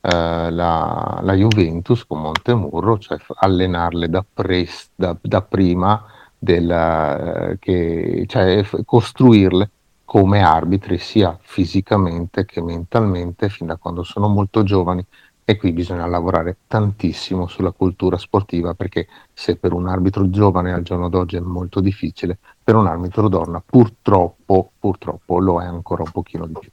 eh, 0.00 0.50
la, 0.50 1.20
la, 1.22 1.34
Juventus 1.34 2.06
con 2.06 2.22
Montemurro, 2.22 2.98
cioè 2.98 3.18
allenarle 3.34 4.08
da, 4.08 4.24
pres, 4.32 4.88
da, 4.94 5.14
da 5.20 5.42
prima, 5.42 6.02
della, 6.38 7.50
eh, 7.50 7.58
che, 7.58 8.24
cioè 8.26 8.66
costruirle 8.86 9.70
come 10.12 10.42
arbitri 10.42 10.98
sia 10.98 11.38
fisicamente 11.40 12.44
che 12.44 12.60
mentalmente 12.60 13.48
fin 13.48 13.68
da 13.68 13.76
quando 13.76 14.02
sono 14.02 14.28
molto 14.28 14.62
giovani 14.62 15.02
e 15.42 15.56
qui 15.56 15.72
bisogna 15.72 16.04
lavorare 16.04 16.58
tantissimo 16.66 17.46
sulla 17.46 17.70
cultura 17.70 18.18
sportiva 18.18 18.74
perché 18.74 19.08
se 19.32 19.56
per 19.56 19.72
un 19.72 19.88
arbitro 19.88 20.28
giovane 20.28 20.70
al 20.70 20.82
giorno 20.82 21.08
d'oggi 21.08 21.36
è 21.36 21.40
molto 21.40 21.80
difficile, 21.80 22.36
per 22.62 22.74
un 22.74 22.88
arbitro 22.88 23.30
donna 23.30 23.62
purtroppo, 23.64 24.72
purtroppo 24.78 25.38
lo 25.38 25.62
è 25.62 25.64
ancora 25.64 26.02
un 26.02 26.10
pochino 26.10 26.46
di 26.46 26.56
più. 26.60 26.68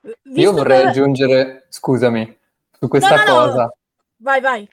Visto 0.00 0.40
Io 0.40 0.50
vorrei 0.50 0.82
che... 0.82 0.88
aggiungere, 0.88 1.66
scusami, 1.68 2.36
su 2.72 2.88
questa 2.88 3.14
no, 3.14 3.22
no, 3.22 3.32
cosa. 3.32 3.62
No. 3.62 3.74
Vai, 4.16 4.40
vai. 4.40 4.68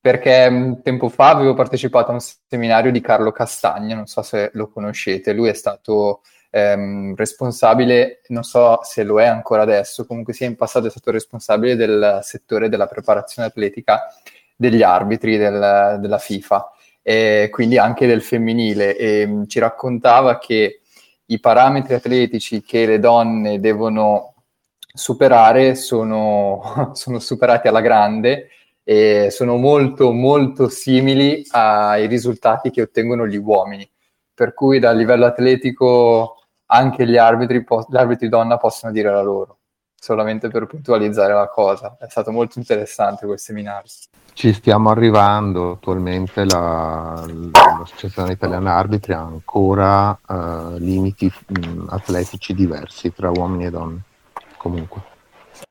Perché 0.00 0.50
mm, 0.50 0.72
tempo 0.82 1.10
fa 1.10 1.28
avevo 1.28 1.52
partecipato 1.52 2.10
a 2.10 2.14
un 2.14 2.20
seminario 2.48 2.90
di 2.90 3.02
Carlo 3.02 3.32
Castagna, 3.32 3.94
non 3.94 4.06
so 4.06 4.22
se 4.22 4.50
lo 4.54 4.70
conoscete, 4.70 5.34
lui 5.34 5.50
è 5.50 5.54
stato 5.54 6.22
ehm, 6.52 7.16
responsabile, 7.16 8.20
non 8.28 8.42
so 8.44 8.80
se 8.82 9.02
lo 9.02 9.20
è 9.20 9.24
ancora 9.24 9.62
adesso, 9.62 10.04
comunque 10.04 10.34
sia 10.34 10.46
in 10.46 10.56
passato 10.56 10.86
è 10.86 10.90
stato 10.90 11.10
responsabile 11.10 11.76
del 11.76 12.20
settore 12.22 12.68
della 12.68 12.86
preparazione 12.86 13.48
atletica 13.48 14.02
degli 14.54 14.82
arbitri 14.82 15.38
del, 15.38 15.96
della 15.98 16.18
FIFA 16.18 16.70
e 17.02 17.48
quindi 17.50 17.78
anche 17.78 18.06
del 18.06 18.22
femminile. 18.22 18.96
E 18.96 19.26
mm, 19.26 19.44
ci 19.46 19.58
raccontava 19.58 20.38
che 20.38 20.80
i 21.26 21.40
parametri 21.40 21.94
atletici 21.94 22.62
che 22.62 22.84
le 22.86 22.98
donne 22.98 23.58
devono 23.58 24.34
superare 24.94 25.74
sono, 25.74 26.90
sono 26.92 27.18
superati 27.18 27.68
alla 27.68 27.80
grande 27.80 28.48
e 28.84 29.28
sono 29.30 29.56
molto 29.56 30.12
molto 30.12 30.68
simili 30.68 31.44
ai 31.50 32.06
risultati 32.08 32.70
che 32.70 32.82
ottengono 32.82 33.26
gli 33.26 33.36
uomini. 33.36 33.88
Per 34.34 34.54
cui 34.54 34.78
dal 34.78 34.96
livello 34.96 35.26
atletico 35.26 36.41
anche 36.72 37.06
gli 37.06 37.16
arbitri, 37.16 37.62
po- 37.64 37.86
gli 37.88 37.96
arbitri 37.96 38.28
donna 38.28 38.56
possono 38.56 38.92
dire 38.92 39.10
la 39.10 39.22
loro 39.22 39.58
solamente 39.94 40.48
per 40.48 40.66
puntualizzare 40.66 41.32
la 41.32 41.48
cosa 41.48 41.96
è 42.00 42.06
stato 42.08 42.32
molto 42.32 42.58
interessante 42.58 43.24
quel 43.24 43.38
seminario 43.38 43.88
ci 44.34 44.52
stiamo 44.52 44.90
arrivando 44.90 45.72
attualmente 45.72 46.44
la, 46.44 47.24
l'associazione 47.52 48.32
italiana 48.32 48.74
arbitri 48.74 49.12
ha 49.12 49.20
ancora 49.20 50.10
uh, 50.10 50.76
limiti 50.78 51.26
mh, 51.26 51.86
atletici 51.90 52.54
diversi 52.54 53.12
tra 53.12 53.30
uomini 53.30 53.66
e 53.66 53.70
donne 53.70 54.02
comunque. 54.56 55.02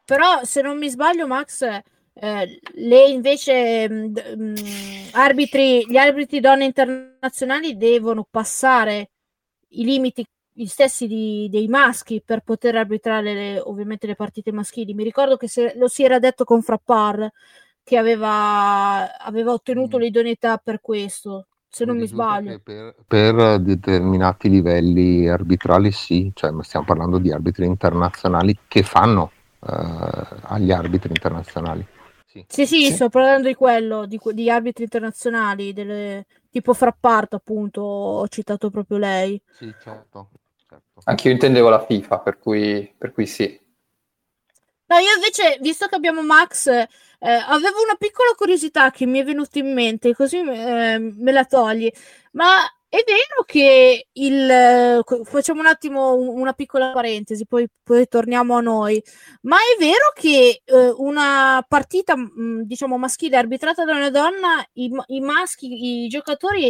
Però 0.05 0.43
se 0.43 0.61
non 0.61 0.77
mi 0.77 0.89
sbaglio, 0.89 1.25
Max, 1.25 1.61
eh, 1.61 2.59
le 2.73 3.05
invece 3.07 3.89
mh, 3.89 3.95
mm, 3.95 4.13
mh, 4.13 4.49
mm, 4.49 4.55
arbitri, 5.13 5.85
gli 5.87 5.97
arbitri 5.97 6.39
donne 6.39 6.65
internazionali 6.65 7.77
devono 7.77 8.25
passare 8.29 9.09
i 9.69 9.85
limiti 9.85 10.25
gli 10.61 10.67
stessi 10.67 11.07
di, 11.07 11.47
dei 11.49 11.67
maschi 11.67 12.21
per 12.23 12.41
poter 12.41 12.75
arbitrare 12.75 13.33
le, 13.33 13.59
ovviamente 13.59 14.05
le 14.05 14.15
partite 14.15 14.51
maschili. 14.51 14.93
Mi 14.93 15.03
ricordo 15.03 15.35
che 15.37 15.47
se, 15.47 15.73
lo 15.75 15.87
si 15.87 16.03
era 16.03 16.19
detto 16.19 16.43
con 16.43 16.61
Frappar 16.61 17.31
che 17.83 17.97
aveva, 17.97 19.17
aveva 19.17 19.53
ottenuto 19.53 19.97
mm. 19.97 20.01
l'idoneità 20.01 20.57
per 20.57 20.79
questo 20.81 21.47
se 21.67 21.85
non 21.85 21.97
mi 21.97 22.05
sbaglio. 22.05 22.59
Per, 22.61 22.95
per, 23.07 23.59
determinati 23.59 24.49
livelli 24.49 25.27
arbitrali 25.27 25.91
sì, 25.91 26.29
cioè 26.35 26.51
stiamo 26.61 26.85
parlando 26.85 27.17
di 27.17 27.31
arbitri 27.31 27.65
internazionali 27.65 28.57
che 28.67 28.83
fanno 28.83 29.31
uh, 29.59 29.67
agli 30.41 30.71
arbitri 30.71 31.09
internazionali. 31.09 31.85
Sì. 32.25 32.45
sì, 32.47 32.65
sì, 32.65 32.85
sì, 32.85 32.93
sto 32.93 33.09
parlando 33.09 33.47
di 33.47 33.55
quello, 33.55 34.05
di, 34.05 34.19
di 34.31 34.49
arbitri 34.49 34.83
internazionali, 34.83 35.73
delle, 35.73 36.25
tipo 36.49 36.73
Frapparto 36.73 37.37
appunto, 37.37 37.81
ho 37.81 38.27
citato 38.27 38.69
proprio 38.69 38.97
lei. 38.97 39.41
Sì, 39.51 39.73
certo. 39.81 40.29
Anche 41.05 41.27
io 41.27 41.33
intendevo 41.33 41.69
la 41.69 41.83
FIFA, 41.83 42.19
per 42.19 42.37
cui, 42.39 42.93
per 42.97 43.11
cui 43.11 43.25
sì. 43.25 43.59
No, 44.85 44.97
io 44.97 45.15
invece, 45.15 45.57
visto 45.61 45.87
che 45.87 45.95
abbiamo 45.95 46.21
Max, 46.21 46.67
eh, 46.67 46.87
avevo 47.19 47.81
una 47.81 47.95
piccola 47.97 48.33
curiosità 48.35 48.91
che 48.91 49.05
mi 49.05 49.19
è 49.19 49.23
venuta 49.23 49.59
in 49.59 49.73
mente, 49.73 50.13
così 50.13 50.37
eh, 50.37 50.97
me 50.99 51.31
la 51.31 51.45
togli. 51.45 51.89
Ma 52.31 52.61
è 52.93 53.03
vero 53.05 53.43
che 53.45 54.07
il... 54.11 55.01
Facciamo 55.23 55.61
un 55.61 55.65
attimo 55.65 56.13
una 56.15 56.51
piccola 56.51 56.91
parentesi, 56.91 57.45
poi, 57.45 57.65
poi 57.81 58.05
torniamo 58.09 58.57
a 58.57 58.59
noi. 58.59 59.01
Ma 59.43 59.55
è 59.55 59.79
vero 59.79 60.11
che 60.13 60.61
eh, 60.65 60.93
una 60.97 61.63
partita, 61.65 62.15
diciamo, 62.65 62.97
maschile 62.97 63.37
arbitrata 63.37 63.85
da 63.85 63.95
una 63.95 64.09
donna, 64.09 64.61
i, 64.73 64.91
i 65.07 65.21
maschi, 65.21 66.03
i 66.03 66.07
giocatori 66.09 66.67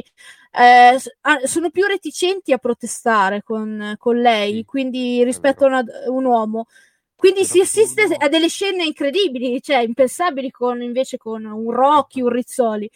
eh, 0.51 0.97
sono 1.45 1.71
più 1.71 1.87
reticenti 1.87 2.53
a 2.53 2.59
protestare 2.59 3.41
con, 3.41 3.95
con 3.97 4.21
lei, 4.21 4.63
quindi 4.63 5.23
rispetto 5.23 5.63
a 5.65 5.67
una, 5.69 5.83
un 6.05 6.25
uomo. 6.25 6.67
Quindi 7.15 7.45
si 7.45 7.59
assiste 7.61 8.03
a 8.03 8.27
delle 8.29 8.47
scene 8.47 8.83
incredibili, 8.83 9.59
cioè 9.59 9.77
impensabili 9.77 10.51
con, 10.51 10.83
invece 10.83 11.17
con 11.17 11.45
un 11.45 11.71
Rocky, 11.71 12.21
un 12.21 12.29
Rizzoli. 12.29 12.89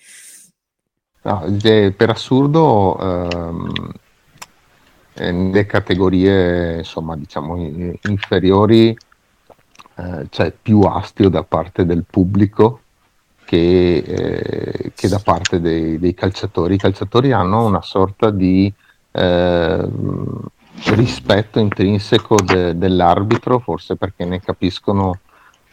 No, 1.26 1.43
per 1.59 2.09
assurdo, 2.11 2.99
ehm, 2.99 3.71
nelle 5.15 5.65
categorie 5.65 6.78
insomma, 6.78 7.15
diciamo, 7.15 7.57
inferiori 8.03 8.95
eh, 9.95 10.28
c'è 10.30 10.51
più 10.51 10.82
astio 10.82 11.30
da 11.30 11.41
parte 11.41 11.84
del 11.84 12.03
pubblico 12.07 12.82
che, 13.43 13.97
eh, 14.05 14.91
che 14.93 15.07
da 15.07 15.17
parte 15.17 15.59
dei, 15.59 15.97
dei, 15.97 16.13
calciatori. 16.13 16.76
I 16.76 16.78
calciatori 16.78 17.32
hanno 17.32 17.65
una 17.65 17.82
sorta 17.82 18.30
di 18.30 18.71
eh, 19.11 19.89
rispetto 20.93 21.57
intrinseco 21.57 22.36
de, 22.36 22.78
dell'arbitro, 22.78 23.57
forse 23.57 23.95
perché 23.95 24.26
ne 24.26 24.41
capiscono 24.41 25.21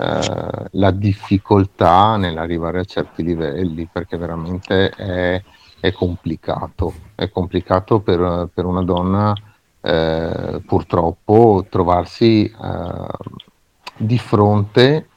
eh, 0.02 0.68
la 0.72 0.90
difficoltà 0.90 2.16
nell'arrivare 2.16 2.80
a 2.80 2.84
certi 2.84 3.22
livelli, 3.22 3.88
perché 3.90 4.16
veramente 4.16 4.90
è, 4.90 5.42
è 5.78 5.92
complicato. 5.92 6.92
È 7.14 7.28
complicato 7.30 8.00
per, 8.00 8.48
per 8.52 8.64
una 8.64 8.82
donna 8.82 9.32
eh, 9.80 10.62
purtroppo 10.66 11.66
trovarsi 11.68 12.44
eh, 12.46 13.06
di 13.96 14.18
fronte 14.18 15.08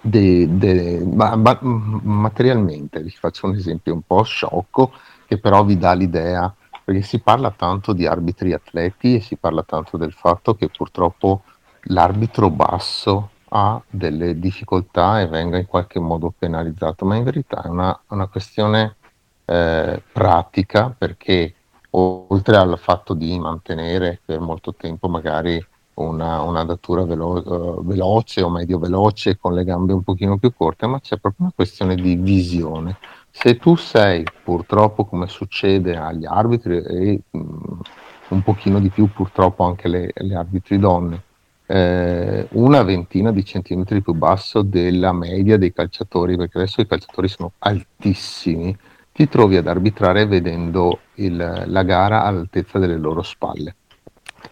de, 0.00 0.56
de, 0.56 1.04
ma, 1.04 1.36
ma, 1.36 1.58
materialmente, 1.60 3.02
vi 3.02 3.10
faccio 3.10 3.46
un 3.46 3.56
esempio 3.56 3.92
un 3.92 4.02
po' 4.02 4.22
sciocco 4.22 4.92
che 5.26 5.38
però 5.38 5.64
vi 5.64 5.76
dà 5.76 5.92
l'idea 5.92 6.54
perché 6.84 7.02
si 7.02 7.18
parla 7.18 7.50
tanto 7.50 7.92
di 7.92 8.06
arbitri 8.06 8.52
atleti 8.52 9.16
e 9.16 9.20
si 9.20 9.36
parla 9.36 9.64
tanto 9.64 9.96
del 9.96 10.12
fatto 10.12 10.54
che 10.54 10.68
purtroppo 10.68 11.42
l'arbitro 11.88 12.48
basso 12.48 13.30
ha 13.48 13.80
delle 13.88 14.38
difficoltà 14.38 15.20
e 15.20 15.28
venga 15.28 15.58
in 15.58 15.66
qualche 15.66 16.00
modo 16.00 16.32
penalizzato, 16.36 17.04
ma 17.04 17.16
in 17.16 17.24
verità 17.24 17.62
è 17.62 17.68
una, 17.68 17.98
una 18.08 18.26
questione 18.26 18.96
eh, 19.44 20.02
pratica 20.12 20.94
perché 20.96 21.54
oltre 21.90 22.56
al 22.56 22.78
fatto 22.78 23.14
di 23.14 23.38
mantenere 23.38 24.20
per 24.24 24.40
molto 24.40 24.74
tempo 24.74 25.08
magari 25.08 25.64
una, 25.96 26.42
una 26.42 26.64
datura 26.64 27.04
velo- 27.04 27.78
uh, 27.78 27.84
veloce 27.84 28.42
o 28.42 28.50
medio 28.50 28.78
veloce 28.78 29.38
con 29.38 29.54
le 29.54 29.64
gambe 29.64 29.92
un 29.92 30.02
pochino 30.02 30.36
più 30.36 30.52
corte, 30.54 30.86
ma 30.86 31.00
c'è 31.00 31.16
proprio 31.18 31.46
una 31.46 31.52
questione 31.54 31.94
di 31.94 32.16
visione. 32.16 32.98
Se 33.30 33.56
tu 33.56 33.76
sei 33.76 34.24
purtroppo, 34.44 35.04
come 35.04 35.26
succede 35.26 35.96
agli 35.96 36.26
arbitri 36.26 36.78
e 36.82 37.20
mh, 37.30 37.38
mm, 37.38 37.80
un 38.28 38.42
pochino 38.42 38.80
di 38.80 38.90
più 38.90 39.10
purtroppo 39.10 39.64
anche 39.64 39.88
le, 39.88 40.10
le 40.14 40.34
arbitri 40.34 40.78
donne, 40.78 41.22
eh, 41.66 42.46
una 42.52 42.82
ventina 42.82 43.32
di 43.32 43.44
centimetri 43.44 44.00
più 44.00 44.14
basso 44.14 44.62
della 44.62 45.12
media 45.12 45.56
dei 45.56 45.72
calciatori, 45.72 46.36
perché 46.36 46.58
adesso 46.58 46.80
i 46.80 46.86
calciatori 46.86 47.28
sono 47.28 47.52
altissimi, 47.58 48.76
ti 49.12 49.28
trovi 49.28 49.56
ad 49.56 49.66
arbitrare 49.66 50.26
vedendo 50.26 51.00
il, 51.14 51.64
la 51.66 51.82
gara 51.82 52.24
all'altezza 52.24 52.78
delle 52.78 52.96
loro 52.96 53.22
spalle. 53.22 53.76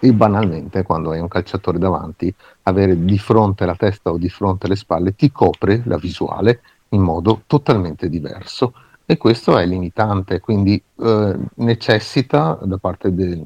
E 0.00 0.12
banalmente, 0.12 0.82
quando 0.82 1.10
hai 1.10 1.20
un 1.20 1.28
calciatore 1.28 1.78
davanti, 1.78 2.34
avere 2.62 3.04
di 3.04 3.18
fronte 3.18 3.64
la 3.64 3.76
testa 3.76 4.10
o 4.10 4.18
di 4.18 4.28
fronte 4.28 4.66
le 4.66 4.76
spalle 4.76 5.14
ti 5.14 5.30
copre 5.30 5.82
la 5.84 5.96
visuale 5.96 6.60
in 6.90 7.02
modo 7.02 7.42
totalmente 7.46 8.08
diverso, 8.08 8.72
e 9.06 9.18
questo 9.18 9.58
è 9.58 9.66
limitante, 9.66 10.40
quindi 10.40 10.82
eh, 11.00 11.36
necessita 11.56 12.58
da 12.62 12.78
parte 12.78 13.14
de, 13.14 13.44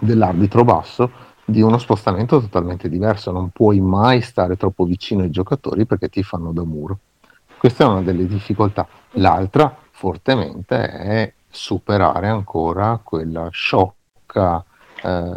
dell'arbitro 0.00 0.64
basso 0.64 1.10
di 1.48 1.62
uno 1.62 1.78
spostamento 1.78 2.40
totalmente 2.42 2.90
diverso, 2.90 3.32
non 3.32 3.48
puoi 3.48 3.80
mai 3.80 4.20
stare 4.20 4.58
troppo 4.58 4.84
vicino 4.84 5.22
ai 5.22 5.30
giocatori 5.30 5.86
perché 5.86 6.10
ti 6.10 6.22
fanno 6.22 6.52
da 6.52 6.62
muro. 6.62 6.98
Questa 7.56 7.84
è 7.84 7.86
una 7.86 8.02
delle 8.02 8.26
difficoltà. 8.26 8.86
L'altra, 9.12 9.74
fortemente, 9.90 10.76
è 10.76 11.32
superare 11.48 12.28
ancora 12.28 13.00
quella 13.02 13.48
sciocca 13.50 14.62
eh, 15.02 15.32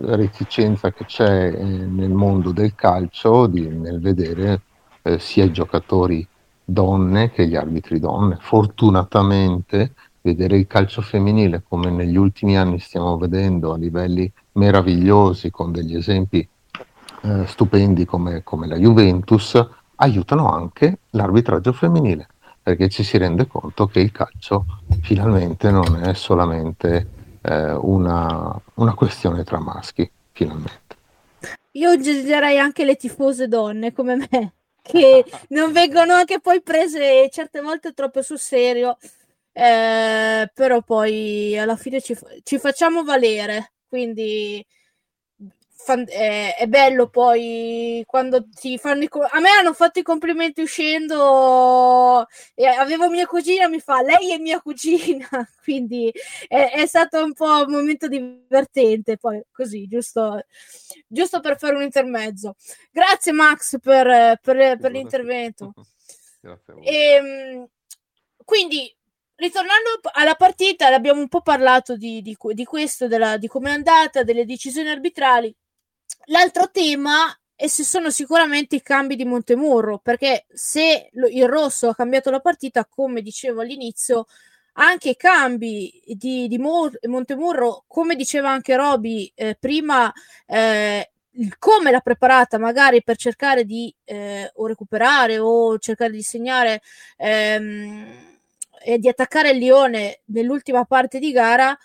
reticenza 0.00 0.90
che 0.90 1.04
c'è 1.04 1.52
eh, 1.54 1.62
nel 1.62 2.10
mondo 2.10 2.50
del 2.50 2.74
calcio 2.74 3.46
di, 3.46 3.68
nel 3.68 4.00
vedere 4.00 4.62
eh, 5.02 5.20
sia 5.20 5.44
i 5.44 5.52
giocatori 5.52 6.26
donne 6.64 7.30
che 7.30 7.46
gli 7.46 7.54
arbitri 7.54 8.00
donne. 8.00 8.38
Fortunatamente 8.40 9.92
vedere 10.20 10.56
il 10.56 10.66
calcio 10.66 11.00
femminile 11.00 11.62
come 11.66 11.90
negli 11.90 12.16
ultimi 12.16 12.56
anni 12.56 12.78
stiamo 12.78 13.16
vedendo 13.16 13.72
a 13.72 13.76
livelli 13.76 14.30
meravigliosi 14.52 15.50
con 15.50 15.72
degli 15.72 15.96
esempi 15.96 16.46
eh, 17.22 17.46
stupendi 17.46 18.04
come, 18.04 18.42
come 18.42 18.66
la 18.66 18.76
Juventus 18.76 19.60
aiutano 19.96 20.50
anche 20.52 20.98
l'arbitraggio 21.10 21.72
femminile 21.72 22.28
perché 22.68 22.88
ci 22.88 23.02
si 23.02 23.16
rende 23.16 23.46
conto 23.46 23.86
che 23.86 24.00
il 24.00 24.12
calcio 24.12 24.66
finalmente 25.00 25.70
non 25.70 26.02
è 26.02 26.12
solamente 26.12 27.06
eh, 27.40 27.72
una, 27.72 28.60
una 28.74 28.94
questione 28.94 29.42
tra 29.42 29.58
maschi, 29.58 30.10
finalmente. 30.32 30.96
Io 31.72 31.90
aggiungerei 31.90 32.58
anche 32.58 32.84
le 32.84 32.96
tifose 32.96 33.48
donne 33.48 33.92
come 33.92 34.16
me 34.16 34.52
che 34.82 35.24
non 35.48 35.72
vengono 35.72 36.12
anche 36.12 36.40
poi 36.40 36.60
prese 36.60 37.28
certe 37.30 37.62
volte 37.62 37.92
troppo 37.92 38.20
sul 38.20 38.38
serio, 38.38 38.98
eh, 39.58 40.50
però 40.54 40.82
poi 40.82 41.58
alla 41.58 41.76
fine 41.76 42.00
ci, 42.00 42.16
ci 42.44 42.58
facciamo 42.60 43.02
valere, 43.02 43.72
quindi 43.88 44.64
fan- 45.74 46.06
è, 46.08 46.54
è, 46.56 46.66
bello 46.68 47.08
poi 47.08 48.04
quando 48.06 48.46
ti 48.48 48.78
fanno 48.78 49.02
i 49.02 49.08
com- 49.08 49.26
a 49.28 49.40
me 49.40 49.50
hanno 49.50 49.72
fatto 49.72 49.98
i 49.98 50.04
complimenti 50.04 50.60
uscendo 50.62 52.24
e 52.54 52.66
avevo 52.66 53.08
mia 53.10 53.26
cugina 53.26 53.66
mi 53.68 53.80
fa 53.80 54.00
lei 54.02 54.32
è 54.32 54.38
mia 54.38 54.60
cugina 54.60 55.28
quindi 55.60 56.12
è, 56.46 56.70
è 56.74 56.86
stato 56.86 57.24
un 57.24 57.32
po' 57.32 57.64
un 57.64 57.72
momento 57.72 58.06
divertente 58.06 59.16
poi 59.16 59.42
così 59.50 59.88
giusto, 59.88 60.44
giusto 61.08 61.40
per 61.40 61.58
fare 61.58 61.74
un 61.74 61.82
intermezzo. 61.82 62.54
Grazie 62.92 63.32
Max 63.32 63.78
per, 63.80 64.38
per, 64.40 64.78
per 64.78 64.90
l'intervento. 64.92 65.72
E, 66.82 66.94
ehm, 66.94 67.68
quindi 68.44 68.97
ritornando 69.38 70.00
alla 70.12 70.34
partita, 70.34 70.86
abbiamo 70.88 71.20
un 71.20 71.28
po' 71.28 71.42
parlato 71.42 71.96
di, 71.96 72.22
di, 72.22 72.36
di 72.52 72.64
questo, 72.64 73.08
della, 73.08 73.36
di 73.36 73.46
come 73.46 73.70
è 73.70 73.72
andata, 73.72 74.22
delle 74.22 74.44
decisioni 74.44 74.88
arbitrali. 74.88 75.54
L'altro 76.26 76.70
tema 76.70 77.36
è 77.54 77.66
se 77.66 77.84
sono 77.84 78.10
sicuramente 78.10 78.76
i 78.76 78.82
cambi 78.82 79.16
di 79.16 79.24
Montemurro, 79.24 79.98
perché 79.98 80.46
se 80.52 81.10
il 81.12 81.48
rosso 81.48 81.88
ha 81.88 81.94
cambiato 81.94 82.30
la 82.30 82.40
partita, 82.40 82.84
come 82.86 83.22
dicevo 83.22 83.60
all'inizio, 83.60 84.26
anche 84.74 85.10
i 85.10 85.16
cambi 85.16 86.00
di, 86.04 86.46
di 86.48 86.58
Montemurro, 86.58 87.84
come 87.86 88.14
diceva 88.16 88.50
anche 88.50 88.76
Roby 88.76 89.30
eh, 89.34 89.56
prima, 89.58 90.12
eh, 90.46 91.10
come 91.58 91.90
l'ha 91.90 92.00
preparata 92.00 92.58
magari 92.58 93.02
per 93.02 93.16
cercare 93.16 93.64
di 93.64 93.92
eh, 94.04 94.50
o 94.54 94.66
recuperare 94.66 95.38
o 95.38 95.78
cercare 95.78 96.10
di 96.10 96.22
segnare 96.22 96.82
ehm, 97.16 98.37
e 98.88 98.98
di 98.98 99.06
attaccare 99.06 99.50
il 99.50 99.58
Lione 99.58 100.22
nell'ultima 100.28 100.86
parte 100.86 101.18
di 101.18 101.30
gara 101.30 101.76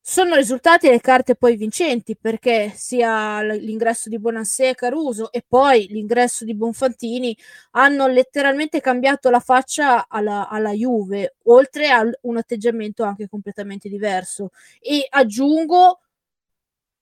sono 0.00 0.34
risultati 0.34 0.88
le 0.88 1.00
carte 1.00 1.36
poi 1.36 1.54
vincenti 1.54 2.16
perché 2.16 2.72
sia 2.74 3.40
l'ingresso 3.42 4.08
di 4.08 4.18
Bonansè 4.18 4.70
e 4.70 4.74
Caruso 4.74 5.30
e 5.30 5.44
poi 5.46 5.86
l'ingresso 5.86 6.44
di 6.44 6.56
Bonfantini 6.56 7.36
hanno 7.72 8.08
letteralmente 8.08 8.80
cambiato 8.80 9.30
la 9.30 9.38
faccia 9.38 10.08
alla, 10.08 10.48
alla 10.48 10.72
Juve, 10.72 11.36
oltre 11.44 11.90
a 11.90 12.02
un 12.22 12.36
atteggiamento 12.36 13.04
anche 13.04 13.28
completamente 13.28 13.88
diverso. 13.88 14.50
E 14.80 15.06
aggiungo, 15.08 16.00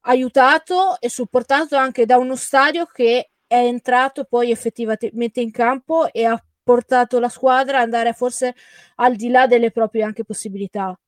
aiutato 0.02 1.00
e 1.00 1.08
supportato 1.08 1.76
anche 1.76 2.04
da 2.04 2.18
uno 2.18 2.36
stadio 2.36 2.84
che 2.84 3.30
è 3.46 3.56
entrato 3.56 4.24
poi 4.24 4.50
effettivamente 4.50 5.40
in 5.40 5.50
campo 5.50 6.12
e 6.12 6.26
ha 6.26 6.38
portato 6.62 7.18
la 7.18 7.28
squadra 7.28 7.78
ad 7.78 7.84
andare 7.84 8.12
forse 8.12 8.54
al 8.96 9.16
di 9.16 9.28
là 9.28 9.46
delle 9.46 9.70
proprie 9.70 10.02
anche 10.02 10.24
possibilità. 10.24 10.98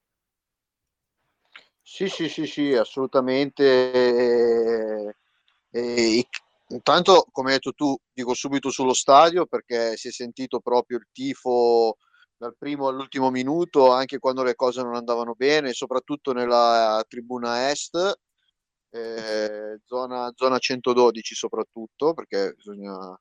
Sì, 1.82 2.08
sì, 2.08 2.28
sì, 2.28 2.46
sì, 2.46 2.74
assolutamente. 2.74 5.14
E, 5.70 6.26
intanto, 6.68 7.26
come 7.30 7.50
hai 7.50 7.54
detto 7.56 7.72
tu, 7.72 7.96
dico 8.12 8.34
subito 8.34 8.70
sullo 8.70 8.94
stadio 8.94 9.46
perché 9.46 9.96
si 9.96 10.08
è 10.08 10.10
sentito 10.10 10.60
proprio 10.60 10.98
il 10.98 11.08
tifo 11.12 11.96
dal 12.36 12.56
primo 12.56 12.88
all'ultimo 12.88 13.30
minuto, 13.30 13.92
anche 13.92 14.18
quando 14.18 14.42
le 14.42 14.54
cose 14.54 14.82
non 14.82 14.94
andavano 14.94 15.34
bene, 15.34 15.72
soprattutto 15.72 16.32
nella 16.32 17.04
tribuna 17.08 17.70
est, 17.70 18.18
eh, 18.90 19.80
zona, 19.84 20.32
zona 20.34 20.58
112 20.58 21.34
soprattutto, 21.34 22.14
perché 22.14 22.54
bisogna 22.56 23.16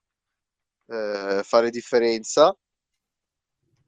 eh, 0.92 1.42
fare 1.44 1.70
differenza. 1.70 2.56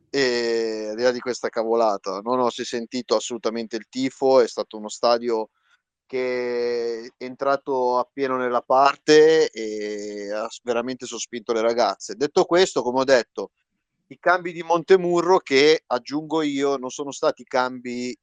E 0.10 0.88
al 0.89 0.95
di 0.95 1.01
là 1.01 1.12
di 1.12 1.20
questa 1.20 1.49
cavolata 1.49 2.20
non 2.20 2.39
ho 2.39 2.49
sentito 2.49 3.16
assolutamente 3.16 3.76
il 3.76 3.88
tifo 3.89 4.41
è 4.41 4.47
stato 4.47 4.78
uno 4.78 4.88
stadio 4.88 5.49
che 6.06 7.12
è 7.18 7.24
entrato 7.24 7.97
appieno 7.97 8.38
nella 8.38 8.62
parte 8.62 9.49
e 9.49 10.32
ha 10.32 10.47
veramente 10.62 11.08
sospinto 11.08 11.51
le 11.51 11.62
ragazze. 11.62 12.16
Detto 12.16 12.45
questo 12.45 12.84
come 12.84 12.99
ho 12.99 13.04
detto 13.04 13.51
i 14.08 14.20
cambi 14.20 14.51
di 14.51 14.62
Montemurro 14.62 15.39
che 15.39 15.84
aggiungo 15.88 16.43
io 16.43 16.78
non 16.78 16.91
sono 16.91 17.12
stati 17.12 17.43
cambi 17.43 18.16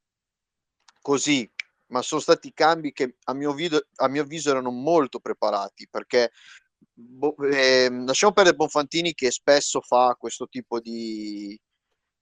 così 1.01 1.49
ma 1.87 2.01
sono 2.01 2.21
stati 2.21 2.53
cambi 2.53 2.93
che 2.93 3.17
a 3.25 3.33
mio, 3.33 3.53
video, 3.53 3.81
a 3.95 4.07
mio 4.07 4.21
avviso 4.21 4.49
erano 4.49 4.71
molto 4.71 5.19
preparati 5.19 5.87
perché 5.89 6.31
bo, 6.93 7.35
eh, 7.51 7.89
lasciamo 7.89 8.33
perdere 8.33 8.55
Bonfantini 8.55 9.13
che 9.13 9.31
spesso 9.31 9.81
fa 9.81 10.15
questo 10.17 10.47
tipo 10.47 10.79
di, 10.79 11.59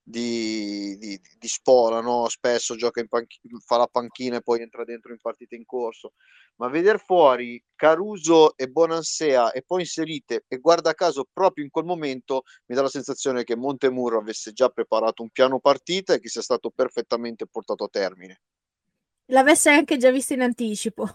di, 0.02 0.96
di, 0.98 1.20
di 1.38 1.48
spola, 1.48 2.00
no? 2.00 2.28
spesso 2.28 2.74
gioca 2.76 3.00
in 3.00 3.08
panch- 3.08 3.40
fa 3.64 3.76
la 3.76 3.86
panchina 3.86 4.36
e 4.36 4.42
poi 4.42 4.60
entra 4.60 4.84
dentro 4.84 5.12
in 5.12 5.18
partita 5.20 5.54
in 5.54 5.64
corso. 5.64 6.12
Ma 6.56 6.68
vedere 6.68 6.98
fuori 6.98 7.62
Caruso 7.74 8.56
e 8.56 8.68
Bonansea 8.68 9.52
e 9.52 9.62
poi 9.62 9.80
inserite, 9.80 10.44
e 10.46 10.58
guarda 10.58 10.92
caso 10.92 11.26
proprio 11.32 11.64
in 11.64 11.70
quel 11.70 11.86
momento 11.86 12.42
mi 12.66 12.74
dà 12.74 12.82
la 12.82 12.88
sensazione 12.88 13.44
che 13.44 13.56
Montemurro 13.56 14.18
avesse 14.18 14.52
già 14.52 14.68
preparato 14.68 15.22
un 15.22 15.30
piano 15.30 15.58
partita 15.58 16.14
e 16.14 16.20
che 16.20 16.28
sia 16.28 16.42
stato 16.42 16.70
perfettamente 16.70 17.46
portato 17.46 17.84
a 17.84 17.88
termine. 17.88 18.40
L'avesse 19.26 19.70
anche 19.70 19.96
già 19.96 20.10
visto 20.10 20.34
in 20.34 20.42
anticipo, 20.42 21.08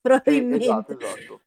probabilmente. 0.00 0.64
Eh, 0.64 0.70
esatto, 0.70 0.92
esatto. 0.98 1.40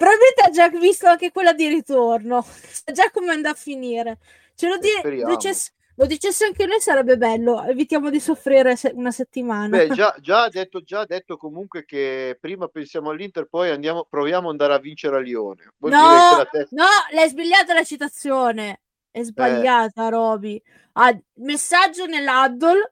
Probabilmente 0.00 0.40
ha 0.40 0.48
già 0.48 0.68
visto 0.70 1.06
anche 1.08 1.30
quella 1.30 1.52
di 1.52 1.68
ritorno, 1.68 2.40
sa 2.48 2.90
già 2.90 3.10
come 3.10 3.32
andrà 3.32 3.50
a 3.50 3.54
finire. 3.54 4.16
Ce 4.54 4.66
lo, 4.66 4.78
dire, 4.78 5.26
dicesse, 5.26 5.72
lo 5.96 6.06
dicesse 6.06 6.46
anche 6.46 6.64
noi 6.64 6.80
sarebbe 6.80 7.18
bello, 7.18 7.62
evitiamo 7.64 8.08
di 8.08 8.18
soffrire 8.18 8.76
se- 8.76 8.92
una 8.94 9.10
settimana. 9.10 9.76
Beh, 9.76 9.88
già, 9.90 10.16
già, 10.20 10.48
detto, 10.48 10.80
già 10.80 11.04
detto 11.04 11.36
comunque 11.36 11.84
che 11.84 12.38
prima 12.40 12.66
pensiamo 12.68 13.10
all'Inter, 13.10 13.44
poi 13.44 13.68
andiamo, 13.68 14.06
proviamo 14.08 14.46
ad 14.46 14.52
andare 14.52 14.72
a 14.72 14.78
vincere 14.78 15.16
a 15.16 15.20
Lione. 15.20 15.70
Vuol 15.76 15.92
no, 15.92 16.48
testa... 16.50 16.74
no, 16.76 16.86
l'hai 17.10 17.28
sbagliata 17.28 17.74
la 17.74 17.84
citazione. 17.84 18.80
È 19.10 19.22
sbagliata, 19.22 20.06
eh. 20.06 20.10
Roby. 20.10 20.62
Ah, 20.92 21.14
messaggio 21.40 22.06
nell'addol. 22.06 22.90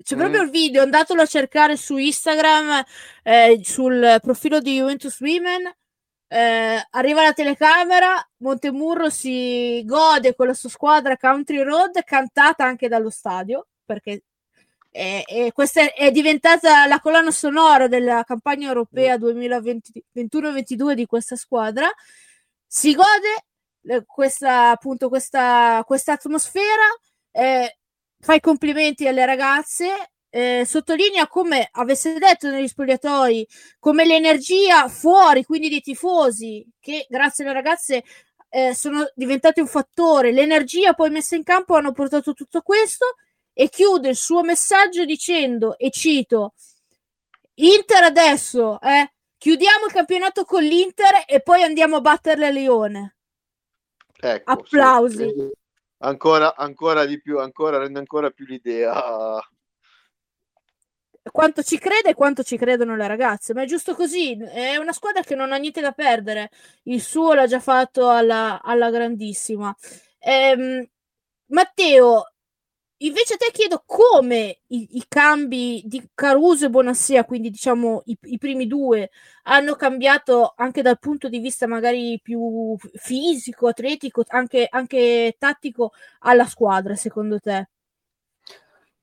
C'è 0.00 0.14
mm. 0.14 0.18
proprio 0.18 0.42
il 0.42 0.50
video, 0.50 0.82
andatelo 0.82 1.20
a 1.20 1.26
cercare 1.26 1.76
su 1.76 1.96
Instagram, 1.96 2.84
eh, 3.24 3.60
sul 3.64 4.18
profilo 4.22 4.60
di 4.60 4.76
Juventus 4.76 5.18
Women 5.18 5.74
eh, 6.28 6.86
arriva 6.90 7.22
la 7.22 7.32
telecamera, 7.32 8.28
Montemurro 8.38 9.08
si 9.08 9.82
gode 9.84 10.34
con 10.34 10.46
la 10.46 10.54
sua 10.54 10.68
squadra 10.68 11.16
Country 11.16 11.62
Road, 11.62 12.04
cantata 12.04 12.64
anche 12.64 12.88
dallo 12.88 13.10
stadio, 13.10 13.66
perché 13.84 14.24
è, 14.90 15.22
è, 15.26 15.52
questa 15.52 15.80
è, 15.82 15.94
è 15.94 16.10
diventata 16.10 16.86
la 16.86 17.00
colonna 17.00 17.30
sonora 17.30 17.88
della 17.88 18.24
campagna 18.24 18.68
europea 18.68 19.16
2021-22 19.16 20.92
di 20.92 21.06
questa 21.06 21.36
squadra. 21.36 21.88
Si 22.66 22.94
gode 22.94 23.46
eh, 23.84 24.04
questa, 24.04 24.70
appunto, 24.70 25.08
questa, 25.08 25.82
questa 25.86 26.12
atmosfera, 26.12 26.84
eh, 27.30 27.78
fa 28.20 28.34
i 28.34 28.40
complimenti 28.40 29.08
alle 29.08 29.24
ragazze 29.24 30.10
eh, 30.30 30.64
sottolinea 30.66 31.26
come 31.26 31.68
avesse 31.72 32.14
detto 32.18 32.50
negli 32.50 32.68
spogliatoi, 32.68 33.46
come 33.78 34.04
l'energia 34.04 34.88
fuori, 34.88 35.44
quindi 35.44 35.68
dei 35.68 35.80
tifosi, 35.80 36.66
che 36.78 37.06
grazie 37.08 37.44
alle 37.44 37.54
ragazze 37.54 38.04
eh, 38.50 38.74
sono 38.74 39.10
diventati 39.14 39.60
un 39.60 39.66
fattore, 39.66 40.32
l'energia 40.32 40.94
poi 40.94 41.10
messa 41.10 41.36
in 41.36 41.44
campo 41.44 41.74
hanno 41.74 41.92
portato 41.92 42.32
tutto 42.32 42.62
questo 42.62 43.16
e 43.52 43.68
chiude 43.68 44.10
il 44.10 44.16
suo 44.16 44.42
messaggio 44.42 45.04
dicendo, 45.04 45.76
e 45.76 45.90
cito, 45.90 46.54
Inter 47.54 48.04
adesso, 48.04 48.80
eh, 48.80 49.12
chiudiamo 49.36 49.86
il 49.86 49.92
campionato 49.92 50.44
con 50.44 50.62
l'Inter 50.62 51.24
e 51.26 51.40
poi 51.40 51.62
andiamo 51.62 51.96
a 51.96 52.00
battere 52.00 52.40
la 52.40 52.50
Lione. 52.50 53.16
Ecco, 54.20 54.50
Applausi. 54.52 55.28
Sì. 55.28 55.50
Ancora, 56.00 56.54
ancora 56.54 57.04
di 57.04 57.20
più, 57.20 57.40
ancora, 57.40 57.78
rende 57.78 57.98
ancora 57.98 58.30
più 58.30 58.46
l'idea 58.46 59.40
quanto 61.30 61.62
ci 61.62 61.78
crede 61.78 62.10
e 62.10 62.14
quanto 62.14 62.42
ci 62.42 62.56
credono 62.56 62.96
le 62.96 63.06
ragazze, 63.06 63.54
ma 63.54 63.62
è 63.62 63.66
giusto 63.66 63.94
così. 63.94 64.36
È 64.36 64.76
una 64.76 64.92
squadra 64.92 65.22
che 65.22 65.34
non 65.34 65.52
ha 65.52 65.56
niente 65.56 65.80
da 65.80 65.92
perdere. 65.92 66.50
Il 66.84 67.00
suo 67.02 67.34
l'ha 67.34 67.46
già 67.46 67.60
fatto 67.60 68.08
alla, 68.10 68.60
alla 68.62 68.90
grandissima. 68.90 69.74
Ehm, 70.18 70.86
Matteo, 71.46 72.24
invece 72.98 73.36
te 73.36 73.50
chiedo 73.52 73.82
come 73.86 74.60
i, 74.68 74.96
i, 74.96 75.04
cambi 75.08 75.82
di 75.86 76.08
Caruso 76.14 76.66
e 76.66 76.70
Bonassia, 76.70 77.24
quindi 77.24 77.50
diciamo 77.50 78.02
i, 78.06 78.18
i, 78.22 78.38
primi 78.38 78.66
due, 78.66 79.10
hanno 79.44 79.74
cambiato 79.76 80.54
anche 80.56 80.82
dal 80.82 80.98
punto 80.98 81.28
di 81.28 81.38
vista 81.38 81.66
magari 81.66 82.20
più 82.22 82.76
fisico, 82.94 83.68
atletico, 83.68 84.24
anche, 84.28 84.66
anche 84.70 85.36
tattico 85.38 85.92
alla 86.20 86.46
squadra, 86.46 86.96
secondo 86.96 87.38
te? 87.40 87.68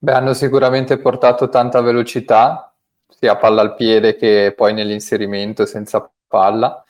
Beh, 0.05 0.13
hanno 0.13 0.35
sicuramente 0.35 0.99
portato 0.99 1.49
tanta 1.49 1.81
velocità, 1.81 2.71
sia 3.09 3.37
palla 3.37 3.61
al 3.61 3.73
piede 3.73 4.15
che 4.15 4.53
poi 4.55 4.71
nell'inserimento 4.71 5.65
senza 5.65 6.07
palla. 6.27 6.83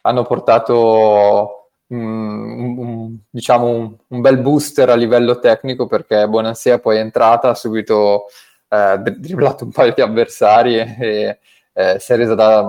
Hanno 0.00 0.24
portato 0.24 1.68
um, 1.86 2.78
un, 2.78 3.16
diciamo 3.30 3.68
un, 3.68 3.94
un, 4.08 4.20
bel 4.20 4.38
booster 4.38 4.88
a 4.90 4.96
livello 4.96 5.38
tecnico 5.38 5.86
perché 5.86 6.26
Bonansia 6.26 6.80
poi 6.80 6.96
è 6.96 7.00
entrata, 7.00 7.50
ha 7.50 7.54
subito 7.54 8.24
eh, 8.68 8.98
dribblato 8.98 9.62
un 9.62 9.70
paio 9.70 9.92
di 9.94 10.00
avversari 10.00 10.76
e, 10.76 10.96
e 10.98 11.38
eh, 11.72 11.98
si 12.00 12.12
è 12.14 12.16
resa 12.16 12.34
da, 12.34 12.68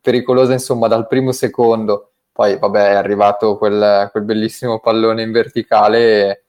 pericolosa 0.00 0.54
insomma 0.54 0.88
dal 0.88 1.06
primo 1.06 1.30
secondo. 1.30 2.14
Poi 2.32 2.58
vabbè 2.58 2.88
è 2.88 2.94
arrivato 2.94 3.56
quel, 3.58 4.08
quel 4.10 4.24
bellissimo 4.24 4.80
pallone 4.80 5.22
in 5.22 5.30
verticale 5.30 6.30
e, 6.30 6.42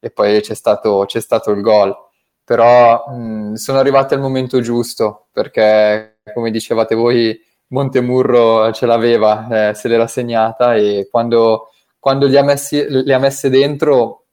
e 0.00 0.10
poi 0.10 0.42
c'è 0.42 0.54
stato, 0.54 1.04
c'è 1.06 1.20
stato 1.20 1.50
il 1.50 1.62
gol 1.62 2.04
però 2.46 3.08
mh, 3.08 3.54
sono 3.54 3.80
arrivati 3.80 4.14
al 4.14 4.20
momento 4.20 4.60
giusto 4.60 5.26
perché, 5.32 6.18
come 6.32 6.52
dicevate 6.52 6.94
voi, 6.94 7.36
Montemurro 7.68 8.72
ce 8.72 8.86
l'aveva, 8.86 9.70
eh, 9.70 9.74
se 9.74 9.88
l'era 9.88 10.06
segnata 10.06 10.76
e 10.76 11.08
quando, 11.10 11.70
quando 11.98 12.26
li 12.28 12.36
ha 12.36 12.44
messi, 12.44 12.86
le 12.88 13.12
ha 13.12 13.18
messe 13.18 13.50
dentro 13.50 14.26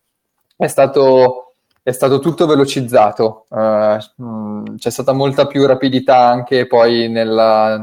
è 0.55 0.67
stato, 0.67 1.55
è 1.81 1.91
stato 1.91 2.19
tutto 2.19 2.45
velocizzato, 2.45 3.45
uh, 3.49 4.23
mh, 4.23 4.77
c'è 4.77 4.91
stata 4.91 5.11
molta 5.13 5.47
più 5.47 5.65
rapidità 5.65 6.19
anche 6.19 6.67
poi 6.67 7.09
nella, 7.09 7.77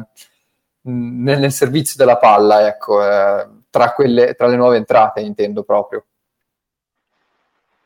nel, 0.83 1.41
nel 1.41 1.53
servizio 1.53 1.97
della 1.99 2.19
palla, 2.19 2.69
ecco, 2.69 3.05
eh, 3.05 3.49
tra, 3.69 3.93
quelle, 3.95 4.35
tra 4.35 4.47
le 4.47 4.57
nuove 4.57 4.77
entrate 4.77 5.23
intendo 5.23 5.65
proprio. 5.65 6.05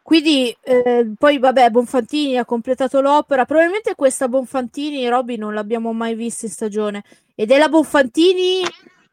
Quindi 0.04 0.54
eh, 0.60 1.14
poi 1.16 1.38
vabbè, 1.38 1.70
Bonfantini 1.70 2.36
ha 2.36 2.44
completato 2.44 3.00
l'opera. 3.00 3.46
Probabilmente 3.46 3.94
questa 3.94 4.28
Bonfantini, 4.28 5.08
Robby, 5.08 5.36
non 5.36 5.54
l'abbiamo 5.54 5.94
mai 5.94 6.14
vista 6.14 6.44
in 6.44 6.52
stagione. 6.52 7.02
Ed 7.34 7.50
è 7.50 7.56
la 7.56 7.70
Bonfantini 7.70 8.60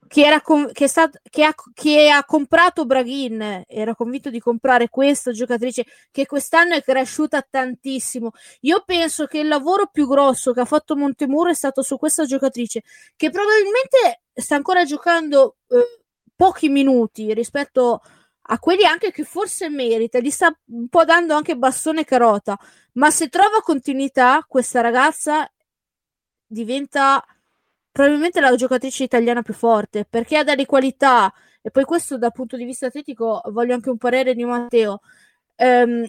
che, 0.05 0.25
era 0.25 0.41
com- 0.41 0.69
che, 0.73 0.89
stat- 0.89 1.21
che, 1.29 1.45
ha, 1.45 1.55
che 1.73 2.09
ha 2.09 2.25
comprato 2.25 2.85
Braghin. 2.85 3.63
Era 3.67 3.95
convinto 3.95 4.29
di 4.29 4.41
comprare 4.41 4.89
questa 4.89 5.31
giocatrice 5.31 5.85
che 6.11 6.25
quest'anno 6.25 6.73
è 6.73 6.83
cresciuta 6.83 7.41
tantissimo. 7.49 8.31
Io 8.61 8.83
penso 8.85 9.27
che 9.27 9.39
il 9.39 9.47
lavoro 9.47 9.87
più 9.89 10.05
grosso 10.09 10.51
che 10.51 10.59
ha 10.59 10.65
fatto 10.65 10.97
Montemuro 10.97 11.49
è 11.49 11.55
stato 11.55 11.83
su 11.83 11.97
questa 11.97 12.25
giocatrice, 12.25 12.83
che 13.15 13.29
probabilmente 13.29 14.23
sta 14.33 14.55
ancora 14.55 14.83
giocando 14.83 15.55
eh, 15.69 16.01
pochi 16.35 16.67
minuti 16.67 17.33
rispetto 17.33 17.93
a 17.93 18.20
a 18.51 18.59
quelli 18.59 18.83
anche 18.85 19.11
che 19.11 19.23
forse 19.23 19.69
merita, 19.69 20.19
gli 20.19 20.29
sta 20.29 20.53
un 20.67 20.89
po' 20.89 21.05
dando 21.05 21.35
anche 21.35 21.55
bastone 21.55 22.03
carota, 22.03 22.59
ma 22.93 23.09
se 23.09 23.29
trova 23.29 23.61
continuità, 23.61 24.43
questa 24.47 24.81
ragazza 24.81 25.49
diventa 26.45 27.25
probabilmente 27.91 28.41
la 28.41 28.53
giocatrice 28.55 29.03
italiana 29.03 29.41
più 29.41 29.53
forte 29.53 30.05
perché 30.05 30.37
ha 30.37 30.43
delle 30.43 30.65
qualità. 30.65 31.33
E 31.61 31.71
poi 31.71 31.85
questo 31.85 32.17
dal 32.17 32.31
punto 32.33 32.57
di 32.57 32.65
vista 32.65 32.87
atletico 32.87 33.41
voglio 33.51 33.73
anche 33.73 33.89
un 33.89 33.97
parere 33.97 34.33
di 34.35 34.43
Matteo. 34.43 34.99
Ehm, 35.55 36.05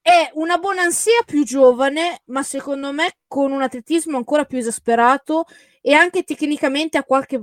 è 0.00 0.30
una 0.34 0.58
buona 0.58 0.82
ansia 0.82 1.22
più 1.26 1.44
giovane 1.44 2.20
ma 2.26 2.42
secondo 2.42 2.92
me 2.92 3.16
con 3.26 3.52
un 3.52 3.62
atletismo 3.62 4.16
ancora 4.18 4.44
più 4.44 4.58
esasperato 4.58 5.46
e 5.80 5.94
anche 5.94 6.22
tecnicamente 6.24 6.98
ha 6.98 7.04
qualche 7.04 7.42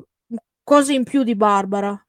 cosa 0.63 0.93
in 0.93 1.03
più 1.03 1.23
di 1.23 1.35
Barbara 1.35 2.05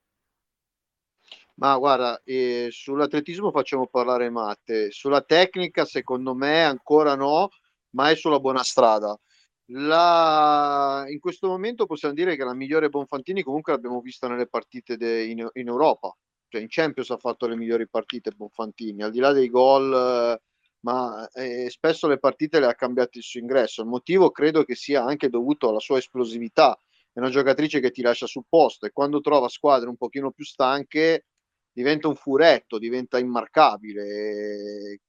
ma 1.55 1.77
guarda, 1.77 2.21
eh, 2.25 2.69
sull'atletismo 2.71 3.51
facciamo 3.51 3.87
parlare 3.87 4.31
Matte, 4.31 4.91
sulla 4.91 5.23
tecnica 5.23 5.85
secondo 5.85 6.35
me 6.35 6.65
ancora 6.65 7.15
no, 7.15 7.51
ma 7.91 8.11
è 8.11 8.17
sulla 8.17 8.41
buona 8.41 8.63
strada. 8.63 9.19
La... 9.67 11.05
In 11.09 11.21
questo 11.21 11.49
momento 11.49 11.87
possiamo 11.87 12.15
dire 12.15 12.37
che 12.37 12.45
la 12.45 12.55
migliore 12.55 12.89
Bonfantini 12.89 13.43
comunque 13.43 13.73
l'abbiamo 13.73 14.01
vista 14.01 14.29
nelle 14.29 14.47
partite 14.47 14.97
de... 14.97 15.25
in, 15.25 15.49
in, 15.55 15.69
Europa, 15.69 16.15
cioè 16.49 16.61
in 16.61 16.69
Champions 16.69 17.11
ha 17.11 17.19
fatto 17.19 17.47
le 17.47 17.57
migliori 17.57 17.89
partite 17.89 18.33
Bonfantini, 18.33 19.03
al 19.03 19.11
di 19.11 19.21
là 19.21 19.33
dei 19.33 19.49
gol, 19.49 20.39
ma 20.81 21.29
eh, 21.35 21.71
spesso 21.71 22.09
le 22.09 22.19
partite 22.19 22.61
le 22.61 22.67
ha 22.67 22.75
cambiate 22.75 23.19
il 23.19 23.25
suo 23.25 23.41
ingresso. 23.41 23.83
Il 23.83 23.89
motivo 23.89 24.31
credo 24.31 24.65
che 24.65 24.75
sia 24.75 25.05
anche 25.05 25.29
dovuto 25.29 25.69
alla 25.69 25.81
sua 25.81 25.99
esplosività, 25.99 26.79
è 27.13 27.19
una 27.19 27.31
giocatrice 27.31 27.81
che 27.81 27.91
ti 27.91 28.03
lascia 28.03 28.27
sul 28.27 28.45
posto 28.49 28.87
e 28.87 28.91
quando 28.91 29.21
trova 29.21 29.49
squadre 29.49 29.89
un 29.89 29.97
pochino 29.97 30.31
più 30.31 30.45
stanche 30.45 31.27
diventa 31.73 32.09
un 32.09 32.17
furetto, 32.17 32.79
diventa 32.79 33.19
immarcabile. 33.19 35.01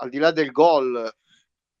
Al 0.00 0.08
di 0.08 0.18
là 0.18 0.30
del 0.32 0.50
gol, 0.50 1.10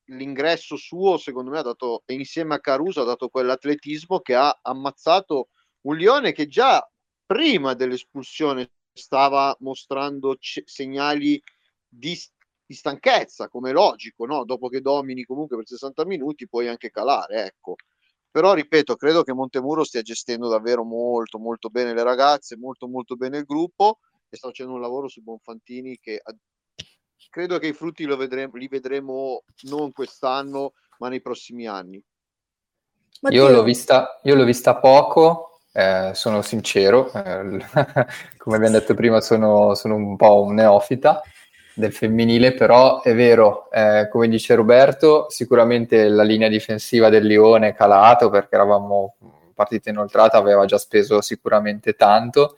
l'ingresso 0.06 0.76
suo, 0.76 1.16
secondo 1.18 1.50
me, 1.50 1.58
ha 1.58 1.62
dato, 1.62 2.02
e 2.06 2.14
insieme 2.14 2.54
a 2.54 2.60
Caruso, 2.60 3.02
ha 3.02 3.04
dato 3.04 3.28
quell'atletismo 3.28 4.20
che 4.20 4.34
ha 4.34 4.58
ammazzato 4.62 5.48
un 5.82 5.96
Lione 5.96 6.32
che 6.32 6.46
già 6.46 6.86
prima 7.26 7.74
dell'espulsione 7.74 8.70
stava 8.92 9.56
mostrando 9.60 10.36
c- 10.36 10.62
segnali 10.66 11.40
di, 11.88 12.18
di, 12.66 12.74
stanchezza, 12.74 13.48
come 13.48 13.72
logico, 13.72 14.26
no? 14.26 14.44
dopo 14.44 14.68
che 14.68 14.80
domini 14.80 15.24
comunque 15.24 15.56
per 15.56 15.66
60 15.66 16.04
minuti 16.04 16.48
puoi 16.48 16.68
anche 16.68 16.90
calare, 16.90 17.46
ecco. 17.46 17.76
Però 18.30 18.52
ripeto, 18.52 18.94
credo 18.94 19.22
che 19.24 19.32
Montemuro 19.32 19.82
stia 19.82 20.02
gestendo 20.02 20.48
davvero 20.48 20.84
molto 20.84 21.38
molto 21.38 21.68
bene 21.68 21.94
le 21.94 22.02
ragazze, 22.04 22.56
molto 22.56 22.86
molto 22.86 23.16
bene 23.16 23.38
il 23.38 23.44
gruppo 23.44 23.98
e 24.30 24.36
sta 24.36 24.48
facendo 24.48 24.72
un 24.72 24.80
lavoro 24.80 25.08
su 25.08 25.22
Bonfantini 25.22 25.98
che 25.98 26.22
credo 27.30 27.58
che 27.58 27.66
i 27.66 27.72
frutti 27.72 28.06
vedremo, 28.06 28.56
li 28.56 28.68
vedremo 28.68 29.42
non 29.62 29.92
quest'anno, 29.92 30.72
ma 30.98 31.08
nei 31.08 31.20
prossimi 31.20 31.66
anni. 31.66 32.02
Io 33.28 33.48
l'ho, 33.48 33.62
vista, 33.62 34.20
io 34.22 34.34
l'ho 34.34 34.44
vista 34.44 34.76
poco, 34.76 35.60
eh, 35.72 36.12
sono 36.14 36.40
sincero, 36.42 37.12
eh, 37.12 37.58
come 38.38 38.56
abbiamo 38.56 38.78
detto 38.78 38.94
prima 38.94 39.20
sono, 39.20 39.74
sono, 39.74 39.96
un 39.96 40.16
po' 40.16 40.42
un 40.42 40.54
neofita 40.54 41.20
del 41.74 41.92
femminile, 41.92 42.54
però 42.54 43.02
è 43.02 43.14
vero, 43.14 43.70
eh, 43.70 44.08
come 44.10 44.28
dice 44.28 44.54
Roberto, 44.54 45.26
sicuramente 45.28 46.08
la 46.08 46.22
linea 46.22 46.48
difensiva 46.48 47.10
del 47.10 47.26
Lione 47.26 47.68
è 47.68 47.74
calato 47.74 48.30
perché 48.30 48.54
eravamo 48.54 49.16
partita 49.54 49.90
inoltrata, 49.90 50.38
aveva 50.38 50.64
già 50.64 50.78
speso 50.78 51.20
sicuramente 51.20 51.92
tanto, 51.94 52.56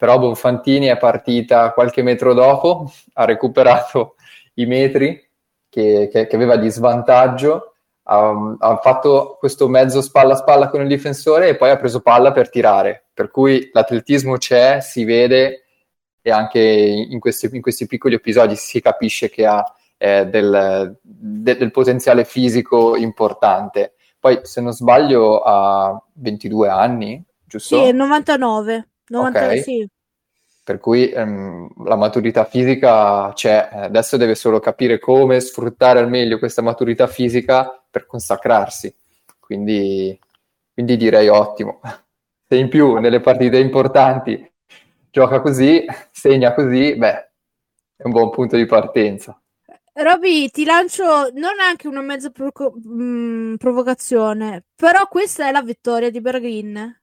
però 0.00 0.18
Bonfantini 0.18 0.86
è 0.86 0.96
partita 0.96 1.72
qualche 1.72 2.00
metro 2.00 2.32
dopo, 2.32 2.90
ha 3.12 3.26
recuperato 3.26 4.14
i 4.54 4.64
metri 4.64 5.22
che, 5.68 6.08
che, 6.10 6.26
che 6.26 6.36
aveva 6.36 6.56
di 6.56 6.70
svantaggio, 6.70 7.74
ha, 8.04 8.56
ha, 8.58 8.76
fatto 8.78 9.36
questo 9.38 9.68
mezzo 9.68 10.00
spalla 10.00 10.32
a 10.32 10.36
spalla 10.36 10.70
con 10.70 10.80
il 10.80 10.88
difensore 10.88 11.48
e 11.50 11.56
poi 11.56 11.68
ha 11.68 11.76
preso 11.76 12.00
palla 12.00 12.32
per 12.32 12.48
tirare, 12.48 13.08
per 13.12 13.30
cui 13.30 13.68
l'atletismo 13.74 14.38
c'è, 14.38 14.80
si 14.80 15.04
vede 15.04 15.66
e 16.22 16.30
anche 16.30 16.60
in 16.60 17.20
questi, 17.20 17.50
in 17.52 17.60
questi 17.60 17.84
piccoli 17.84 18.14
episodi 18.14 18.56
si 18.56 18.80
capisce 18.80 19.28
che 19.28 19.44
ha 19.44 19.62
eh, 19.98 20.24
del, 20.24 20.98
de, 21.02 21.56
del 21.58 21.70
potenziale 21.70 22.24
fisico 22.24 22.96
importante. 22.96 23.96
Poi, 24.18 24.40
se 24.44 24.62
non 24.62 24.72
sbaglio, 24.72 25.42
ha 25.42 26.02
22 26.14 26.68
anni, 26.70 27.22
giusto? 27.44 27.84
Sì, 27.84 27.92
99. 27.92 28.88
90, 29.10 29.44
okay. 29.44 29.62
sì. 29.62 29.88
Per 30.62 30.78
cui 30.78 31.10
ehm, 31.10 31.84
la 31.84 31.96
maturità 31.96 32.44
fisica 32.44 33.32
c'è, 33.34 33.68
adesso 33.72 34.16
deve 34.16 34.36
solo 34.36 34.60
capire 34.60 34.98
come 34.98 35.40
sfruttare 35.40 35.98
al 35.98 36.08
meglio 36.08 36.38
questa 36.38 36.62
maturità 36.62 37.06
fisica 37.06 37.82
per 37.90 38.06
consacrarsi. 38.06 38.94
Quindi, 39.40 40.16
quindi 40.72 40.96
direi 40.96 41.28
ottimo. 41.28 41.80
Se 42.46 42.56
in 42.56 42.68
più 42.68 42.98
nelle 42.98 43.20
partite 43.20 43.58
importanti 43.58 44.48
gioca 45.10 45.40
così, 45.40 45.84
segna 46.12 46.54
così, 46.54 46.94
beh, 46.94 47.30
è 47.96 48.02
un 48.04 48.12
buon 48.12 48.30
punto 48.30 48.56
di 48.56 48.66
partenza. 48.66 49.40
Roby, 49.92 50.48
ti 50.50 50.64
lancio 50.64 51.30
non 51.34 51.58
anche 51.60 51.88
una 51.88 52.00
mezza 52.00 52.30
provo- 52.30 52.72
mh, 52.80 53.56
provocazione, 53.56 54.64
però 54.74 55.08
questa 55.08 55.48
è 55.48 55.52
la 55.52 55.62
vittoria 55.62 56.10
di 56.10 56.20
Berlin. 56.20 56.99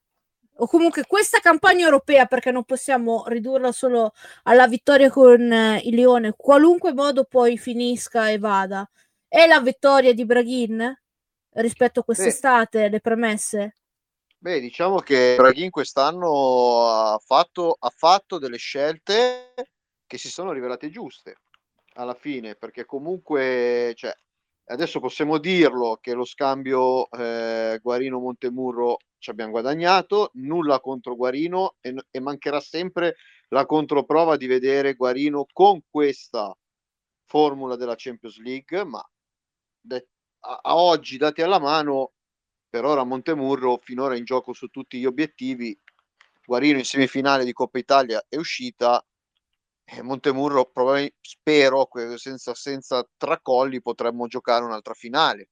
O 0.60 0.68
comunque 0.68 1.06
questa 1.06 1.40
campagna 1.40 1.86
europea, 1.86 2.26
perché 2.26 2.52
non 2.52 2.64
possiamo 2.64 3.26
ridurla 3.28 3.72
solo 3.72 4.14
alla 4.44 4.68
vittoria 4.68 5.10
con 5.12 5.52
eh, 5.52 5.82
il 5.84 5.96
Lione, 5.96 6.34
qualunque 6.36 6.94
modo 6.94 7.26
poi 7.26 7.58
finisca 7.58 8.30
e 8.30 8.40
vada. 8.40 8.90
È 9.28 9.46
la 9.46 9.60
vittoria 9.60 10.14
di 10.14 10.26
Braghin 10.26 11.00
rispetto 11.52 12.00
a 12.00 12.04
quest'estate, 12.04 12.90
le 12.90 13.00
premesse? 13.00 13.78
Beh, 14.40 14.60
diciamo 14.60 15.00
che 15.00 15.36
Braghin 15.38 15.70
quest'anno 15.70 16.88
ha 16.88 17.20
fatto, 17.24 17.76
ha 17.78 17.92
fatto 17.96 18.38
delle 18.38 18.58
scelte 18.58 19.54
che 20.06 20.18
si 20.18 20.30
sono 20.30 20.52
rivelate 20.54 20.90
giuste 20.90 21.38
alla 21.94 22.14
fine, 22.14 22.56
perché 22.56 22.86
comunque, 22.86 23.94
cioè, 23.96 24.16
adesso 24.66 25.00
possiamo 25.00 25.38
dirlo 25.38 25.98
che 26.00 26.14
lo 26.14 26.26
scambio 26.26 27.10
eh, 27.12 27.80
Guarino-Montemurro 27.82 28.98
ci 29.20 29.30
abbiamo 29.30 29.52
guadagnato, 29.52 30.32
nulla 30.36 30.80
contro 30.80 31.16
Guarino 31.16 31.76
e, 31.82 31.96
e, 32.10 32.20
mancherà 32.20 32.60
sempre 32.60 33.16
la 33.50 33.66
controprova 33.66 34.38
di 34.38 34.48
vedere 34.48 34.94
Guarino 34.94 35.46
con 35.52 35.82
questa 35.90 36.56
formula 37.26 37.76
della 37.76 37.96
Champions 37.98 38.38
League, 38.38 38.84
ma 38.84 39.04
de- 39.80 40.08
a-, 40.42 40.60
a 40.64 40.76
oggi 40.76 41.18
dati 41.18 41.42
alla 41.42 41.60
mano, 41.60 42.14
per 42.70 42.86
ora 42.86 43.04
Montemurro 43.04 43.80
finora 43.82 44.16
in 44.16 44.24
gioco 44.24 44.54
su 44.54 44.68
tutti 44.68 45.00
gli 45.00 45.06
obiettivi, 45.06 45.78
Guarino 46.46 46.78
in 46.78 46.86
semifinale 46.86 47.44
di 47.44 47.54
Coppa 47.54 47.78
Italia 47.78 48.24
è 48.28 48.38
uscita, 48.38 49.04
e 49.90 50.02
Montemurro 50.02 50.70
spero 51.22 51.88
senza, 52.18 52.54
senza 52.54 53.08
tracolli 53.16 53.82
potremmo 53.82 54.28
giocare 54.28 54.66
un'altra 54.66 54.94
finale 54.94 55.50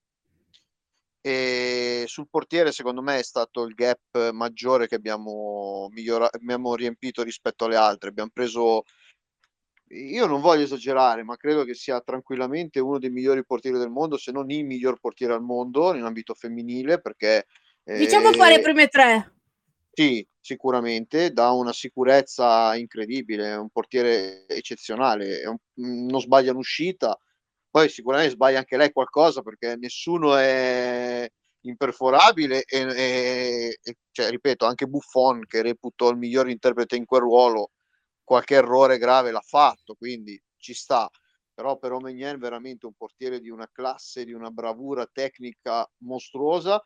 e 1.25 2.03
sul 2.05 2.27
portiere 2.29 2.71
secondo 2.71 3.01
me 3.01 3.17
è 3.17 3.23
stato 3.23 3.63
il 3.63 3.73
gap 3.73 4.29
maggiore 4.29 4.87
che 4.87 4.93
abbiamo, 4.93 5.87
migliora- 5.89 6.29
abbiamo 6.31 6.75
riempito 6.75 7.23
rispetto 7.23 7.65
alle 7.65 7.77
altre. 7.77 8.09
Abbiamo 8.09 8.29
preso 8.31 8.83
io 9.87 10.27
non 10.27 10.39
voglio 10.39 10.65
esagerare 10.65 11.23
ma 11.23 11.35
credo 11.35 11.63
che 11.63 11.73
sia 11.73 11.99
tranquillamente 12.01 12.79
uno 12.79 12.99
dei 12.99 13.09
migliori 13.09 13.43
portieri 13.43 13.79
del 13.79 13.89
mondo 13.89 14.17
se 14.17 14.31
non 14.31 14.51
il 14.51 14.65
miglior 14.65 14.99
portiere 14.99 15.33
al 15.33 15.41
mondo 15.41 15.95
in 15.95 16.03
ambito 16.03 16.35
femminile 16.35 17.01
perché 17.01 17.47
diciamo 17.83 18.29
eh, 18.29 18.33
fare 18.33 18.57
le 18.57 18.61
prime 18.61 18.87
tre. 18.87 19.33
Sì, 19.91 20.27
sicuramente, 20.39 21.31
dà 21.31 21.49
una 21.49 21.73
sicurezza 21.73 22.75
incredibile, 22.75 23.53
è 23.53 23.57
un 23.57 23.69
portiere 23.69 24.45
eccezionale, 24.47 25.41
un, 25.47 25.57
non 26.07 26.21
sbaglia 26.21 26.51
un'uscita, 26.51 27.17
poi 27.75 27.89
sicuramente 27.89 28.31
sbaglia 28.31 28.59
anche 28.59 28.77
lei 28.77 28.93
qualcosa 28.93 29.41
perché 29.41 29.75
nessuno 29.75 30.37
è 30.37 31.29
imperforabile 31.65 32.63
e, 32.63 32.79
e, 32.79 33.79
e 33.83 33.97
cioè, 34.11 34.29
ripeto, 34.29 34.65
anche 34.65 34.85
Buffon 34.85 35.45
che 35.45 35.61
reputo 35.61 36.09
il 36.09 36.15
miglior 36.15 36.47
interprete 36.49 36.95
in 36.95 37.03
quel 37.03 37.19
ruolo, 37.19 37.71
qualche 38.23 38.55
errore 38.55 38.97
grave 38.97 39.31
l'ha 39.31 39.43
fatto, 39.45 39.93
quindi 39.95 40.41
ci 40.55 40.73
sta. 40.73 41.09
Però 41.53 41.77
per 41.77 41.91
Omenien 41.91 42.39
veramente 42.39 42.85
un 42.85 42.93
portiere 42.93 43.41
di 43.41 43.49
una 43.49 43.69
classe, 43.69 44.23
di 44.23 44.31
una 44.31 44.51
bravura 44.51 45.05
tecnica 45.11 45.85
mostruosa 46.03 46.81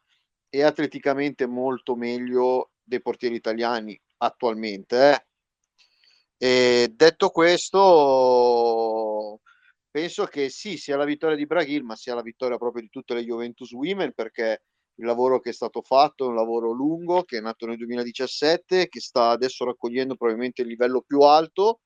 e 0.50 0.64
atleticamente 0.64 1.46
molto 1.46 1.96
meglio 1.96 2.72
dei 2.82 3.00
portieri 3.00 3.36
italiani 3.36 3.96
attualmente. 4.18 5.24
Eh. 6.36 6.92
Detto 6.92 7.30
questo, 7.30 7.80
penso 9.90 10.26
che 10.26 10.50
sì, 10.50 10.78
sia 10.78 10.98
la 10.98 11.06
vittoria 11.06 11.36
di 11.36 11.46
Braghil, 11.46 11.84
ma 11.84 11.96
sia 11.96 12.16
la 12.16 12.22
vittoria 12.22 12.58
proprio 12.58 12.82
di 12.82 12.90
tutte 12.90 13.14
le 13.14 13.24
Juventus 13.24 13.72
Women, 13.72 14.14
perché 14.14 14.64
il 14.96 15.06
lavoro 15.06 15.40
che 15.40 15.50
è 15.50 15.54
stato 15.54 15.82
fatto 15.82 16.26
è 16.26 16.28
un 16.28 16.36
lavoro 16.36 16.72
lungo, 16.72 17.24
che 17.24 17.38
è 17.38 17.42
nato 17.42 17.66
nel 17.66 17.78
2017, 17.78 18.88
che 18.88 19.00
sta 19.00 19.30
adesso 19.30 19.66
raccogliendo 19.66 20.16
probabilmente 20.16 20.62
il 20.62 20.68
livello 20.68 21.02
più 21.02 21.22
alto, 21.22 21.82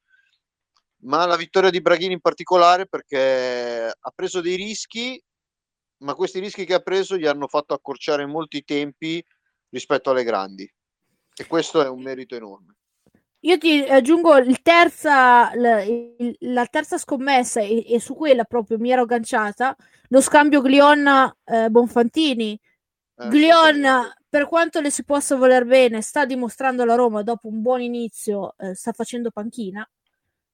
ma 1.04 1.26
la 1.26 1.36
vittoria 1.36 1.70
di 1.70 1.82
Braghini 1.82 2.14
in 2.14 2.22
particolare 2.22 2.88
perché 2.88 3.94
ha 4.00 4.12
preso 4.16 4.42
dei 4.42 4.56
rischi, 4.56 5.22
ma 6.04 6.16
questi 6.16 6.40
rischi 6.40 6.66
che 6.66 6.74
ha 6.74 6.80
preso 6.80 7.18
gli 7.18 7.26
hanno 7.26 7.48
fatto 7.48 7.74
accorciare 7.74 8.26
molti 8.26 8.64
tempi 8.64 9.24
rispetto 9.70 10.10
alle 10.10 10.24
grandi 10.24 10.72
e 11.36 11.48
questo 11.48 11.82
è 11.82 11.90
un 11.90 12.02
merito 12.02 12.36
enorme. 12.36 12.76
Io 13.46 13.58
ti 13.58 13.82
aggiungo 13.82 14.42
terza, 14.62 15.54
la, 15.56 15.82
il, 15.84 16.34
la 16.40 16.66
terza 16.66 16.98
scommessa 16.98 17.60
e, 17.60 17.92
e, 17.94 18.00
su 18.00 18.16
quella 18.16 18.46
proprio 18.46 18.78
mi 18.78 18.90
ero 18.90 19.02
agganciata, 19.02 19.76
lo 20.08 20.22
scambio 20.22 20.62
Glion-Bonfantini. 20.62 22.60
Eh, 23.18 23.28
Glion, 23.30 23.86
per 24.30 24.48
quanto 24.48 24.80
le 24.80 24.90
si 24.90 25.04
possa 25.04 25.36
voler 25.36 25.66
bene, 25.66 26.02
sta 26.02 26.26
dimostrando 26.26 26.86
la 26.86 26.96
Roma 26.96 27.22
dopo 27.22 27.50
un 27.50 27.62
buon 27.62 27.82
inizio, 27.82 28.56
eh, 28.58 28.76
sta 28.76 28.94
facendo 28.94 29.30
panchina, 29.30 29.86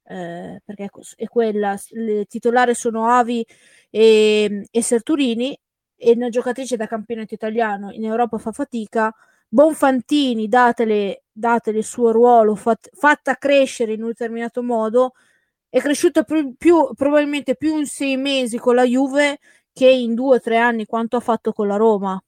eh, 0.05 0.59
perché 0.65 0.89
è 1.15 1.27
quella, 1.27 1.79
le 1.89 2.25
titolari 2.25 2.73
sono 2.73 3.07
Avi 3.07 3.45
e, 3.91 4.67
e 4.71 4.81
Serturini, 4.81 5.55
e 5.95 6.13
una 6.15 6.29
giocatrice 6.29 6.75
da 6.75 6.87
campionato 6.87 7.35
italiano 7.35 7.91
in 7.91 8.05
Europa 8.05 8.39
fa 8.39 8.51
fatica, 8.51 9.13
Bonfantini, 9.51 10.47
datele, 10.47 11.23
datele 11.39 11.79
il 11.79 11.83
suo 11.83 12.11
ruolo, 12.11 12.55
fat, 12.55 12.89
fatta 12.93 13.35
crescere 13.35 13.93
in 13.93 14.01
un 14.01 14.09
determinato 14.09 14.61
modo, 14.61 15.13
è 15.69 15.79
cresciuta 15.79 16.23
più, 16.23 16.55
più, 16.57 16.93
probabilmente 16.95 17.55
più 17.55 17.77
in 17.77 17.85
sei 17.85 18.17
mesi 18.17 18.57
con 18.57 18.75
la 18.75 18.83
Juve 18.83 19.39
che 19.71 19.89
in 19.89 20.15
due 20.15 20.37
o 20.37 20.39
tre 20.39 20.57
anni 20.57 20.85
quanto 20.85 21.17
ha 21.17 21.19
fatto 21.19 21.53
con 21.53 21.67
la 21.67 21.75
Roma. 21.77 22.21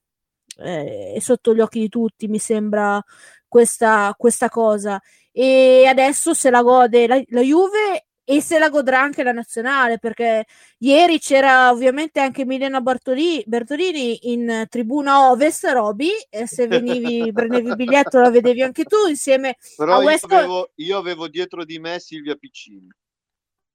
Eh, 0.58 1.14
è 1.14 1.18
sotto 1.20 1.54
gli 1.54 1.60
occhi 1.60 1.80
di 1.80 1.88
tutti, 1.88 2.28
mi 2.28 2.38
sembra 2.38 3.02
questa, 3.48 4.14
questa 4.16 4.48
cosa. 4.48 5.00
E 5.30 5.86
adesso 5.86 6.34
se 6.34 6.50
la 6.50 6.62
gode 6.62 7.06
la, 7.06 7.20
la 7.28 7.40
Juve 7.40 8.06
e 8.24 8.40
se 8.40 8.58
la 8.58 8.68
godrà 8.68 9.00
anche 9.00 9.22
la 9.22 9.32
nazionale 9.32 9.98
perché 9.98 10.44
ieri 10.78 11.18
c'era 11.18 11.70
ovviamente 11.70 12.20
anche 12.20 12.44
Milena 12.44 12.80
Bartoli, 12.80 13.42
Bertolini 13.46 14.30
in 14.32 14.66
tribuna 14.68 15.30
ovest 15.30 15.64
Roby 15.64 16.10
e 16.30 16.46
se 16.46 16.66
venivi 16.66 17.30
prendevi 17.32 17.68
il 17.68 17.76
biglietto 17.76 18.20
la 18.20 18.30
vedevi 18.30 18.62
anche 18.62 18.84
tu 18.84 19.06
insieme 19.08 19.56
però 19.76 19.96
a 19.96 19.98
io, 19.98 20.04
West 20.04 20.30
avevo, 20.30 20.70
io 20.76 20.98
avevo 20.98 21.28
dietro 21.28 21.64
di 21.64 21.78
me 21.78 21.98
Silvia 21.98 22.36
Piccini. 22.36 22.88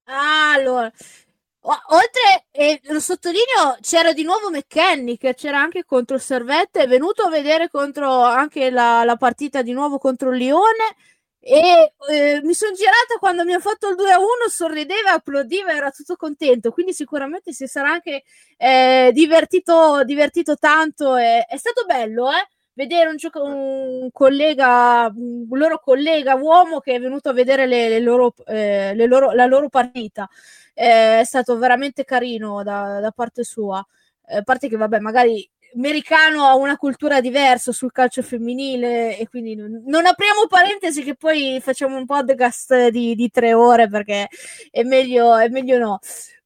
Ah, 0.05 0.53
allora. 0.53 0.91
Oltre 1.69 2.45
e 2.51 2.79
lo 2.83 2.99
sottolineo 3.01 3.77
c'era 3.81 4.13
di 4.13 4.23
nuovo 4.23 4.49
McKenny 4.49 5.17
che 5.17 5.33
c'era 5.33 5.59
anche 5.59 5.83
contro 5.83 6.15
il 6.15 6.21
Servette 6.21 6.83
è 6.83 6.87
venuto 6.87 7.23
a 7.23 7.29
vedere 7.29 7.67
contro 7.67 8.23
anche 8.23 8.69
la, 8.69 9.03
la 9.03 9.17
partita 9.17 9.61
di 9.61 9.73
nuovo 9.73 9.97
contro 9.97 10.31
il 10.31 10.37
Lione 10.37 10.95
e 11.39 11.93
eh, 12.09 12.41
mi 12.43 12.53
sono 12.53 12.73
girata 12.73 13.17
quando 13.19 13.43
mi 13.45 13.53
ha 13.53 13.59
fatto 13.59 13.89
il 13.89 13.95
2 13.95 14.11
a 14.11 14.17
1 14.19 14.27
sorrideva, 14.49 15.11
applaudiva, 15.13 15.71
era 15.71 15.91
tutto 15.91 16.15
contento. 16.15 16.71
Quindi 16.71 16.93
sicuramente 16.93 17.53
si 17.53 17.67
sarà 17.67 17.91
anche 17.91 18.23
eh, 18.57 19.11
divertito, 19.13 20.03
divertito 20.03 20.57
tanto. 20.57 21.15
E, 21.15 21.45
è 21.47 21.57
stato 21.57 21.85
bello 21.85 22.29
eh? 22.31 22.47
vedere 22.73 23.09
un, 23.09 23.15
gioco- 23.15 23.43
un 23.43 24.09
collega 24.11 25.11
un 25.15 25.47
loro 25.57 25.79
collega 25.79 26.35
uomo 26.35 26.79
che 26.79 26.95
è 26.95 26.99
venuto 26.99 27.29
a 27.29 27.33
vedere 27.33 27.65
le, 27.65 27.89
le 27.89 27.99
loro, 27.99 28.33
eh, 28.45 28.93
le 28.93 29.05
loro, 29.07 29.31
la 29.31 29.45
loro 29.45 29.69
partita. 29.69 30.27
È 30.73 31.21
stato 31.25 31.57
veramente 31.57 32.03
carino 32.03 32.61
da, 32.63 32.99
da 32.99 33.11
parte 33.11 33.43
sua. 33.43 33.83
A 34.29 34.41
parte 34.43 34.67
che 34.67 34.75
vabbè 34.75 34.99
magari 34.99 35.49
americano 35.75 36.45
ha 36.45 36.55
una 36.55 36.77
cultura 36.77 37.21
diversa 37.21 37.71
sul 37.71 37.91
calcio 37.91 38.21
femminile 38.21 39.17
e 39.17 39.27
quindi 39.27 39.55
non 39.55 40.05
apriamo 40.05 40.47
parentesi 40.47 41.03
che 41.03 41.15
poi 41.15 41.59
facciamo 41.61 41.97
un 41.97 42.05
podcast 42.05 42.87
di, 42.89 43.15
di 43.15 43.29
tre 43.29 43.53
ore 43.53 43.87
perché 43.87 44.27
è 44.71 44.83
meglio, 44.83 45.35
è 45.35 45.49
meglio 45.49 45.77
no. 45.77 45.99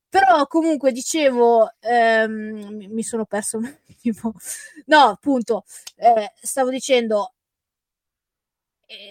Però 0.10 0.46
comunque 0.48 0.92
dicevo, 0.92 1.72
ehm, 1.80 2.88
mi 2.90 3.04
sono 3.04 3.26
perso 3.26 3.58
un 3.58 3.66
attimo. 3.66 4.34
No, 4.88 5.00
appunto, 5.04 5.64
eh, 5.96 6.34
stavo 6.42 6.70
dicendo, 6.70 7.34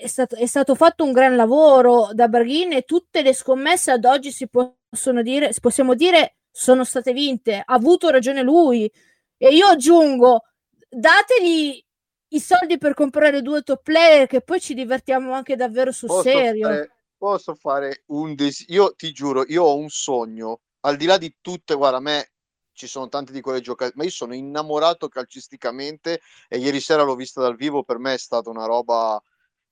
è 0.02 0.06
stato, 0.06 0.36
è 0.36 0.44
stato, 0.46 0.74
fatto 0.74 1.04
un 1.04 1.12
gran 1.12 1.36
lavoro 1.36 2.10
da 2.12 2.28
Barghin 2.28 2.72
e 2.72 2.82
tutte 2.82 3.22
le 3.22 3.32
scommesse 3.32 3.90
ad 3.90 4.04
oggi 4.04 4.30
si 4.30 4.46
possono 4.48 5.22
dire, 5.22 5.54
possiamo 5.60 5.94
dire, 5.94 6.36
sono 6.50 6.84
state 6.84 7.12
vinte. 7.12 7.62
Ha 7.64 7.74
avuto 7.74 8.10
ragione 8.10 8.42
lui 8.42 8.90
e 9.42 9.54
io 9.54 9.66
aggiungo, 9.66 10.42
dategli 10.88 11.82
i 12.32 12.40
soldi 12.40 12.76
per 12.76 12.92
comprare 12.92 13.40
due 13.40 13.62
top 13.62 13.82
player 13.82 14.26
che 14.26 14.42
poi 14.42 14.60
ci 14.60 14.74
divertiamo 14.74 15.32
anche 15.32 15.56
davvero 15.56 15.92
sul 15.92 16.08
posso 16.08 16.22
serio. 16.22 16.66
Fare, 16.66 16.90
posso 17.16 17.54
fare 17.54 18.02
un 18.08 18.34
desiderio? 18.34 18.82
Io 18.82 18.94
ti 18.94 19.12
giuro, 19.12 19.44
io 19.46 19.64
ho 19.64 19.76
un 19.76 19.88
sogno, 19.88 20.60
al 20.80 20.96
di 20.96 21.06
là 21.06 21.16
di 21.16 21.34
tutte, 21.40 21.74
guarda, 21.74 21.96
a 21.96 22.00
me 22.00 22.32
ci 22.72 22.86
sono 22.86 23.08
tante 23.08 23.32
di 23.32 23.40
quelle 23.40 23.60
giocate, 23.60 23.92
ma 23.96 24.04
io 24.04 24.10
sono 24.10 24.34
innamorato 24.34 25.08
calcisticamente 25.08 26.20
e 26.48 26.58
ieri 26.58 26.80
sera 26.80 27.02
l'ho 27.02 27.14
vista 27.16 27.40
dal 27.40 27.56
vivo, 27.56 27.82
per 27.82 27.98
me 27.98 28.14
è 28.14 28.18
stata 28.18 28.50
una 28.50 28.66
roba 28.66 29.20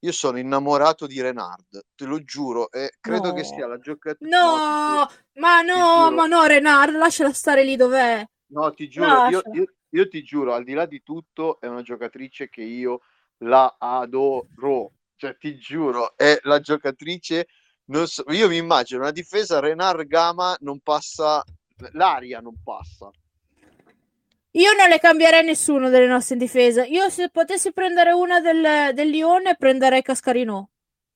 io 0.01 0.13
sono 0.13 0.39
innamorato 0.39 1.07
di 1.07 1.21
Renard, 1.21 1.83
te 1.97 2.05
lo 2.05 2.23
giuro, 2.23 2.71
e 2.71 2.93
credo 3.01 3.29
No. 3.29 3.35
che 3.35 3.45
sia 3.45 3.67
la 3.67 3.79
giocatrice. 3.79 4.31
No, 4.31 5.09
ma 5.35 5.61
no, 5.63 6.11
ma 6.13 6.27
no, 6.27 6.45
Renard, 6.45 6.95
lasciala 6.95 7.33
stare 7.33 7.65
lì 7.65 7.77
dov'è. 7.77 8.25
No, 8.49 8.73
ti 8.73 8.89
giuro, 8.89 9.07
io, 9.07 9.23
Lasciala. 9.25 9.55
io- 9.55 9.73
io 9.91 10.09
ti 10.09 10.23
giuro, 10.23 10.55
al 10.55 10.65
di 10.65 10.73
là 10.75 10.87
di 10.87 11.03
tutto, 11.03 11.61
è 11.61 11.67
una 11.67 11.83
giocatrice 11.83 12.49
che 12.49 12.63
io 12.63 13.01
la 13.39 13.77
adoro. 13.79 14.93
Cioè, 15.17 15.37
ti 15.37 15.57
giuro, 15.59 16.17
è 16.17 16.39
la 16.43 16.61
giocatrice. 16.61 17.49
Non 17.87 18.07
so, 18.07 18.25
io 18.29 18.49
mi 18.49 18.57
immagino 18.57 19.01
una 19.01 19.11
difesa 19.11 19.61
Renard 19.61 20.07
Gama 20.07 20.57
non 20.61 20.81
passa, 20.81 21.43
l'aria 21.93 22.41
non 22.41 22.55
passa. 22.63 23.11
Io 24.53 24.73
non 24.73 24.89
le 24.89 24.99
cambierei 24.99 25.45
nessuno 25.45 25.89
delle 25.89 26.07
nostre 26.07 26.35
in 26.35 26.41
difesa. 26.41 26.85
Io 26.85 27.09
se 27.11 27.31
potessi 27.31 27.73
prendere 27.73 28.13
una 28.13 28.41
del, 28.41 28.93
del 28.95 29.09
Lione, 29.09 29.57
prenderei 29.57 30.03
Cascarino. 30.03 30.71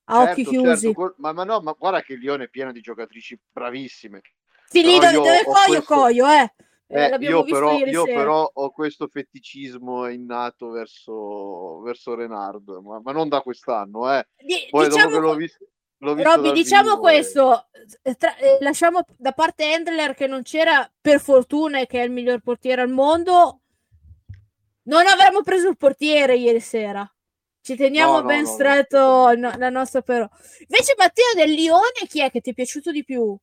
A 0.05 0.21
occhi 0.23 0.45
Certo, 0.45 0.51
chiusi. 0.51 0.87
certo, 0.87 1.15
ma, 1.19 1.33
ma 1.33 1.45
no, 1.45 1.61
ma 1.61 1.73
guarda 1.73 2.03
che 2.03 2.15
il 2.15 2.21
Lione 2.21 2.45
è 2.45 2.49
pieno 2.49 2.73
di 2.73 2.81
giocatrici 2.81 3.39
bravissime. 3.51 4.21
Sì, 4.69 4.83
lì 4.83 4.99
dove, 4.99 5.11
io 5.13 5.21
dove 5.21 5.45
coio, 5.45 5.65
questo- 5.67 5.85
coio, 5.95 6.27
eh. 6.29 6.53
Eh, 6.93 7.05
Eh, 7.05 7.17
io 7.21 7.45
però, 7.45 7.79
io 7.79 8.05
però 8.05 8.51
ho 8.53 8.71
questo 8.71 9.09
feticismo 9.09 10.09
innato 10.09 10.69
verso, 10.69 11.81
verso 11.81 12.15
Renard, 12.15 12.69
ma, 12.83 13.01
ma 13.03 13.13
non 13.13 13.29
da 13.29 13.41
quest'anno, 13.41 14.13
eh. 14.15 14.27
Poi 14.71 14.89
diciamo 14.89 15.09
dopo 15.09 15.15
che 15.15 15.27
l'ho 15.27 15.35
visto, 15.35 15.67
l'ho 15.99 16.15
visto 16.15 16.35
Robby, 16.35 16.53
diciamo 16.53 16.91
vivo, 16.91 17.01
questo, 17.01 17.69
eh, 18.03 18.15
tra- 18.15 18.37
eh, 18.37 18.59
lasciamo 18.61 19.01
da 19.17 19.33
parte 19.33 19.73
Handler 19.73 20.15
che 20.15 20.27
non 20.27 20.43
c'era 20.43 20.91
per 21.01 21.19
fortuna 21.19 21.81
e 21.81 21.87
che 21.87 22.01
è 22.01 22.05
il 22.05 22.11
miglior 22.11 22.41
portiere 22.41 22.83
al 22.83 22.91
mondo. 22.91 23.61
Non 24.85 25.07
avremmo 25.07 25.43
preso 25.43 25.69
il 25.69 25.77
portiere 25.77 26.37
ieri 26.37 26.61
sera. 26.61 27.11
Ci 27.63 27.77
teniamo 27.77 28.15
No, 28.15 28.21
no, 28.21 28.27
ben 28.27 28.43
no, 28.43 28.49
stretto 28.49 29.33
la 29.33 29.71
nostra 29.71 30.03
però. 30.03 30.29
Invece 30.67 30.95
Matteo 30.99 31.33
del 31.37 31.53
Lione, 31.53 32.07
chi 32.09 32.21
è 32.21 32.31
che 32.31 32.41
ti 32.41 32.51
è 32.51 32.55
piaciuto 32.55 32.91
di 32.91 33.05
più? 33.05 33.39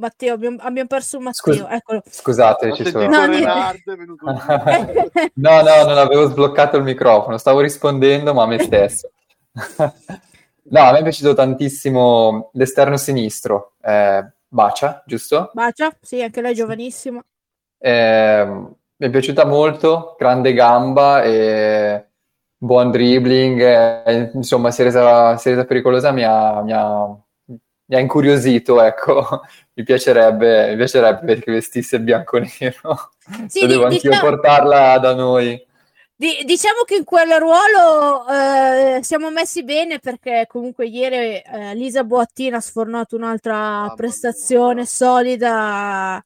Matteo, 0.00 0.34
abbiamo, 0.34 0.56
abbiamo 0.60 0.88
perso 0.88 1.20
Matteo, 1.20 1.68
eccolo. 1.68 2.02
Scusate, 2.08 2.70
Ho 2.70 2.74
ci 2.74 2.86
sono. 2.86 3.06
No. 3.06 3.28
No, 5.34 5.62
no, 5.62 5.84
non 5.84 5.98
avevo 5.98 6.26
sbloccato 6.26 6.76
il 6.76 6.82
microfono, 6.82 7.38
stavo 7.38 7.60
rispondendo, 7.60 8.34
ma 8.34 8.42
a 8.42 8.46
me 8.46 8.58
stesso. 8.58 9.10
No, 10.62 10.82
a 10.82 10.92
me 10.92 11.00
è 11.00 11.02
piaciuto 11.02 11.34
tantissimo 11.34 12.50
l'esterno 12.52 12.96
sinistro, 12.96 13.72
eh, 13.82 14.24
Bacia, 14.46 15.02
giusto? 15.04 15.50
Bacia, 15.52 15.92
sì, 16.00 16.22
anche 16.22 16.40
lei 16.40 16.52
è 16.52 16.54
giovanissima. 16.54 17.20
Eh, 17.76 18.44
mi 18.46 19.06
è 19.06 19.10
piaciuta 19.10 19.44
molto, 19.46 20.14
grande 20.16 20.52
gamba 20.52 21.22
e 21.24 22.06
buon 22.56 22.90
dribbling, 22.92 23.60
eh, 23.60 24.30
insomma, 24.34 24.70
si 24.70 24.82
è 24.82 24.84
resa, 24.84 25.36
si 25.38 25.48
è 25.48 25.52
resa 25.52 25.64
pericolosa, 25.64 26.12
mi 26.12 26.22
ha, 26.22 26.60
mi 26.62 26.72
ha- 26.72 27.18
mi 27.90 27.96
ha 27.96 27.98
incuriosito, 27.98 28.80
ecco. 28.80 29.42
Mi 29.80 29.82
piacerebbe, 29.84 30.70
mi 30.70 30.76
piacerebbe 30.76 31.38
che 31.40 31.50
vestisse 31.52 32.00
bianco-nero. 32.00 33.12
Sì, 33.48 33.60
Se 33.60 33.66
devo 33.66 33.88
di- 33.88 33.94
anch'io 33.94 34.10
diciamo- 34.10 34.28
portarla 34.30 34.98
da 34.98 35.14
noi. 35.14 35.66
Di- 36.14 36.42
diciamo 36.44 36.82
che 36.84 36.96
in 36.96 37.04
quel 37.04 37.30
ruolo 37.38 38.26
eh, 38.28 38.98
siamo 39.02 39.30
messi 39.30 39.64
bene 39.64 40.00
perché 40.00 40.44
comunque 40.46 40.86
ieri 40.86 41.36
eh, 41.38 41.74
Lisa 41.74 42.04
Boattina 42.04 42.58
ha 42.58 42.60
sfornato 42.60 43.16
un'altra 43.16 43.54
Mamma 43.54 43.94
prestazione 43.94 44.74
mia. 44.74 44.84
solida. 44.84 46.22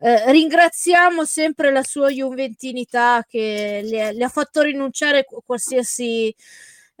Eh, 0.00 0.32
ringraziamo 0.32 1.24
sempre 1.26 1.70
la 1.72 1.82
sua 1.82 2.08
juventinità 2.08 3.22
che 3.28 3.82
le, 3.84 4.12
le 4.14 4.24
ha 4.24 4.28
fatto 4.30 4.62
rinunciare 4.62 5.18
a 5.18 5.24
qualsiasi 5.44 6.34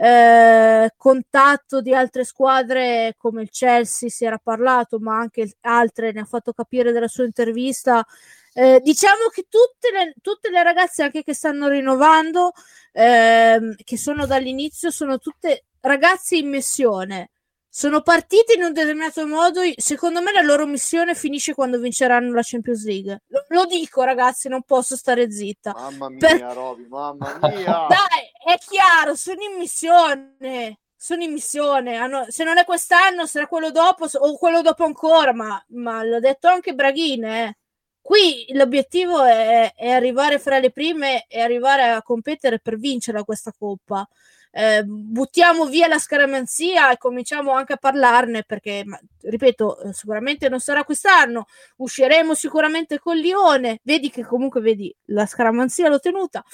eh, 0.02 0.90
contatto 0.96 1.80
di 1.80 1.94
altre 1.94 2.24
squadre 2.24 3.14
come 3.16 3.42
il 3.42 3.50
Chelsea 3.50 4.08
si 4.08 4.24
era 4.24 4.36
parlato, 4.38 4.98
ma 4.98 5.16
anche 5.16 5.54
altre 5.60 6.10
ne 6.10 6.22
ha 6.22 6.24
fatto 6.24 6.52
capire 6.52 6.90
della 6.90 7.06
sua 7.06 7.24
intervista. 7.24 8.04
Eh, 8.52 8.80
diciamo 8.82 9.28
che 9.32 9.46
tutte 9.48 9.92
le, 9.92 10.14
tutte 10.20 10.50
le 10.50 10.62
ragazze 10.64 11.04
anche 11.04 11.22
che 11.22 11.34
stanno 11.34 11.68
rinnovando, 11.68 12.50
ehm, 12.92 13.76
che 13.84 13.96
sono 13.96 14.26
dall'inizio, 14.26 14.90
sono 14.90 15.18
tutte 15.18 15.66
ragazze 15.80 16.36
in 16.36 16.48
missione. 16.48 17.30
Sono 17.74 18.02
partite 18.02 18.52
in 18.52 18.64
un 18.64 18.72
determinato 18.74 19.26
modo. 19.26 19.62
Secondo 19.76 20.20
me 20.20 20.30
la 20.30 20.42
loro 20.42 20.66
missione 20.66 21.14
finisce 21.14 21.54
quando 21.54 21.78
vinceranno 21.78 22.34
la 22.34 22.42
Champions 22.44 22.84
League. 22.84 23.22
Lo, 23.28 23.44
lo 23.48 23.64
dico, 23.64 24.02
ragazzi, 24.02 24.48
non 24.48 24.60
posso 24.62 24.94
stare 24.94 25.30
zitta. 25.30 25.72
Mamma 25.74 26.10
mia, 26.10 26.18
Per- 26.18 26.40
Roby, 26.52 26.86
mamma 26.86 27.38
mia. 27.40 27.86
Dai, 27.88 28.30
è 28.44 28.58
chiaro, 28.58 29.14
sono 29.14 29.40
in 29.40 29.56
missione. 29.58 30.80
Sono 30.94 31.22
in 31.22 31.32
missione. 31.32 31.96
Hanno- 31.96 32.26
se 32.28 32.44
non 32.44 32.58
è 32.58 32.64
quest'anno, 32.66 33.24
sarà 33.24 33.46
quello 33.46 33.70
dopo 33.70 34.06
o 34.06 34.36
quello 34.36 34.60
dopo 34.60 34.84
ancora. 34.84 35.32
Ma, 35.32 35.64
ma 35.68 36.02
l'ho 36.04 36.20
detto 36.20 36.48
anche 36.48 36.74
Braghine. 36.74 37.44
eh. 37.46 37.56
Qui 38.02 38.48
l'obiettivo 38.50 39.22
è, 39.24 39.72
è 39.74 39.88
arrivare 39.88 40.38
fra 40.38 40.58
le 40.58 40.72
prime 40.72 41.24
e 41.26 41.40
arrivare 41.40 41.84
a 41.88 42.02
competere 42.02 42.58
per 42.60 42.76
vincere 42.76 43.24
questa 43.24 43.50
coppa. 43.58 44.06
Eh, 44.54 44.82
buttiamo 44.84 45.64
via 45.64 45.88
la 45.88 45.98
scaramanzia 45.98 46.92
e 46.92 46.98
cominciamo 46.98 47.52
anche 47.52 47.72
a 47.72 47.78
parlarne 47.78 48.44
perché, 48.44 48.82
ma, 48.84 49.00
ripeto, 49.22 49.80
eh, 49.80 49.92
sicuramente 49.94 50.50
non 50.50 50.60
sarà 50.60 50.84
quest'anno. 50.84 51.46
Usciremo 51.76 52.34
sicuramente 52.34 52.98
con 52.98 53.16
Lione. 53.16 53.80
Vedi 53.82 54.10
che 54.10 54.24
comunque 54.24 54.60
vedi 54.60 54.94
la 55.06 55.24
scaramanzia 55.24 55.88
l'ho 55.88 56.00
tenuta. 56.00 56.44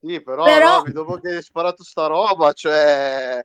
Sì, 0.00 0.22
però, 0.22 0.44
Però- 0.44 0.76
Roby, 0.78 0.92
dopo 0.92 1.18
che 1.18 1.36
hai 1.36 1.42
sparato 1.42 1.84
sta 1.84 2.06
roba, 2.06 2.52
cioè... 2.52 3.44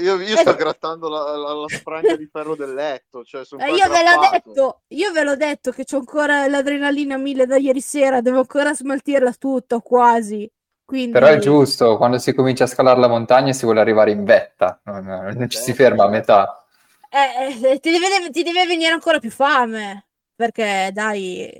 Io, 0.00 0.18
io 0.18 0.36
sto 0.36 0.50
Eh. 0.50 0.56
grattando 0.56 1.08
la, 1.10 1.36
la, 1.36 1.52
la 1.52 1.68
spranga 1.68 2.16
di 2.16 2.26
ferro 2.26 2.56
del 2.56 2.72
letto, 2.72 3.22
cioè 3.22 3.42
Eh, 3.58 3.74
io 3.74 3.88
ve 3.88 4.02
l'ho 4.02 4.28
detto, 4.30 4.80
io 4.88 5.12
ve 5.12 5.22
l'ho 5.24 5.36
detto 5.36 5.72
che 5.72 5.84
c'ho 5.84 5.98
ancora 5.98 6.46
l'adrenalina 6.46 7.18
mille 7.18 7.44
da 7.44 7.58
ieri 7.58 7.82
sera, 7.82 8.22
devo 8.22 8.38
ancora 8.38 8.74
smaltirla 8.74 9.32
tutta, 9.34 9.78
quasi. 9.80 10.50
Quindi, 10.90 11.16
Però 11.16 11.26
è 11.26 11.38
giusto, 11.38 11.96
quando 11.96 12.18
si 12.18 12.32
comincia 12.34 12.64
a 12.64 12.66
scalare 12.66 13.00
la 13.00 13.08
montagna 13.08 13.52
si 13.52 13.64
vuole 13.64 13.80
arrivare 13.80 14.12
in 14.12 14.24
vetta, 14.24 14.80
non, 14.84 15.04
non 15.04 15.48
ci 15.48 15.58
si 15.58 15.74
ferma 15.74 16.04
a 16.04 16.08
metà. 16.08 16.64
eh, 17.10 17.72
eh, 17.72 17.80
ti, 17.80 17.90
deve, 17.90 18.30
ti 18.30 18.42
deve 18.42 18.66
venire 18.66 18.92
ancora 18.92 19.18
più 19.18 19.30
fame, 19.30 20.06
perché 20.34 20.90
dai, 20.92 21.50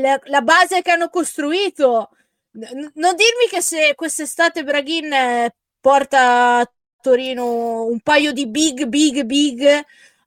la, 0.00 0.18
la- 0.24 0.40
base 0.42 0.82
che 0.82 0.90
hanno 0.90 1.08
costruito, 1.10 2.10
n- 2.52 2.90
non 2.94 3.14
dirmi 3.16 3.48
che 3.50 3.60
se 3.62 3.94
quest'estate 3.94 4.64
Braghin 4.64 5.12
eh, 5.12 5.54
porta 5.80 6.58
a 6.60 6.72
Torino 7.00 7.84
un 7.86 8.00
paio 8.00 8.32
di 8.32 8.46
big, 8.48 8.84
big, 8.86 9.22
big 9.24 9.62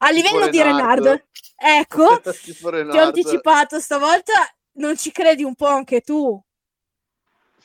a 0.04 0.10
livello 0.12 0.48
di 0.48 0.62
Renard. 0.62 1.00
Renard, 1.02 1.26
ecco, 1.56 2.22
Tipo 2.44 2.70
ti 2.88 2.98
ho 2.98 3.02
Renard. 3.02 3.04
anticipato 3.04 3.80
stavolta, 3.80 4.34
non 4.74 4.96
ci 4.98 5.12
credi 5.12 5.44
un 5.44 5.56
po' 5.56 5.68
anche 5.68 6.02
tu. 6.02 6.40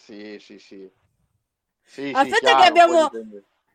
Sì, 0.06 0.38
sì, 0.38 0.58
sì. 0.58 0.90
Sì, 1.82 2.14
sì, 2.14 2.14
Aspetta 2.20 2.38
chiaro, 2.40 2.62
che 2.62 2.68
abbiamo-. 2.68 3.10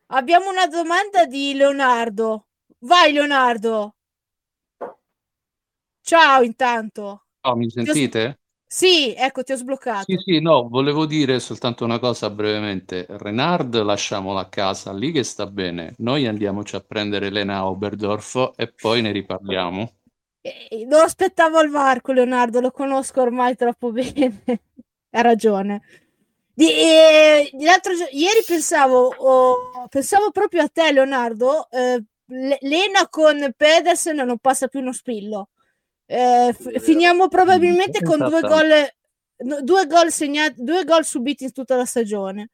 Abbiamo 0.08 0.50
una 0.50 0.68
domanda 0.68 1.26
di 1.26 1.54
Leonardo. 1.54 2.48
Vai 2.80 3.14
Leonardo. 3.14 3.96
Ciao 6.04 6.44
intanto. 6.44 7.26
Oh, 7.44 7.56
mi 7.56 7.70
sentite? 7.70 8.40
Sì, 8.68 9.14
ecco, 9.16 9.44
ti 9.44 9.52
ho 9.52 9.56
sbloccato. 9.58 10.08
Sì, 10.08 10.18
sì, 10.18 10.40
no, 10.42 10.68
volevo 10.68 11.06
dire 11.06 11.40
soltanto 11.40 11.84
una 11.86 12.00
cosa 12.00 12.30
brevemente. 12.30 13.06
Renard 13.10 13.82
lasciamolo 13.84 14.40
a 14.40 14.50
casa, 14.50 14.92
lì 14.94 15.12
che 15.12 15.24
sta 15.24 15.46
bene. 15.48 15.94
Noi 16.00 16.28
andiamoci 16.28 16.76
a 16.76 16.82
prendere 16.82 17.28
Elena 17.28 17.66
Oberdorf 17.68 18.54
e 18.56 18.72
poi 18.72 19.02
ne 19.02 19.12
riparliamo. 19.12 19.94
Eh, 20.44 20.86
Non 20.88 21.02
aspettavo 21.02 21.58
al 21.58 21.70
varco, 21.70 22.12
Leonardo, 22.12 22.60
lo 22.60 22.72
conosco 22.72 23.22
ormai 23.22 23.56
troppo 23.56 23.92
bene. 23.94 24.44
Ha 25.12 25.22
ragione. 25.22 25.82
Di, 26.54 26.70
eh, 26.72 27.49
l'altro 27.60 27.93
ieri 28.12 28.43
pensavo, 28.45 29.08
oh, 29.08 29.88
pensavo 29.89 30.32
proprio 30.32 30.64
a 30.64 30.68
te, 30.70 30.91
Leonardo. 30.91 31.70
eh, 31.70 32.04
Le- 32.26 32.58
Lena 32.62 33.08
con 33.10 33.54
Pedersen 33.58 34.16
non 34.18 34.38
passa 34.39 34.68
più 34.68 34.80
uno 34.80 34.93
spillo. 34.93 35.49
Eh, 36.06 36.54
f- 36.54 36.80
finiamo 36.82 37.28
probabilmente 37.28 38.02
Mm, 38.02 38.04
con 38.04 38.24
due 38.24 38.43
esatto. 38.43 38.45
gol, 38.45 38.70
no, 39.45 39.62
due 39.62 39.86
gol 39.88 40.12
segnati, 40.12 40.64
due 40.64 40.84
gol 40.86 41.04
subiti 41.06 41.43
in 41.45 41.52
tutta 41.54 41.76
la 41.76 41.86
stagione. 41.86 42.49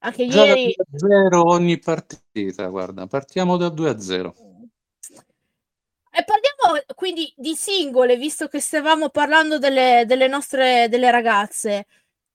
Anche 0.00 0.24
Già 0.24 0.44
ieri. 0.46 0.76
2-0 0.86 1.44
ogni 1.46 1.78
partita, 1.78 2.66
guarda, 2.66 3.06
partiamo 3.06 3.56
da 3.56 3.68
2-0. 3.68 4.34
E 6.14 6.24
parliamo 6.24 6.82
quindi 6.94 7.32
di 7.36 7.54
singole, 7.54 8.16
visto 8.16 8.46
che 8.48 8.60
stavamo 8.60 9.08
parlando 9.08 9.58
delle, 9.58 10.04
delle 10.06 10.28
nostre 10.28 10.88
delle 10.88 11.10
ragazze. 11.10 11.86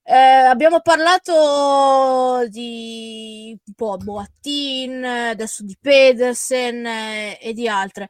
Eh, 0.09 0.13
abbiamo 0.15 0.79
parlato 0.79 2.47
di 2.47 3.57
un 3.65 3.73
po' 3.73 3.97
Boattin, 3.97 5.03
adesso 5.03 5.63
di 5.65 5.75
Pedersen 5.79 6.85
eh, 6.85 7.37
e 7.41 7.51
di 7.53 7.67
altre. 7.67 8.07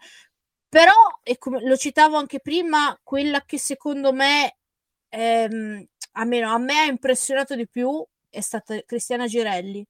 però, 0.69 0.93
e 1.23 1.37
come 1.39 1.61
lo 1.65 1.75
citavo 1.77 2.17
anche 2.17 2.39
prima, 2.39 2.97
quella 3.03 3.43
che 3.45 3.57
secondo 3.59 4.13
me, 4.13 4.57
ehm, 5.09 5.85
almeno 6.13 6.51
a 6.53 6.57
me 6.59 6.79
ha 6.79 6.85
impressionato 6.85 7.55
di 7.55 7.67
più 7.67 8.05
è 8.29 8.41
stata 8.41 8.79
Cristiana 8.85 9.25
Girelli. 9.27 9.85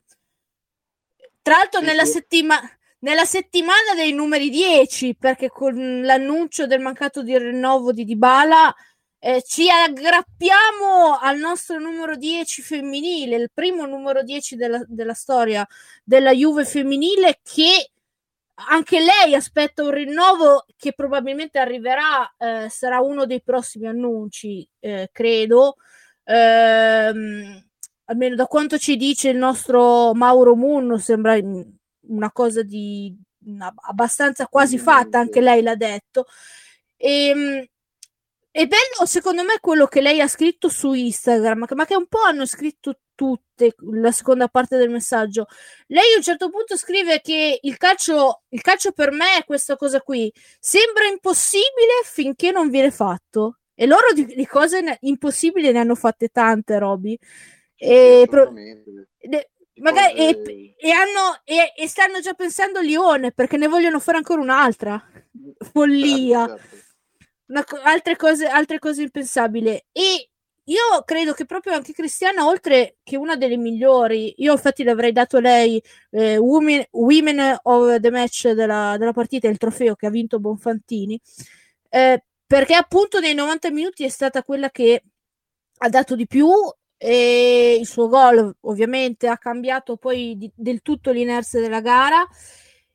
Tra 1.42 1.58
l'altro, 1.58 1.80
Sì, 1.80 1.86
nella, 1.86 2.06
sì. 2.06 2.12
settima- 2.14 2.62
nella 3.00 3.26
settimana 3.26 3.94
dei 3.96 4.14
numeri 4.14 4.50
10, 4.50 5.16
perché 5.16 5.50
con 5.50 6.02
l'annuncio 6.02 6.68
del 6.68 6.80
mancato 6.82 7.24
di 7.24 7.38
rinnovo 7.38 7.92
di 7.92 8.04
Dybala 8.06 8.74
eh, 9.20 9.42
ci 9.44 9.70
aggrappiamo 9.70 11.18
al 11.20 11.38
nostro 11.38 11.80
numero 11.80 12.16
10 12.16 12.62
femminile, 12.62 13.36
il 13.36 13.50
primo 13.54 13.86
numero 13.86 14.24
10 14.24 14.56
della, 14.56 14.84
della 14.88 15.14
storia 15.14 15.68
della 16.04 16.32
Juve 16.34 16.66
femminile 16.66 17.40
che 17.44 17.92
anche 18.70 19.00
lei 19.00 19.36
aspetta 19.36 19.84
un 19.84 19.92
rinnovo 19.92 20.66
che 20.78 20.94
probabilmente 20.94 21.60
arriverà, 21.60 22.34
eh, 22.38 22.68
sarà 22.70 23.00
uno 23.02 23.26
dei 23.26 23.42
prossimi 23.42 23.88
annunci, 23.88 24.68
eh, 24.80 25.10
credo. 25.12 25.76
Ehm, 26.24 27.64
almeno 28.06 28.36
da 28.36 28.46
quanto 28.48 28.78
ci 28.78 28.96
dice 28.98 29.30
il 29.30 29.38
nostro 29.38 30.14
Mauro 30.14 30.56
Munno, 30.56 30.98
sembra 30.98 31.38
una 32.08 32.32
cosa 32.32 32.64
di 32.64 33.16
una- 33.46 33.74
abbastanza 33.76 34.48
quasi 34.48 34.78
fatta, 34.78 35.20
anche 35.20 35.42
lei 35.42 35.62
l'ha 35.62 35.76
detto. 35.76 36.26
Ehm, 36.98 37.64
è 38.58 38.66
bello, 38.66 39.06
secondo 39.06 39.44
me, 39.44 39.60
quello 39.62 39.86
che 39.86 40.02
lei 40.02 40.20
ha 40.20 40.28
scritto 40.28 40.68
su 40.68 40.92
Instagram, 40.92 41.68
ma 41.76 41.86
che 41.86 41.96
un 41.96 42.08
po' 42.08 42.24
hanno 42.24 42.48
scritto 42.48 43.02
tutte, 43.14 43.76
la 43.92 44.12
seconda 44.12 44.48
parte 44.48 44.78
del 44.78 44.90
messaggio. 44.90 45.46
Lei 45.86 46.14
a 46.14 46.18
un 46.18 46.24
certo 46.24 46.50
punto 46.50 46.76
scrive 46.76 47.22
che 47.22 47.60
il 47.62 47.78
calcio, 47.78 48.46
il 48.48 48.62
calcio 48.62 48.94
per 48.94 49.12
me 49.12 49.38
è 49.38 49.44
questa 49.44 49.76
cosa 49.76 50.02
qui. 50.02 50.34
Sembra 50.60 51.06
impossibile 51.06 52.02
finché 52.04 52.50
non 52.50 52.72
viene 52.72 52.90
fatto. 52.90 53.60
E 53.76 53.86
loro 53.86 54.12
di, 54.12 54.26
di 54.26 54.48
cose 54.48 54.82
ne- 54.82 54.98
impossibili 55.02 55.72
ne 55.72 55.78
hanno 55.78 55.94
fatte 55.94 56.30
tante, 56.30 56.80
Roby. 56.80 57.16
E 57.76 58.26
pro- 58.28 58.52
de- 58.54 59.52
magari, 59.76 60.16
e, 60.16 60.76
e 60.80 60.90
hanno, 60.90 61.42
e, 61.44 61.74
e 61.78 61.88
stanno 61.88 62.22
già 62.22 62.34
pensando 62.34 62.80
a 62.80 62.82
Lione 62.82 63.32
perché 63.34 63.56
ne 63.58 63.68
vogliono 63.68 64.00
fare 64.00 64.18
ancora 64.18 64.42
un'altra. 64.42 65.00
Follia 65.72 66.48
Certo, 66.48 66.68
certo. 66.68 66.87
Una 67.48 67.66
altre, 67.84 68.16
cose, 68.16 68.48
altre 68.48 68.80
cose 68.80 69.04
impensabili. 69.04 69.70
E 69.92 70.30
io 70.70 71.04
credo 71.06 71.34
che 71.34 71.46
proprio 71.46 71.74
anche 71.74 71.94
Cristiana, 71.94 72.46
oltre 72.46 72.98
che 73.04 73.16
una 73.18 73.38
delle 73.38 73.58
migliori, 73.58 74.34
io 74.38 74.54
infatti 74.54 74.84
le 74.84 74.92
avrei 74.92 75.14
dato 75.14 75.40
lei 75.40 75.82
eh, 76.12 76.38
women, 76.38 76.86
women 76.92 77.58
of 77.64 78.00
the 78.00 78.12
match 78.12 78.50
della, 78.52 78.96
della 78.98 79.14
partita, 79.14 79.48
il 79.48 79.58
trofeo 79.58 79.96
che 79.96 80.08
ha 80.08 80.10
vinto 80.10 80.40
Bonfantini, 80.40 81.20
eh, 81.90 82.24
perché 82.46 82.76
appunto 82.76 83.20
nei 83.20 83.34
90 83.34 83.72
minuti 83.72 84.04
è 84.04 84.10
stata 84.10 84.44
quella 84.44 84.70
che 84.70 85.04
ha 85.80 85.90
dato 85.90 86.16
di 86.16 86.28
più 86.28 86.50
e 86.98 87.78
il 87.80 87.86
suo 87.86 88.08
gol 88.08 88.56
ovviamente 88.62 89.28
ha 89.28 89.38
cambiato 89.38 89.98
poi 89.98 90.36
di- 90.36 90.52
del 90.56 90.82
tutto 90.82 91.12
l'inerzia 91.12 91.60
della 91.62 91.82
gara 91.82 92.28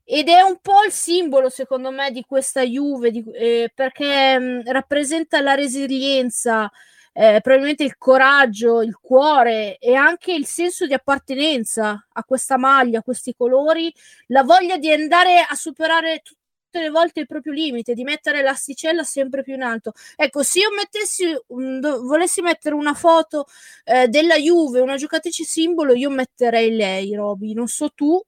ed 0.05 0.29
è 0.29 0.41
un 0.43 0.59
po' 0.61 0.83
il 0.87 0.93
simbolo 0.93 1.49
secondo 1.49 1.91
me 1.91 2.11
di 2.11 2.23
questa 2.27 2.63
Juve 2.63 3.11
di- 3.11 3.25
eh, 3.33 3.71
perché 3.75 4.39
mh, 4.39 4.63
rappresenta 4.73 5.41
la 5.41 5.55
resilienza 5.55 6.71
eh, 7.15 7.41
probabilmente 7.43 7.85
il 7.85 7.97
coraggio, 7.99 8.81
il 8.83 8.97
cuore 9.01 9.77
e 9.79 9.95
anche 9.95 10.33
il 10.33 10.47
senso 10.47 10.87
di 10.87 10.95
appartenenza 10.95 12.07
a 12.11 12.25
questa 12.25 12.57
maglia, 12.57 13.01
a 13.01 13.03
questi 13.03 13.35
colori, 13.35 13.93
la 14.29 14.43
voglia 14.43 14.79
di 14.79 14.91
andare 14.91 15.41
a 15.47 15.55
superare 15.55 16.23
tutte 16.23 16.81
le 16.81 16.89
volte 16.91 17.21
il 17.21 17.27
proprio 17.27 17.53
limite, 17.53 17.93
di 17.93 18.03
mettere 18.03 18.41
l'asticella 18.43 19.03
sempre 19.05 19.43
più 19.43 19.53
in 19.55 19.63
alto. 19.63 19.93
Ecco, 20.17 20.43
se 20.43 20.61
io 20.61 20.71
mettessi, 20.75 21.25
un- 21.49 21.81
volessi 21.81 22.41
mettere 22.41 22.75
una 22.75 22.95
foto 22.95 23.47
eh, 23.85 24.09
della 24.09 24.37
Juve, 24.37 24.81
una 24.81 24.97
giocatrice 24.97 25.45
simbolo, 25.45 25.93
io 25.95 26.09
metterei 26.11 26.75
lei, 26.75 27.15
Roby. 27.15 27.53
Non 27.53 27.67
so 27.69 27.91
tu, 27.91 28.19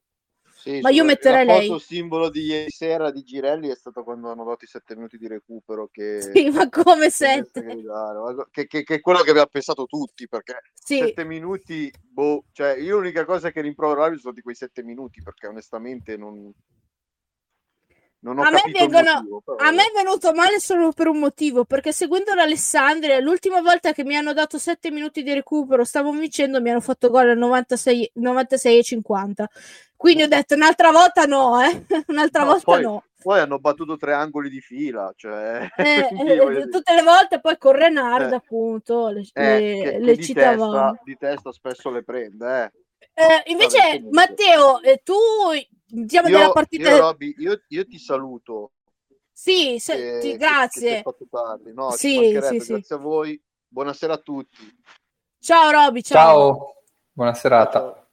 Sì, 0.65 0.79
Ma 0.81 0.89
io 0.89 1.03
metterei 1.03 1.45
lei. 1.45 1.67
foto 1.67 1.77
simbolo 1.77 2.27
di 2.31 2.41
ieri 2.41 2.71
sera 2.71 3.11
di 3.11 3.21
Girelli 3.21 3.67
è 3.69 3.75
stata 3.75 4.01
quando 4.01 4.31
hanno 4.31 4.43
dato 4.43 4.65
i 4.65 4.67
sette 4.67 4.95
minuti 4.95 5.15
di 5.19 5.27
recupero 5.27 5.87
che, 5.91 6.19
sì, 6.35 6.49
ma 6.49 6.67
come 6.69 7.11
sette? 7.11 7.63
che, 8.49 8.65
che- 8.65 8.83
che 8.83 8.95
è 8.95 8.99
quello 8.99 9.19
che 9.21 9.29
abbiamo 9.29 9.47
pensato 9.51 9.85
tutti 9.85 10.27
perché 10.27 10.57
Sì. 10.73 10.97
sette 10.97 11.23
minuti 11.23 11.93
boh, 12.01 12.45
cioè 12.51 12.77
io 12.77 12.97
l'unica 12.97 13.25
cosa 13.25 13.51
che 13.51 13.61
rimprovero 13.61 14.05
sono 14.05 14.17
stati 14.17 14.41
quei 14.41 14.55
sette 14.55 14.81
minuti 14.81 15.21
perché 15.21 15.45
onestamente 15.45 16.17
non, 16.17 16.51
non 18.21 18.39
ho 18.39 18.41
A 18.41 18.49
me 18.49 18.61
il 18.65 18.71
vengono- 18.71 19.13
motivo, 19.13 19.41
però 19.41 19.57
A 19.57 19.69
me 19.71 19.83
è 19.83 19.91
venuto 19.95 20.33
male 20.33 20.59
solo 20.59 20.91
per 20.93 21.07
un 21.07 21.19
motivo, 21.19 21.63
perché 21.65 21.91
seguendo 21.91 22.33
l'Alessandria, 22.33 23.19
l'ultima 23.19 23.61
volta 23.61 23.93
che 23.93 24.03
mi 24.03 24.15
hanno 24.15 24.33
dato 24.33 24.57
7 24.57 24.89
minuti 24.89 25.21
di 25.21 25.31
recupero, 25.31 25.83
stavo 25.83 26.09
vincendo, 26.11 26.59
mi 26.59 26.71
hanno 26.71 26.81
fatto 26.81 27.11
gol 27.11 27.29
al 27.29 27.37
96, 27.37 28.09
96 28.15 28.77
e 28.79 28.83
50. 28.83 29.47
Quindi 29.95 30.23
ho 30.23 30.27
detto 30.27 30.55
un'altra 30.55 30.91
volta 30.91 31.25
no, 31.25 31.61
eh? 31.61 31.85
un'altra 32.07 32.43
No, 32.43 32.49
volta 32.49 32.63
poi- 32.65 32.81
no. 32.81 33.03
poi 33.21 33.39
hanno 33.39 33.59
battuto 33.59 33.97
tre 33.97 34.13
angoli 34.13 34.49
di 34.49 34.59
fila 34.61 35.11
cioè 35.15 35.67
Eh, 35.77 36.09
eh, 36.27 36.67
tutte 36.69 36.93
le 36.93 37.01
volte 37.01 37.39
poi 37.39 37.57
con 37.57 37.71
Renard, 37.73 38.31
Eh. 38.31 38.35
appunto, 38.35 39.07
le, 39.09 39.25
eh, 39.33 39.59
le- 39.59 39.81
che- 39.83 39.91
che 39.91 39.99
le 39.99 40.15
di, 40.15 40.23
citavamo. 40.23 40.71
testa, 40.71 41.01
di 41.03 41.17
testa 41.17 41.51
spesso 41.51 41.89
le 41.89 42.03
prende 42.03 42.63
eh. 42.63 42.71
Eh, 43.17 43.51
invece, 43.51 43.77
Vabbè. 43.79 44.09
Matteo, 44.11 44.81
eh, 44.81 45.01
tu 45.03 45.13
diciamo 45.87 46.27
della 46.27 46.45
io, 46.45 46.51
partita. 46.51 46.89
io, 46.89 46.97
Robby, 46.97 47.33
io, 47.37 47.61
io 47.69 47.85
ti 47.87 47.97
saluto 47.97 48.71
sì, 49.31 49.77
se- 49.79 49.95
che- 49.95 50.19
ti- 50.21 50.31
che- 50.31 50.37
grazie. 50.37 51.03
che. 51.03 51.71
No, 51.73 51.91
ci 51.91 51.97
Sì, 51.97 52.39
sì, 52.41 52.59
sì. 52.59 52.71
grazie 52.73 52.95
a 52.95 52.97
voi 52.97 53.41
buonasera 53.67 54.13
a 54.13 54.17
tutti 54.17 54.57
Ciao 55.39 55.69
Roby, 55.71 56.01
ciao. 56.01 56.17
Ciao, 56.17 56.75
buona 57.11 57.33
serata. 57.33 58.04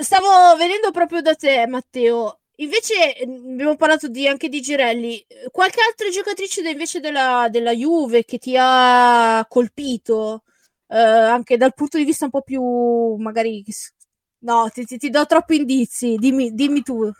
Stavo 0.00 0.56
venendo 0.56 0.90
proprio 0.90 1.20
da 1.22 1.34
te, 1.34 1.66
Matteo. 1.66 2.40
Invece 2.56 3.16
eh, 3.16 3.24
abbiamo 3.24 3.76
parlato 3.76 4.08
di- 4.08 4.26
anche 4.28 4.48
di 4.48 4.60
Girelli. 4.60 5.24
Qualche 5.50 5.80
altra 5.88 6.08
giocatrice 6.08 6.62
de- 6.62 6.70
invece 6.70 7.00
della, 7.00 7.48
della 7.50 7.72
Juve 7.72 8.24
che 8.24 8.38
ti 8.38 8.54
ha 8.58 9.44
colpito, 9.48 10.42
eh, 10.88 10.96
anche 10.98 11.56
dal 11.56 11.74
punto 11.74 11.98
di 11.98 12.04
vista 12.04 12.24
un 12.24 12.30
po' 12.30 12.42
più 12.42 13.16
magari. 13.16 13.64
No, 14.40 14.68
ti, 14.72 14.84
ti- 14.84 14.98
ti 14.98 15.10
do 15.10 15.26
troppi 15.26 15.56
indizi. 15.56 16.16
Dimmi, 16.16 16.52
dimmi 16.54 16.82
tu. 16.82 17.10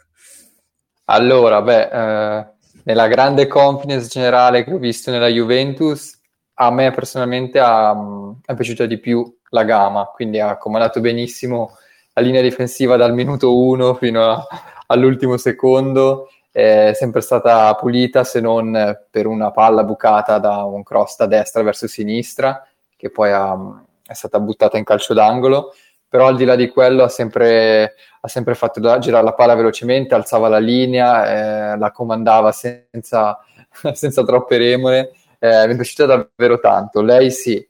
Allora, 1.06 1.62
beh, 1.62 1.88
eh, 1.90 2.46
nella 2.84 3.08
grande 3.08 3.46
confidence 3.46 4.08
generale 4.08 4.64
che 4.64 4.72
ho 4.72 4.78
visto 4.78 5.10
nella 5.10 5.28
Juventus, 5.28 6.16
a 6.54 6.70
me 6.70 6.90
personalmente 6.92 7.58
ha, 7.58 7.94
mh, 7.94 8.40
è 8.44 8.54
piaciuta 8.54 8.86
di 8.86 8.98
più 8.98 9.36
la 9.50 9.64
Gama, 9.64 10.04
quindi 10.14 10.38
ha 10.40 10.56
comandato 10.58 11.00
benissimo 11.00 11.76
la 12.18 12.24
linea 12.24 12.42
difensiva 12.42 12.96
dal 12.96 13.14
minuto 13.14 13.56
1 13.56 13.94
fino 13.94 14.24
a- 14.30 14.46
all'ultimo 14.86 15.36
secondo, 15.36 16.28
è 16.50 16.92
sempre 16.94 17.20
stata 17.20 17.74
pulita 17.74 18.24
se 18.24 18.40
non 18.40 18.72
per 19.10 19.26
una 19.26 19.50
palla 19.50 19.84
bucata 19.84 20.38
da 20.38 20.64
un 20.64 20.82
cross 20.82 21.16
da 21.16 21.26
destra 21.26 21.62
verso 21.62 21.86
sinistra, 21.86 22.66
che 22.96 23.10
poi 23.10 23.30
ha- 23.32 23.82
è 24.06 24.14
stata 24.14 24.40
buttata 24.40 24.78
in 24.78 24.84
calcio 24.84 25.14
d'angolo, 25.14 25.72
però 26.08 26.26
al 26.26 26.36
di 26.36 26.44
là 26.44 26.56
di 26.56 26.68
quello 26.68 27.02
ha 27.04 27.08
sempre 27.08 27.94
ha 28.20 28.28
sempre 28.28 28.54
fatto 28.56 28.80
da- 28.80 28.98
girare 28.98 29.22
la 29.24 29.34
palla 29.34 29.54
velocemente, 29.54 30.14
alzava 30.14 30.48
la 30.48 30.58
linea, 30.58 31.74
eh, 31.74 31.78
la 31.78 31.92
comandava 31.92 32.50
senza, 32.50 33.38
senza 33.92 34.24
troppe 34.24 34.56
remore. 34.58 35.12
Eh, 35.38 35.66
mi 35.68 35.72
è 35.74 35.76
piaciuta 35.76 36.06
davvero 36.06 36.58
tanto. 36.58 37.00
Lei 37.02 37.30
sì. 37.30 37.64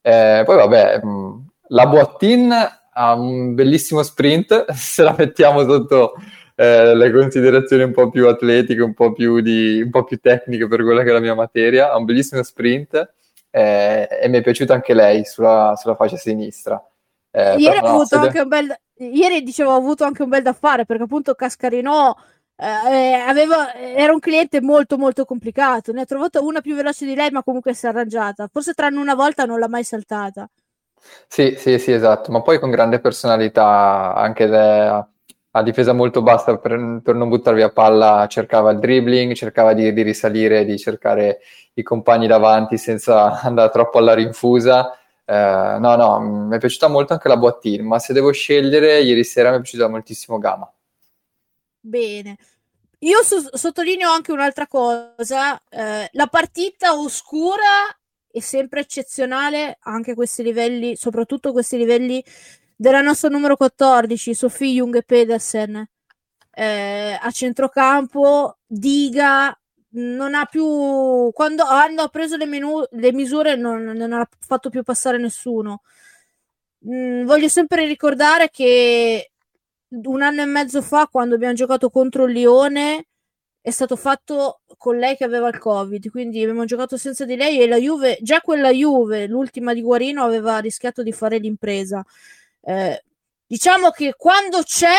Eh, 0.00 0.42
poi 0.44 0.56
vabbè, 0.56 1.04
mh, 1.04 1.46
la 1.68 1.86
Boattin 1.86 2.52
ha 2.94 3.14
un 3.14 3.54
bellissimo 3.54 4.02
sprint, 4.02 4.70
se 4.72 5.02
la 5.02 5.14
mettiamo 5.16 5.64
sotto 5.64 6.14
eh, 6.54 6.94
le 6.94 7.12
considerazioni 7.12 7.82
un 7.82 7.92
po' 7.92 8.10
più 8.10 8.28
atletiche, 8.28 8.82
un 8.82 8.94
po' 8.94 9.12
più, 9.12 9.40
di, 9.40 9.80
un 9.82 9.90
po' 9.90 10.04
più 10.04 10.18
tecniche 10.18 10.68
per 10.68 10.82
quella 10.82 11.02
che 11.02 11.10
è 11.10 11.12
la 11.12 11.20
mia 11.20 11.34
materia, 11.34 11.92
ha 11.92 11.96
un 11.96 12.04
bellissimo 12.04 12.42
sprint 12.42 13.14
eh, 13.50 14.08
e 14.20 14.28
mi 14.28 14.38
è 14.38 14.42
piaciuta 14.42 14.74
anche 14.74 14.94
lei 14.94 15.24
sulla, 15.24 15.74
sulla 15.76 15.94
fascia 15.94 16.16
sinistra. 16.16 16.82
Eh, 17.30 17.56
Ieri, 17.56 17.78
ho 17.78 17.86
avuto 17.86 18.18
anche 18.18 18.40
un 18.40 18.48
bel, 18.48 18.74
ieri 18.96 19.42
dicevo, 19.42 19.70
ho 19.70 19.76
avuto 19.76 20.04
anche 20.04 20.22
un 20.22 20.28
bel 20.28 20.42
da 20.42 20.52
fare 20.52 20.84
perché 20.84 21.04
appunto 21.04 21.34
Cascarino 21.34 22.16
eh, 22.56 23.14
aveva, 23.26 23.74
era 23.74 24.12
un 24.12 24.20
cliente 24.20 24.60
molto 24.60 24.98
molto 24.98 25.24
complicato. 25.24 25.92
Ne 25.92 26.02
ho 26.02 26.04
trovato 26.04 26.44
una 26.44 26.60
più 26.60 26.74
veloce 26.74 27.06
di 27.06 27.14
lei, 27.14 27.30
ma 27.30 27.42
comunque 27.42 27.74
si 27.74 27.86
è 27.86 27.88
arrangiata. 27.88 28.48
Forse 28.52 28.74
tranne 28.74 28.98
una 28.98 29.14
volta 29.14 29.44
non 29.44 29.58
l'ha 29.58 29.68
mai 29.68 29.84
saltata. 29.84 30.48
Sì, 31.28 31.54
sì, 31.58 31.78
sì, 31.78 31.92
esatto, 31.92 32.30
ma 32.30 32.42
poi 32.42 32.58
con 32.60 32.70
grande 32.70 33.00
personalità, 33.00 34.14
anche 34.14 34.46
lei 34.46 35.04
a 35.54 35.62
difesa 35.62 35.92
molto 35.92 36.22
bassa 36.22 36.56
per, 36.58 37.00
per 37.02 37.14
non 37.14 37.28
buttare 37.28 37.56
via 37.56 37.70
palla, 37.70 38.26
cercava 38.28 38.70
il 38.70 38.78
dribbling, 38.78 39.32
cercava 39.34 39.72
di, 39.74 39.92
di 39.92 40.02
risalire, 40.02 40.64
di 40.64 40.78
cercare 40.78 41.40
i 41.74 41.82
compagni 41.82 42.26
davanti 42.26 42.78
senza 42.78 43.40
andare 43.42 43.70
troppo 43.70 43.98
alla 43.98 44.14
rinfusa. 44.14 44.96
Eh, 45.24 45.76
no, 45.80 45.96
no, 45.96 46.20
mi 46.20 46.56
è 46.56 46.58
piaciuta 46.58 46.88
molto 46.88 47.12
anche 47.14 47.28
la 47.28 47.36
Boattin, 47.36 47.84
ma 47.86 47.98
se 47.98 48.12
devo 48.12 48.30
scegliere, 48.32 49.00
ieri 49.00 49.24
sera 49.24 49.50
mi 49.50 49.56
è 49.56 49.60
piaciuta 49.60 49.88
moltissimo 49.88 50.38
Gama. 50.38 50.70
Bene. 51.80 52.36
io 53.00 53.22
so- 53.24 53.56
sottolineo 53.56 54.10
anche 54.10 54.32
un'altra 54.32 54.66
cosa, 54.68 55.60
eh, 55.68 56.08
la 56.12 56.26
partita 56.28 56.94
oscura 56.94 57.88
è 58.32 58.40
sempre 58.40 58.80
eccezionale 58.80 59.78
anche 59.82 60.14
questi 60.14 60.42
livelli, 60.42 60.96
soprattutto 60.96 61.52
questi 61.52 61.76
livelli 61.76 62.24
della 62.74 63.00
nostra 63.00 63.28
numero 63.28 63.56
14, 63.56 64.34
Sofie 64.34 64.72
Jung 64.72 64.96
e 64.96 65.02
Pedersen 65.02 65.86
eh, 66.54 67.18
a 67.20 67.30
centrocampo, 67.30 68.58
Diga 68.66 69.56
non 69.94 70.34
ha 70.34 70.46
più 70.46 71.30
quando 71.32 71.64
hanno 71.64 72.08
preso 72.08 72.36
le, 72.36 72.46
menu, 72.46 72.82
le 72.92 73.12
misure 73.12 73.56
non, 73.56 73.82
non, 73.82 74.12
ha 74.12 74.26
fatto 74.38 74.70
più 74.70 74.82
passare 74.82 75.18
nessuno. 75.18 75.82
Mm, 76.88 77.24
voglio 77.24 77.48
sempre 77.48 77.86
ricordare 77.86 78.50
che 78.50 79.32
un 79.88 80.22
anno 80.22 80.42
e 80.42 80.46
mezzo 80.46 80.80
fa, 80.82 81.08
quando 81.08 81.34
abbiamo 81.34 81.54
giocato 81.54 81.90
contro 81.90 82.24
il 82.24 82.32
Lione, 82.32 83.08
è 83.62 83.70
stato 83.70 83.94
fatto 83.94 84.62
con 84.76 84.98
lei 84.98 85.16
che 85.16 85.22
aveva 85.22 85.48
il 85.48 85.58
Covid, 85.58 86.10
quindi 86.10 86.42
abbiamo 86.42 86.64
giocato 86.64 86.96
senza 86.96 87.24
di 87.24 87.36
lei 87.36 87.60
e 87.60 87.68
la 87.68 87.76
Juve, 87.76 88.18
già 88.20 88.40
quella 88.40 88.70
Juve, 88.70 89.28
l'ultima 89.28 89.72
di 89.72 89.80
Guarino, 89.80 90.24
aveva 90.24 90.58
rischiato 90.58 91.04
di 91.04 91.12
fare 91.12 91.38
l'impresa. 91.38 92.04
Eh, 92.60 93.04
diciamo 93.46 93.90
che 93.90 94.14
quando 94.16 94.62
c'è 94.62 94.96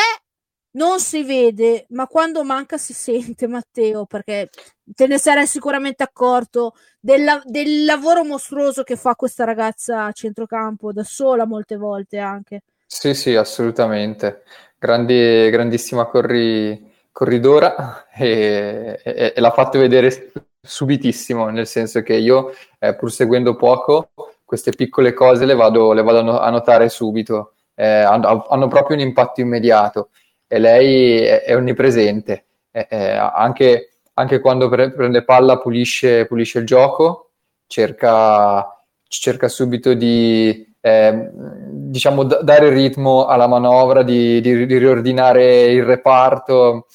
non 0.72 0.98
si 0.98 1.22
vede, 1.24 1.84
ma 1.90 2.06
quando 2.06 2.42
manca 2.42 2.78
si 2.78 2.94
sente, 2.94 3.46
Matteo, 3.46 4.06
perché 4.06 4.48
te 4.82 5.06
ne 5.06 5.18
sarai 5.18 5.46
sicuramente 5.46 6.02
accorto 6.02 6.74
del, 6.98 7.42
del 7.44 7.84
lavoro 7.84 8.24
mostruoso 8.24 8.82
che 8.82 8.96
fa 8.96 9.14
questa 9.14 9.44
ragazza 9.44 10.06
a 10.06 10.12
centrocampo, 10.12 10.90
da 10.90 11.04
sola 11.04 11.44
molte 11.44 11.76
volte 11.76 12.18
anche. 12.18 12.62
Sì, 12.86 13.12
sì, 13.12 13.34
assolutamente. 13.34 14.42
Grandi, 14.78 15.50
grandissima 15.50 16.06
corri, 16.06 16.92
corridora 17.14 18.08
e, 18.12 19.00
e, 19.04 19.32
e, 19.36 19.40
l'ha 19.40 19.52
fatto 19.52 19.78
vedere 19.78 20.32
subitissimo, 20.60 21.48
nel 21.48 21.68
senso 21.68 22.02
che 22.02 22.14
io, 22.14 22.52
eh, 22.80 22.96
pur 22.96 23.12
seguendo 23.12 23.54
poco, 23.54 24.10
queste 24.44 24.72
piccole 24.72 25.12
cose 25.12 25.44
le 25.44 25.54
vado, 25.54 25.92
le 25.92 26.02
vado 26.02 26.40
a 26.40 26.50
notare 26.50 26.88
subito, 26.88 27.52
eh, 27.76 27.86
hanno, 27.86 28.46
hanno 28.48 28.66
proprio 28.66 28.96
un 28.96 29.02
impatto 29.04 29.40
immediato. 29.40 30.08
E 30.48 30.58
lei 30.58 31.20
è, 31.20 31.44
è 31.44 31.54
onnipresente, 31.54 32.46
è, 32.72 32.84
è 32.88 33.10
anche, 33.12 34.00
anche, 34.14 34.40
quando 34.40 34.68
pre- 34.68 34.90
prende 34.90 35.22
palla 35.22 35.58
pulisce, 35.58 36.26
pulisce 36.26 36.58
il 36.58 36.66
gioco, 36.66 37.30
cerca, 37.68 38.84
cerca 39.06 39.46
subito 39.46 39.94
di 39.94 40.73
eh, 40.86 41.30
diciamo, 41.32 42.24
d- 42.24 42.42
dare 42.42 42.68
ritmo 42.68 43.24
alla 43.24 43.46
manovra, 43.46 44.02
di, 44.02 44.42
di, 44.42 44.66
di 44.66 44.76
riordinare 44.76 45.70
il 45.70 45.82
reparto. 45.82 46.88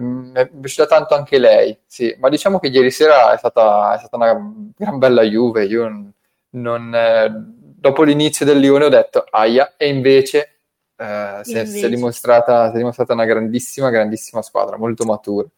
Mm, 0.00 0.36
è 0.36 0.46
piaciuta 0.46 0.86
tanto 0.86 1.16
anche 1.16 1.38
lei, 1.38 1.76
sì. 1.86 2.14
ma 2.20 2.28
diciamo 2.28 2.60
che 2.60 2.68
ieri 2.68 2.92
sera 2.92 3.32
è 3.32 3.36
stata, 3.36 3.94
è 3.94 3.98
stata 3.98 4.16
una 4.16 4.72
gran 4.76 4.98
bella 4.98 5.22
Juve. 5.22 5.64
Io 5.64 6.12
non, 6.50 6.94
eh, 6.94 7.28
dopo 7.32 8.04
l'inizio 8.04 8.46
del 8.46 8.60
Lione 8.60 8.84
ho 8.84 8.88
detto 8.90 9.24
aia, 9.28 9.74
e 9.76 9.88
invece 9.88 10.60
eh, 10.96 11.40
si, 11.42 11.54
è, 11.54 11.64
si, 11.64 11.84
è 11.84 11.88
dimostrata, 11.88 12.68
si, 12.68 12.74
è, 12.74 12.76
dimostrata, 12.76 13.12
una 13.12 13.24
grandissima, 13.24 13.90
grandissima 13.90 14.40
squadra, 14.40 14.78
molto 14.78 15.04
matura. 15.04 15.48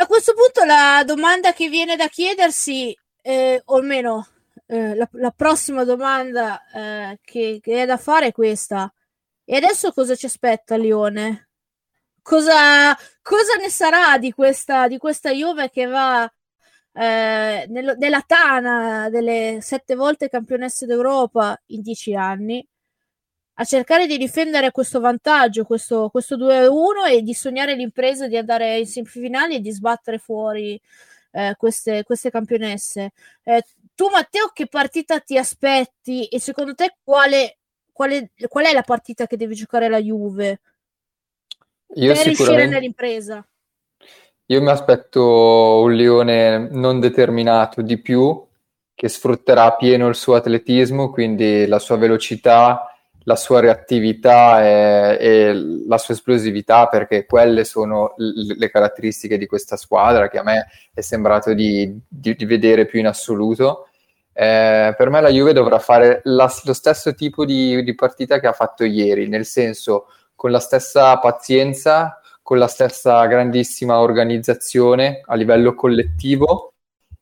A 0.00 0.06
questo 0.06 0.34
punto 0.34 0.64
la 0.64 1.02
domanda 1.04 1.52
che 1.52 1.68
viene 1.68 1.96
da 1.96 2.06
chiedersi, 2.06 2.96
eh, 3.22 3.60
o 3.64 3.74
almeno 3.74 4.24
eh, 4.68 4.94
la, 4.94 5.08
la, 5.12 5.30
prossima 5.30 5.84
domanda 5.84 6.62
eh, 6.70 7.18
che, 7.22 7.58
che, 7.62 7.82
è 7.82 7.86
da 7.86 7.96
fare 7.96 8.26
è 8.28 8.32
questa. 8.32 8.92
E 9.44 9.56
adesso 9.56 9.92
cosa 9.92 10.14
ci 10.14 10.26
aspetta 10.26 10.76
Lione? 10.76 11.48
Cosa, 12.22 12.94
cosa 13.22 13.54
ne 13.60 13.70
sarà 13.70 14.18
di 14.18 14.32
questa, 14.32 14.86
di 14.88 14.98
questa 14.98 15.30
Juve 15.32 15.70
che 15.70 15.86
va 15.86 16.30
eh, 16.92 17.66
nel, 17.68 17.94
nella 17.98 18.22
tana 18.26 19.08
delle 19.10 19.58
sette 19.62 19.94
volte 19.94 20.28
campionesse 20.28 20.86
d'Europa 20.86 21.58
in 21.68 21.80
dieci 21.82 22.14
anni? 22.14 22.66
a 23.60 23.64
cercare 23.64 24.06
di 24.06 24.18
difendere 24.18 24.70
questo 24.70 25.00
vantaggio, 25.00 25.64
questo, 25.64 26.10
questo 26.10 26.36
2-1 26.36 27.10
e 27.10 27.22
di 27.22 27.34
sognare 27.34 27.74
l'impresa 27.74 28.28
di 28.28 28.36
andare 28.36 28.78
in 28.78 28.86
semifinali 28.86 29.56
e 29.56 29.60
di 29.60 29.72
sbattere 29.72 30.18
fuori 30.18 30.80
eh, 31.32 31.54
queste, 31.56 32.04
queste, 32.04 32.30
campionesse. 32.30 33.12
Eh, 33.42 33.62
tu 33.98 34.08
Matteo 34.10 34.50
che 34.52 34.68
partita 34.68 35.18
ti 35.18 35.36
aspetti 35.36 36.26
e 36.26 36.38
secondo 36.38 36.72
te 36.76 36.98
quale, 37.02 37.58
quale, 37.90 38.30
qual 38.46 38.66
è 38.66 38.72
la 38.72 38.82
partita 38.82 39.26
che 39.26 39.36
deve 39.36 39.54
giocare 39.54 39.88
la 39.88 40.00
Juve 40.00 40.60
Io 41.96 42.12
per 42.14 42.24
riuscire 42.26 42.68
nell'impresa? 42.68 43.44
Io 44.46 44.62
mi 44.62 44.70
aspetto 44.70 45.80
un 45.82 45.92
Lione 45.92 46.68
non 46.70 47.00
determinato 47.00 47.82
di 47.82 47.98
più, 47.98 48.40
che 48.94 49.08
sfrutterà 49.08 49.74
pieno 49.74 50.06
il 50.06 50.14
suo 50.14 50.36
atletismo, 50.36 51.10
quindi 51.10 51.66
la 51.66 51.80
sua 51.80 51.96
velocità, 51.96 52.96
la 53.24 53.34
sua 53.34 53.58
reattività 53.58 54.64
e, 54.64 55.18
e, 55.20 55.52
la 55.88 55.98
sua 55.98 56.14
esplosività, 56.14 56.86
perché 56.86 57.26
quelle 57.26 57.64
sono 57.64 58.14
l- 58.16 58.56
le 58.56 58.70
caratteristiche 58.70 59.38
di 59.38 59.46
questa 59.46 59.76
squadra 59.76 60.28
che 60.28 60.38
a 60.38 60.44
me 60.44 60.68
è 60.94 61.00
sembrato 61.00 61.52
di, 61.52 61.98
di, 62.08 62.36
di 62.36 62.44
vedere 62.44 62.86
più 62.86 63.00
in 63.00 63.08
assoluto. 63.08 63.87
Eh, 64.40 64.94
per 64.96 65.10
me 65.10 65.20
la 65.20 65.30
Juve 65.30 65.52
dovrà 65.52 65.80
fare 65.80 66.20
la, 66.22 66.48
lo 66.62 66.72
stesso 66.72 67.12
tipo 67.12 67.44
di, 67.44 67.82
di 67.82 67.94
partita 67.96 68.38
che 68.38 68.46
ha 68.46 68.52
fatto 68.52 68.84
ieri, 68.84 69.26
nel 69.26 69.44
senso 69.44 70.06
con 70.36 70.52
la 70.52 70.60
stessa 70.60 71.18
pazienza, 71.18 72.20
con 72.40 72.58
la 72.58 72.68
stessa 72.68 73.26
grandissima 73.26 73.98
organizzazione 73.98 75.22
a 75.26 75.34
livello 75.34 75.74
collettivo 75.74 76.74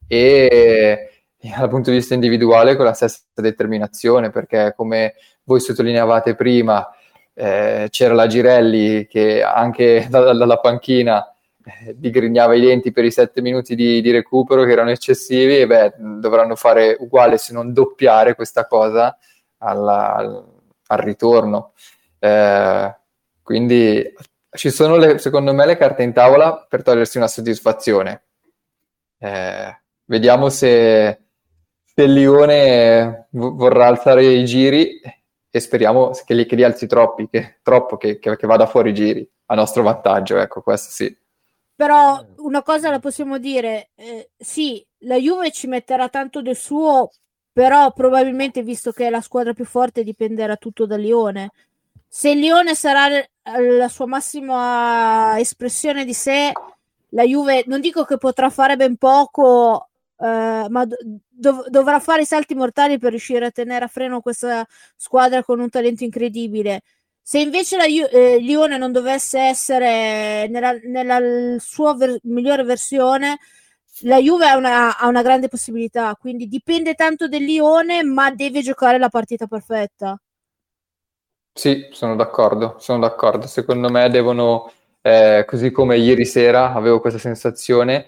e 0.06 1.24
dal 1.40 1.70
punto 1.70 1.88
di 1.88 1.96
vista 1.96 2.12
individuale 2.12 2.76
con 2.76 2.84
la 2.84 2.92
stessa 2.92 3.20
determinazione, 3.32 4.28
perché 4.28 4.74
come 4.76 5.14
voi 5.44 5.60
sottolineavate 5.60 6.34
prima, 6.34 6.86
eh, 7.32 7.86
c'era 7.88 8.12
la 8.12 8.26
Girelli 8.26 9.06
che 9.06 9.42
anche 9.42 10.04
dalla, 10.10 10.34
dalla 10.34 10.58
panchina 10.58 11.34
digrignava 11.94 12.54
i 12.54 12.60
denti 12.60 12.92
per 12.92 13.04
i 13.04 13.10
sette 13.10 13.40
minuti 13.40 13.74
di, 13.74 14.00
di, 14.00 14.10
recupero 14.12 14.64
che 14.64 14.70
erano 14.70 14.90
eccessivi 14.90 15.58
e 15.58 15.66
beh, 15.66 15.94
dovranno 15.98 16.54
fare 16.54 16.96
uguale 17.00 17.38
se 17.38 17.52
non 17.52 17.72
doppiare 17.72 18.34
questa 18.34 18.66
cosa 18.66 19.18
alla, 19.58 20.14
al, 20.14 20.44
al, 20.86 20.98
ritorno. 20.98 21.72
Eh, 22.18 22.96
quindi 23.42 24.14
ci 24.50 24.70
sono 24.70 24.96
le, 24.96 25.18
secondo 25.18 25.52
me 25.52 25.66
le 25.66 25.76
carte 25.76 26.04
in 26.04 26.12
tavola 26.12 26.66
per 26.68 26.82
togliersi 26.82 27.16
una 27.16 27.28
soddisfazione. 27.28 28.22
Eh, 29.18 29.80
vediamo 30.04 30.48
se, 30.50 31.20
se 31.82 32.06
Lione 32.06 33.26
vorrà 33.30 33.86
alzare 33.88 34.24
i 34.24 34.44
giri 34.44 35.00
e 35.50 35.60
speriamo 35.60 36.10
che 36.24 36.34
li, 36.34 36.46
che 36.46 36.54
li 36.54 36.62
alzi 36.62 36.86
troppi, 36.86 37.28
che, 37.28 37.58
troppo, 37.62 37.96
che, 37.96 38.18
che, 38.20 38.36
che, 38.36 38.46
vada 38.46 38.66
fuori 38.66 38.90
i 38.90 38.94
giri 38.94 39.28
a 39.46 39.54
nostro 39.54 39.82
vantaggio, 39.82 40.38
ecco, 40.38 40.60
questo 40.62 40.90
sì. 40.90 41.24
Però 41.76 42.24
una 42.36 42.62
cosa 42.62 42.90
la 42.90 42.98
possiamo 42.98 43.38
dire, 43.38 43.90
eh, 43.96 44.30
sì, 44.36 44.84
la 45.00 45.16
Juve 45.16 45.50
ci 45.52 45.66
metterà 45.66 46.08
tanto 46.08 46.40
del 46.40 46.56
suo, 46.56 47.10
però 47.52 47.92
probabilmente, 47.92 48.62
visto 48.62 48.92
che 48.92 49.06
è 49.06 49.10
la 49.10 49.20
squadra 49.20 49.52
più 49.52 49.66
forte, 49.66 50.02
dipenderà 50.02 50.56
tutto 50.56 50.86
da 50.86 50.96
Lione. 50.96 51.50
Se 52.08 52.34
Lione 52.34 52.74
sarà 52.74 53.08
la 53.42 53.88
sua 53.88 54.06
massima 54.06 55.38
espressione 55.38 56.06
di 56.06 56.14
sé, 56.14 56.50
la 57.10 57.24
Juve 57.24 57.64
non 57.66 57.80
dico 57.80 58.04
che 58.04 58.16
potrà 58.16 58.50
fare 58.50 58.76
ben 58.76 58.96
poco, 58.96 59.88
Uh, 60.18 60.70
ma 60.70 60.86
dov- 61.28 61.68
dovrà 61.68 62.00
fare 62.00 62.22
i 62.22 62.24
salti 62.24 62.54
mortali 62.54 62.98
per 62.98 63.10
riuscire 63.10 63.44
a 63.44 63.50
tenere 63.50 63.84
a 63.84 63.88
freno 63.88 64.22
questa 64.22 64.66
squadra 64.96 65.44
con 65.44 65.60
un 65.60 65.68
talento 65.68 66.04
incredibile. 66.04 66.80
Se 67.28 67.40
invece 67.40 67.76
la 67.76 67.86
eh, 67.86 68.38
Lione 68.38 68.78
non 68.78 68.92
dovesse 68.92 69.40
essere 69.40 70.46
nella, 70.46 70.70
nella 70.84 71.58
sua 71.58 71.92
ver- 71.96 72.20
migliore 72.22 72.62
versione, 72.62 73.38
la 74.02 74.18
Juve 74.18 74.46
ha 74.46 74.56
una, 74.56 74.96
ha 74.96 75.08
una, 75.08 75.22
grande 75.22 75.48
possibilità. 75.48 76.14
Quindi 76.14 76.46
dipende 76.46 76.94
tanto 76.94 77.26
del 77.26 77.42
Lione, 77.42 78.04
ma 78.04 78.30
deve 78.30 78.62
giocare 78.62 78.96
la 78.98 79.08
partita 79.08 79.48
perfetta. 79.48 80.16
Sì, 81.52 81.88
sono 81.90 82.14
d'accordo. 82.14 82.76
Sono 82.78 83.00
d'accordo. 83.00 83.48
Secondo 83.48 83.88
me 83.88 84.08
devono, 84.08 84.70
eh, 85.02 85.44
così 85.48 85.72
come 85.72 85.96
ieri 85.96 86.24
sera 86.24 86.74
avevo 86.74 87.00
questa 87.00 87.18
sensazione 87.18 88.06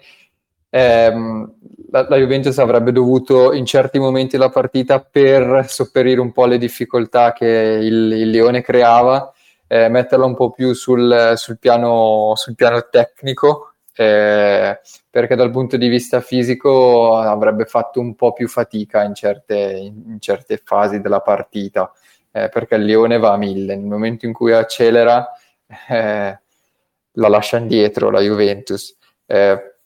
ehm, 0.69 1.53
la, 1.91 2.05
la, 2.07 2.17
Juventus 2.17 2.57
avrebbe 2.59 2.91
dovuto 2.91 3.53
in 3.53 3.65
certi 3.65 3.99
momenti 3.99 4.37
della 4.37 4.49
partita 4.49 4.99
per 4.99 5.65
sopperire 5.67 6.19
un 6.19 6.31
po' 6.31 6.45
le 6.45 6.57
difficoltà 6.57 7.33
che 7.33 7.45
il, 7.45 8.11
il 8.13 8.29
Lione 8.29 8.61
creava, 8.61 9.31
eh, 9.67 9.89
metterla 9.89 10.25
un 10.25 10.35
po' 10.35 10.51
più 10.51 10.73
sul, 10.73 11.33
sul, 11.35 11.57
piano, 11.57 12.33
sul 12.35 12.55
piano, 12.55 12.87
tecnico, 12.89 13.73
eh, 13.95 14.79
perché 15.09 15.35
dal 15.35 15.51
punto 15.51 15.77
di 15.77 15.87
vista 15.87 16.21
fisico 16.21 17.15
avrebbe 17.17 17.65
fatto 17.65 17.99
un 17.99 18.15
po' 18.15 18.33
più 18.33 18.47
fatica 18.47 19.03
in 19.03 19.13
certe, 19.13 19.55
in 19.55 20.17
certe 20.19 20.61
fasi 20.63 21.01
della 21.01 21.21
partita, 21.21 21.91
eh, 22.31 22.49
perché 22.49 22.75
il 22.75 22.85
Lione 22.85 23.17
va 23.17 23.33
a 23.33 23.37
mille, 23.37 23.75
nel 23.75 23.85
momento 23.85 24.25
in 24.25 24.33
cui 24.33 24.53
accelera 24.53 25.27
eh, 25.89 26.39
la 27.13 27.27
lascia 27.27 27.57
indietro 27.57 28.09
la 28.09 28.21
Juventus, 28.21 28.95
eh, 29.25 29.78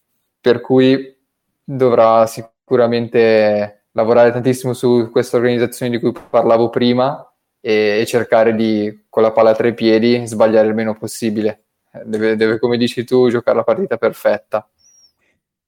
per 0.44 0.60
cui 0.60 1.18
dovrà 1.64 2.28
sicuramente 2.28 3.86
lavorare 3.92 4.34
tantissimo 4.34 4.74
su 4.74 5.10
questa 5.10 5.38
organizzazione 5.38 5.90
di 5.90 6.00
cui 6.02 6.12
parlavo 6.30 6.70
prima 6.70 7.26
e, 7.62 8.02
e 8.02 8.06
cercare 8.06 8.54
di, 8.54 9.06
con 9.08 9.24
la 9.24 9.32
palla 9.32 9.56
tra 9.56 9.70
i 9.70 9.74
piedi, 9.74 10.28
sbagliare 10.28 10.68
il 10.68 10.74
meno 10.74 10.98
possibile. 10.98 11.68
Deve, 12.04 12.36
deve, 12.36 12.60
come 12.60 12.76
dici 12.76 13.06
tu, 13.06 13.30
giocare 13.30 13.56
la 13.56 13.64
partita 13.64 13.96
perfetta. 13.96 14.68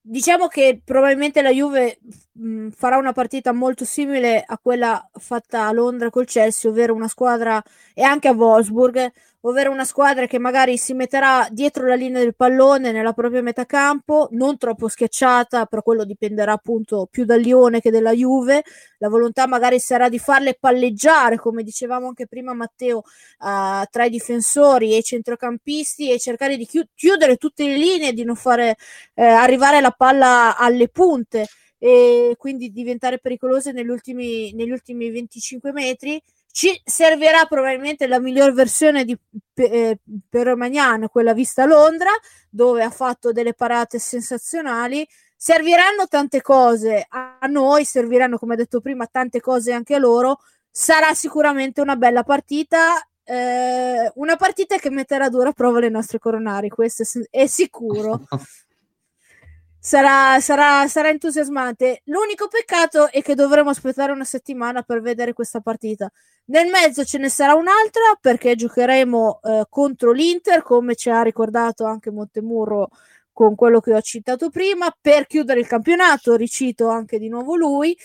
Diciamo 0.01 0.47
che 0.47 0.81
probabilmente 0.83 1.41
la 1.41 1.51
Juve 1.51 1.99
mh, 2.33 2.71
farà 2.71 2.97
una 2.97 3.13
partita 3.13 3.53
molto 3.53 3.85
simile 3.85 4.43
a 4.45 4.59
quella 4.61 5.09
fatta 5.13 5.67
a 5.67 5.71
Londra 5.71 6.09
col 6.09 6.25
Chelsea, 6.25 6.69
ovvero 6.69 6.93
una 6.93 7.07
squadra 7.07 7.63
e 7.93 8.03
anche 8.03 8.27
a 8.27 8.33
Wolfsburg 8.33 9.09
ovvero 9.47 9.71
una 9.71 9.85
squadra 9.85 10.25
che 10.25 10.39
magari 10.39 10.77
si 10.77 10.93
metterà 10.93 11.47
dietro 11.51 11.87
la 11.87 11.95
linea 11.95 12.19
del 12.21 12.35
pallone 12.35 12.91
nella 12.91 13.13
propria 13.13 13.41
metà 13.41 13.65
campo, 13.65 14.27
non 14.31 14.57
troppo 14.57 14.87
schiacciata, 14.87 15.65
però 15.65 15.81
quello 15.83 16.03
dipenderà 16.03 16.53
appunto 16.53 17.07
più 17.09 17.25
dal 17.25 17.41
Lione 17.41 17.79
che 17.79 17.91
dalla 17.91 18.11
Juve. 18.11 18.63
La 18.97 19.09
volontà 19.09 19.45
magari 19.47 19.79
sarà 19.79 20.09
di 20.09 20.17
farle 20.17 20.57
palleggiare, 20.59 21.37
come 21.37 21.61
dicevamo 21.63 22.07
anche 22.07 22.27
prima 22.27 22.53
Matteo, 22.53 22.97
uh, 22.97 23.83
tra 23.89 24.05
i 24.05 24.09
difensori 24.09 24.93
e 24.93 24.97
i 24.97 25.03
centrocampisti 25.03 26.11
e 26.11 26.19
cercare 26.19 26.57
di 26.57 26.65
chi- 26.65 26.87
chiudere 26.95 27.37
tutte 27.37 27.67
le 27.67 27.77
linee, 27.77 28.13
di 28.13 28.23
non 28.23 28.35
fare 28.35 28.75
eh, 29.13 29.23
arrivare 29.23 29.79
la 29.79 29.91
palla 29.91 30.57
alle 30.57 30.87
punte 30.89 31.47
e 31.77 32.35
quindi 32.37 32.71
diventare 32.71 33.19
pericolose 33.19 33.71
negli 33.71 33.89
ultimi, 33.89 34.51
negli 34.53 34.71
ultimi 34.71 35.11
25 35.11 35.71
metri 35.71 36.19
ci 36.55 36.81
servirà 36.85 37.43
probabilmente 37.47 38.07
la 38.07 38.17
miglior 38.17 38.53
versione 38.53 39.03
di 39.03 39.13
eh, 39.55 39.99
Romagnano, 40.29 41.09
quella 41.09 41.33
vista 41.33 41.63
a 41.63 41.65
Londra, 41.65 42.11
dove 42.49 42.81
ha 42.81 42.89
fatto 42.89 43.33
delle 43.33 43.53
parate 43.53 43.99
sensazionali. 43.99 45.05
Serviranno 45.35 46.07
tante 46.07 46.41
cose 46.41 47.05
a 47.09 47.45
noi, 47.49 47.83
serviranno, 47.83 48.37
come 48.37 48.55
detto 48.55 48.79
prima, 48.79 49.05
tante 49.05 49.41
cose 49.41 49.73
anche 49.73 49.95
a 49.95 49.99
loro. 49.99 50.37
Sarà 50.71 51.13
sicuramente 51.13 51.81
una 51.81 51.97
bella 51.97 52.23
partita. 52.23 53.05
Eh, 53.25 54.09
una 54.15 54.37
partita 54.37 54.77
che 54.77 54.89
metterà 54.89 55.25
a 55.25 55.29
dura 55.29 55.51
prova 55.51 55.81
le 55.81 55.89
nostre 55.89 56.19
coronari, 56.19 56.69
questo 56.69 57.03
è, 57.03 57.41
è 57.41 57.47
sicuro. 57.47 58.21
sarà, 59.77 60.39
sarà, 60.39 60.87
sarà 60.87 61.09
entusiasmante. 61.09 62.01
L'unico 62.05 62.47
peccato 62.47 63.11
è 63.11 63.21
che 63.21 63.35
dovremo 63.35 63.71
aspettare 63.71 64.13
una 64.13 64.23
settimana 64.23 64.83
per 64.83 65.01
vedere 65.01 65.33
questa 65.33 65.59
partita. 65.59 66.09
Nel 66.47 66.67
mezzo 66.69 67.03
ce 67.03 67.17
ne 67.17 67.29
sarà 67.29 67.55
un'altra 67.55 68.17
perché 68.19 68.55
giocheremo 68.55 69.39
eh, 69.41 69.65
contro 69.69 70.11
l'Inter, 70.11 70.61
come 70.61 70.95
ci 70.95 71.09
ha 71.09 71.23
ricordato 71.23 71.85
anche 71.85 72.11
Montemurro 72.11 72.89
con 73.31 73.55
quello 73.55 73.79
che 73.79 73.93
ho 73.93 74.01
citato 74.01 74.49
prima, 74.49 74.95
per 74.99 75.27
chiudere 75.27 75.59
il 75.59 75.67
campionato, 75.67 76.35
ricito 76.35 76.87
anche 76.87 77.19
di 77.19 77.27
nuovo 77.27 77.55
lui, 77.55 77.97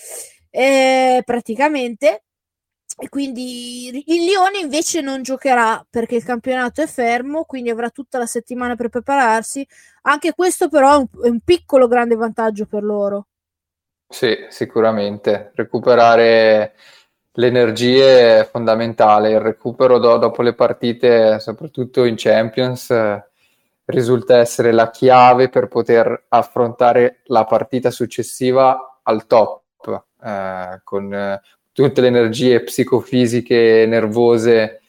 eh, 0.49 1.21
praticamente 1.23 2.23
e 2.97 3.09
quindi 3.09 3.87
il 3.87 4.25
Lione 4.25 4.59
invece 4.59 5.01
non 5.01 5.23
giocherà 5.23 5.83
perché 5.89 6.15
il 6.15 6.23
campionato 6.23 6.81
è 6.81 6.87
fermo, 6.87 7.45
quindi 7.45 7.69
avrà 7.69 7.89
tutta 7.89 8.17
la 8.17 8.25
settimana 8.25 8.75
per 8.75 8.89
prepararsi. 8.89 9.65
Anche 10.03 10.33
questo 10.33 10.69
però 10.69 10.93
è 10.93 10.97
un, 10.97 11.07
è 11.23 11.29
un 11.29 11.39
piccolo 11.39 11.87
grande 11.87 12.15
vantaggio 12.15 12.65
per 12.65 12.83
loro. 12.83 13.27
Sì, 14.07 14.35
sicuramente. 14.49 15.51
Recuperare 15.55 16.75
le 17.33 17.47
energie 17.47 18.39
è 18.39 18.49
fondamentale. 18.49 19.31
Il 19.31 19.39
recupero 19.39 19.99
do- 19.99 20.17
dopo 20.17 20.41
le 20.41 20.53
partite, 20.53 21.39
soprattutto 21.39 22.03
in 22.03 22.15
Champions, 22.17 22.93
risulta 23.85 24.37
essere 24.37 24.71
la 24.71 24.89
chiave 24.89 25.49
per 25.49 25.67
poter 25.67 26.25
affrontare 26.29 27.21
la 27.25 27.45
partita 27.45 27.91
successiva 27.91 28.99
al 29.03 29.27
top. 29.27 29.59
Eh, 30.23 30.81
con 30.83 31.39
tutte 31.73 32.01
le 32.01 32.07
energie 32.07 32.61
psicofisiche, 32.61 33.85
nervose, 33.87 34.81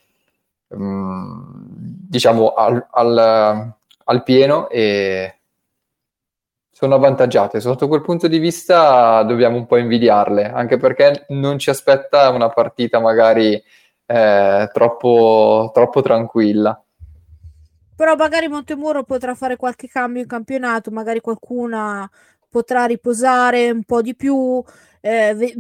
mh, 0.69 0.85
mm, 0.85 1.40
diciamo 2.09 2.55
al, 2.55 2.86
al, 2.90 3.74
al, 4.05 4.23
pieno 4.23 4.69
e 4.69 5.39
sono 6.83 6.97
avvantaggiate. 6.97 7.61
Sotto 7.61 7.87
quel 7.87 8.01
punto 8.03 8.27
di 8.27 8.39
vista 8.39 9.23
dobbiamo 9.23 9.57
un 9.57 9.67
po' 9.67 9.77
invidiarle, 9.77 10.51
anche 10.51 10.79
perché 10.79 11.27
non 11.29 11.57
ci 11.57 11.71
aspetta 11.71 12.29
una 12.31 12.49
partita 12.49 12.99
magari 12.99 13.63
eh, 14.07 14.71
troppo, 14.73 15.71
troppo 15.73 16.03
tranquilla 16.03 16.77
però 17.95 18.17
magari 18.17 18.49
Montemuro 18.49 19.05
potrà 19.05 19.37
fare 19.37 19.55
qualche 19.55 19.87
cambio 19.87 20.23
in 20.23 20.27
campionato, 20.27 20.91
magari 20.91 21.21
qualcuna 21.21 22.11
potrà 22.49 22.85
riposare 22.87 23.71
un 23.71 23.85
po' 23.85 24.03
di 24.03 24.17
più. 24.17 24.61
Eh, 25.01 25.55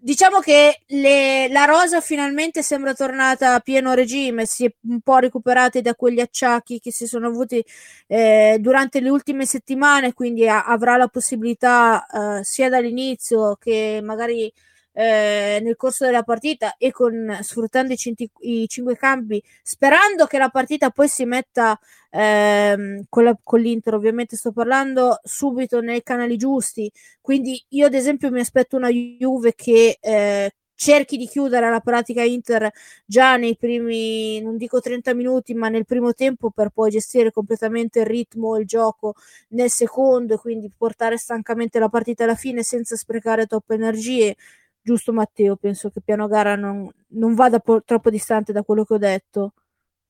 diciamo 0.00 0.40
che 0.40 0.80
le, 0.86 1.48
la 1.50 1.64
rosa 1.64 2.00
finalmente 2.00 2.62
sembra 2.62 2.94
tornata 2.94 3.54
a 3.54 3.60
pieno 3.60 3.92
regime, 3.94 4.46
si 4.46 4.64
è 4.64 4.72
un 4.88 5.00
po' 5.00 5.18
recuperata 5.18 5.80
da 5.80 5.94
quegli 5.94 6.20
acciacchi 6.20 6.80
che 6.80 6.90
si 6.92 7.06
sono 7.06 7.26
avuti 7.28 7.64
eh, 8.06 8.56
durante 8.60 9.00
le 9.00 9.10
ultime 9.10 9.44
settimane, 9.46 10.14
quindi 10.14 10.48
a, 10.48 10.64
avrà 10.64 10.96
la 10.96 11.08
possibilità 11.08 12.06
eh, 12.40 12.44
sia 12.44 12.68
dall'inizio 12.68 13.56
che 13.60 14.00
magari 14.02 14.52
eh, 14.92 15.60
nel 15.62 15.76
corso 15.76 16.04
della 16.04 16.22
partita 16.22 16.76
e 16.76 16.90
con, 16.90 17.38
sfruttando 17.40 17.92
i, 17.92 17.96
cinti, 17.96 18.30
i, 18.40 18.66
cinque 18.68 18.96
cambi, 18.96 19.42
sperando 19.62 20.26
che 20.26 20.38
la 20.38 20.48
partita 20.48 20.90
poi 20.90 21.08
si 21.08 21.24
metta 21.24 21.78
ehm, 22.10 23.04
con, 23.08 23.24
la, 23.24 23.38
con, 23.42 23.60
l'Inter, 23.60 23.94
ovviamente 23.94 24.36
sto 24.36 24.52
parlando 24.52 25.20
subito 25.22 25.80
nei 25.80 26.02
canali 26.02 26.36
giusti. 26.36 26.90
Quindi 27.20 27.62
io 27.70 27.86
ad 27.86 27.94
esempio 27.94 28.30
mi 28.30 28.40
aspetto 28.40 28.76
una 28.76 28.88
Juve 28.88 29.54
che 29.54 29.98
eh, 30.00 30.50
cerchi 30.80 31.18
di 31.18 31.26
chiudere 31.26 31.68
la 31.68 31.80
pratica 31.80 32.22
Inter 32.22 32.70
già 33.04 33.36
nei 33.36 33.54
primi, 33.54 34.40
non 34.40 34.56
dico 34.56 34.80
30 34.80 35.12
minuti, 35.12 35.52
ma 35.52 35.68
nel 35.68 35.84
primo 35.84 36.14
tempo 36.14 36.50
per 36.50 36.70
poi 36.70 36.90
gestire 36.90 37.30
completamente 37.30 38.00
il 38.00 38.06
ritmo 38.06 38.56
il 38.56 38.64
gioco 38.64 39.14
nel 39.48 39.68
secondo 39.68 40.34
e 40.34 40.38
quindi 40.38 40.72
portare 40.74 41.18
stancamente 41.18 41.78
la 41.78 41.90
partita 41.90 42.24
alla 42.24 42.34
fine 42.34 42.62
senza 42.62 42.96
sprecare 42.96 43.46
troppe 43.46 43.74
energie 43.74 44.34
giusto 44.82 45.12
Matteo, 45.12 45.56
penso 45.56 45.90
che 45.90 46.00
piano 46.04 46.26
gara 46.26 46.56
non, 46.56 46.90
non 47.08 47.34
vada 47.34 47.58
po- 47.58 47.82
troppo 47.84 48.10
distante 48.10 48.52
da 48.52 48.62
quello 48.62 48.84
che 48.84 48.94
ho 48.94 48.98
detto. 48.98 49.52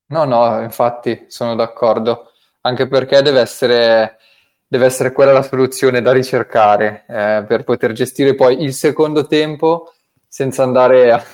No, 0.06 0.24
no, 0.24 0.60
infatti 0.62 1.26
sono 1.28 1.54
d'accordo, 1.54 2.32
anche 2.62 2.88
perché 2.88 3.22
deve 3.22 3.40
essere, 3.40 4.18
deve 4.66 4.86
essere 4.86 5.12
quella 5.12 5.32
la 5.32 5.42
soluzione 5.42 6.02
da 6.02 6.12
ricercare 6.12 7.04
eh, 7.08 7.44
per 7.46 7.64
poter 7.64 7.92
gestire 7.92 8.34
poi 8.34 8.62
il 8.62 8.74
secondo 8.74 9.26
tempo 9.26 9.92
senza 10.26 10.62
andare 10.62 11.12
a, 11.12 11.24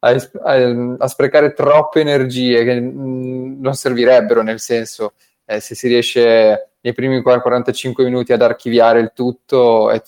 a, 0.00 0.30
a, 0.42 0.96
a 0.98 1.08
sprecare 1.08 1.52
troppe 1.52 2.00
energie 2.00 2.64
che 2.64 2.80
mh, 2.80 3.60
non 3.60 3.74
servirebbero, 3.74 4.42
nel 4.42 4.60
senso 4.60 5.14
eh, 5.44 5.60
se 5.60 5.74
si 5.74 5.88
riesce 5.88 6.70
nei 6.80 6.94
primi 6.94 7.20
45 7.22 8.04
minuti 8.04 8.32
ad 8.32 8.42
archiviare 8.42 9.00
il 9.00 9.12
tutto, 9.14 9.90
è, 9.90 10.02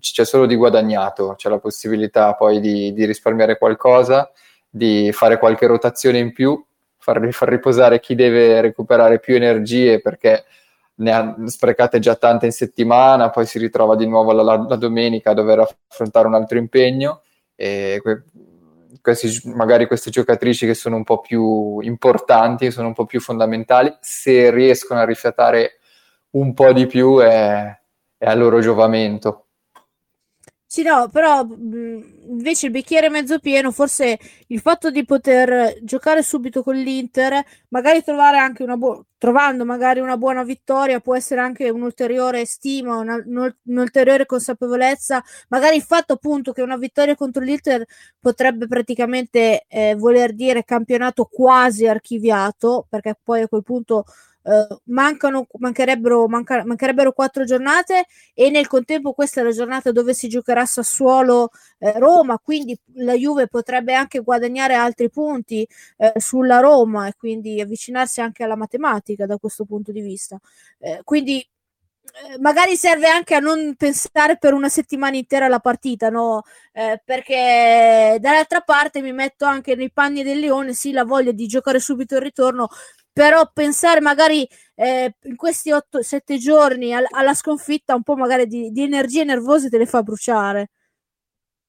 c'è 0.00 0.24
solo 0.24 0.46
di 0.46 0.54
guadagnato, 0.56 1.34
c'è 1.36 1.48
la 1.48 1.58
possibilità 1.58 2.34
poi 2.34 2.60
di, 2.60 2.92
di 2.92 3.04
risparmiare 3.04 3.58
qualcosa, 3.58 4.30
di 4.68 5.10
fare 5.12 5.38
qualche 5.38 5.66
rotazione 5.66 6.18
in 6.18 6.32
più, 6.32 6.62
far, 6.98 7.26
far, 7.32 7.48
riposare 7.48 8.00
chi 8.00 8.14
deve 8.14 8.60
recuperare 8.60 9.18
più 9.20 9.34
energie 9.34 10.00
perché 10.00 10.44
ne 10.96 11.12
ha 11.12 11.36
sprecate 11.46 11.98
già 11.98 12.16
tante 12.16 12.46
in 12.46 12.52
settimana, 12.52 13.30
poi 13.30 13.46
si 13.46 13.58
ritrova 13.58 13.96
di 13.96 14.06
nuovo 14.06 14.32
la, 14.32 14.42
la, 14.42 14.66
la 14.68 14.76
domenica 14.76 15.30
a 15.30 15.34
dover 15.34 15.60
affrontare 15.88 16.26
un 16.26 16.34
altro 16.34 16.58
impegno 16.58 17.22
e 17.54 18.00
que- 18.02 18.24
questi, 19.00 19.48
magari 19.48 19.86
queste 19.86 20.10
giocatrici 20.10 20.66
che 20.66 20.74
sono 20.74 20.96
un 20.96 21.04
po' 21.04 21.20
più 21.20 21.80
importanti, 21.80 22.70
sono 22.70 22.88
un 22.88 22.94
po' 22.94 23.04
più 23.04 23.20
fondamentali, 23.20 23.94
se 24.00 24.50
riescono 24.50 25.00
a 25.00 25.04
rifiatare 25.04 25.78
un 26.30 26.52
po' 26.54 26.72
di 26.72 26.86
più 26.86 27.18
è, 27.18 27.78
è 28.16 28.26
a 28.26 28.34
loro 28.34 28.60
giovamento. 28.60 29.47
Sì, 30.70 30.82
no, 30.82 31.08
però 31.08 31.44
mh, 31.44 32.26
invece 32.28 32.66
il 32.66 32.72
bicchiere 32.72 33.08
mezzo 33.08 33.38
pieno, 33.38 33.70
forse 33.72 34.18
il 34.48 34.60
fatto 34.60 34.90
di 34.90 35.02
poter 35.06 35.78
giocare 35.82 36.22
subito 36.22 36.62
con 36.62 36.74
l'Inter, 36.76 37.42
magari 37.68 38.02
trovare 38.04 38.36
anche 38.36 38.64
una 38.64 38.76
buona, 38.76 39.02
trovando 39.16 39.64
magari 39.64 40.00
una 40.00 40.18
buona 40.18 40.42
vittoria, 40.44 41.00
può 41.00 41.16
essere 41.16 41.40
anche 41.40 41.70
un'ulteriore 41.70 42.44
stima, 42.44 42.96
una, 42.98 43.16
un'ulteriore 43.64 44.26
consapevolezza, 44.26 45.24
magari 45.48 45.76
il 45.76 45.82
fatto 45.82 46.12
appunto 46.12 46.52
che 46.52 46.60
una 46.60 46.76
vittoria 46.76 47.14
contro 47.14 47.42
l'Inter 47.42 47.86
potrebbe 48.20 48.66
praticamente 48.66 49.64
eh, 49.68 49.94
voler 49.96 50.34
dire 50.34 50.64
campionato 50.64 51.24
quasi 51.24 51.86
archiviato, 51.86 52.84
perché 52.90 53.16
poi 53.22 53.40
a 53.40 53.48
quel 53.48 53.62
punto 53.62 54.04
Uh, 54.48 54.80
mancano, 54.84 55.46
mancherebbero, 55.58 56.26
manca, 56.26 56.64
mancherebbero 56.64 57.12
quattro 57.12 57.44
giornate 57.44 58.06
e 58.32 58.48
nel 58.48 58.66
contempo 58.66 59.12
questa 59.12 59.42
è 59.42 59.44
la 59.44 59.50
giornata 59.50 59.92
dove 59.92 60.14
si 60.14 60.26
giocherà 60.26 60.64
Sassuolo 60.64 61.50
eh, 61.78 61.98
Roma, 61.98 62.38
quindi 62.38 62.74
la 62.94 63.12
Juve 63.12 63.48
potrebbe 63.48 63.92
anche 63.92 64.20
guadagnare 64.20 64.72
altri 64.72 65.10
punti 65.10 65.68
eh, 65.98 66.14
sulla 66.16 66.60
Roma 66.60 67.08
e 67.08 67.14
quindi 67.18 67.60
avvicinarsi 67.60 68.22
anche 68.22 68.42
alla 68.42 68.56
matematica 68.56 69.26
da 69.26 69.36
questo 69.36 69.66
punto 69.66 69.92
di 69.92 70.00
vista. 70.00 70.38
Eh, 70.78 71.02
quindi 71.04 71.46
eh, 72.30 72.38
magari 72.38 72.76
serve 72.76 73.08
anche 73.08 73.34
a 73.34 73.38
non 73.38 73.74
pensare 73.76 74.38
per 74.38 74.54
una 74.54 74.68
settimana 74.68 75.16
intera 75.16 75.46
alla 75.46 75.58
partita, 75.60 76.08
no? 76.08 76.42
Eh, 76.72 77.00
perché 77.04 78.16
dall'altra 78.18 78.60
parte 78.60 79.02
mi 79.02 79.12
metto 79.12 79.44
anche 79.44 79.74
nei 79.74 79.90
panni 79.92 80.22
del 80.22 80.38
Leone, 80.38 80.72
sì, 80.72 80.92
la 80.92 81.04
voglia 81.04 81.32
di 81.32 81.46
giocare 81.46 81.78
subito 81.80 82.16
il 82.16 82.22
ritorno, 82.22 82.68
però 83.18 83.50
pensare 83.52 84.00
magari 84.00 84.48
eh, 84.76 85.12
in 85.24 85.34
questi 85.34 85.72
8-7 85.72 86.38
giorni 86.38 86.94
all- 86.94 87.08
alla 87.10 87.34
sconfitta 87.34 87.96
un 87.96 88.04
po' 88.04 88.14
magari 88.14 88.46
di, 88.46 88.70
di, 88.70 88.84
energie 88.84 89.24
nervose 89.24 89.68
te 89.68 89.76
le 89.76 89.86
fa 89.86 90.04
bruciare. 90.04 90.70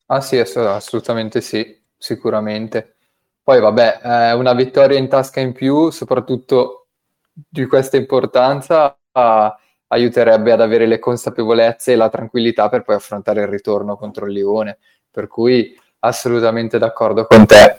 Ah 0.06 0.22
sì, 0.22 0.38
assolutamente 0.38 1.42
sì, 1.42 1.76
sicuramente. 1.98 2.98
Poi 3.42 3.60
vabbè, 3.60 4.00
eh, 4.04 4.34
una 4.34 4.54
vittoria 4.54 5.00
in 5.00 5.08
tasca 5.08 5.40
in 5.40 5.54
più, 5.54 5.90
soprattutto 5.90 6.90
di 7.34 7.66
questa 7.66 7.98
importanza, 7.98 8.96
aiuterebbe 9.88 10.52
ad 10.52 10.62
avere 10.62 10.86
le 10.86 11.00
consapevolezze 11.00 11.94
e 11.94 11.96
la 11.96 12.10
tranquillità 12.10 12.70
per 12.70 12.84
poi 12.84 12.94
affrontare 12.94 13.42
il 13.42 13.48
ritorno 13.48 13.98
contro 13.98 14.28
il 14.28 14.34
Lione. 14.34 14.78
Per 15.10 15.26
cui 15.26 15.76
assolutamente 15.98 16.78
d'accordo 16.78 17.26
con 17.26 17.48
te. 17.48 17.78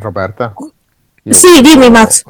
Roberta? 0.00 0.52
Sì, 1.28 1.60
dimmi 1.60 1.90
Max. 1.90 2.24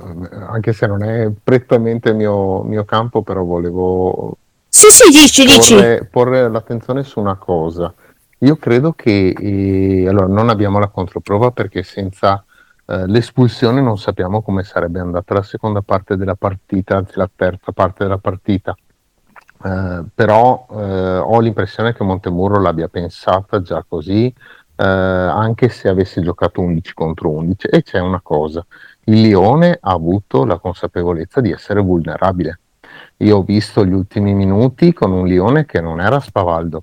Anche 0.48 0.72
se 0.72 0.86
non 0.86 1.02
è 1.02 1.30
prettamente 1.42 2.10
il 2.10 2.16
mio, 2.16 2.62
mio 2.62 2.84
campo, 2.84 3.22
però 3.22 3.42
volevo 3.42 4.38
sì, 4.68 4.90
sì, 4.90 5.10
dici, 5.10 5.44
porre, 5.44 5.98
dici. 5.98 6.08
porre 6.10 6.50
l'attenzione 6.50 7.02
su 7.02 7.20
una 7.20 7.36
cosa. 7.36 7.92
Io 8.40 8.56
credo 8.56 8.92
che 8.92 9.34
eh, 9.38 10.06
allora, 10.06 10.26
non 10.26 10.50
abbiamo 10.50 10.78
la 10.78 10.88
controprova 10.88 11.50
perché 11.50 11.82
senza 11.82 12.44
eh, 12.86 13.06
l'espulsione 13.06 13.80
non 13.80 13.98
sappiamo 13.98 14.42
come 14.42 14.62
sarebbe 14.62 15.00
andata 15.00 15.32
la 15.32 15.42
seconda 15.42 15.80
parte 15.80 16.16
della 16.16 16.34
partita, 16.34 16.96
anzi 16.96 17.12
la 17.16 17.30
terza 17.34 17.72
parte 17.72 18.04
della 18.04 18.18
partita. 18.18 18.76
Eh, 19.64 20.02
però 20.14 20.66
eh, 20.70 21.16
ho 21.16 21.40
l'impressione 21.40 21.94
che 21.94 22.04
Montemurro 22.04 22.60
l'abbia 22.60 22.88
pensata 22.88 23.62
già 23.62 23.82
così, 23.88 24.32
eh, 24.76 24.84
anche 24.84 25.68
se 25.68 25.88
avesse 25.88 26.20
giocato 26.22 26.60
11 26.60 26.94
contro 26.94 27.30
11. 27.30 27.66
E 27.68 27.82
c'è 27.82 27.98
una 27.98 28.20
cosa, 28.22 28.64
il 29.04 29.20
Lione 29.20 29.78
ha 29.80 29.92
avuto 29.92 30.44
la 30.44 30.58
consapevolezza 30.58 31.40
di 31.40 31.50
essere 31.50 31.80
vulnerabile. 31.80 32.60
Io 33.18 33.38
ho 33.38 33.42
visto 33.42 33.84
gli 33.84 33.92
ultimi 33.92 34.34
minuti 34.34 34.92
con 34.92 35.12
un 35.12 35.26
Lione 35.26 35.64
che 35.64 35.80
non 35.80 36.00
era 36.00 36.20
spavaldo, 36.20 36.82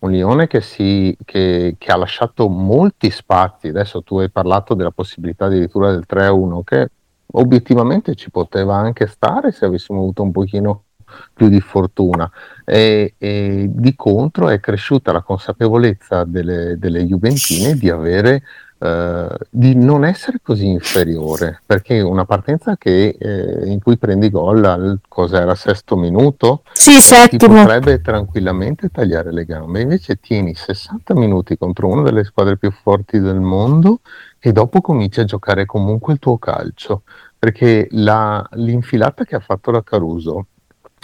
un 0.00 0.10
Lione 0.10 0.46
che, 0.46 0.60
si, 0.60 1.16
che, 1.24 1.76
che, 1.78 1.92
ha 1.92 1.96
lasciato 1.96 2.48
molti 2.48 3.10
spazi. 3.10 3.68
Adesso 3.68 4.02
tu 4.02 4.18
hai 4.18 4.30
parlato 4.30 4.74
della 4.74 4.90
possibilità 4.90 5.46
addirittura 5.46 5.90
del 5.90 6.04
3-1, 6.08 6.60
che 6.64 6.88
obiettivamente 7.32 8.14
ci 8.14 8.30
poteva 8.30 8.76
anche 8.76 9.06
stare 9.06 9.52
se 9.52 9.64
avessimo 9.64 10.00
avuto 10.00 10.22
un 10.22 10.32
pochino 10.32 10.84
più 11.32 11.48
di 11.48 11.60
fortuna. 11.60 12.30
E, 12.64 13.14
e 13.18 13.66
di 13.70 13.94
contro 13.94 14.48
è 14.48 14.60
cresciuta 14.60 15.12
la 15.12 15.22
consapevolezza 15.22 16.24
delle, 16.24 16.78
delle 16.78 17.04
Juventine 17.04 17.74
di 17.74 17.90
avere 17.90 18.42
Uh, 18.82 19.28
di 19.48 19.76
non 19.76 20.04
essere 20.04 20.40
così 20.42 20.66
inferiore, 20.66 21.62
perché 21.64 22.00
una 22.00 22.24
partenza 22.24 22.76
che, 22.76 23.16
eh, 23.16 23.70
in 23.70 23.80
cui 23.80 23.96
prendi 23.96 24.28
gol 24.28 24.64
al 24.64 24.98
cos'era 25.06 25.54
sesto 25.54 25.94
minuto, 25.94 26.64
sì, 26.72 26.98
settimo. 26.98 27.62
potrebbe 27.62 28.00
tranquillamente 28.00 28.88
tagliare 28.88 29.32
le 29.32 29.44
gambe, 29.44 29.82
invece 29.82 30.16
tieni 30.16 30.56
60 30.56 31.14
minuti 31.14 31.56
contro 31.56 31.86
una 31.86 32.02
delle 32.02 32.24
squadre 32.24 32.56
più 32.56 32.72
forti 32.72 33.20
del 33.20 33.38
mondo 33.38 34.00
e 34.40 34.50
dopo 34.50 34.80
cominci 34.80 35.20
a 35.20 35.24
giocare 35.26 35.64
comunque 35.64 36.14
il 36.14 36.18
tuo 36.18 36.36
calcio, 36.38 37.02
perché 37.38 37.86
la, 37.92 38.44
l'infilata 38.54 39.22
che 39.22 39.36
ha 39.36 39.40
fatto 39.40 39.70
la 39.70 39.84
Caruso 39.84 40.46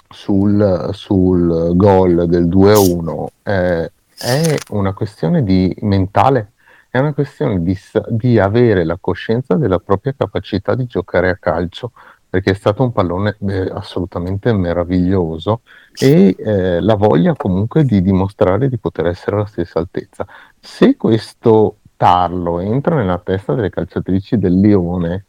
sul, 0.09 0.91
sul 0.93 1.77
gol 1.77 2.27
del 2.27 2.47
2-1 2.47 3.27
eh, 3.43 3.93
è 4.17 4.57
una 4.71 4.93
questione 4.93 5.43
di 5.43 5.75
mentale 5.81 6.53
è 6.91 6.99
una 6.99 7.13
questione 7.13 7.63
di, 7.63 7.77
di, 8.09 8.39
avere 8.39 8.85
la 8.85 8.97
coscienza 8.99 9.57
della 9.57 9.79
propria 9.79 10.15
capacità 10.17 10.75
di 10.75 10.87
giocare 10.87 11.29
a 11.29 11.37
calcio, 11.37 11.93
perché 12.29 12.53
è 12.53 12.55
stato 12.55 12.83
un 12.83 12.93
pallone 12.93 13.37
eh, 13.47 13.71
assolutamente 13.73 14.53
meraviglioso 14.53 15.61
e 15.93 16.35
eh, 16.39 16.81
la 16.81 16.95
voglia 16.95 17.35
comunque 17.35 17.85
di 17.85 18.01
dimostrare 18.01 18.69
di 18.69 18.79
poter 18.79 19.07
essere 19.07 19.37
alla 19.37 19.47
stessa 19.47 19.79
altezza. 19.79 20.27
Se 20.59 20.97
questo 20.97 21.79
tarlo 21.97 22.61
entra 22.61 22.97
nella 22.97 23.19
testa 23.19 23.55
delle 23.55 23.71
calciatrici 23.71 24.39
del 24.39 24.59
Lione, 24.59 25.27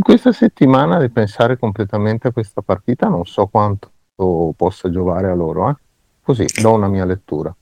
questa 0.00 0.32
settimana 0.32 0.98
di 0.98 1.10
pensare 1.10 1.58
completamente 1.58 2.28
a 2.28 2.32
questa 2.32 2.60
partita 2.60 3.08
non 3.08 3.24
so 3.24 3.46
quanto 3.46 3.92
possa 4.56 4.90
giovare 4.90 5.28
a 5.30 5.34
loro. 5.34 5.70
Eh? 5.70 5.76
Così 6.22 6.44
do 6.60 6.72
una 6.72 6.88
mia 6.88 7.04
lettura. 7.04 7.54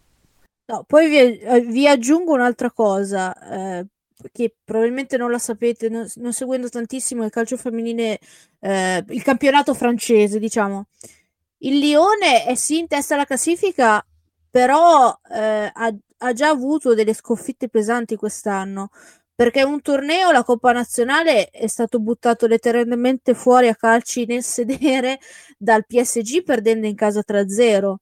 No, 0.69 0.85
poi 0.85 1.09
vi, 1.09 1.39
eh, 1.39 1.61
vi 1.61 1.87
aggiungo 1.87 2.33
un'altra 2.33 2.73
cosa, 2.73 3.79
eh, 3.79 3.87
che 4.33 4.57
probabilmente 4.65 5.17
non 5.17 5.31
la 5.31 5.39
sapete, 5.39 5.89
non, 5.89 6.07
non 6.17 6.33
seguendo 6.33 6.69
tantissimo 6.69 7.25
il 7.25 7.31
calcio 7.31 7.57
femminile, 7.57 8.19
eh, 8.61 9.05
il 9.09 9.23
campionato 9.23 9.75
francese, 9.75 10.41
diciamo. 10.41 10.87
Il 11.59 11.79
Lione 11.79 12.45
è 12.45 12.55
sì 12.57 12.79
in 12.79 12.89
testa 12.89 13.15
alla 13.15 13.25
classifica, 13.25 14.05
però 14.51 15.17
eh, 15.31 15.71
ha, 15.73 15.95
ha, 16.19 16.33
già 16.33 16.49
avuto 16.49 16.95
delle 16.95 17.15
sconfitte 17.15 17.69
pesanti 17.69 18.17
quest'anno, 18.17 18.91
perché 19.37 19.63
un 19.63 19.81
torneo, 19.83 20.33
la 20.33 20.43
Coppa 20.43 20.73
Nazionale, 20.73 21.51
è 21.51 21.69
stato 21.69 22.01
buttato 22.01 22.49
letteralmente 22.49 23.35
fuori 23.35 23.69
a 23.69 23.77
calci 23.77 24.27
nel 24.27 24.43
sedere 24.43 25.21
dal 25.57 25.87
PSG 25.87 26.43
perdendo 26.43 26.87
in 26.89 26.97
casa 26.97 27.23
3-0 27.25 27.97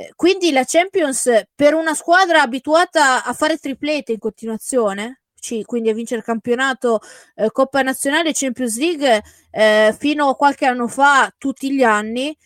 eh, 0.00 0.12
quindi 0.14 0.52
la 0.52 0.62
Champions 0.64 1.28
per 1.56 1.74
una 1.74 1.92
squadra 1.92 2.42
abituata 2.42 3.24
a 3.24 3.32
fare 3.32 3.56
triplete 3.58 4.12
in 4.12 4.18
continuazione, 4.20 5.22
quindi 5.64 5.88
a 5.90 5.94
vincere 5.94 6.20
il 6.20 6.24
campionato, 6.24 7.00
eh, 7.34 7.50
Coppa 7.50 7.82
Nazionale, 7.82 8.30
Champions 8.32 8.78
League, 8.78 9.22
eh, 9.50 9.96
fino 9.98 10.28
a 10.28 10.36
qualche 10.36 10.66
anno 10.66 10.86
fa, 10.86 11.32
tutti 11.36 11.74
gli 11.74 11.82
anni, 11.82 12.36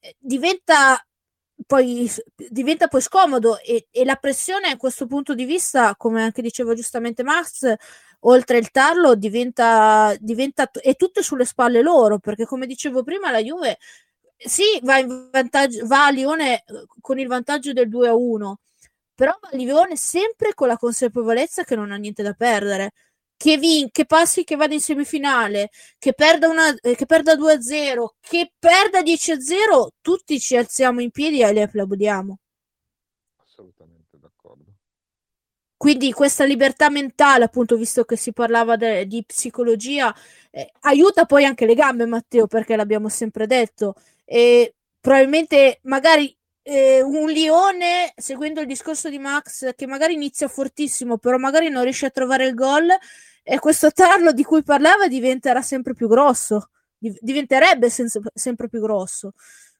eh, 0.00 0.16
diventa 0.18 1.02
poi, 1.70 2.10
diventa 2.48 2.88
poi 2.88 3.00
scomodo 3.00 3.60
e, 3.60 3.86
e, 3.92 4.04
la 4.04 4.16
pressione 4.16 4.70
a 4.70 4.76
questo 4.76 5.06
punto 5.06 5.34
di 5.34 5.44
vista, 5.44 5.94
come 5.94 6.20
anche 6.20 6.42
diceva 6.42 6.74
giustamente 6.74 7.22
Max, 7.22 7.72
oltre 8.22 8.58
il 8.58 8.72
tarlo 8.72 9.14
diventa, 9.14 10.12
diventa 10.18 10.68
è 10.72 10.96
tutto 10.96 11.22
sulle 11.22 11.44
spalle 11.44 11.80
loro, 11.80 12.18
perché 12.18 12.44
come 12.44 12.66
dicevo 12.66 13.04
prima 13.04 13.30
la 13.30 13.40
Juve 13.40 13.78
sì, 14.36 14.80
va, 14.82 14.98
in 14.98 15.28
vantaggio, 15.30 15.86
va 15.86 16.06
a 16.06 16.10
Lione 16.10 16.64
eh, 16.66 16.86
con 17.00 17.20
il 17.20 17.28
vantaggio 17.28 17.72
del 17.72 17.88
2 17.88 18.08
a 18.08 18.14
1, 18.14 18.58
però 19.14 19.38
va 19.40 19.50
a 19.52 19.56
Lione 19.56 19.96
sempre 19.96 20.54
con 20.54 20.66
la 20.66 20.76
consapevolezza 20.76 21.62
che 21.62 21.76
non 21.76 21.92
ha 21.92 21.96
niente 21.96 22.24
da 22.24 22.32
perdere. 22.32 22.90
Che, 23.40 23.56
vin- 23.56 23.88
che 23.90 24.04
passi 24.04 24.44
che 24.44 24.54
vada 24.54 24.74
in 24.74 24.82
semifinale, 24.82 25.70
che 25.98 26.12
perda, 26.12 26.46
una, 26.46 26.74
eh, 26.74 26.94
che 26.94 27.06
perda 27.06 27.36
2 27.36 27.54
a 27.54 27.60
0, 27.62 28.16
che 28.20 28.52
perda 28.58 29.00
10 29.00 29.30
a 29.30 29.40
0, 29.40 29.92
tutti 30.02 30.38
ci 30.38 30.58
alziamo 30.58 31.00
in 31.00 31.10
piedi 31.10 31.40
e 31.40 31.50
le 31.50 31.62
applaudiamo. 31.62 32.38
Assolutamente 33.42 34.18
d'accordo. 34.18 34.74
Quindi 35.74 36.12
questa 36.12 36.44
libertà 36.44 36.90
mentale, 36.90 37.44
appunto, 37.44 37.76
visto 37.78 38.04
che 38.04 38.18
si 38.18 38.34
parlava 38.34 38.76
de- 38.76 39.06
di 39.06 39.24
psicologia, 39.24 40.14
eh, 40.50 40.70
aiuta 40.80 41.24
poi 41.24 41.46
anche 41.46 41.64
le 41.64 41.74
gambe, 41.74 42.04
Matteo, 42.04 42.46
perché 42.46 42.76
l'abbiamo 42.76 43.08
sempre 43.08 43.46
detto 43.46 43.94
e 44.26 44.74
probabilmente 45.00 45.78
magari 45.84 46.36
eh, 46.62 47.00
un 47.00 47.30
Lione, 47.30 48.12
seguendo 48.16 48.60
il 48.60 48.66
discorso 48.66 49.08
di 49.08 49.18
Max, 49.18 49.74
che 49.74 49.86
magari 49.86 50.12
inizia 50.12 50.46
fortissimo, 50.46 51.16
però 51.16 51.38
magari 51.38 51.70
non 51.70 51.84
riesce 51.84 52.04
a 52.06 52.10
trovare 52.10 52.46
il 52.46 52.54
gol, 52.54 52.88
e 53.52 53.58
questo 53.58 53.90
tarlo 53.90 54.30
di 54.30 54.44
cui 54.44 54.62
parlava 54.62 55.08
diventerà 55.08 55.60
sempre 55.60 55.92
più 55.92 56.06
grosso, 56.06 56.70
diventerebbe 56.96 57.90
senza, 57.90 58.20
sempre 58.32 58.68
più 58.68 58.80
grosso. 58.80 59.32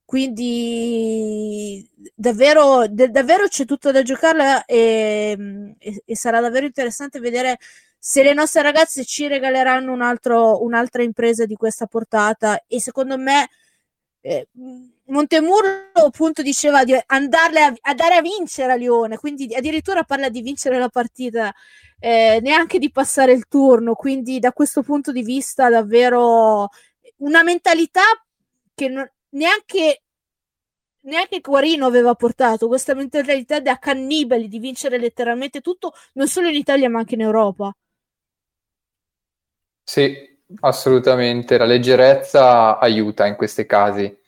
Quindi 0.04 1.88
davvero, 2.12 2.88
de- 2.88 3.10
davvero 3.10 3.46
c'è 3.46 3.64
tutto 3.66 3.92
da 3.92 4.02
giocare 4.02 4.64
e, 4.66 5.76
e, 5.78 6.02
e, 6.04 6.16
sarà 6.16 6.40
davvero 6.40 6.66
interessante 6.66 7.20
vedere 7.20 7.58
se 7.96 8.24
le 8.24 8.32
nostre 8.32 8.62
ragazze 8.62 9.04
ci 9.04 9.28
regaleranno 9.28 9.92
un 9.92 10.02
altro, 10.02 10.64
un'altra 10.64 11.04
impresa 11.04 11.44
di 11.46 11.54
questa 11.54 11.86
portata 11.86 12.64
e 12.66 12.80
secondo 12.80 13.16
me 13.18 13.50
eh, 14.20 14.48
Montemurro 15.10 15.90
appunto 15.92 16.42
diceva 16.42 16.84
di 16.84 16.96
andarle 17.06 17.60
a, 17.62 17.74
andare 17.82 18.16
a 18.16 18.20
vincere 18.20 18.72
a 18.72 18.76
Lione, 18.76 19.16
quindi 19.18 19.54
addirittura 19.54 20.04
parla 20.04 20.28
di 20.28 20.40
vincere 20.40 20.78
la 20.78 20.88
partita, 20.88 21.52
eh, 21.98 22.38
neanche 22.42 22.78
di 22.78 22.90
passare 22.90 23.32
il 23.32 23.46
turno, 23.48 23.94
quindi 23.94 24.38
da 24.38 24.52
questo 24.52 24.82
punto 24.82 25.12
di 25.12 25.22
vista 25.22 25.68
davvero 25.68 26.68
una 27.18 27.42
mentalità 27.42 28.02
che 28.74 28.88
non, 28.88 29.08
neanche 29.30 30.02
neanche 31.02 31.40
Guarino 31.40 31.86
aveva 31.86 32.14
portato 32.14 32.66
questa 32.68 32.94
mentalità 32.94 33.60
da 33.60 33.78
cannibali 33.78 34.48
di 34.48 34.58
vincere 34.58 34.98
letteralmente 34.98 35.60
tutto, 35.60 35.92
non 36.14 36.28
solo 36.28 36.48
in 36.48 36.54
Italia 36.54 36.90
ma 36.90 36.98
anche 36.98 37.14
in 37.14 37.22
Europa. 37.22 37.74
Sì, 39.82 40.14
assolutamente. 40.60 41.58
La 41.58 41.64
leggerezza 41.64 42.78
aiuta 42.78 43.26
in 43.26 43.36
questi 43.36 43.66
casi. 43.66 44.19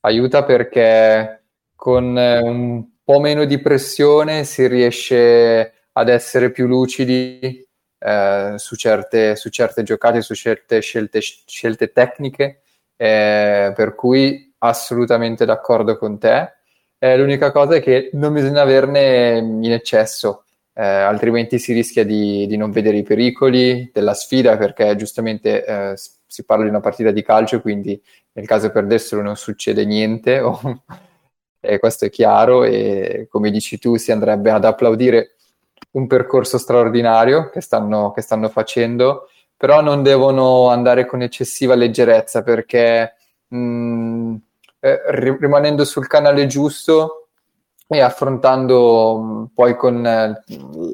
Aiuta 0.00 0.44
perché 0.44 1.42
con 1.74 2.18
eh, 2.18 2.38
un 2.40 2.84
po' 3.02 3.20
meno 3.20 3.44
di 3.44 3.58
pressione 3.58 4.44
si 4.44 4.66
riesce 4.66 5.72
ad 5.92 6.08
essere 6.08 6.50
più 6.50 6.66
lucidi 6.66 7.66
eh, 7.98 8.54
su, 8.56 8.76
certe, 8.76 9.34
su 9.36 9.48
certe 9.48 9.82
giocate, 9.82 10.22
su 10.22 10.34
certe 10.34 10.80
scelte, 10.80 11.20
scelte 11.20 11.92
tecniche, 11.92 12.62
eh, 12.96 13.72
per 13.74 13.94
cui 13.94 14.54
assolutamente 14.58 15.44
d'accordo 15.44 15.96
con 15.96 16.18
te. 16.18 16.52
Eh, 16.98 17.16
l'unica 17.16 17.52
cosa 17.52 17.76
è 17.76 17.80
che 17.80 18.10
non 18.12 18.32
bisogna 18.32 18.62
averne 18.62 19.38
in 19.38 19.72
eccesso, 19.72 20.44
eh, 20.78 20.84
altrimenti 20.84 21.58
si 21.58 21.72
rischia 21.72 22.04
di, 22.04 22.46
di, 22.46 22.56
non 22.56 22.70
vedere 22.70 22.98
i 22.98 23.02
pericoli 23.02 23.90
della 23.92 24.14
sfida, 24.14 24.56
perché 24.56 24.94
giustamente 24.94 25.64
eh, 25.64 25.94
si 26.24 26.44
parla 26.44 26.62
di 26.62 26.70
una 26.70 26.78
partita 26.78 27.10
di 27.10 27.24
calcio, 27.24 27.60
quindi 27.60 28.00
nel 28.34 28.46
caso 28.46 28.70
perdessero 28.70 29.20
non 29.20 29.34
succede 29.34 29.84
niente, 29.84 30.40
e 31.58 31.78
questo 31.80 32.04
è 32.04 32.10
chiaro, 32.10 32.62
e 32.62 33.26
come 33.28 33.50
dici 33.50 33.80
tu 33.80 33.96
si 33.96 34.12
andrebbe 34.12 34.52
ad 34.52 34.64
applaudire 34.64 35.34
un 35.92 36.06
percorso 36.06 36.58
straordinario 36.58 37.50
che 37.50 37.60
stanno, 37.60 38.12
che 38.12 38.20
stanno 38.20 38.48
facendo, 38.48 39.28
però 39.56 39.80
non 39.80 40.04
devono 40.04 40.68
andare 40.68 41.06
con 41.06 41.22
eccessiva 41.22 41.74
leggerezza 41.74 42.42
perché 42.44 43.14
mh, 43.48 44.34
eh, 44.78 45.00
rimanendo 45.08 45.84
sul 45.84 46.06
canale 46.06 46.46
giusto 46.46 47.27
e 47.88 48.00
affrontando 48.00 49.18
mh, 49.18 49.50
poi 49.54 49.74
con 49.76 50.04
eh, 50.06 50.42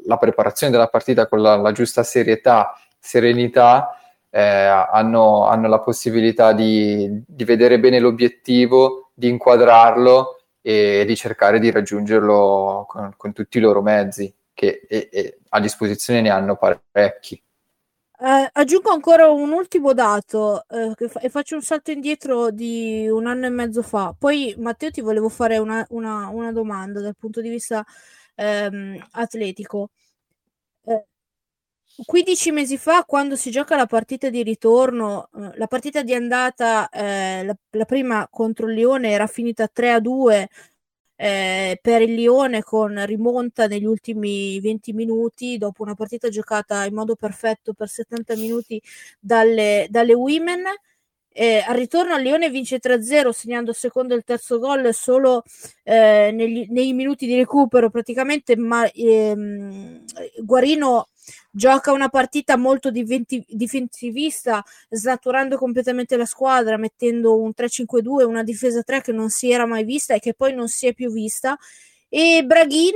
la 0.05 0.17
preparazione 0.17 0.71
della 0.71 0.87
partita 0.87 1.27
con 1.27 1.41
la, 1.41 1.55
la 1.57 1.71
giusta 1.71 2.03
serietà, 2.03 2.73
serenità, 2.97 3.97
eh, 4.29 4.41
hanno, 4.41 5.45
hanno, 5.45 5.67
la 5.67 5.79
possibilità 5.79 6.53
di, 6.53 7.23
di 7.27 7.43
vedere 7.43 7.79
bene 7.79 7.99
l'obiettivo, 7.99 9.11
di 9.13 9.29
inquadrarlo 9.29 10.39
e 10.61 11.03
di 11.05 11.15
cercare 11.15 11.59
di 11.59 11.69
raggiungerlo 11.71 12.85
con, 12.87 13.13
con 13.15 13.33
tutti 13.33 13.57
i 13.57 13.61
loro 13.61 13.81
mezzi 13.81 14.33
che 14.53 14.85
e, 14.89 15.09
e 15.11 15.39
a 15.49 15.59
disposizione 15.59 16.21
ne 16.21 16.29
hanno 16.29 16.57
parecchi. 16.57 17.41
Eh, 18.25 18.49
aggiungo 18.53 18.89
ancora 18.89 19.29
un 19.29 19.51
ultimo 19.51 19.93
dato 19.93 20.65
eh, 20.69 20.95
fa- 21.07 21.19
e 21.19 21.29
faccio 21.29 21.53
un 21.55 21.61
salto 21.61 21.91
indietro 21.91 22.49
di 22.49 23.07
un 23.07 23.27
anno 23.27 23.45
e 23.45 23.49
mezzo 23.49 23.83
fa. 23.83 24.15
Poi, 24.17 24.55
Matteo, 24.57 24.89
ti 24.89 24.99
volevo 25.01 25.29
fare 25.29 25.59
una, 25.59 25.85
una, 25.91 26.29
una 26.29 26.51
domanda 26.51 27.01
dal 27.01 27.15
punto 27.15 27.39
di 27.39 27.49
vista 27.49 27.85
ehm, 28.35 28.97
atletico. 29.11 29.89
Eh, 30.85 31.05
15 32.05 32.51
mesi 32.51 32.77
fa, 32.77 33.03
quando 33.05 33.35
si 33.35 33.51
gioca 33.51 33.75
la 33.75 33.85
partita 33.85 34.29
di 34.29 34.43
ritorno, 34.43 35.29
eh, 35.35 35.51
la 35.57 35.67
partita 35.67 36.01
di 36.03 36.13
andata, 36.15 36.89
eh, 36.89 37.43
la, 37.45 37.55
la, 37.71 37.85
prima 37.85 38.27
contro 38.29 38.67
il 38.67 38.75
Lione 38.75 39.11
era 39.11 39.27
finita 39.27 39.67
3 39.67 39.91
a 39.93 39.99
2 39.99 40.49
eh, 41.15 41.79
per 41.81 42.01
il 42.01 42.13
Lione 42.13 42.61
con 42.63 43.03
rimonta 43.05 43.67
negli 43.67 43.85
ultimi 43.85 44.59
20 44.59 44.93
minuti 44.93 45.57
dopo 45.57 45.83
una 45.83 45.95
partita 45.95 46.29
giocata 46.29 46.85
in 46.85 46.93
modo 46.93 47.15
perfetto 47.15 47.73
per 47.73 47.87
70 47.87 48.35
minuti 48.35 48.81
dalle, 49.19 49.87
dalle 49.89 50.13
Women. 50.13 50.63
Eh, 51.37 51.61
al 51.67 51.75
ritorno 51.75 52.13
al 52.13 52.21
Lione 52.21 52.49
vince 52.49 52.79
3-0 52.79 53.29
segnando 53.31 53.71
il 53.71 53.75
secondo 53.75 54.13
e 54.13 54.17
il 54.17 54.23
terzo 54.23 54.57
gol 54.57 54.93
solo 54.93 55.43
eh, 55.83 56.31
negli, 56.31 56.65
nei 56.69 56.93
minuti 56.93 57.25
di 57.25 57.35
recupero 57.35 57.89
praticamente 57.89 58.55
ma 58.55 58.89
ehm, 58.89 60.05
Guarino 60.41 61.09
gioca 61.55 61.93
una 61.93 62.09
partita 62.09 62.57
molto 62.57 62.91
diventi- 62.91 63.43
difensivista, 63.47 64.61
snaturando 64.89 65.57
completamente 65.57 66.17
la 66.17 66.25
squadra, 66.25 66.75
mettendo 66.77 67.39
un 67.39 67.53
3-5-2, 67.53 68.23
una 68.25 68.43
difesa 68.43 68.83
3 68.83 69.01
che 69.01 69.13
non 69.13 69.29
si 69.29 69.51
era 69.51 69.65
mai 69.65 69.85
vista 69.85 70.13
e 70.13 70.19
che 70.19 70.33
poi 70.33 70.53
non 70.53 70.67
si 70.67 70.87
è 70.87 70.93
più 70.93 71.11
vista. 71.11 71.57
E 72.09 72.43
Braghin 72.45 72.93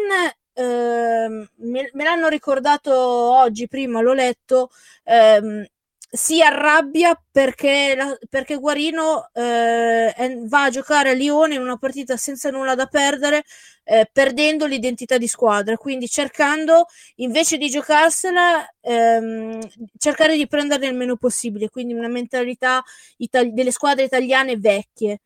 eh, 0.53 1.49
me, 1.55 1.89
me, 1.93 2.03
l'hanno 2.03 2.27
ricordato 2.27 2.93
oggi, 2.93 3.67
prima 3.67 4.01
l'ho 4.01 4.13
letto, 4.13 4.71
ehm, 5.03 5.65
si 6.11 6.41
arrabbia 6.41 7.19
perché, 7.31 7.93
la, 7.95 8.17
perché 8.27 8.57
Guarino 8.57 9.29
eh, 9.31 10.39
va 10.47 10.63
a 10.63 10.69
giocare 10.69 11.11
a 11.11 11.13
Lione 11.13 11.55
in 11.55 11.61
una 11.61 11.77
partita 11.77 12.17
senza 12.17 12.49
nulla 12.49 12.73
da 12.73 12.87
perdere, 12.87 13.43
eh, 13.83 14.09
perdendo 14.11 14.65
l'identità 14.65 15.17
di 15.17 15.27
squadra, 15.27 15.77
quindi 15.77 16.07
cercando 16.07 16.85
invece 17.17 17.57
di 17.57 17.69
giocarsela, 17.69 18.67
ehm, 18.81 19.59
cercare 19.97 20.35
di 20.35 20.47
prenderne 20.47 20.87
il 20.87 20.95
meno 20.95 21.15
possibile, 21.15 21.69
quindi 21.69 21.93
una 21.93 22.07
mentalità 22.07 22.83
itali- 23.17 23.53
delle 23.53 23.71
squadre 23.71 24.05
italiane 24.05 24.57
vecchie. 24.57 25.19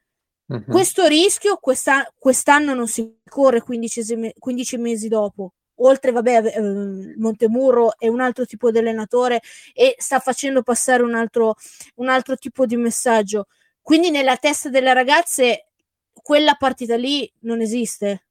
Uh-huh. 0.48 0.64
Questo 0.66 1.08
rischio 1.08 1.58
questa- 1.58 2.06
quest'anno 2.18 2.74
non 2.74 2.88
si 2.88 3.20
corre 3.30 3.62
15, 3.62 4.16
me- 4.18 4.34
15 4.38 4.78
mesi 4.78 5.08
dopo 5.08 5.54
oltre 5.78 6.12
vabbè 6.12 6.46
eh, 6.46 7.16
Montemurro 7.18 7.98
è 7.98 8.08
un 8.08 8.22
altro 8.22 8.46
tipo 8.46 8.72
di 8.72 8.78
allenatore 8.78 9.42
e 9.74 9.96
sta 9.98 10.20
facendo 10.20 10.62
passare 10.62 11.04
un 11.04 11.16
altro, 11.16 11.56
un 11.96 12.10
altro 12.10 12.36
tipo 12.36 12.66
di 12.66 12.76
messaggio. 12.76 13.48
Quindi 13.82 14.12
nella 14.12 14.38
testa 14.38 14.70
delle 14.70 14.94
ragazze 14.94 15.68
quella 16.14 16.56
partita 16.56 16.96
lì 16.96 17.32
non 17.42 17.62
esiste? 17.62 18.26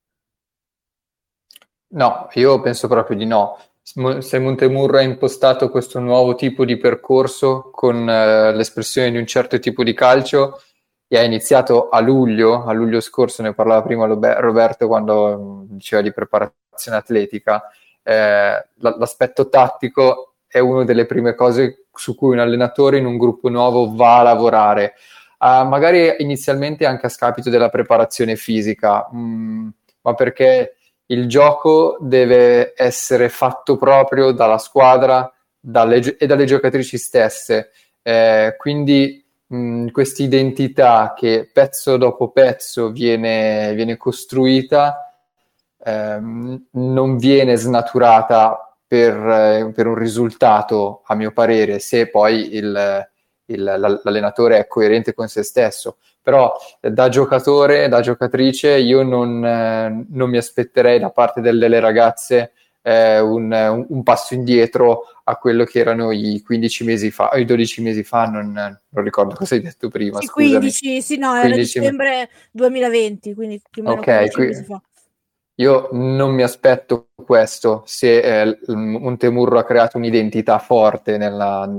No 1.88 2.28
io 2.34 2.60
penso 2.60 2.88
proprio 2.88 3.16
di 3.16 3.26
no. 3.26 3.58
Se 3.84 4.38
Montemurro 4.38 4.98
ha 4.98 5.02
impostato 5.02 5.68
questo 5.68 5.98
nuovo 5.98 6.36
tipo 6.36 6.64
di 6.64 6.76
percorso 6.76 7.70
con 7.72 8.08
eh, 8.08 8.54
l'espressione 8.54 9.10
di 9.10 9.18
un 9.18 9.26
certo 9.26 9.58
tipo 9.58 9.82
di 9.82 9.92
calcio 9.92 10.60
e 11.08 11.18
ha 11.18 11.22
iniziato 11.22 11.88
a 11.88 12.00
luglio, 12.00 12.64
a 12.64 12.72
luglio 12.72 13.00
scorso, 13.00 13.42
ne 13.42 13.52
parlava 13.52 13.82
prima 13.82 14.06
Roberto 14.06 14.86
quando 14.86 15.38
mm, 15.38 15.76
diceva 15.76 16.00
di 16.00 16.12
preparazione 16.12 16.61
preparazione 16.72 16.98
atletica, 16.98 17.62
eh, 18.02 18.66
l'aspetto 18.78 19.48
tattico 19.48 20.34
è 20.46 20.58
una 20.58 20.84
delle 20.84 21.06
prime 21.06 21.34
cose 21.34 21.86
su 21.92 22.14
cui 22.14 22.32
un 22.32 22.38
allenatore 22.38 22.98
in 22.98 23.06
un 23.06 23.18
gruppo 23.18 23.48
nuovo 23.48 23.94
va 23.94 24.18
a 24.18 24.22
lavorare, 24.22 24.94
uh, 25.38 25.66
magari 25.66 26.14
inizialmente 26.18 26.86
anche 26.86 27.06
a 27.06 27.10
scapito 27.10 27.50
della 27.50 27.68
preparazione 27.68 28.36
fisica, 28.36 29.08
mh, 29.10 29.18
mm, 29.18 29.68
ma 30.02 30.14
perché 30.14 30.76
il 31.06 31.28
gioco 31.28 31.98
deve 32.00 32.72
essere 32.74 33.28
fatto 33.28 33.76
proprio 33.76 34.32
dalla 34.32 34.58
squadra 34.58 35.30
dalle, 35.60 36.16
e 36.16 36.26
dalle 36.26 36.44
giocatrici 36.44 36.96
stesse. 36.96 37.70
Eh, 38.02 38.54
quindi 38.56 39.22
questa 39.92 40.22
identità 40.22 41.12
che 41.14 41.50
pezzo 41.52 41.98
dopo 41.98 42.30
pezzo 42.30 42.90
viene, 42.90 43.74
viene 43.74 43.98
costruita 43.98 45.11
ehm, 45.84 46.66
non 46.72 47.16
viene 47.16 47.56
snaturata 47.56 48.76
per, 48.86 49.14
eh, 49.14 49.72
per, 49.74 49.86
un 49.86 49.94
risultato, 49.94 51.02
a 51.06 51.14
mio 51.14 51.32
parere, 51.32 51.78
se 51.78 52.08
poi 52.08 52.54
il, 52.54 53.08
il, 53.46 53.62
l'allenatore 54.02 54.58
è 54.58 54.66
coerente 54.66 55.14
con 55.14 55.28
se 55.28 55.42
stesso. 55.42 55.96
Però 56.22 56.54
da 56.80 57.08
giocatore, 57.08 57.88
da 57.88 58.00
giocatrice, 58.00 58.78
io 58.78 59.02
non, 59.02 59.44
eh, 59.44 60.06
non 60.10 60.30
mi 60.30 60.36
aspetterei 60.36 61.00
da 61.00 61.10
parte 61.10 61.40
delle, 61.40 61.80
ragazze 61.80 62.52
eh, 62.82 63.18
un, 63.18 63.86
un, 63.88 64.02
passo 64.04 64.34
indietro 64.34 65.04
a 65.24 65.36
quello 65.36 65.64
che 65.64 65.80
erano 65.80 66.12
i 66.12 66.40
15 66.44 66.84
mesi 66.84 67.10
fa, 67.10 67.30
i 67.34 67.44
12 67.44 67.82
mesi 67.82 68.04
fa, 68.04 68.26
non, 68.26 68.52
non 68.52 69.04
ricordo 69.04 69.34
cosa 69.34 69.56
hai 69.56 69.62
detto 69.62 69.88
prima. 69.88 70.20
Sì, 70.20 70.28
15, 70.28 71.00
sì, 71.00 71.16
no, 71.16 71.30
15... 71.30 71.46
era 71.46 71.56
dicembre 71.56 72.28
2020, 72.52 73.34
quindi 73.34 73.60
più 73.68 73.82
o 73.82 73.86
meno 73.86 74.00
okay, 74.00 74.30
15 74.30 74.64
qui... 74.64 74.80
Io 75.56 75.88
non 75.92 76.34
mi 76.34 76.42
aspetto 76.42 77.08
questo 77.14 77.82
se 77.84 78.40
eh, 78.40 78.58
Montemurro 78.68 79.58
ha 79.58 79.64
creato 79.64 79.98
un'identità 79.98 80.58
forte 80.58 81.18
nella, 81.18 81.70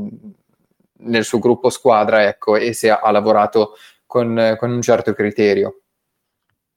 nel 0.98 1.24
suo 1.24 1.40
gruppo 1.40 1.70
squadra 1.70 2.24
ecco, 2.24 2.56
e 2.56 2.74
se 2.74 2.92
ha, 2.92 3.00
ha 3.00 3.12
lavorato 3.12 3.76
con, 4.06 4.56
con, 4.60 4.72
un 4.72 4.82
certo 4.82 5.14
criterio. 5.14 5.80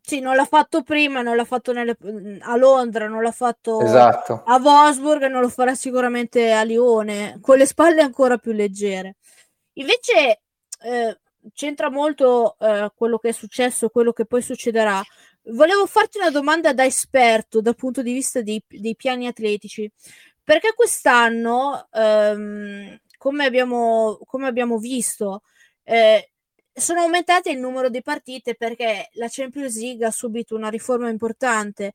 Sì, 0.00 0.20
non 0.20 0.36
l'ha 0.36 0.44
fatto 0.44 0.82
prima, 0.82 1.20
non 1.20 1.36
l'ha 1.36 1.44
fatto 1.44 1.72
nelle, 1.72 1.96
a 2.40 2.56
Londra, 2.56 3.08
non 3.08 3.22
l'ha 3.22 3.32
fatto 3.32 3.80
esatto. 3.80 4.42
a 4.46 4.56
Wolfsburg 4.56 5.24
e 5.24 5.28
non 5.28 5.40
lo 5.40 5.48
farà 5.48 5.74
sicuramente 5.74 6.52
a 6.52 6.62
Lione, 6.62 7.38
con 7.40 7.58
le 7.58 7.66
spalle 7.66 8.02
ancora 8.02 8.38
più 8.38 8.52
leggere. 8.52 9.16
Invece 9.74 10.42
eh, 10.80 11.18
c'entra 11.52 11.90
molto 11.90 12.56
eh, 12.58 12.90
quello 12.94 13.18
che 13.18 13.30
è 13.30 13.32
successo, 13.32 13.88
quello 13.88 14.12
che 14.12 14.26
poi 14.26 14.42
succederà 14.42 15.02
Volevo 15.48 15.86
farti 15.86 16.18
una 16.18 16.30
domanda 16.30 16.72
da 16.72 16.84
esperto 16.84 17.60
dal 17.60 17.76
punto 17.76 18.02
di 18.02 18.12
vista 18.12 18.42
dei, 18.42 18.60
dei 18.66 18.96
piani 18.96 19.28
atletici, 19.28 19.90
perché 20.42 20.72
quest'anno, 20.74 21.88
ehm, 21.92 22.98
come, 23.16 23.44
abbiamo, 23.44 24.18
come 24.26 24.48
abbiamo 24.48 24.78
visto, 24.78 25.42
eh, 25.84 26.32
sono 26.72 27.00
aumentate 27.00 27.50
il 27.50 27.58
numero 27.58 27.88
di 27.88 28.02
partite 28.02 28.54
perché 28.54 29.08
la 29.12 29.28
Champions 29.30 29.78
League 29.78 30.04
ha 30.04 30.10
subito 30.10 30.54
una 30.56 30.68
riforma 30.68 31.08
importante 31.08 31.92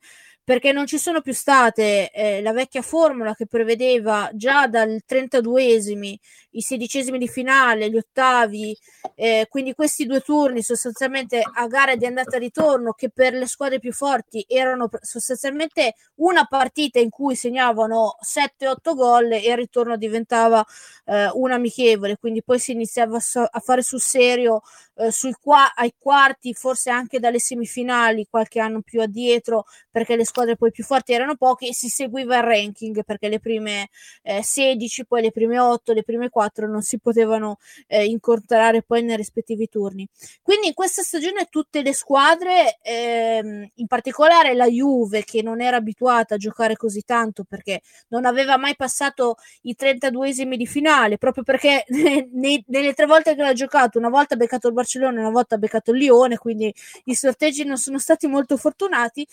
perché 0.52 0.70
non 0.72 0.84
ci 0.84 0.98
sono 0.98 1.22
più 1.22 1.32
state 1.32 2.10
eh, 2.10 2.42
la 2.42 2.52
vecchia 2.52 2.82
formula 2.82 3.34
che 3.34 3.46
prevedeva 3.46 4.28
già 4.34 4.66
dal 4.66 5.00
32esimi 5.08 6.14
i 6.52 6.60
sedicesimi 6.60 7.16
di 7.16 7.28
finale, 7.28 7.88
gli 7.88 7.96
ottavi, 7.96 8.76
eh, 9.14 9.46
quindi 9.48 9.72
questi 9.72 10.04
due 10.04 10.20
turni 10.20 10.62
sostanzialmente 10.62 11.40
a 11.40 11.66
gare 11.66 11.96
di 11.96 12.04
andata 12.04 12.36
e 12.36 12.40
ritorno 12.40 12.92
che 12.92 13.08
per 13.08 13.32
le 13.32 13.46
squadre 13.46 13.78
più 13.78 13.92
forti 13.92 14.44
erano 14.46 14.90
sostanzialmente 15.00 15.94
una 16.16 16.44
partita 16.44 16.98
in 16.98 17.08
cui 17.08 17.34
segnavano 17.34 18.16
7-8 18.20 18.94
gol 18.94 19.32
e 19.32 19.48
il 19.48 19.56
ritorno 19.56 19.96
diventava 19.96 20.62
eh, 21.06 21.30
un 21.32 21.52
amichevole, 21.52 22.18
quindi 22.18 22.42
poi 22.42 22.58
si 22.58 22.72
iniziava 22.72 23.16
a 23.16 23.60
fare 23.60 23.82
sul 23.82 24.00
serio 24.00 24.60
eh, 24.96 25.10
sui 25.10 25.34
qua- 25.40 25.72
ai 25.74 25.94
quarti, 25.98 26.52
forse 26.52 26.90
anche 26.90 27.18
dalle 27.18 27.38
semifinali 27.38 28.26
qualche 28.28 28.60
anno 28.60 28.82
più 28.82 29.00
addietro 29.00 29.64
perché 29.92 30.16
le 30.16 30.24
squadre 30.24 30.56
poi 30.56 30.72
più 30.72 30.82
forti 30.82 31.12
erano 31.12 31.36
poche 31.36 31.68
e 31.68 31.74
si 31.74 31.88
seguiva 31.88 32.38
il 32.38 32.42
ranking 32.42 33.04
perché 33.04 33.28
le 33.28 33.38
prime 33.38 33.88
eh, 34.22 34.42
16, 34.42 35.06
poi 35.06 35.22
le 35.22 35.30
prime 35.30 35.58
8, 35.58 35.92
le 35.92 36.02
prime 36.02 36.30
4 36.30 36.66
non 36.66 36.82
si 36.82 36.98
potevano 36.98 37.58
eh, 37.86 38.06
incontrare 38.06 38.82
poi 38.82 39.02
nei 39.02 39.16
rispettivi 39.16 39.68
turni. 39.68 40.08
Quindi 40.42 40.68
in 40.68 40.74
questa 40.74 41.02
stagione 41.02 41.46
tutte 41.50 41.82
le 41.82 41.92
squadre, 41.94 42.78
ehm, 42.82 43.68
in 43.74 43.86
particolare 43.86 44.54
la 44.54 44.66
Juve 44.66 45.24
che 45.24 45.42
non 45.42 45.60
era 45.60 45.76
abituata 45.76 46.34
a 46.34 46.38
giocare 46.38 46.76
così 46.76 47.02
tanto 47.02 47.44
perché 47.44 47.82
non 48.08 48.24
aveva 48.24 48.56
mai 48.56 48.74
passato 48.76 49.36
i 49.62 49.76
32esimi 49.78 50.54
di 50.56 50.66
finale, 50.66 51.18
proprio 51.18 51.44
perché 51.44 51.84
nei, 52.32 52.64
nelle 52.68 52.94
tre 52.94 53.06
volte 53.06 53.34
che 53.34 53.42
l'ha 53.42 53.52
giocato, 53.52 53.98
una 53.98 54.08
volta 54.08 54.34
ha 54.34 54.36
beccato 54.38 54.68
il 54.68 54.74
Barcellona, 54.74 55.20
una 55.20 55.30
volta 55.30 55.56
ha 55.56 55.58
beccato 55.58 55.90
il 55.92 55.98
Lione, 55.98 56.38
quindi 56.38 56.72
i 57.04 57.14
sorteggi 57.14 57.64
non 57.64 57.76
sono 57.76 57.98
stati 57.98 58.26
molto 58.26 58.56
fortunati. 58.56 59.26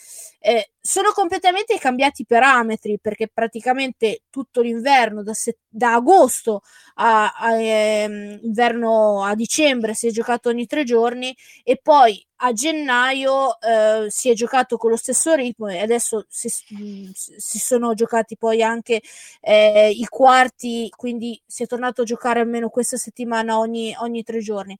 Sono 0.79 1.11
completamente 1.11 1.77
cambiati 1.77 2.23
i 2.23 2.25
parametri 2.25 2.97
perché 2.99 3.27
praticamente 3.27 4.23
tutto 4.29 4.61
l'inverno, 4.61 5.21
da, 5.21 5.33
se- 5.33 5.59
da 5.67 5.93
agosto 5.93 6.61
a, 6.95 7.33
a 7.37 7.61
ehm, 7.61 8.39
inverno 8.43 9.23
a 9.23 9.35
dicembre, 9.35 9.93
si 9.93 10.07
è 10.07 10.11
giocato 10.11 10.49
ogni 10.49 10.65
tre 10.65 10.83
giorni 10.83 11.35
e 11.63 11.79
poi 11.81 12.25
a 12.41 12.53
gennaio 12.53 13.59
eh, 13.59 14.05
si 14.09 14.29
è 14.29 14.33
giocato 14.33 14.77
con 14.77 14.91
lo 14.91 14.95
stesso 14.95 15.33
ritmo 15.35 15.67
e 15.67 15.79
adesso 15.79 16.25
si, 16.29 16.49
si 16.49 17.59
sono 17.59 17.93
giocati 17.93 18.37
poi 18.37 18.63
anche 18.63 19.01
eh, 19.41 19.89
i 19.89 20.05
quarti, 20.05 20.89
quindi 20.95 21.39
si 21.45 21.63
è 21.63 21.67
tornato 21.67 22.01
a 22.01 22.05
giocare 22.05 22.39
almeno 22.39 22.69
questa 22.69 22.97
settimana 22.97 23.57
ogni, 23.59 23.93
ogni 23.99 24.23
tre 24.23 24.39
giorni. 24.39 24.77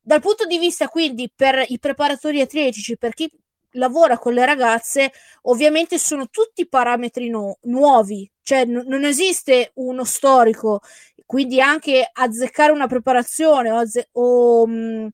Dal 0.00 0.20
punto 0.20 0.46
di 0.46 0.58
vista 0.58 0.88
quindi 0.88 1.30
per 1.34 1.64
i 1.68 1.78
preparatori 1.78 2.40
atletici, 2.40 2.96
per 2.96 3.14
chi 3.14 3.30
lavora 3.78 4.18
con 4.18 4.34
le 4.34 4.44
ragazze, 4.44 5.12
ovviamente 5.42 5.98
sono 5.98 6.28
tutti 6.28 6.68
parametri 6.68 7.28
no, 7.28 7.58
nuovi, 7.62 8.30
cioè 8.42 8.64
n- 8.64 8.84
non 8.86 9.04
esiste 9.04 9.72
uno 9.74 10.04
storico, 10.04 10.80
quindi 11.24 11.60
anche 11.60 12.08
azzeccare 12.12 12.72
una 12.72 12.86
preparazione 12.86 13.70
o, 13.70 13.76
azze- 13.78 14.08
o 14.12 14.66
mh, 14.66 15.08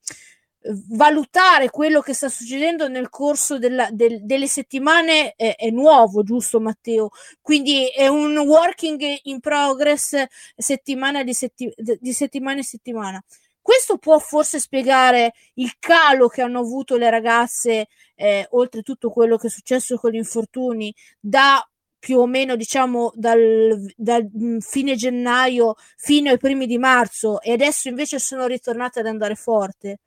valutare 0.90 1.68
quello 1.68 2.00
che 2.00 2.14
sta 2.14 2.28
succedendo 2.28 2.88
nel 2.88 3.10
corso 3.10 3.58
della, 3.58 3.88
del, 3.90 4.24
delle 4.24 4.46
settimane 4.46 5.34
è, 5.36 5.56
è, 5.56 5.70
nuovo, 5.70 6.22
giusto 6.22 6.60
Matteo? 6.60 7.10
Quindi 7.42 7.88
è 7.88 8.06
un 8.06 8.36
working 8.38 9.18
in 9.24 9.40
progress 9.40 10.24
settimana 10.56 11.22
di, 11.22 11.34
setti- 11.34 11.72
di 11.76 12.12
settimana 12.12 12.58
in 12.58 12.64
settimana. 12.64 13.22
Questo 13.64 13.96
può 13.96 14.18
forse 14.18 14.60
spiegare 14.60 15.32
il 15.54 15.76
calo 15.78 16.28
che 16.28 16.42
hanno 16.42 16.58
avuto 16.58 16.98
le 16.98 17.08
ragazze, 17.08 17.86
eh, 18.14 18.46
oltre 18.50 18.82
tutto 18.82 19.08
quello 19.08 19.38
che 19.38 19.46
è 19.46 19.50
successo 19.50 19.96
con 19.96 20.10
gli 20.10 20.16
infortuni, 20.16 20.94
da 21.18 21.66
più 21.98 22.18
o 22.18 22.26
meno 22.26 22.56
diciamo 22.56 23.10
dal, 23.14 23.90
dal, 23.96 24.28
fine 24.60 24.96
gennaio 24.96 25.76
fino 25.96 26.28
ai 26.28 26.36
primi 26.36 26.66
di 26.66 26.76
marzo 26.76 27.40
e 27.40 27.52
adesso 27.52 27.88
invece 27.88 28.18
sono 28.18 28.46
ritornate 28.46 29.00
ad 29.00 29.06
andare 29.06 29.34
forte. 29.34 30.00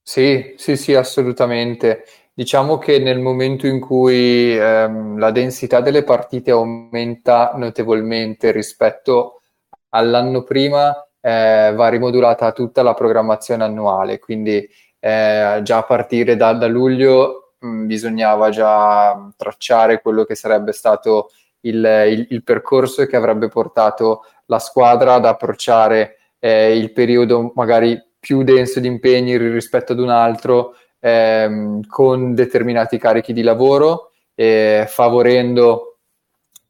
Sì, 0.00 0.54
sì, 0.56 0.76
sì, 0.76 0.94
assolutamente. 0.94 2.04
Diciamo 2.32 2.78
che 2.78 3.00
nel 3.00 3.18
momento 3.18 3.66
in 3.66 3.80
cui 3.80 4.56
ehm, 4.56 5.18
la 5.18 5.32
densità 5.32 5.80
delle 5.80 6.04
partite 6.04 6.52
aumenta 6.52 7.50
notevolmente 7.56 8.52
rispetto 8.52 9.40
all'anno 9.88 10.44
prima, 10.44 10.94
eh, 11.22 11.72
va 11.74 11.88
rimodulata 11.88 12.52
tutta 12.52 12.82
la 12.82 12.94
programmazione 12.94 13.64
annuale, 13.64 14.18
quindi 14.18 14.68
eh, 14.98 15.60
già 15.62 15.78
a 15.78 15.84
partire 15.84 16.36
da, 16.36 16.52
da 16.52 16.66
luglio 16.66 17.54
mh, 17.60 17.66
mm, 17.66 17.86
bisognava 17.86 18.50
già 18.50 19.30
tracciare 19.36 20.02
quello 20.02 20.24
che 20.24 20.34
sarebbe 20.34 20.72
stato 20.72 21.30
il, 21.60 21.76
il, 21.76 22.26
il, 22.30 22.42
percorso 22.42 23.06
che 23.06 23.16
avrebbe 23.16 23.48
portato 23.48 24.24
la 24.46 24.58
squadra 24.58 25.14
ad 25.14 25.24
approcciare 25.24 26.16
eh, 26.40 26.76
il 26.76 26.92
periodo 26.92 27.52
magari 27.54 28.00
più 28.18 28.42
denso 28.42 28.80
di 28.80 28.88
impegni 28.88 29.36
rispetto 29.36 29.92
ad 29.92 30.00
un 30.00 30.10
altro 30.10 30.74
ehm, 30.98 31.86
con 31.86 32.34
determinati 32.34 32.98
carichi 32.98 33.32
di 33.32 33.42
lavoro, 33.42 34.10
eh, 34.34 34.86
favorendo 34.88 35.98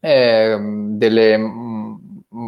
ehm, 0.01 0.97
delle 0.97 1.39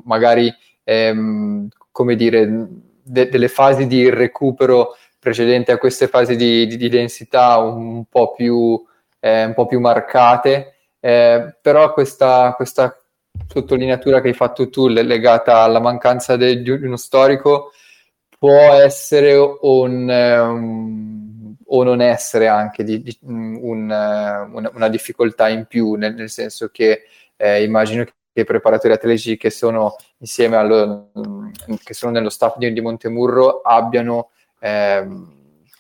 magari 0.05 0.52
ehm, 0.82 1.68
come 1.94 2.16
dire, 2.16 2.66
de- 3.04 3.28
delle 3.28 3.46
fasi 3.46 3.86
di 3.86 4.10
recupero 4.10 4.96
precedenti 5.16 5.70
a 5.70 5.78
queste 5.78 6.08
fasi 6.08 6.34
di, 6.34 6.66
di, 6.66 6.76
di 6.76 6.88
densità 6.88 7.56
un 7.58 8.06
po' 8.06 8.32
più, 8.32 8.84
eh, 9.20 9.44
un 9.44 9.54
po 9.54 9.66
più 9.66 9.78
marcate, 9.78 10.74
eh, 10.98 11.56
però 11.62 11.92
questa, 11.92 12.52
questa, 12.56 12.98
sottolineatura 13.46 14.20
che 14.20 14.28
hai 14.28 14.34
fatto 14.34 14.68
tu 14.70 14.88
legata 14.88 15.58
alla 15.58 15.80
mancanza 15.80 16.36
de- 16.36 16.62
di 16.62 16.70
uno 16.70 16.96
storico 16.96 17.72
può 18.38 18.72
essere 18.72 19.34
un, 19.60 20.08
um, 20.08 21.56
o 21.66 21.82
non 21.84 22.00
essere 22.00 22.48
anche 22.48 22.82
di, 22.82 23.02
di, 23.02 23.16
un, 23.22 23.58
una, 23.62 24.70
una, 24.72 24.88
difficoltà 24.88 25.48
in 25.48 25.66
più, 25.66 25.94
nel, 25.94 26.14
nel 26.14 26.30
senso 26.30 26.70
che 26.70 27.04
eh, 27.36 27.62
immagino 27.62 28.04
i 28.40 28.44
preparatori 28.44 28.93
atletici 28.93 29.36
che 29.36 29.51
sono 29.51 29.97
insieme 30.19 30.56
allo, 30.56 31.11
che 31.82 31.94
sono 31.94 32.12
nello 32.12 32.31
staff 32.31 32.56
di, 32.56 32.81
Montemurro 32.81 33.61
abbiano 33.61 34.31
eh, 34.61 35.06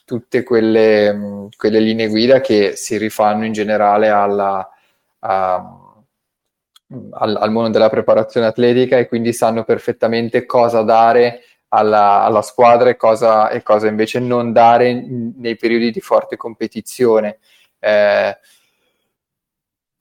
tutte 0.04 0.42
quelle, 0.42 1.48
quelle, 1.56 1.80
linee 1.80 2.08
guida 2.08 2.40
che 2.40 2.76
si 2.76 2.96
rifanno 2.96 3.44
in 3.44 3.52
generale 3.52 4.08
alla, 4.08 4.68
a, 5.20 5.54
al, 7.10 7.36
al, 7.36 7.50
mondo 7.50 7.70
della 7.70 7.88
preparazione 7.88 8.46
atletica 8.46 8.98
e 8.98 9.08
quindi 9.08 9.32
sanno 9.32 9.64
perfettamente 9.64 10.46
cosa 10.46 10.82
dare 10.82 11.40
alla, 11.68 12.22
alla 12.22 12.42
squadra 12.42 12.90
e 12.90 12.96
cosa, 12.96 13.50
e 13.50 13.62
cosa, 13.62 13.88
invece 13.88 14.20
non 14.20 14.52
dare 14.52 14.92
nei 14.92 15.56
periodi 15.56 15.90
di 15.90 16.00
forte 16.00 16.36
competizione. 16.36 17.38
Eh, 17.80 18.38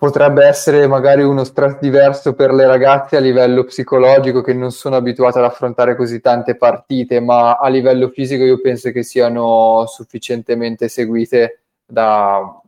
potrebbe 0.04 0.46
essere 0.46 0.86
magari 0.86 1.24
uno 1.24 1.46
stress 1.46 1.80
diverso 1.80 2.34
per 2.34 2.52
le 2.52 2.68
ragazze 2.68 3.16
a 3.16 3.22
livello 3.22 3.64
psicologico 3.64 4.42
che 4.42 4.54
non 4.54 4.70
sono 4.70 4.98
abituate 4.98 5.40
ad 5.40 5.46
affrontare 5.46 5.96
così 5.96 6.20
tante 6.20 6.58
partite, 6.58 7.22
ma 7.22 7.54
a 7.54 7.70
livello 7.70 8.10
fisico 8.10 8.44
io 8.44 8.60
penso 8.60 8.92
che 8.92 9.02
siano 9.02 9.86
sufficientemente 9.88 10.90
seguite 10.90 11.62
da, 11.86 12.62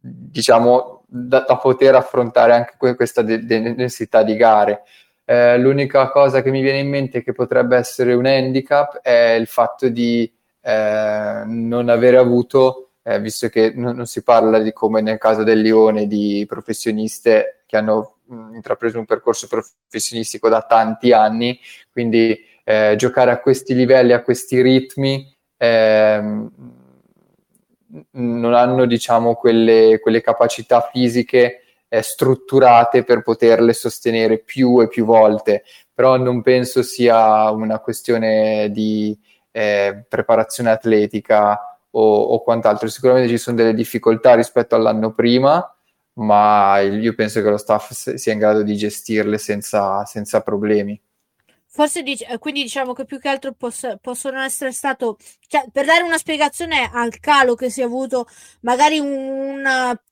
diciamo, 0.00 1.04
da, 1.06 1.44
da 1.46 1.58
poter 1.58 1.94
affrontare 1.94 2.54
anche 2.54 2.94
questa 2.94 3.20
de- 3.20 3.44
de- 3.44 3.74
densità 3.74 4.22
di 4.22 4.34
gare. 4.34 4.84
Eh, 5.26 5.58
l'unica 5.58 6.08
cosa 6.08 6.40
che 6.40 6.50
mi 6.50 6.62
viene 6.62 6.78
in 6.78 6.88
mente 6.88 7.22
che 7.22 7.34
potrebbe 7.34 7.76
essere 7.76 8.14
un 8.14 8.24
handicap 8.24 9.00
è 9.02 9.36
il 9.38 9.46
fatto 9.46 9.90
di 9.90 10.32
eh, 10.62 11.42
non 11.44 11.90
avere 11.90 12.16
avuto 12.16 12.85
eh, 13.06 13.20
visto 13.20 13.48
che 13.48 13.72
non, 13.72 13.94
non, 13.94 14.06
si 14.06 14.24
parla 14.24 14.58
di 14.58 14.72
come 14.72 15.00
nel 15.00 15.18
caso 15.18 15.44
del 15.44 15.60
Lione 15.60 16.08
di 16.08 16.44
professioniste 16.48 17.62
che 17.64 17.76
hanno 17.76 18.16
mh, 18.24 18.54
intrapreso 18.54 18.98
un 18.98 19.04
percorso 19.04 19.46
professionistico 19.46 20.48
da 20.48 20.62
tanti 20.62 21.12
anni, 21.12 21.56
quindi 21.92 22.36
eh, 22.64 22.94
giocare 22.96 23.30
a 23.30 23.38
questi 23.38 23.76
livelli, 23.76 24.12
a 24.12 24.22
questi 24.22 24.60
ritmi, 24.60 25.32
ehm, 25.56 26.50
non 28.10 28.54
hanno 28.54 28.86
diciamo 28.86 29.34
quelle, 29.36 30.00
quelle 30.02 30.20
capacità 30.20 30.90
fisiche 30.92 31.60
eh, 31.88 32.02
strutturate 32.02 33.04
per 33.04 33.22
poterle 33.22 33.72
sostenere 33.72 34.38
più 34.38 34.82
e 34.82 34.88
più 34.88 35.04
volte, 35.04 35.62
però 35.94 36.16
non 36.16 36.42
penso 36.42 36.82
sia 36.82 37.48
una 37.52 37.78
questione 37.78 38.68
di 38.72 39.16
eh, 39.52 40.04
preparazione 40.08 40.70
atletica 40.70 41.75
o, 41.98 42.22
o 42.34 42.42
quant'altro. 42.42 42.88
Sicuramente 42.88 43.28
ci 43.28 43.38
sono 43.38 43.56
delle 43.56 43.74
difficoltà 43.74 44.34
rispetto 44.34 44.74
all'anno 44.74 45.12
prima, 45.14 45.64
ma 46.14 46.78
io 46.80 47.14
penso 47.14 47.42
che 47.42 47.48
lo 47.50 47.56
staff 47.56 47.90
sia 47.92 48.32
in 48.32 48.38
grado 48.38 48.62
di 48.62 48.76
gestirle 48.76 49.38
senza, 49.38 50.04
senza 50.04 50.40
problemi. 50.42 51.00
forse 51.68 52.02
dic- 52.02 52.26
eh, 52.30 52.38
quindi 52.38 52.62
diciamo 52.62 52.94
che 52.94 53.04
più 53.04 53.18
che 53.18 53.28
altro 53.28 53.52
poss- 53.52 53.98
possono 54.00 54.40
essere 54.40 54.72
stato 54.72 55.18
cioè, 55.46 55.66
per 55.70 55.84
dare 55.84 56.02
una 56.02 56.16
spiegazione 56.16 56.88
al 56.90 57.18
calo 57.18 57.54
che 57.54 57.68
si 57.70 57.82
è 57.82 57.84
avuto 57.84 58.26
magari 58.62 58.98
un 58.98 59.62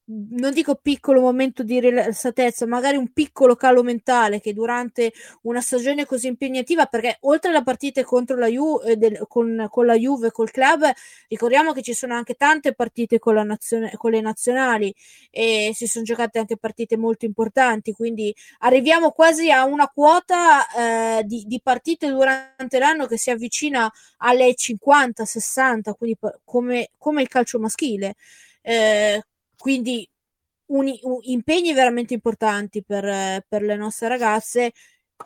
non 0.07 0.53
dico 0.53 0.75
piccolo 0.75 1.21
momento 1.21 1.63
di 1.63 1.81
rilassatezza, 1.81 2.67
magari 2.67 2.97
un 2.97 3.13
piccolo 3.13 3.57
calo 3.57 3.83
mentale 3.83 4.41
che 4.41 4.53
durante 4.53 5.13
una 5.43 5.63
stagione 5.63 6.05
così 6.05 6.27
impegnativa, 6.27 6.85
perché 6.87 7.17
oltre 7.21 7.51
alla 7.51 7.63
partita 7.63 8.03
contro 8.05 8.37
la 8.37 8.49
Juve, 8.49 8.93
eh, 8.93 8.97
del, 8.97 9.25
con, 9.27 9.67
con, 9.71 9.87
la 9.87 9.97
Juve, 9.97 10.31
col 10.31 10.51
club, 10.51 10.91
ricordiamo 11.29 11.73
che 11.73 11.81
ci 11.83 11.95
sono 11.95 12.15
anche 12.15 12.35
tante 12.35 12.75
partite 12.75 13.19
con, 13.19 13.35
la 13.35 13.45
nazione, 13.45 13.93
con 13.97 14.11
le 14.11 14.21
nazionali 14.21 14.95
e 15.31 15.71
si 15.75 15.87
sono 15.87 16.05
giocate 16.05 16.39
anche 16.39 16.59
partite 16.59 16.97
molto 16.99 17.25
importanti, 17.25 17.93
quindi 17.93 18.35
arriviamo 18.59 19.11
quasi 19.11 19.51
a 19.51 19.65
una 19.65 19.89
quota 19.89 21.19
eh, 21.19 21.25
di, 21.25 21.45
di 21.47 21.61
partite 21.63 22.09
durante 22.11 22.79
l'anno 22.79 23.07
che 23.07 23.17
si 23.17 23.31
avvicina 23.31 23.91
alle 24.19 24.55
50-60, 24.55 25.93
quindi 25.97 26.19
come, 26.45 26.91
come 26.99 27.23
il 27.23 27.29
calcio 27.29 27.59
maschile. 27.59 28.17
Eh, 28.61 29.23
quindi 29.65 30.07
un, 30.73 30.95
un, 31.05 31.19
impegni 31.23 31.73
veramente 31.73 32.13
importanti 32.13 32.85
per, 32.85 33.43
per 33.49 33.63
le 33.63 33.77
nostre 33.77 34.09
ragazze 34.09 34.73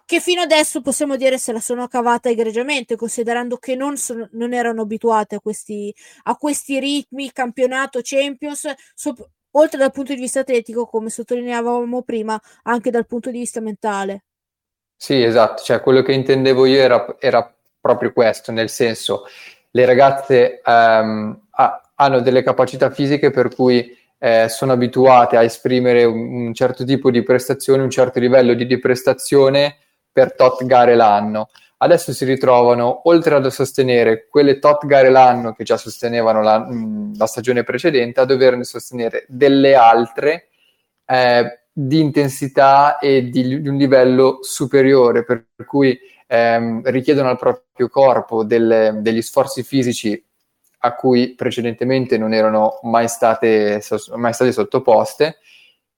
che 0.04 0.20
fino 0.20 0.42
adesso 0.42 0.80
possiamo 0.80 1.16
dire 1.16 1.38
se 1.38 1.50
la 1.50 1.58
sono 1.58 1.88
cavata 1.88 2.28
egregiamente, 2.28 2.94
considerando 2.94 3.56
che 3.56 3.74
non, 3.74 3.96
sono, 3.96 4.28
non 4.34 4.52
erano 4.52 4.82
abituate 4.82 5.34
a 5.34 5.40
questi, 5.40 5.92
a 6.22 6.36
questi 6.36 6.78
ritmi, 6.78 7.32
campionato, 7.32 7.98
Champions, 8.00 8.72
sop- 8.94 9.28
oltre 9.52 9.76
dal 9.76 9.90
punto 9.90 10.14
di 10.14 10.20
vista 10.20 10.40
atletico, 10.40 10.86
come 10.86 11.10
sottolineavamo 11.10 12.02
prima, 12.02 12.40
anche 12.62 12.92
dal 12.92 13.06
punto 13.06 13.32
di 13.32 13.40
vista 13.40 13.60
mentale. 13.60 14.22
Sì, 14.94 15.20
esatto, 15.20 15.64
cioè 15.64 15.80
quello 15.80 16.02
che 16.02 16.12
intendevo 16.12 16.64
io 16.64 16.78
era, 16.78 17.16
era 17.18 17.56
proprio 17.80 18.12
questo, 18.12 18.52
nel 18.52 18.68
senso, 18.68 19.24
le 19.72 19.84
ragazze 19.84 20.62
um, 20.64 21.46
ha, 21.50 21.88
hanno 22.00 22.20
delle 22.20 22.42
capacità 22.42 22.90
fisiche 22.90 23.30
per 23.30 23.54
cui 23.54 23.96
eh, 24.18 24.48
sono 24.48 24.72
abituate 24.72 25.36
a 25.36 25.42
esprimere 25.42 26.04
un, 26.04 26.46
un, 26.46 26.54
certo 26.54 26.84
tipo 26.84 27.10
di 27.10 27.22
prestazione, 27.22 27.82
un 27.82 27.90
certo 27.90 28.18
livello 28.18 28.54
di, 28.54 28.66
di 28.66 28.78
prestazione 28.78 29.76
per 30.10 30.34
tot 30.34 30.64
gare 30.64 30.94
l'anno. 30.96 31.50
Adesso 31.80 32.12
si 32.12 32.24
ritrovano, 32.24 33.02
oltre 33.04 33.36
ad 33.36 33.46
sostenere 33.46 34.26
quelle 34.28 34.58
tot 34.58 34.84
gare 34.86 35.10
l'anno 35.10 35.52
che 35.52 35.62
già 35.62 35.76
sostenevano 35.76 36.42
la, 36.42 36.58
mh, 36.58 37.16
la 37.16 37.26
stagione 37.26 37.62
precedente, 37.62 38.20
a 38.20 38.24
doverne 38.24 38.64
sostenere 38.64 39.24
delle 39.28 39.76
altre 39.76 40.48
eh, 41.06 41.60
di 41.72 42.00
intensità 42.00 42.98
e 42.98 43.28
di, 43.30 43.60
di, 43.60 43.68
un 43.68 43.76
livello 43.76 44.38
superiore, 44.42 45.22
per 45.22 45.46
cui 45.64 45.96
ehm, 46.26 46.82
richiedono 46.90 47.28
al 47.28 47.38
proprio 47.38 47.88
corpo 47.88 48.42
delle, 48.42 48.98
degli 49.00 49.22
sforzi 49.22 49.62
fisici 49.62 50.20
a 50.78 50.94
cui 50.94 51.34
precedentemente 51.34 52.18
non 52.18 52.32
erano 52.32 52.78
mai 52.82 53.08
state, 53.08 53.82
mai 54.14 54.32
state 54.32 54.52
sottoposte 54.52 55.38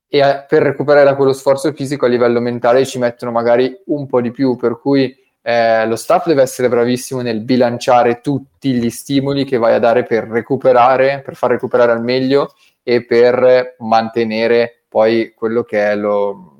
e 0.09 0.23
a, 0.23 0.43
per 0.43 0.63
recuperare 0.63 1.05
da 1.05 1.15
quello 1.15 1.33
sforzo 1.33 1.73
fisico 1.73 2.07
a 2.07 2.09
livello 2.09 2.41
mentale 2.41 2.85
ci 2.85 2.99
mettono 2.99 3.31
magari 3.31 3.79
un 3.87 4.07
po' 4.07 4.21
di 4.21 4.31
più, 4.31 4.57
per 4.57 4.79
cui 4.81 5.17
eh, 5.43 5.87
lo 5.87 5.97
staff 5.97 6.27
deve 6.27 6.43
essere 6.43 6.69
bravissimo 6.69 7.21
nel 7.21 7.41
bilanciare 7.41 8.21
tutti 8.21 8.73
gli 8.73 8.91
stimoli 8.91 9.45
che 9.45 9.57
vai 9.57 9.75
a 9.75 9.79
dare 9.79 10.03
per 10.03 10.25
recuperare, 10.25 11.23
per 11.25 11.37
far 11.37 11.51
recuperare 11.51 11.93
al 11.93 12.03
meglio 12.03 12.55
e 12.83 13.05
per 13.05 13.77
mantenere 13.79 14.85
poi 14.89 15.33
quello 15.35 15.63
che 15.63 15.91
è 15.91 15.97
lo, 15.97 16.59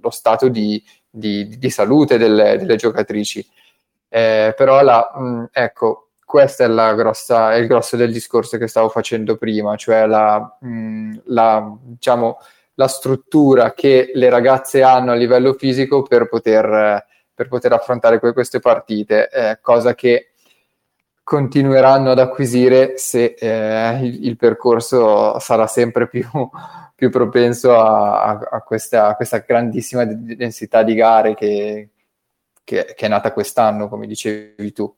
lo 0.00 0.10
stato 0.10 0.48
di, 0.48 0.82
di, 1.08 1.56
di 1.56 1.70
salute 1.70 2.18
delle, 2.18 2.56
delle 2.58 2.76
giocatrici. 2.76 3.46
Eh, 4.08 4.52
però 4.56 4.82
la, 4.82 5.08
mh, 5.14 5.44
ecco, 5.52 6.09
questo 6.30 6.62
è, 6.62 6.94
grossa, 6.94 7.54
è, 7.54 7.56
il 7.56 7.66
grosso 7.66 7.96
del 7.96 8.12
discorso 8.12 8.56
che 8.56 8.68
stavo 8.68 8.88
facendo 8.88 9.36
prima, 9.36 9.74
cioè 9.74 10.06
la, 10.06 10.56
mh, 10.60 11.22
la, 11.24 11.76
diciamo, 11.82 12.38
la, 12.74 12.86
struttura 12.86 13.72
che 13.74 14.12
le 14.14 14.30
ragazze 14.30 14.84
hanno 14.84 15.10
a 15.10 15.16
livello 15.16 15.54
fisico 15.54 16.02
per 16.02 16.28
poter, 16.28 17.04
per 17.34 17.48
poter 17.48 17.72
affrontare 17.72 18.20
que- 18.20 18.32
queste 18.32 18.60
partite, 18.60 19.28
eh, 19.28 19.58
cosa 19.60 19.96
che 19.96 20.30
continueranno 21.24 22.12
ad 22.12 22.20
acquisire 22.20 22.96
se 22.96 23.34
eh, 23.36 23.98
il, 24.00 24.26
il, 24.26 24.36
percorso 24.36 25.36
sarà 25.40 25.66
sempre 25.66 26.06
più, 26.06 26.22
più 26.94 27.10
propenso 27.10 27.76
a, 27.76 28.22
a, 28.22 28.38
a, 28.52 28.62
questa, 28.62 29.08
a, 29.08 29.16
questa, 29.16 29.38
grandissima 29.38 30.04
densità 30.04 30.84
di 30.84 30.94
gare 30.94 31.34
che, 31.34 31.88
che, 32.62 32.94
che 32.96 33.06
è 33.06 33.08
nata 33.08 33.32
quest'anno, 33.32 33.88
come 33.88 34.06
dicevi 34.06 34.72
tu. 34.72 34.94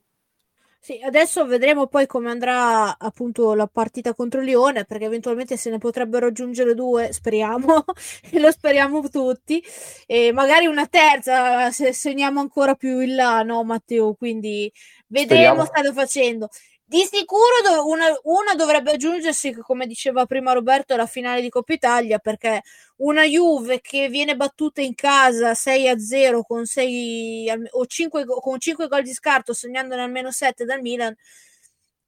Sì, 0.84 0.98
adesso 1.00 1.46
vedremo 1.46 1.86
poi 1.86 2.06
come 2.08 2.28
andrà 2.28 2.98
appunto 2.98 3.54
la 3.54 3.68
partita 3.68 4.14
contro 4.14 4.40
Lione, 4.40 4.84
perché 4.84 5.04
eventualmente 5.04 5.56
se 5.56 5.70
ne 5.70 5.78
potrebbero 5.78 6.26
aggiungere 6.26 6.74
due, 6.74 7.12
speriamo, 7.12 7.84
e 8.32 8.40
lo 8.40 8.50
speriamo 8.50 9.08
tutti, 9.08 9.62
e 10.08 10.32
magari 10.32 10.66
una 10.66 10.88
terza 10.88 11.70
se 11.70 11.92
segniamo 11.92 12.40
ancora 12.40 12.74
più 12.74 12.98
in 12.98 13.14
là, 13.14 13.42
no 13.44 13.62
Matteo? 13.62 14.14
Quindi 14.14 14.72
vedremo, 15.06 15.64
state 15.64 15.92
facendo. 15.92 16.48
Di 16.92 17.08
sicuro 17.10 17.86
una, 17.86 18.14
una, 18.24 18.54
dovrebbe 18.54 18.90
aggiungersi, 18.90 19.54
come 19.54 19.86
diceva 19.86 20.26
prima 20.26 20.52
Roberto, 20.52 20.92
alla 20.92 21.06
finale 21.06 21.40
di 21.40 21.48
Coppa 21.48 21.72
Italia, 21.72 22.18
perché 22.18 22.60
una 22.96 23.24
Juve 23.24 23.80
che 23.80 24.10
viene 24.10 24.36
battuta 24.36 24.82
in 24.82 24.94
casa 24.94 25.54
6 25.54 25.88
a 25.88 25.98
0 25.98 26.42
con 26.42 26.66
6 26.66 27.50
o 27.70 27.86
5, 27.86 28.26
con 28.26 28.60
5 28.60 28.88
gol 28.88 29.02
di 29.04 29.14
scarto, 29.14 29.54
segnandone 29.54 30.02
almeno 30.02 30.30
7 30.30 30.66
dal 30.66 30.82
Milan, 30.82 31.16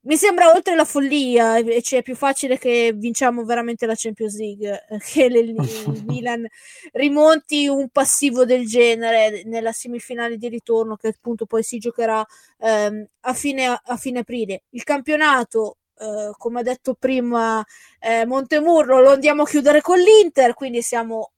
mi 0.05 0.17
sembra 0.17 0.51
oltre 0.51 0.75
la 0.75 0.85
follia, 0.85 1.57
e 1.57 1.81
cioè 1.81 1.99
è 1.99 2.03
più 2.03 2.15
facile 2.15 2.57
che 2.57 2.93
vinciamo 2.95 3.43
veramente 3.43 3.85
la 3.85 3.95
Champions 3.95 4.37
League, 4.37 4.85
eh, 4.89 4.99
che 4.99 5.29
le, 5.29 5.39
il 5.39 5.55
Milan 6.05 6.45
rimonti 6.93 7.67
un 7.67 7.89
passivo 7.89 8.45
del 8.45 8.67
genere 8.67 9.43
nella 9.45 9.71
semifinale 9.71 10.37
di 10.37 10.47
ritorno 10.47 10.95
che 10.95 11.07
appunto 11.09 11.45
poi 11.45 11.63
si 11.63 11.79
giocherà 11.79 12.23
ehm, 12.59 13.05
a, 13.21 13.33
fine, 13.33 13.65
a 13.67 13.97
fine 13.97 14.19
aprile. 14.19 14.63
Il 14.69 14.83
campionato 14.83 15.77
Uh, 15.97 16.33
come 16.37 16.59
ha 16.59 16.61
detto 16.61 16.93
prima 16.93 17.65
eh, 18.01 18.25
Montemurro, 18.25 18.99
lo 18.99 19.11
andiamo 19.11 19.43
a 19.43 19.45
chiudere 19.45 19.79
con 19.79 19.97
l'Inter, 19.97 20.53
quindi 20.53 20.81
siamo 20.81 21.31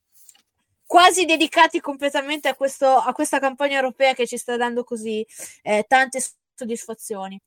quasi 0.83 1.25
dedicati 1.25 1.79
completamente 1.79 2.47
a, 2.47 2.55
questo, 2.55 2.87
a 2.87 3.13
questa 3.13 3.37
campagna 3.37 3.75
europea 3.75 4.15
che 4.15 4.25
ci 4.25 4.35
sta 4.35 4.57
dando 4.57 4.83
così 4.83 5.23
eh, 5.61 5.85
tante 5.87 6.19
soddisfazioni. 6.55 7.39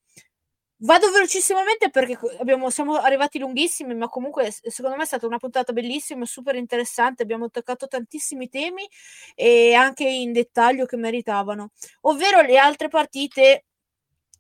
Vado 0.83 1.11
velocissimamente 1.11 1.91
perché 1.91 2.19
abbiamo, 2.39 2.71
siamo 2.71 2.95
arrivati 2.97 3.39
lunghissimi, 3.39 3.95
ma 3.95 4.09
comunque 4.09 4.51
secondo 4.51 4.97
me 4.97 5.03
è 5.03 5.07
stata 5.07 5.27
una 5.27 5.37
puntata 5.39 5.73
bellissima, 5.75 6.25
super 6.25 6.55
interessante. 6.55 7.23
Abbiamo 7.23 7.51
toccato 7.51 7.87
tantissimi 7.87 8.49
temi 8.49 8.89
e 9.35 9.75
anche 9.75 10.09
in 10.09 10.33
dettaglio 10.33 10.87
che 10.87 10.97
meritavano, 10.97 11.73
ovvero 12.03 12.41
le 12.41 12.57
altre 12.57 12.89
partite 12.89 13.67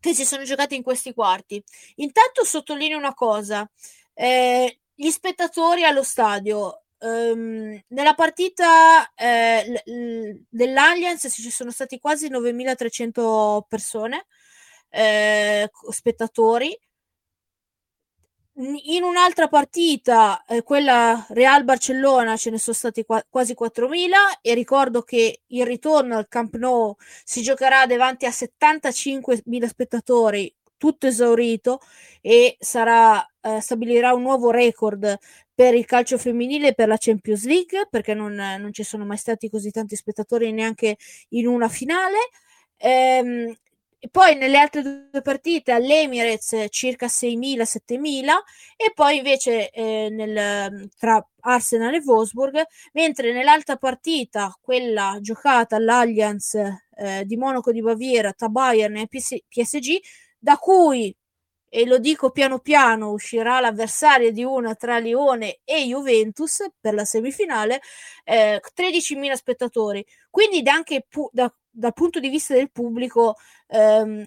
che 0.00 0.14
si 0.14 0.24
sono 0.24 0.44
giocate 0.44 0.74
in 0.74 0.82
questi 0.82 1.12
quarti. 1.12 1.62
Intanto 1.96 2.42
sottolineo 2.44 2.96
una 2.96 3.12
cosa: 3.14 3.68
eh, 4.14 4.80
gli 4.94 5.10
spettatori 5.10 5.84
allo 5.84 6.02
stadio. 6.02 6.84
Um, 7.02 7.80
nella 7.88 8.12
partita 8.14 9.10
eh, 9.14 9.82
l- 9.86 10.44
dell'Allianz 10.50 11.28
ci 11.30 11.50
sono 11.50 11.70
stati 11.70 11.98
quasi 11.98 12.28
9300 12.28 13.64
persone 13.68 14.26
eh, 14.90 15.70
spettatori. 15.90 16.78
In 18.62 19.02
un'altra 19.04 19.48
partita, 19.48 20.44
eh, 20.44 20.62
quella 20.62 21.24
Real 21.30 21.64
Barcellona, 21.64 22.36
ce 22.36 22.50
ne 22.50 22.58
sono 22.58 22.76
stati 22.76 23.04
qua- 23.04 23.24
quasi 23.28 23.54
4.000 23.54 24.38
e 24.42 24.52
ricordo 24.54 25.02
che 25.02 25.42
il 25.46 25.64
ritorno 25.64 26.16
al 26.16 26.28
Camp 26.28 26.56
Nou 26.56 26.94
si 27.24 27.40
giocherà 27.42 27.86
davanti 27.86 28.26
a 28.26 28.30
75.000 28.30 29.66
spettatori, 29.66 30.54
tutto 30.76 31.06
esaurito 31.06 31.80
e 32.20 32.56
sarà, 32.58 33.24
eh, 33.40 33.60
stabilirà 33.60 34.12
un 34.12 34.22
nuovo 34.22 34.50
record 34.50 35.18
per 35.54 35.74
il 35.74 35.84
calcio 35.84 36.18
femminile 36.18 36.68
e 36.68 36.74
per 36.74 36.88
la 36.88 36.96
Champions 36.98 37.44
League 37.44 37.86
perché 37.90 38.14
non, 38.14 38.34
non, 38.34 38.72
ci 38.72 38.82
sono 38.82 39.04
mai 39.04 39.18
stati 39.18 39.50
così 39.50 39.70
tanti 39.70 39.94
spettatori 39.96 40.52
neanche 40.52 40.96
in 41.30 41.46
una 41.46 41.68
finale. 41.68 42.18
Ehm, 42.78 43.54
e 44.02 44.09
poi 44.10 44.35
nelle 44.35 44.59
altre 44.59 44.82
due 44.82 45.20
partite 45.22 45.72
all'Emirates 45.72 46.66
circa 46.70 47.06
6.000-7.000 47.09 48.44
e 48.77 48.93
poi 48.94 49.18
invece 49.18 49.70
eh, 49.70 50.09
nel, 50.10 50.89
tra 50.97 51.22
Arsenal 51.40 51.94
e 51.94 52.02
Wolfsburg, 52.05 52.62
mentre 52.94 53.32
nell'altra 53.32 53.77
partita, 53.77 54.56
quella 54.60 55.18
giocata 55.20 55.77
all'Allianz 55.77 56.55
eh, 56.55 57.24
di 57.27 57.36
Monaco 57.36 57.72
di 57.72 57.82
Baviera 57.82 58.32
tra 58.32 58.48
Bayern 58.48 58.97
e 58.97 59.06
PS- 59.06 59.36
PSG, 59.48 59.98
da 60.39 60.56
cui 60.56 61.14
e 61.72 61.86
lo 61.86 61.98
dico 61.98 62.31
piano 62.31 62.59
piano, 62.59 63.12
uscirà 63.12 63.60
l'avversaria 63.60 64.32
di 64.32 64.43
una 64.43 64.74
tra 64.74 64.98
Lione 64.98 65.60
e 65.64 65.85
Juventus 65.86 66.66
per 66.81 66.94
la 66.94 67.05
semifinale, 67.05 67.81
eh, 68.24 68.60
13.000 68.74 69.36
spettatori. 69.36 70.05
Quindi 70.28 70.68
anche 70.68 71.06
pu- 71.09 71.28
da 71.32 71.52
dal 71.70 71.92
punto 71.92 72.20
di 72.20 72.28
vista 72.28 72.55
del 72.55 72.70
pubblico, 72.70 73.36
ehm, 73.68 74.26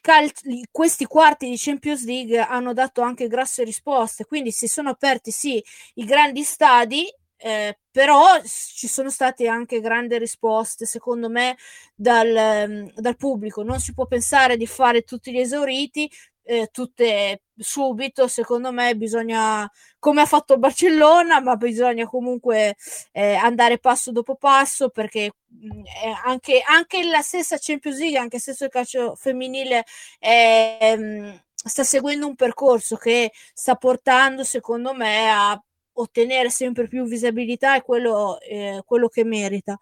cal- 0.00 0.30
questi 0.70 1.04
quarti 1.06 1.48
di 1.48 1.56
Champions 1.58 2.04
League 2.04 2.38
hanno 2.38 2.72
dato 2.72 3.02
anche 3.02 3.28
grosse 3.28 3.64
risposte, 3.64 4.24
quindi 4.24 4.50
si 4.50 4.66
sono 4.68 4.90
aperti 4.90 5.30
sì 5.30 5.62
i 5.94 6.04
grandi 6.04 6.42
stadi, 6.42 7.06
eh, 7.36 7.78
però 7.90 8.40
ci 8.44 8.88
sono 8.88 9.10
state 9.10 9.46
anche 9.48 9.80
grandi 9.80 10.16
risposte, 10.18 10.86
secondo 10.86 11.28
me, 11.28 11.56
dal, 11.94 12.34
ehm, 12.34 12.92
dal, 12.94 13.16
pubblico. 13.16 13.62
Non 13.62 13.80
si 13.80 13.92
può 13.92 14.06
pensare 14.06 14.56
di 14.56 14.66
fare 14.66 15.02
tutti 15.02 15.30
gli 15.32 15.38
esauriti, 15.38 16.10
eh, 16.44 16.68
tutte 16.70 17.42
subito, 17.56 18.28
secondo 18.28 18.72
me 18.72 18.94
bisogna, 18.96 19.70
come 19.98 20.20
ha 20.22 20.26
fatto 20.26 20.58
Barcellona, 20.58 21.40
ma 21.40 21.56
bisogna 21.56 22.06
comunque 22.06 22.76
eh, 23.12 23.34
andare 23.34 23.78
passo 23.78 24.12
dopo 24.12 24.36
passo 24.36 24.90
perché 24.90 25.32
mm, 25.52 25.82
anche, 26.24 26.62
anche, 26.66 27.04
la 27.04 27.22
stessa 27.22 27.56
Champions 27.58 27.98
League, 27.98 28.18
anche 28.18 28.38
se 28.38 28.54
il 28.58 28.70
calcio 28.70 29.14
femminile 29.16 29.84
mh, 30.20 31.40
sta 31.54 31.84
seguendo 31.84 32.26
un 32.26 32.34
percorso 32.34 32.96
che 32.96 33.32
sta 33.52 33.74
portando, 33.76 34.44
secondo 34.44 34.92
me, 34.94 35.30
a 35.30 35.60
ottenere 35.96 36.50
sempre 36.50 36.88
più 36.88 37.04
visibilità 37.04 37.76
è 37.76 37.82
quello, 37.82 38.38
eh, 38.40 38.82
quello 38.84 39.08
che 39.08 39.24
merita. 39.24 39.78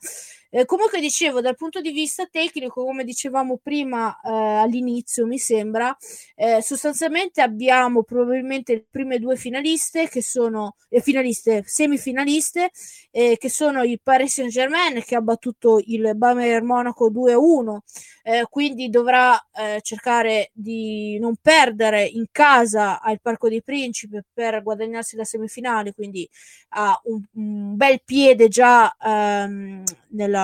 Eh, 0.54 0.66
comunque 0.66 1.00
dicevo, 1.00 1.40
dal 1.40 1.56
punto 1.56 1.80
di 1.80 1.92
vista 1.92 2.26
tecnico, 2.26 2.84
come 2.84 3.04
dicevamo 3.04 3.58
prima 3.62 4.14
eh, 4.22 4.28
all'inizio, 4.30 5.26
mi 5.26 5.38
sembra, 5.38 5.96
eh, 6.34 6.60
sostanzialmente 6.60 7.40
abbiamo 7.40 8.02
probabilmente 8.02 8.74
le 8.74 8.86
prime 8.90 9.18
due 9.18 9.36
finaliste 9.36 10.08
che 10.08 10.20
sono 10.22 10.76
eh, 10.90 11.00
finaliste, 11.00 11.62
semifinaliste, 11.64 12.70
eh, 13.10 13.38
che 13.38 13.48
sono 13.48 13.82
il 13.82 13.98
Paris 14.02 14.34
Saint 14.34 14.50
Germain 14.50 15.02
che 15.02 15.14
ha 15.14 15.22
battuto 15.22 15.80
il 15.86 16.12
Bayern 16.16 16.66
Monaco 16.66 17.08
2-1, 17.10 17.80
eh, 18.22 18.46
quindi 18.50 18.90
dovrà 18.90 19.42
cercare 19.82 20.50
di 20.54 21.18
non 21.18 21.34
perdere 21.40 22.04
in 22.04 22.26
casa 22.30 23.00
al 23.00 23.20
Parco 23.20 23.48
dei 23.48 23.62
Principi 23.62 24.20
per 24.32 24.62
guadagnarsi 24.62 25.16
la 25.16 25.24
semifinale, 25.24 25.92
quindi 25.92 26.28
ha 26.70 26.98
un, 27.04 27.22
un 27.34 27.76
bel 27.76 28.02
piede 28.04 28.48
già 28.48 28.94
ehm, 28.98 29.82
nella 30.08 30.41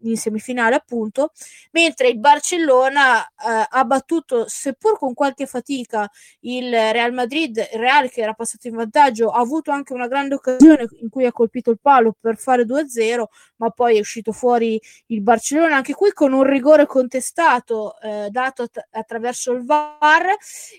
in 0.00 0.16
semifinale 0.16 0.74
appunto, 0.74 1.32
mentre 1.72 2.08
il 2.08 2.18
Barcellona 2.18 3.24
eh, 3.24 3.66
ha 3.68 3.84
battuto, 3.84 4.44
seppur 4.48 4.98
con 4.98 5.14
qualche 5.14 5.46
fatica, 5.46 6.10
il 6.40 6.70
Real 6.70 7.12
Madrid, 7.12 7.56
il 7.56 7.78
Real 7.78 8.10
che 8.10 8.20
era 8.20 8.34
passato 8.34 8.68
in 8.68 8.74
vantaggio, 8.74 9.30
ha 9.30 9.40
avuto 9.40 9.70
anche 9.70 9.92
una 9.92 10.08
grande 10.08 10.34
occasione 10.34 10.86
in 11.00 11.08
cui 11.08 11.26
ha 11.26 11.32
colpito 11.32 11.70
il 11.70 11.78
palo 11.80 12.14
per 12.18 12.36
fare 12.36 12.64
2-0, 12.64 13.24
ma 13.56 13.70
poi 13.70 13.96
è 13.96 14.00
uscito 14.00 14.32
fuori 14.32 14.80
il 15.06 15.22
Barcellona, 15.22 15.76
anche 15.76 15.94
qui 15.94 16.12
con 16.12 16.32
un 16.32 16.42
rigore 16.42 16.86
contestato 16.86 17.98
eh, 18.00 18.28
dato 18.30 18.62
att- 18.62 18.88
attraverso 18.90 19.52
il 19.52 19.64
VAR. 19.64 20.26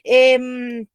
E, 0.01 0.31
ehm, 0.31 0.43
mh, 0.43 0.87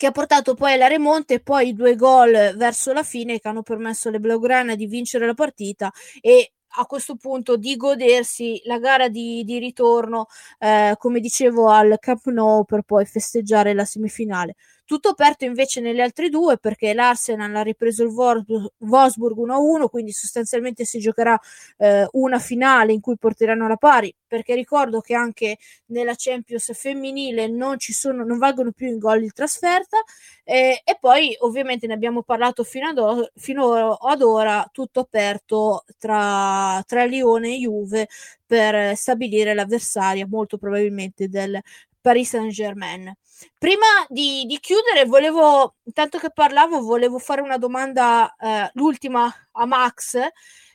che 0.00 0.06
ha 0.06 0.12
portato 0.12 0.54
poi 0.54 0.72
alla 0.72 0.86
remonta 0.86 1.34
e 1.34 1.40
poi 1.40 1.74
due 1.74 1.94
gol 1.94 2.54
verso 2.56 2.90
la 2.94 3.02
fine 3.02 3.38
che 3.38 3.48
hanno 3.48 3.62
permesso 3.62 4.08
alle 4.08 4.18
Blaugrana 4.18 4.74
di 4.74 4.86
vincere 4.86 5.26
la 5.26 5.34
partita 5.34 5.92
e 6.22 6.52
a 6.78 6.86
questo 6.86 7.16
punto 7.16 7.56
di 7.56 7.76
godersi 7.76 8.60
la 8.64 8.78
gara 8.78 9.08
di, 9.08 9.42
di 9.44 9.58
ritorno, 9.58 10.26
eh, 10.58 10.94
come 10.98 11.20
dicevo, 11.20 11.68
al 11.68 11.96
Camp 11.98 12.26
Nou 12.26 12.64
per 12.64 12.82
poi 12.82 13.04
festeggiare 13.06 13.74
la 13.74 13.84
semifinale. 13.84 14.56
Tutto 14.90 15.10
aperto 15.10 15.44
invece 15.44 15.80
nelle 15.80 16.02
altre 16.02 16.28
due 16.30 16.58
perché 16.58 16.92
l'Arsenal 16.94 17.54
ha 17.54 17.62
ripreso 17.62 18.02
il 18.02 18.08
Wolfsburg 18.08 19.36
1-1, 19.36 19.86
quindi 19.88 20.10
sostanzialmente 20.10 20.84
si 20.84 20.98
giocherà 20.98 21.40
eh, 21.76 22.08
una 22.14 22.40
finale 22.40 22.92
in 22.92 23.00
cui 23.00 23.16
porteranno 23.16 23.68
la 23.68 23.76
pari, 23.76 24.12
perché 24.26 24.56
ricordo 24.56 25.00
che 25.00 25.14
anche 25.14 25.58
nella 25.86 26.14
Champions 26.16 26.72
femminile 26.76 27.46
non 27.46 27.78
ci 27.78 27.92
sono, 27.92 28.24
non 28.24 28.38
valgono 28.38 28.72
più 28.72 28.88
in 28.88 28.98
gol 28.98 29.22
in 29.22 29.32
trasferta 29.32 29.98
eh, 30.42 30.82
e 30.84 30.98
poi 30.98 31.36
ovviamente 31.38 31.86
ne 31.86 31.94
abbiamo 31.94 32.24
parlato 32.24 32.64
fino 32.64 32.88
ad, 32.88 32.98
o- 32.98 33.30
fino 33.36 33.92
ad 33.94 34.22
ora, 34.22 34.68
tutto 34.72 34.98
aperto 34.98 35.84
tra, 35.98 36.82
tra 36.84 37.04
Lione 37.04 37.54
e 37.54 37.58
Juve 37.58 38.08
per 38.44 38.96
stabilire 38.96 39.54
l'avversaria 39.54 40.26
molto 40.26 40.58
probabilmente 40.58 41.28
del 41.28 41.56
Paris 42.00 42.28
Saint 42.28 42.50
Germain. 42.50 43.12
Prima 43.56 43.86
di, 44.08 44.44
di, 44.46 44.58
chiudere, 44.58 45.04
volevo, 45.04 45.76
tanto 45.92 46.18
che 46.18 46.30
parlavo, 46.30 46.80
volevo 46.80 47.18
fare 47.18 47.40
una 47.40 47.58
domanda, 47.58 48.34
eh, 48.38 48.70
l'ultima 48.74 49.32
a 49.52 49.66
Max. 49.66 50.16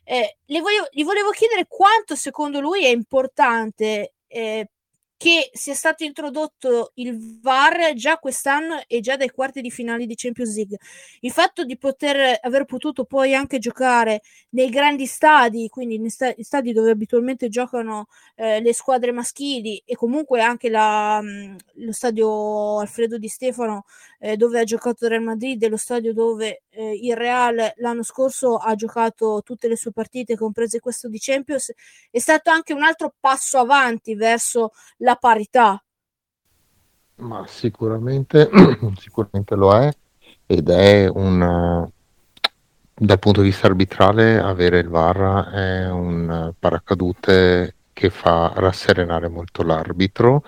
Eh, 0.04 0.38
le 0.46 0.62
voglio, 0.62 0.88
gli 0.92 1.04
volevo 1.04 1.32
chiedere 1.32 1.66
quanto 1.68 2.16
secondo 2.16 2.60
lui 2.60 2.86
è 2.86 2.90
importante 2.90 4.14
eh, 4.28 4.70
che 5.18 5.50
sia 5.54 5.74
stato 5.74 6.04
introdotto 6.04 6.92
il 6.96 7.40
VAR 7.42 7.94
già 7.94 8.18
quest'anno 8.18 8.84
e 8.88 9.00
già 9.00 9.16
dai 9.16 9.30
quarti 9.30 9.62
di 9.62 9.72
finale 9.72 10.06
di 10.06 10.16
Champions 10.16 10.56
League. 10.56 10.78
Il 11.22 11.32
fatto 11.32 11.64
di 11.64 11.78
poter 11.78 12.38
aver 12.42 12.66
potuto 12.66 13.06
poi 13.06 13.34
anche 13.34 13.58
giocare 13.60 14.22
nei 14.52 14.70
grandi 14.70 15.06
stadi, 15.06 15.70
quindi 15.70 16.00
nei 16.00 16.10
stadi 16.10 16.74
dove 16.74 16.92
abitualmente 16.92 17.48
giocano 17.50 18.08
eh, 18.36 18.60
le 18.62 18.74
squadre 18.74 19.12
maschili 19.12 19.82
e 19.86 19.96
comunque 19.96 20.42
anche 20.42 20.70
la, 20.70 21.22
mh, 21.22 21.56
lo 21.76 21.92
stadio 21.94 22.80
Alfredo 22.80 23.18
Di 23.18 23.28
Stefano 23.28 23.86
eh, 24.20 24.38
dove 24.38 24.60
ha 24.60 24.64
giocato 24.64 25.08
Real 25.08 25.24
Madrid 25.24 25.62
e 25.64 25.70
lo 25.70 25.78
stadio 25.78 26.14
dove 26.14 26.64
eh, 26.70 26.94
il 27.02 27.16
Real 27.16 27.74
l'anno 27.78 28.04
scorso 28.04 28.56
ha 28.58 28.76
giocato 28.76 29.42
tutte 29.44 29.68
le 29.68 29.76
sue 29.78 29.92
partite, 29.92 30.36
comprese 30.36 30.80
questo 30.80 31.08
di 31.10 31.18
Champions, 31.20 31.72
è 32.12 32.20
stato 32.20 32.50
anche 32.50 32.74
un 32.74 32.84
altro 32.84 33.14
passo 33.20 33.58
avanti 33.60 34.16
verso 34.16 34.72
la 35.06 35.16
parità. 35.16 35.82
Ma 37.18 37.46
sicuramente, 37.48 38.50
sicuramente 39.00 39.56
lo 39.56 39.74
è 39.74 39.90
ed 40.48 40.70
è 40.70 41.08
un 41.08 41.88
dal 42.98 43.20
punto 43.20 43.42
di 43.42 43.50
vista 43.50 43.68
arbitrale 43.68 44.40
avere 44.40 44.80
il 44.80 44.88
VAR 44.88 45.50
è 45.52 45.90
un 45.90 46.54
paracadute 46.58 47.76
che 47.92 48.10
fa 48.10 48.54
rasserenare 48.56 49.28
molto 49.28 49.64
l'arbitro 49.64 50.44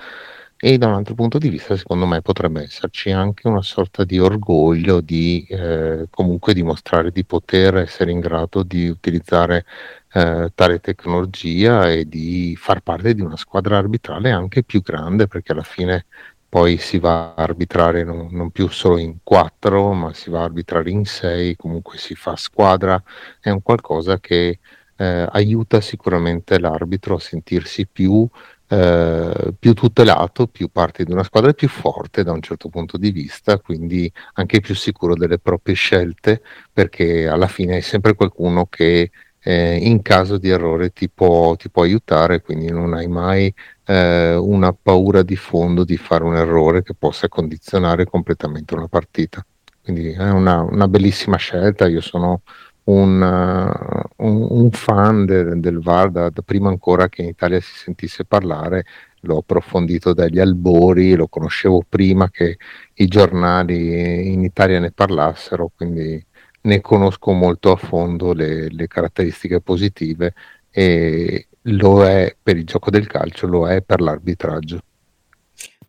e 0.59 0.77
da 0.79 0.87
un 0.87 0.93
altro 0.93 1.13
punto 1.13 1.37
di 1.37 1.49
vista 1.49 1.77
secondo 1.77 2.07
me 2.07 2.21
potrebbe 2.21 2.63
esserci 2.63 3.11
anche 3.11 3.47
una 3.47 3.61
sorta 3.61 4.03
di 4.03 4.17
orgoglio 4.19 5.01
di 5.01 5.45
eh, 5.49 6.07
comunque 6.09 6.53
dimostrare 6.53 7.11
di 7.11 7.23
poter 7.23 7.77
essere 7.77 8.11
in 8.11 8.19
grado 8.19 8.63
di 8.63 8.87
utilizzare 8.87 9.65
eh, 10.13 10.51
tale 10.55 10.79
tecnologia 10.79 11.91
e 11.91 12.05
di 12.07 12.55
far 12.57 12.81
parte 12.81 13.13
di 13.13 13.21
una 13.21 13.37
squadra 13.37 13.77
arbitrale 13.77 14.31
anche 14.31 14.63
più 14.63 14.81
grande 14.81 15.27
perché 15.27 15.51
alla 15.51 15.63
fine 15.63 16.05
poi 16.49 16.77
si 16.77 16.97
va 16.97 17.35
a 17.35 17.43
arbitrare 17.43 18.03
non, 18.03 18.29
non, 18.31 18.49
più 18.51 18.67
solo 18.69 18.97
in 18.97 19.17
quattro 19.21 19.93
ma 19.93 20.13
si 20.13 20.29
va 20.29 20.39
a 20.41 20.43
arbitrare 20.45 20.89
in 20.89 21.05
sei 21.05 21.55
comunque 21.55 21.97
si 21.97 22.15
fa 22.15 22.35
squadra. 22.35 23.01
È 23.39 23.49
un 23.49 23.61
qualcosa 23.61 24.19
che 24.19 24.59
eh, 24.95 25.27
aiuta 25.31 25.81
sicuramente 25.81 26.57
l'arbitro 26.59 27.15
a 27.15 27.19
sentirsi 27.19 27.85
più 27.85 28.27
eh, 28.69 29.53
più 29.57 29.73
tutelato, 29.73 30.47
più 30.47 30.69
parte 30.69 31.03
di 31.03 31.11
una 31.11 31.23
squadra 31.23 31.53
più 31.53 31.69
forte 31.69 32.23
da 32.23 32.31
un 32.31 32.41
certo 32.41 32.69
punto 32.69 32.97
di 32.97 33.11
vista, 33.11 33.59
quindi 33.59 34.11
anche 34.33 34.59
più 34.59 34.75
sicuro 34.75 35.15
delle 35.15 35.39
proprie 35.39 35.75
scelte, 35.75 36.41
perché 36.71 37.27
alla 37.27 37.47
fine 37.47 37.77
è 37.77 37.81
sempre 37.81 38.13
qualcuno 38.15 38.65
che 38.67 39.11
eh, 39.39 39.77
in 39.77 40.01
caso 40.01 40.37
di 40.37 40.49
errore 40.49 40.91
ti 40.91 41.09
può, 41.09 41.55
ti 41.55 41.69
può, 41.69 41.83
aiutare, 41.83 42.41
quindi 42.41 42.69
non 42.69 42.93
hai 42.93 43.07
mai 43.07 43.53
eh, 43.85 44.35
una 44.35 44.73
paura 44.73 45.23
di 45.23 45.37
fondo 45.37 45.85
di 45.85 45.95
fare 45.95 46.23
un 46.25 46.35
errore 46.35 46.83
che 46.83 46.93
possa 46.93 47.29
condizionare 47.29 48.05
completamente 48.05 48.73
una 48.75 48.87
partita. 48.87 49.45
Quindi 49.81 50.11
è 50.11 50.29
una, 50.29 50.61
una 50.63 50.87
bellissima 50.89 51.37
scelta, 51.37 51.87
io 51.87 52.01
sono 52.01 52.41
un, 52.87 53.21
uh, 53.21 54.25
un, 54.25 54.47
un 54.49 54.71
fan 54.71 55.25
de, 55.25 55.59
del 55.59 55.79
VAR 55.79 56.11
da, 56.11 56.29
da, 56.29 56.41
prima 56.41 56.69
ancora 56.69 57.09
che 57.09 57.21
in 57.21 57.29
Italia 57.29 57.59
si 57.59 57.75
sentisse 57.75 58.25
parlare, 58.25 58.85
l'ho 59.21 59.37
approfondito 59.37 60.13
dagli 60.13 60.39
albori, 60.39 61.15
lo 61.15 61.27
conoscevo 61.27 61.83
prima 61.87 62.29
che 62.29 62.57
i 62.95 63.07
giornali 63.07 64.31
in 64.31 64.43
Italia 64.43 64.79
ne 64.79 64.91
parlassero, 64.91 65.71
quindi 65.75 66.23
ne 66.61 66.81
conosco 66.81 67.31
molto 67.31 67.71
a 67.71 67.75
fondo 67.75 68.33
le, 68.33 68.69
le 68.69 68.87
caratteristiche 68.87 69.61
positive 69.61 70.33
e 70.69 71.47
lo 71.63 72.05
è 72.05 72.35
per 72.41 72.57
il 72.57 72.65
gioco 72.65 72.89
del 72.89 73.07
calcio, 73.07 73.47
lo 73.47 73.67
è 73.67 73.81
per 73.81 74.01
l'arbitraggio. 74.01 74.79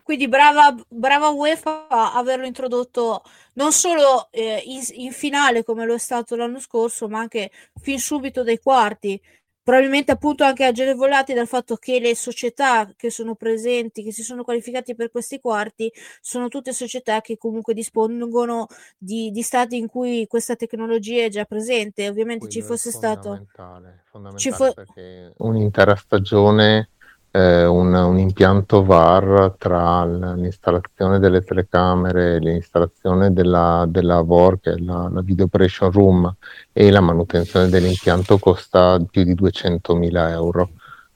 Quindi 0.09 0.26
brava, 0.26 0.74
brava 0.89 1.28
UEFA 1.28 1.86
a 1.86 2.14
averlo 2.14 2.47
introdotto 2.47 3.20
non 3.56 3.72
solo 3.72 4.28
eh, 4.30 4.62
in, 4.64 4.80
in, 5.05 5.12
finale 5.12 5.62
come 5.62 5.85
lo 5.85 5.93
è 5.93 5.98
stato 5.98 6.35
l'anno 6.35 6.60
scorso, 6.60 7.10
ma 7.10 7.18
anche 7.18 7.51
fin 7.82 7.98
subito 7.98 8.43
dai 8.43 8.59
quarti, 8.59 9.20
probabilmente 9.62 10.10
appunto 10.10 10.44
anche 10.44 10.64
agevolati 10.64 11.35
dal 11.35 11.47
fatto 11.47 11.76
che 11.76 12.01
le 12.01 12.16
società 12.16 12.90
che 12.97 13.10
sono 13.10 13.35
presenti, 13.35 14.02
che 14.02 14.10
si 14.10 14.22
sono 14.22 14.44
qualificati 14.44 14.94
per 14.94 15.10
questi 15.10 15.40
quarti, 15.40 15.93
sono 16.22 16.48
tutte 16.48 16.72
società 16.72 17.20
che 17.20 17.36
comunque 17.36 17.74
dispongono 17.74 18.66
di, 18.97 19.30
di 19.30 19.43
stati 19.43 19.76
in 19.76 19.89
cui 19.89 20.26
questa 20.26 20.56
tecnologia 20.56 21.24
è 21.24 21.28
già 21.28 21.44
presente. 21.44 22.09
Ovviamente 22.09 22.47
Quello 22.47 22.62
ci 22.62 22.66
fosse 22.66 22.90
stato... 22.90 23.28
Fondamentale, 23.28 24.05
fondamentale 24.06 24.39
Ci 24.39 24.52
fo- 24.52 24.72
perché 24.72 25.35
un'intera 25.36 25.94
stagione 25.97 26.93
eh, 27.39 27.65
un, 27.66 27.94
un 27.94 28.19
impianto 28.19 28.85
VAR 28.85 29.55
tra 29.59 30.05
l'installazione 30.05 31.20
delle 31.20 31.43
telecamere, 31.43 32.40
l'installazione 32.40 33.32
della, 33.32 33.85
della 33.89 34.23
VOR, 34.23 34.59
che 34.60 34.73
è 34.73 34.77
la, 34.78 35.09
la 35.09 35.20
Video 35.23 35.44
Operation 35.44 35.93
Room, 35.93 36.35
e 36.73 36.90
la 36.90 37.01
manutenzione 37.01 37.69
dell'impianto 37.69 38.39
costa 38.39 38.98
più 39.09 39.23
di 39.23 39.35
200.000 39.35 40.31
euro. 40.31 40.70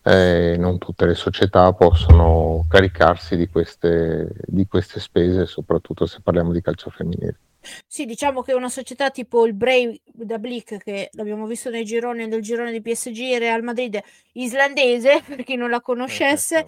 Eh, 0.04 0.56
non 0.58 0.78
tutte 0.78 1.06
le 1.06 1.14
società 1.14 1.72
possono 1.72 2.66
caricarsi 2.68 3.36
di 3.36 3.48
queste, 3.48 4.32
di 4.46 4.66
queste 4.66 5.00
spese, 5.00 5.46
soprattutto 5.46 6.06
se 6.06 6.20
parliamo 6.22 6.52
di 6.52 6.60
calcio 6.60 6.90
femminile. 6.90 7.38
Sì, 7.86 8.04
diciamo 8.04 8.42
che 8.42 8.52
una 8.52 8.68
società 8.68 9.10
tipo 9.10 9.46
il 9.46 9.54
Brave 9.54 10.00
da 10.04 10.38
Blick, 10.38 10.78
che 10.78 11.08
l'abbiamo 11.12 11.46
visto 11.46 11.70
nei 11.70 11.84
gironi 11.84 12.28
del 12.28 12.42
girone 12.42 12.72
di 12.72 12.80
PSG 12.80 13.18
e 13.32 13.38
Real 13.38 13.62
Madrid 13.62 14.00
islandese, 14.32 15.22
per 15.26 15.44
chi 15.44 15.56
non 15.56 15.70
la 15.70 15.80
conoscesse, 15.80 16.64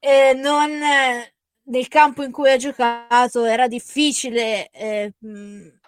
eh, 0.00 0.32
non, 0.34 0.70
nel 1.62 1.88
campo 1.88 2.22
in 2.22 2.32
cui 2.32 2.50
ha 2.50 2.56
giocato 2.56 3.44
era 3.44 3.66
difficile 3.66 4.68
eh, 4.70 5.12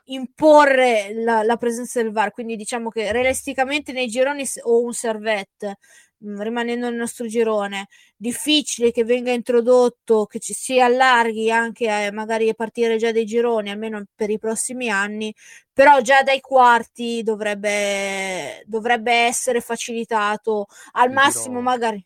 imporre 0.05 1.13
la, 1.15 1.43
la, 1.43 1.57
presenza 1.57 2.03
del 2.03 2.13
VAR, 2.13 2.33
quindi 2.33 2.57
diciamo 2.57 2.91
che 2.91 3.13
realisticamente 3.13 3.93
nei 3.93 4.09
gironi 4.09 4.45
o 4.63 4.83
un 4.83 4.93
servette 4.93 5.77
rimanendo 6.21 6.89
nel 6.89 6.99
nostro 6.99 7.27
girone, 7.27 7.89
difficile 8.17 8.91
che 8.93 9.05
venga 9.05 9.33
introdotto, 9.33 10.27
che 10.27 10.39
ci 10.39 10.53
si 10.53 10.81
allarghi 10.81 11.51
anche 11.51 11.89
a, 11.91 12.13
magari 12.13 12.49
a 12.49 12.55
partire 12.55 12.97
già 12.97 13.13
dai 13.13 13.25
gironi, 13.25 13.71
almeno 13.71 14.05
per 14.15 14.31
i 14.31 14.39
prossimi 14.39 14.89
anni, 14.91 15.35
però 15.73 16.01
già 16.01 16.23
dai 16.23 16.41
quarti 16.41 17.23
dovrebbe, 17.23 18.63
dovrebbe 18.67 19.13
essere 19.13 19.61
facilitato 19.61 20.67
al 20.93 21.11
massimo 21.13 21.61
magari. 21.61 22.05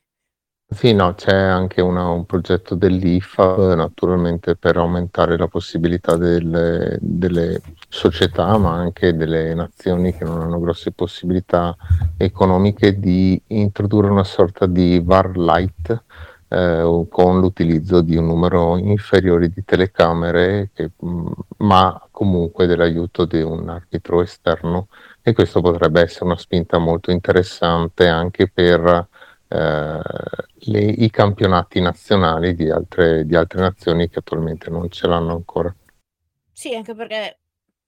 Sì, 0.75 0.93
no, 0.93 1.15
c'è 1.15 1.33
anche 1.35 1.81
una, 1.81 2.09
un 2.09 2.27
progetto 2.27 2.75
dell'IFA 2.75 3.75
naturalmente 3.77 4.57
per 4.57 4.77
aumentare 4.77 5.37
la 5.37 5.47
possibilità 5.47 6.17
delle, 6.17 6.99
delle, 7.01 7.61
società, 7.89 8.59
ma 8.59 8.75
anche 8.75 9.15
delle 9.15 9.55
nazioni 9.55 10.13
che 10.13 10.25
non 10.25 10.41
hanno 10.41 10.59
grosse 10.59 10.91
possibilità 10.91 11.77
economiche 12.17 12.99
di 12.99 13.41
introdurre 13.49 14.11
una 14.11 14.25
sorta 14.25 14.67
di 14.67 15.01
VAR 15.03 15.37
light 15.37 16.03
eh, 16.49 17.07
con 17.09 17.41
l'utilizzo 17.41 18.01
di 18.01 18.17
un 18.17 18.27
numero 18.27 18.77
inferiore 18.77 19.49
di 19.51 19.65
telecamere, 19.65 20.71
che, 20.75 20.91
mm, 21.05 21.27
ma 21.59 22.01
comunque 22.11 22.67
dell'aiuto 22.67 23.27
di 23.27 23.43
un 23.43 23.69
arbitro 23.69 24.23
esterno. 24.23 24.89
E 25.23 25.33
questo 25.33 25.61
potrebbe 25.61 26.03
essere 26.03 26.25
una 26.25 26.37
spinta 26.37 26.79
molto 26.79 27.11
interessante 27.11 28.09
anche 28.09 28.49
per 28.49 29.09
eh, 29.55 30.01
le, 30.67 30.81
i 30.81 31.11
campionati 31.11 31.81
nazionali 31.81 32.55
di 32.57 32.71
altre, 32.71 33.25
di 33.25 33.37
altre 33.37 33.61
nazioni 33.61 34.09
che 34.09 34.19
attualmente 34.19 34.69
non 34.69 34.91
ce 34.91 35.07
l'hanno 35.07 35.33
ancora. 35.33 35.75
Sì, 36.51 36.75
anche 36.75 36.95
perché 36.95 37.39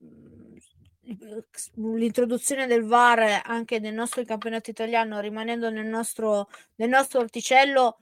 mm, 0.04 1.96
l'introduzione 1.96 2.66
del 2.66 2.84
VAR 2.84 3.42
anche 3.44 3.80
nel 3.80 3.94
nostro 3.94 4.22
campionato 4.24 4.70
italiano, 4.70 5.18
rimanendo 5.18 5.68
nel 5.70 5.86
nostro, 5.86 6.48
nel 6.76 6.88
nostro 6.88 7.20
orticello, 7.20 7.98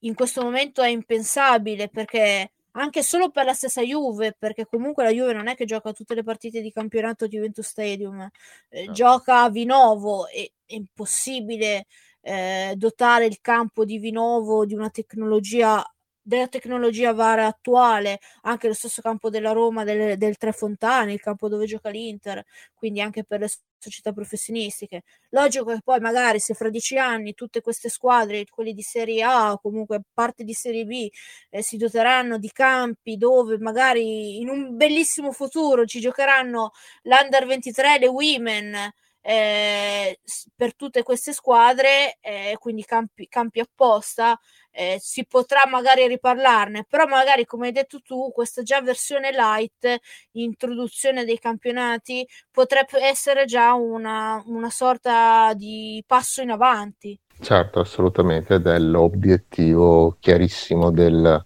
in 0.00 0.14
questo 0.14 0.42
momento 0.42 0.80
è 0.80 0.88
impensabile 0.88 1.88
perché 1.88 2.52
anche 2.72 3.02
solo 3.02 3.30
per 3.30 3.44
la 3.44 3.52
stessa 3.52 3.82
Juve, 3.82 4.34
perché 4.38 4.66
comunque 4.66 5.04
la 5.04 5.10
Juve 5.10 5.34
non 5.34 5.48
è 5.48 5.54
che 5.54 5.66
gioca 5.66 5.92
tutte 5.92 6.14
le 6.14 6.22
partite 6.22 6.62
di 6.62 6.72
campionato 6.72 7.28
Juventus 7.28 7.66
Stadium, 7.66 8.26
eh, 8.70 8.86
no. 8.86 8.92
gioca 8.92 9.42
a 9.42 9.50
Vinovo, 9.50 10.26
e, 10.28 10.52
è 10.64 10.74
impossibile 10.74 11.86
eh, 12.22 12.74
dotare 12.76 13.26
il 13.26 13.38
campo 13.40 13.84
di 13.84 13.98
Vinovo 13.98 14.64
di 14.64 14.74
una 14.74 14.90
tecnologia 14.90 15.84
della 16.22 16.46
tecnologia 16.48 17.12
VAR 17.12 17.40
attuale, 17.40 18.20
anche 18.42 18.68
lo 18.68 18.74
stesso 18.74 19.02
campo 19.02 19.28
della 19.28 19.52
Roma 19.52 19.84
del, 19.84 20.16
del 20.16 20.36
Tre 20.36 20.52
Fontane, 20.52 21.12
il 21.12 21.20
campo 21.20 21.48
dove 21.48 21.66
gioca 21.66 21.90
l'Inter, 21.90 22.44
quindi 22.74 23.00
anche 23.00 23.24
per 23.24 23.40
le 23.40 23.48
società 23.78 24.12
professionistiche. 24.12 25.02
Logico 25.30 25.64
che 25.66 25.80
poi 25.82 25.98
magari 26.00 26.38
se 26.38 26.54
fra 26.54 26.70
dieci 26.70 26.96
anni 26.96 27.34
tutte 27.34 27.60
queste 27.60 27.88
squadre, 27.88 28.44
quelli 28.48 28.72
di 28.72 28.82
Serie 28.82 29.22
A 29.24 29.52
o 29.52 29.58
comunque 29.58 30.00
parte 30.12 30.44
di 30.44 30.54
Serie 30.54 30.84
B, 30.84 31.08
eh, 31.50 31.62
si 31.62 31.76
doteranno 31.76 32.38
di 32.38 32.50
campi 32.52 33.16
dove 33.16 33.58
magari 33.58 34.38
in 34.40 34.48
un 34.48 34.76
bellissimo 34.76 35.32
futuro 35.32 35.84
ci 35.86 36.00
giocheranno 36.00 36.70
l'Under 37.02 37.46
23, 37.46 37.98
le 37.98 38.06
Women, 38.06 38.92
eh, 39.22 40.18
per 40.54 40.74
tutte 40.74 41.02
queste 41.02 41.32
squadre, 41.32 42.18
eh, 42.20 42.56
quindi 42.58 42.84
campi, 42.84 43.28
campi 43.28 43.60
apposta, 43.60 44.38
eh, 44.72 44.98
si 45.00 45.24
potrà 45.26 45.62
magari 45.70 46.06
riparlarne, 46.08 46.84
però 46.88 47.06
magari 47.06 47.44
come 47.44 47.66
hai 47.66 47.72
detto 47.72 48.00
tu, 48.02 48.32
questa 48.32 48.62
già 48.62 48.82
versione 48.82 49.30
light, 49.30 49.96
introduzione 50.32 51.24
dei 51.24 51.38
campionati, 51.38 52.26
potrebbe 52.50 53.02
essere 53.02 53.44
già 53.44 53.74
una, 53.74 54.42
una 54.46 54.70
sorta 54.70 55.52
di 55.54 56.02
passo 56.06 56.42
in 56.42 56.50
avanti. 56.50 57.18
Certo, 57.40 57.80
assolutamente, 57.80 58.54
ed 58.54 58.66
è 58.66 58.78
l'obiettivo 58.78 60.16
chiarissimo 60.20 60.90
del, 60.90 61.44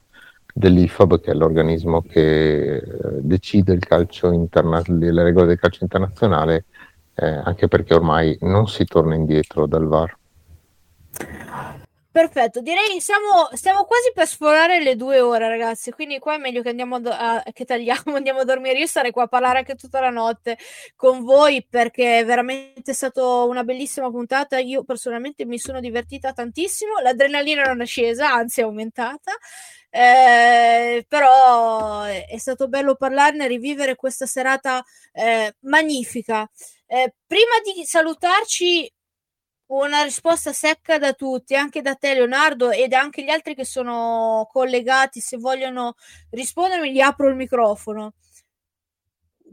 dell'IFAB, 0.53 1.21
che 1.21 1.31
è 1.31 1.35
l'organismo 1.35 2.03
che 2.03 2.77
eh, 2.77 2.83
decide 3.21 3.73
il 3.73 3.85
calcio 3.85 4.31
interna- 4.31 4.83
le 4.87 5.23
regole 5.23 5.47
del 5.47 5.59
calcio 5.59 5.83
internazionale 5.83 6.65
eh, 7.17 7.27
anche 7.27 7.67
perché 7.69 7.95
ormai 7.95 8.37
non 8.43 8.69
si 8.69 8.85
torna 8.85 9.15
indietro 9.15 9.67
dal 9.67 9.87
VAR. 9.87 10.17
Perfetto, 12.17 12.63
direi 12.63 12.99
siamo, 12.99 13.51
stiamo 13.53 13.85
quasi 13.85 14.11
per 14.15 14.27
sforare 14.27 14.83
le 14.83 14.97
due 14.97 15.21
ore, 15.21 15.49
ragazzi. 15.49 15.91
Quindi, 15.91 16.19
qua 16.19 16.37
è 16.37 16.39
meglio 16.39 16.63
che 16.63 16.71
andiamo 16.71 16.97
a, 16.97 17.43
che 17.53 17.67
tagliamo, 17.67 18.17
andiamo 18.17 18.39
a 18.41 18.45
dormire. 18.45 18.79
Io 18.79 18.87
sarei 18.87 19.11
qua 19.11 19.25
a 19.25 19.27
parlare 19.27 19.59
anche 19.59 19.75
tutta 19.75 20.01
la 20.01 20.09
notte 20.09 20.57
con 20.95 21.25
voi 21.25 21.63
perché 21.69 22.21
è 22.21 22.25
veramente 22.25 22.95
stata 22.95 23.23
una 23.43 23.65
bellissima 23.65 24.11
puntata. 24.11 24.59
Io 24.59 24.83
personalmente 24.83 25.45
mi 25.45 25.59
sono 25.59 25.79
divertita 25.79 26.33
tantissimo. 26.33 27.01
L'adrenalina 27.03 27.65
non 27.65 27.83
è 27.83 27.87
scesa, 27.87 28.33
anzi 28.33 28.61
è 28.61 28.65
aumentata. 28.65 29.33
Eh, 29.91 31.05
però 31.07 32.03
è 32.05 32.39
stato 32.39 32.67
bello 32.69 32.95
parlarne, 32.95 33.47
rivivere 33.47 33.95
questa 33.95 34.25
serata 34.25 34.83
eh, 35.13 35.55
magnifica. 35.61 36.49
Eh, 36.87 37.15
prima 37.27 37.59
di 37.65 37.85
salutarci, 37.85 38.93
una 39.67 40.03
risposta 40.03 40.53
secca 40.53 40.99
da 40.99 41.13
tutti, 41.13 41.57
anche 41.57 41.83
da 41.83 41.95
te 41.97 42.15
Leonardo 42.15 42.71
ed 42.71 42.93
anche 42.93 43.25
gli 43.25 43.31
altri 43.31 43.55
che 43.55 43.65
sono 43.65 44.49
collegati, 44.53 45.21
se 45.21 45.37
vogliono 45.39 45.95
rispondermi, 46.31 46.93
gli 46.93 47.01
apro 47.01 47.29
il 47.29 47.35
microfono. 47.35 48.15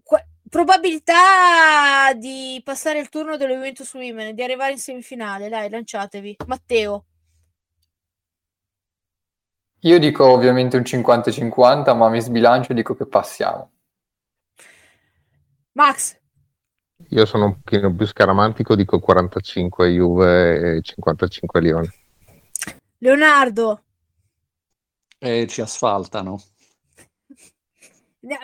Qu- 0.03 0.25
probabilità 0.47 2.13
di 2.13 2.61
passare 2.63 2.99
il 2.99 3.09
turno 3.09 3.37
dello 3.37 3.55
Juventus 3.55 3.91
Women, 3.93 4.35
di 4.35 4.43
arrivare 4.43 4.73
in 4.73 4.77
semifinale, 4.77 5.49
dai, 5.49 5.69
lanciatevi. 5.69 6.35
Matteo. 6.45 7.05
Io 9.79 9.99
dico 9.99 10.25
ovviamente 10.25 10.77
un 10.77 10.83
50-50, 10.83 11.95
ma 11.95 12.07
mi 12.09 12.21
sbilancio 12.21 12.71
e 12.71 12.75
dico 12.75 12.95
che 12.95 13.07
passiamo. 13.07 13.71
Max. 15.71 16.21
Io 17.09 17.25
sono 17.25 17.45
un 17.45 17.61
pochino 17.61 17.93
più 17.93 18.05
scaramantico, 18.05 18.75
dico 18.75 18.99
45 18.99 19.89
Juve 19.89 20.77
e 20.77 20.81
55 20.81 21.61
Lione. 21.61 21.93
Leonardo. 22.99 23.83
E 25.17 25.47
ci 25.47 25.61
asfaltano. 25.61 26.41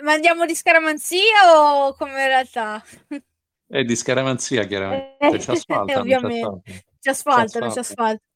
Ma 0.01 0.11
andiamo 0.11 0.45
di 0.45 0.55
scaramanzia 0.55 1.55
o 1.55 1.93
come 1.95 2.11
in 2.11 2.27
realtà? 2.27 2.83
È 3.65 3.83
di 3.83 3.95
scaramanzia, 3.95 4.65
chiaramente. 4.65 5.39
Ci 5.39 5.51
asfaltano. 5.51 5.99
Ovviamente. 5.99 6.83
Ci 6.99 7.09
asfaltano, 7.09 7.71
ci 7.71 7.79
asfaltano. 7.79 8.27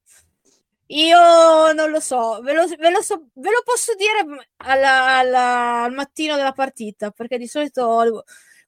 Io 0.87 1.71
non 1.73 1.89
lo 1.89 1.99
so, 1.99 2.39
ve 2.41 2.53
lo, 2.53 2.67
ve 2.67 2.89
lo, 2.91 3.01
so, 3.01 3.29
ve 3.33 3.49
lo 3.49 3.61
posso 3.63 3.93
dire 3.95 4.47
alla, 4.57 5.17
alla, 5.17 5.83
al 5.83 5.93
mattino 5.93 6.35
della 6.35 6.51
partita, 6.51 7.11
perché 7.11 7.37
di 7.37 7.47
solito 7.47 8.23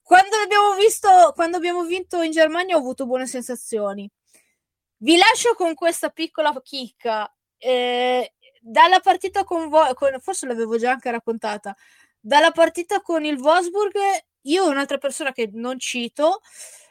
quando 0.06 0.36
abbiamo 0.36 0.76
visto, 0.76 1.32
quando 1.34 1.56
abbiamo 1.56 1.82
vinto 1.82 2.22
in 2.22 2.30
Germania 2.30 2.76
ho 2.76 2.78
avuto 2.78 3.06
buone 3.06 3.26
sensazioni. 3.26 4.08
Vi 4.98 5.16
lascio 5.16 5.54
con 5.56 5.74
questa 5.74 6.10
piccola 6.10 6.54
chicca. 6.62 7.28
Eh, 7.58 8.34
dalla 8.60 9.00
partita 9.00 9.42
con, 9.42 9.68
Vo- 9.68 9.92
forse 10.20 10.46
l'avevo 10.46 10.78
già 10.78 10.92
anche 10.92 11.10
raccontata. 11.10 11.74
Dalla 12.20 12.52
partita 12.52 13.00
con 13.00 13.24
il 13.24 13.36
Wolfsburg, 13.40 13.96
io 14.42 14.66
e 14.66 14.68
un'altra 14.68 14.98
persona 14.98 15.32
che 15.32 15.50
non 15.52 15.76
cito, 15.80 16.40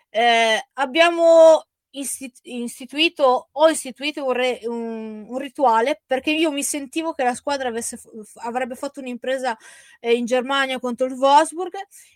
eh, 0.09 0.67
abbiamo 0.73 1.67
istituito, 1.99 3.49
ho 3.51 3.69
istituito 3.69 4.26
un, 4.26 4.34
re- 4.34 4.61
un, 4.63 5.26
un, 5.27 5.38
rituale 5.38 6.01
perché 6.05 6.31
io 6.31 6.51
mi 6.51 6.63
sentivo 6.63 7.13
che 7.13 7.23
la 7.23 7.35
squadra 7.35 7.69
avesse, 7.69 7.99
avrebbe 8.35 8.76
fatto 8.76 8.99
un'impresa 8.99 9.57
eh, 9.99 10.13
in 10.13 10.26
Germania 10.26 10.80
contro 10.80 11.07
il 11.07 11.13
Wolfsburg 11.13 11.73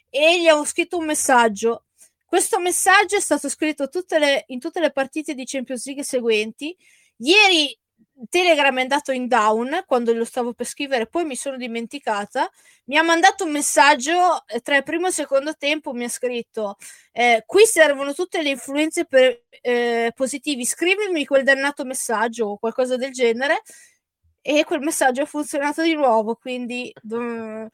e 0.09 0.41
gli 0.41 0.49
ho 0.49 0.65
scritto 0.65 0.97
un 0.97 1.05
messaggio. 1.05 1.85
Questo 2.25 2.59
messaggio 2.59 3.15
è 3.15 3.19
stato 3.19 3.49
scritto 3.49 3.89
tutte 3.89 4.19
le, 4.19 4.43
in 4.47 4.59
tutte 4.59 4.79
le 4.79 4.91
partite 4.91 5.33
di 5.33 5.45
Champions 5.45 5.85
League 5.85 6.03
seguenti. 6.03 6.75
Ieri 7.17 7.77
Telegram 8.29 8.77
è 8.77 8.81
andato 8.81 9.11
in 9.11 9.27
down 9.27 9.83
quando 9.85 10.13
lo 10.13 10.25
stavo 10.25 10.53
per 10.53 10.65
scrivere, 10.65 11.07
poi 11.07 11.25
mi 11.25 11.35
sono 11.35 11.57
dimenticata. 11.57 12.49
Mi 12.85 12.97
ha 12.97 13.03
mandato 13.03 13.45
un 13.45 13.51
messaggio 13.51 14.45
eh, 14.47 14.59
tra 14.61 14.75
il 14.77 14.83
primo 14.83 15.05
e 15.05 15.09
il 15.09 15.15
secondo 15.15 15.55
tempo. 15.55 15.93
Mi 15.93 16.03
ha 16.05 16.09
scritto: 16.09 16.75
eh, 17.11 17.43
Qui 17.45 17.65
servono 17.65 18.13
tutte 18.13 18.41
le 18.41 18.49
influenze 18.49 19.05
per, 19.05 19.43
eh, 19.61 20.11
positivi. 20.15 20.65
Scrivimi 20.65 21.25
quel 21.25 21.43
dannato 21.43 21.85
messaggio 21.85 22.47
o 22.47 22.57
qualcosa 22.57 22.97
del 22.97 23.11
genere. 23.11 23.61
E 24.41 24.63
quel 24.65 24.79
messaggio 24.79 25.21
ha 25.21 25.25
funzionato 25.25 25.83
di 25.83 25.93
nuovo. 25.93 26.35
Quindi 26.35 26.93
um, 27.09 27.67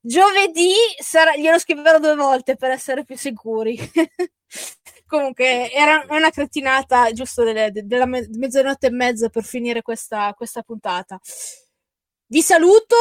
giovedì 0.00 0.72
sarà, 0.98 1.36
glielo 1.36 1.58
scriverò 1.58 1.98
due 1.98 2.14
volte 2.14 2.56
per 2.56 2.70
essere 2.70 3.04
più 3.04 3.16
sicuri. 3.16 3.78
Comunque 5.08 5.72
era 5.72 6.04
una 6.10 6.28
cretinata 6.28 7.10
giusto 7.12 7.42
delle, 7.42 7.70
della 7.72 8.04
me- 8.04 8.28
mezzanotte 8.36 8.88
e 8.88 8.90
mezza 8.90 9.30
per 9.30 9.42
finire 9.42 9.80
questa, 9.80 10.34
questa 10.36 10.60
puntata. 10.60 11.18
Vi 12.30 12.42
saluto, 12.42 12.94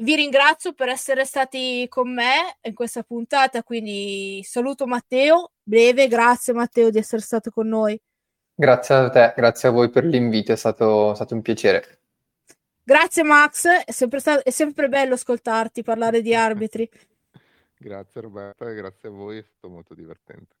vi 0.00 0.16
ringrazio 0.16 0.72
per 0.72 0.88
essere 0.88 1.24
stati 1.24 1.86
con 1.88 2.12
me 2.12 2.58
in 2.62 2.74
questa 2.74 3.04
puntata, 3.04 3.62
quindi 3.62 4.42
saluto 4.42 4.88
Matteo, 4.88 5.52
breve, 5.62 6.08
grazie 6.08 6.52
Matteo 6.52 6.90
di 6.90 6.98
essere 6.98 7.22
stato 7.22 7.52
con 7.52 7.68
noi. 7.68 7.96
Grazie 8.52 8.94
a 8.96 9.08
te, 9.08 9.32
grazie 9.36 9.68
a 9.68 9.70
voi 9.70 9.88
per 9.88 10.04
l'invito, 10.04 10.50
è 10.50 10.56
stato, 10.56 11.12
è 11.12 11.14
stato 11.14 11.34
un 11.34 11.42
piacere. 11.42 12.00
Grazie 12.82 13.22
Max, 13.22 13.68
è 13.68 13.92
sempre, 13.92 14.18
stato, 14.18 14.42
è 14.42 14.50
sempre 14.50 14.88
bello 14.88 15.14
ascoltarti 15.14 15.84
parlare 15.84 16.20
di 16.20 16.34
arbitri. 16.34 16.90
grazie 17.78 18.20
Roberta 18.20 18.68
e 18.68 18.74
grazie 18.74 19.10
a 19.10 19.12
voi, 19.12 19.38
è 19.38 19.44
stato 19.44 19.68
molto 19.72 19.94
divertente. 19.94 20.56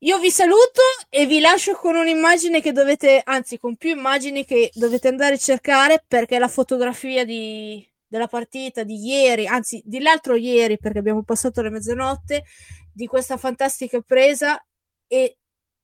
Io 0.00 0.18
vi 0.18 0.30
saluto 0.30 0.82
e 1.08 1.24
vi 1.24 1.40
lascio 1.40 1.74
con 1.74 1.96
un'immagine 1.96 2.60
che 2.60 2.72
dovete, 2.72 3.22
anzi 3.24 3.58
con 3.58 3.76
più 3.76 3.88
immagini 3.90 4.44
che 4.44 4.70
dovete 4.74 5.08
andare 5.08 5.36
a 5.36 5.38
cercare 5.38 6.04
perché 6.06 6.38
la 6.38 6.48
fotografia 6.48 7.24
di, 7.24 7.82
della 8.06 8.26
partita 8.26 8.82
di 8.84 9.02
ieri, 9.06 9.46
anzi 9.46 9.82
di 9.86 10.00
l'altro 10.00 10.36
ieri 10.36 10.76
perché 10.78 10.98
abbiamo 10.98 11.22
passato 11.22 11.62
la 11.62 11.70
mezzanotte, 11.70 12.44
di 12.92 13.06
questa 13.06 13.38
fantastica 13.38 14.00
presa 14.02 14.62
e 15.06 15.38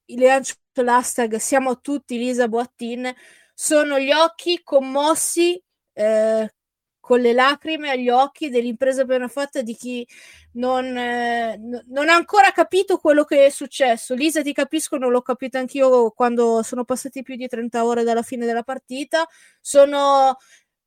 le 0.05 0.27
lancio 0.27 0.57
l'hashtag 0.75 1.37
siamo 1.37 1.81
tutti 1.81 2.19
Lisa 2.19 2.49
Boattin, 2.49 3.11
sono 3.55 3.99
gli 3.99 4.13
occhi 4.13 4.61
commossi 4.63 5.63
eh, 5.95 6.55
con 7.03 7.19
le 7.21 7.33
lacrime 7.33 7.91
agli 7.91 8.09
occhi 8.09 8.49
dell'impresa 8.49 9.03
appena 9.03 9.27
fatta 9.27 9.61
di 9.61 9.75
chi 9.75 10.07
non, 10.53 10.85
eh, 10.97 11.59
non, 11.89 12.09
ha 12.09 12.15
ancora 12.15 12.53
capito 12.53 12.99
quello 12.99 13.25
che 13.25 13.47
è 13.47 13.51
successo. 13.51 14.15
Lisa, 14.15 14.41
ti 14.41 14.53
capisco, 14.53 14.99
non 14.99 15.11
l'ho 15.11 15.21
capito 15.21 15.59
anch'io 15.59 16.13
quando 16.13 16.63
sono 16.63 16.85
passati 16.85 17.25
più 17.25 17.35
di 17.35 17.49
30 17.49 17.85
ore 17.85 18.05
dalla 18.05 18.23
fine 18.23 18.47
della 18.47 18.63
partita. 18.63 19.27
Sono 19.61 20.37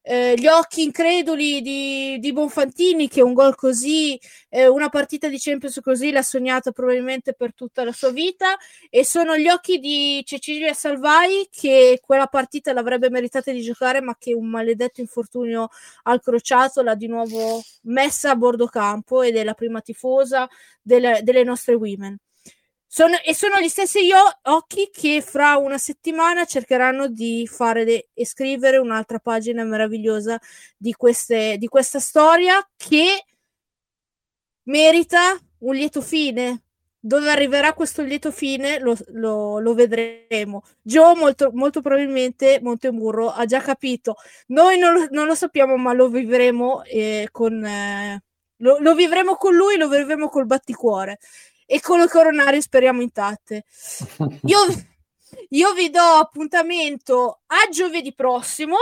eh, 0.07 0.35
gli 0.37 0.45
occhi 0.45 0.83
increduli 0.83 1.61
di, 1.61 2.19
di, 2.19 2.31
Bonfantini 2.31 3.07
che 3.07 3.23
un 3.23 3.33
gol 3.33 3.55
così, 3.55 4.19
eh, 4.49 4.67
una 4.67 4.89
partita 4.89 5.27
di 5.29 5.39
Champions 5.39 5.79
così 5.81 6.11
l'ha 6.11 6.21
sognata 6.21 6.71
probabilmente 6.71 7.33
per 7.33 7.55
tutta 7.55 7.83
la 7.83 7.91
sua 7.91 8.11
vita 8.11 8.55
e 8.91 9.03
sono 9.03 9.35
gli 9.35 9.47
occhi 9.47 9.79
di 9.79 10.21
Cecilia 10.23 10.73
Salvai 10.75 11.47
che 11.49 11.99
quella 12.05 12.27
partita 12.27 12.71
l'avrebbe 12.71 13.09
meritata 13.09 13.51
di 13.51 13.61
giocare 13.63 13.99
ma 13.99 14.15
che 14.15 14.35
un 14.35 14.47
maledetto 14.47 15.01
infortunio 15.01 15.69
al 16.03 16.21
crociato 16.21 16.83
l'ha 16.83 16.93
di 16.93 17.07
nuovo 17.07 17.63
messa 17.85 18.29
a 18.29 18.35
bordo 18.35 18.67
campo 18.67 19.23
ed 19.23 19.35
è 19.35 19.43
la 19.43 19.55
prima 19.55 19.81
tifosa 19.81 20.47
delle, 20.83 21.21
delle 21.23 21.43
nostre 21.43 21.73
women. 21.73 22.15
Sono, 22.95 23.17
e 23.25 23.35
sono 23.35 23.59
gli 23.59 23.67
stessi 23.67 24.09
occhi 24.43 24.89
che 24.89 25.21
fra 25.21 25.57
una 25.57 25.77
settimana 25.77 26.45
cercheranno 26.45 27.09
di 27.09 27.45
fare 27.45 27.83
de- 27.83 28.07
e 28.13 28.25
scrivere 28.25 28.77
un'altra 28.77 29.19
pagina 29.19 29.65
meravigliosa 29.65 30.39
di, 30.77 30.93
queste, 30.93 31.57
di 31.57 31.67
questa 31.67 31.99
storia 31.99 32.65
che 32.77 33.25
merita 34.69 35.37
un 35.57 35.75
lieto 35.75 35.99
fine. 35.99 36.63
Dove 36.97 37.29
arriverà 37.29 37.73
questo 37.73 38.01
lieto 38.01 38.31
fine 38.31 38.79
lo, 38.79 38.95
lo, 39.07 39.59
lo 39.59 39.73
vedremo. 39.73 40.63
Joe 40.81 41.15
molto, 41.15 41.51
molto 41.53 41.81
probabilmente 41.81 42.61
Montemurro 42.61 43.29
ha 43.29 43.43
già 43.43 43.59
capito. 43.59 44.15
Noi 44.47 44.77
non 44.77 44.93
lo, 44.93 45.07
non 45.11 45.27
lo 45.27 45.35
sappiamo, 45.35 45.75
ma 45.75 45.91
lo 45.91 46.07
vivremo 46.07 46.81
eh, 46.85 47.27
con... 47.29 47.61
Eh, 47.61 48.23
lo, 48.59 48.77
lo 48.79 48.95
vivremo 48.95 49.35
con 49.35 49.53
lui, 49.53 49.75
lo 49.75 49.89
vivremo 49.89 50.29
col 50.29 50.45
batticuore 50.45 51.19
e 51.65 51.81
con 51.81 51.99
le 51.99 52.07
coronarie 52.07 52.61
speriamo 52.61 53.01
intatte. 53.01 53.65
Io, 54.45 54.59
io 55.49 55.73
vi 55.73 55.89
do 55.89 55.99
appuntamento 55.99 57.41
a 57.47 57.69
giovedì 57.69 58.13
prossimo. 58.13 58.77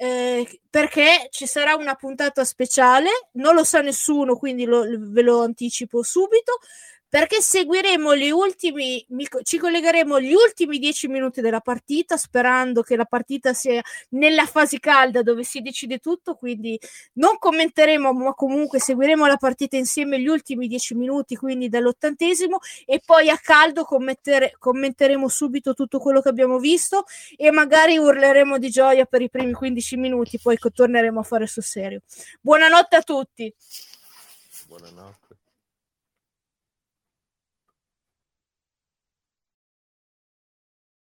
Eh, 0.00 0.60
perché 0.70 1.26
ci 1.30 1.44
sarà 1.48 1.74
una 1.74 1.96
puntata 1.96 2.44
speciale, 2.44 3.08
non 3.32 3.56
lo 3.56 3.64
sa 3.64 3.80
nessuno, 3.80 4.36
quindi 4.36 4.64
lo, 4.64 4.84
ve 4.86 5.22
lo 5.22 5.40
anticipo 5.40 6.04
subito 6.04 6.60
perché 7.08 7.40
seguiremo 7.40 8.14
gli 8.14 8.30
ultimi, 8.30 9.04
ci 9.42 9.58
collegheremo 9.58 10.16
agli 10.16 10.34
ultimi 10.34 10.78
dieci 10.78 11.08
minuti 11.08 11.40
della 11.40 11.60
partita, 11.60 12.16
sperando 12.18 12.82
che 12.82 12.96
la 12.96 13.06
partita 13.06 13.54
sia 13.54 13.82
nella 14.10 14.44
fase 14.44 14.78
calda 14.78 15.22
dove 15.22 15.42
si 15.42 15.62
decide 15.62 15.98
tutto. 15.98 16.34
Quindi 16.34 16.78
non 17.14 17.38
commenteremo, 17.38 18.12
ma 18.12 18.34
comunque 18.34 18.78
seguiremo 18.78 19.26
la 19.26 19.38
partita 19.38 19.76
insieme 19.76 20.20
gli 20.20 20.28
ultimi 20.28 20.68
dieci 20.68 20.94
minuti, 20.94 21.36
quindi 21.36 21.68
dall'ottantesimo, 21.68 22.58
e 22.84 23.00
poi 23.04 23.30
a 23.30 23.38
caldo 23.38 23.84
commentere, 23.84 24.54
commenteremo 24.58 25.28
subito 25.28 25.72
tutto 25.72 25.98
quello 25.98 26.20
che 26.20 26.28
abbiamo 26.28 26.58
visto 26.58 27.04
e 27.36 27.50
magari 27.50 27.96
urleremo 27.96 28.58
di 28.58 28.68
gioia 28.68 29.06
per 29.06 29.22
i 29.22 29.30
primi 29.30 29.52
15 29.52 29.96
minuti, 29.96 30.38
poi 30.38 30.58
torneremo 30.58 31.20
a 31.20 31.22
fare 31.22 31.46
sul 31.46 31.62
serio. 31.62 32.02
Buonanotte 32.40 32.96
a 32.96 33.02
tutti. 33.02 33.54
Buonanotte. 34.66 35.27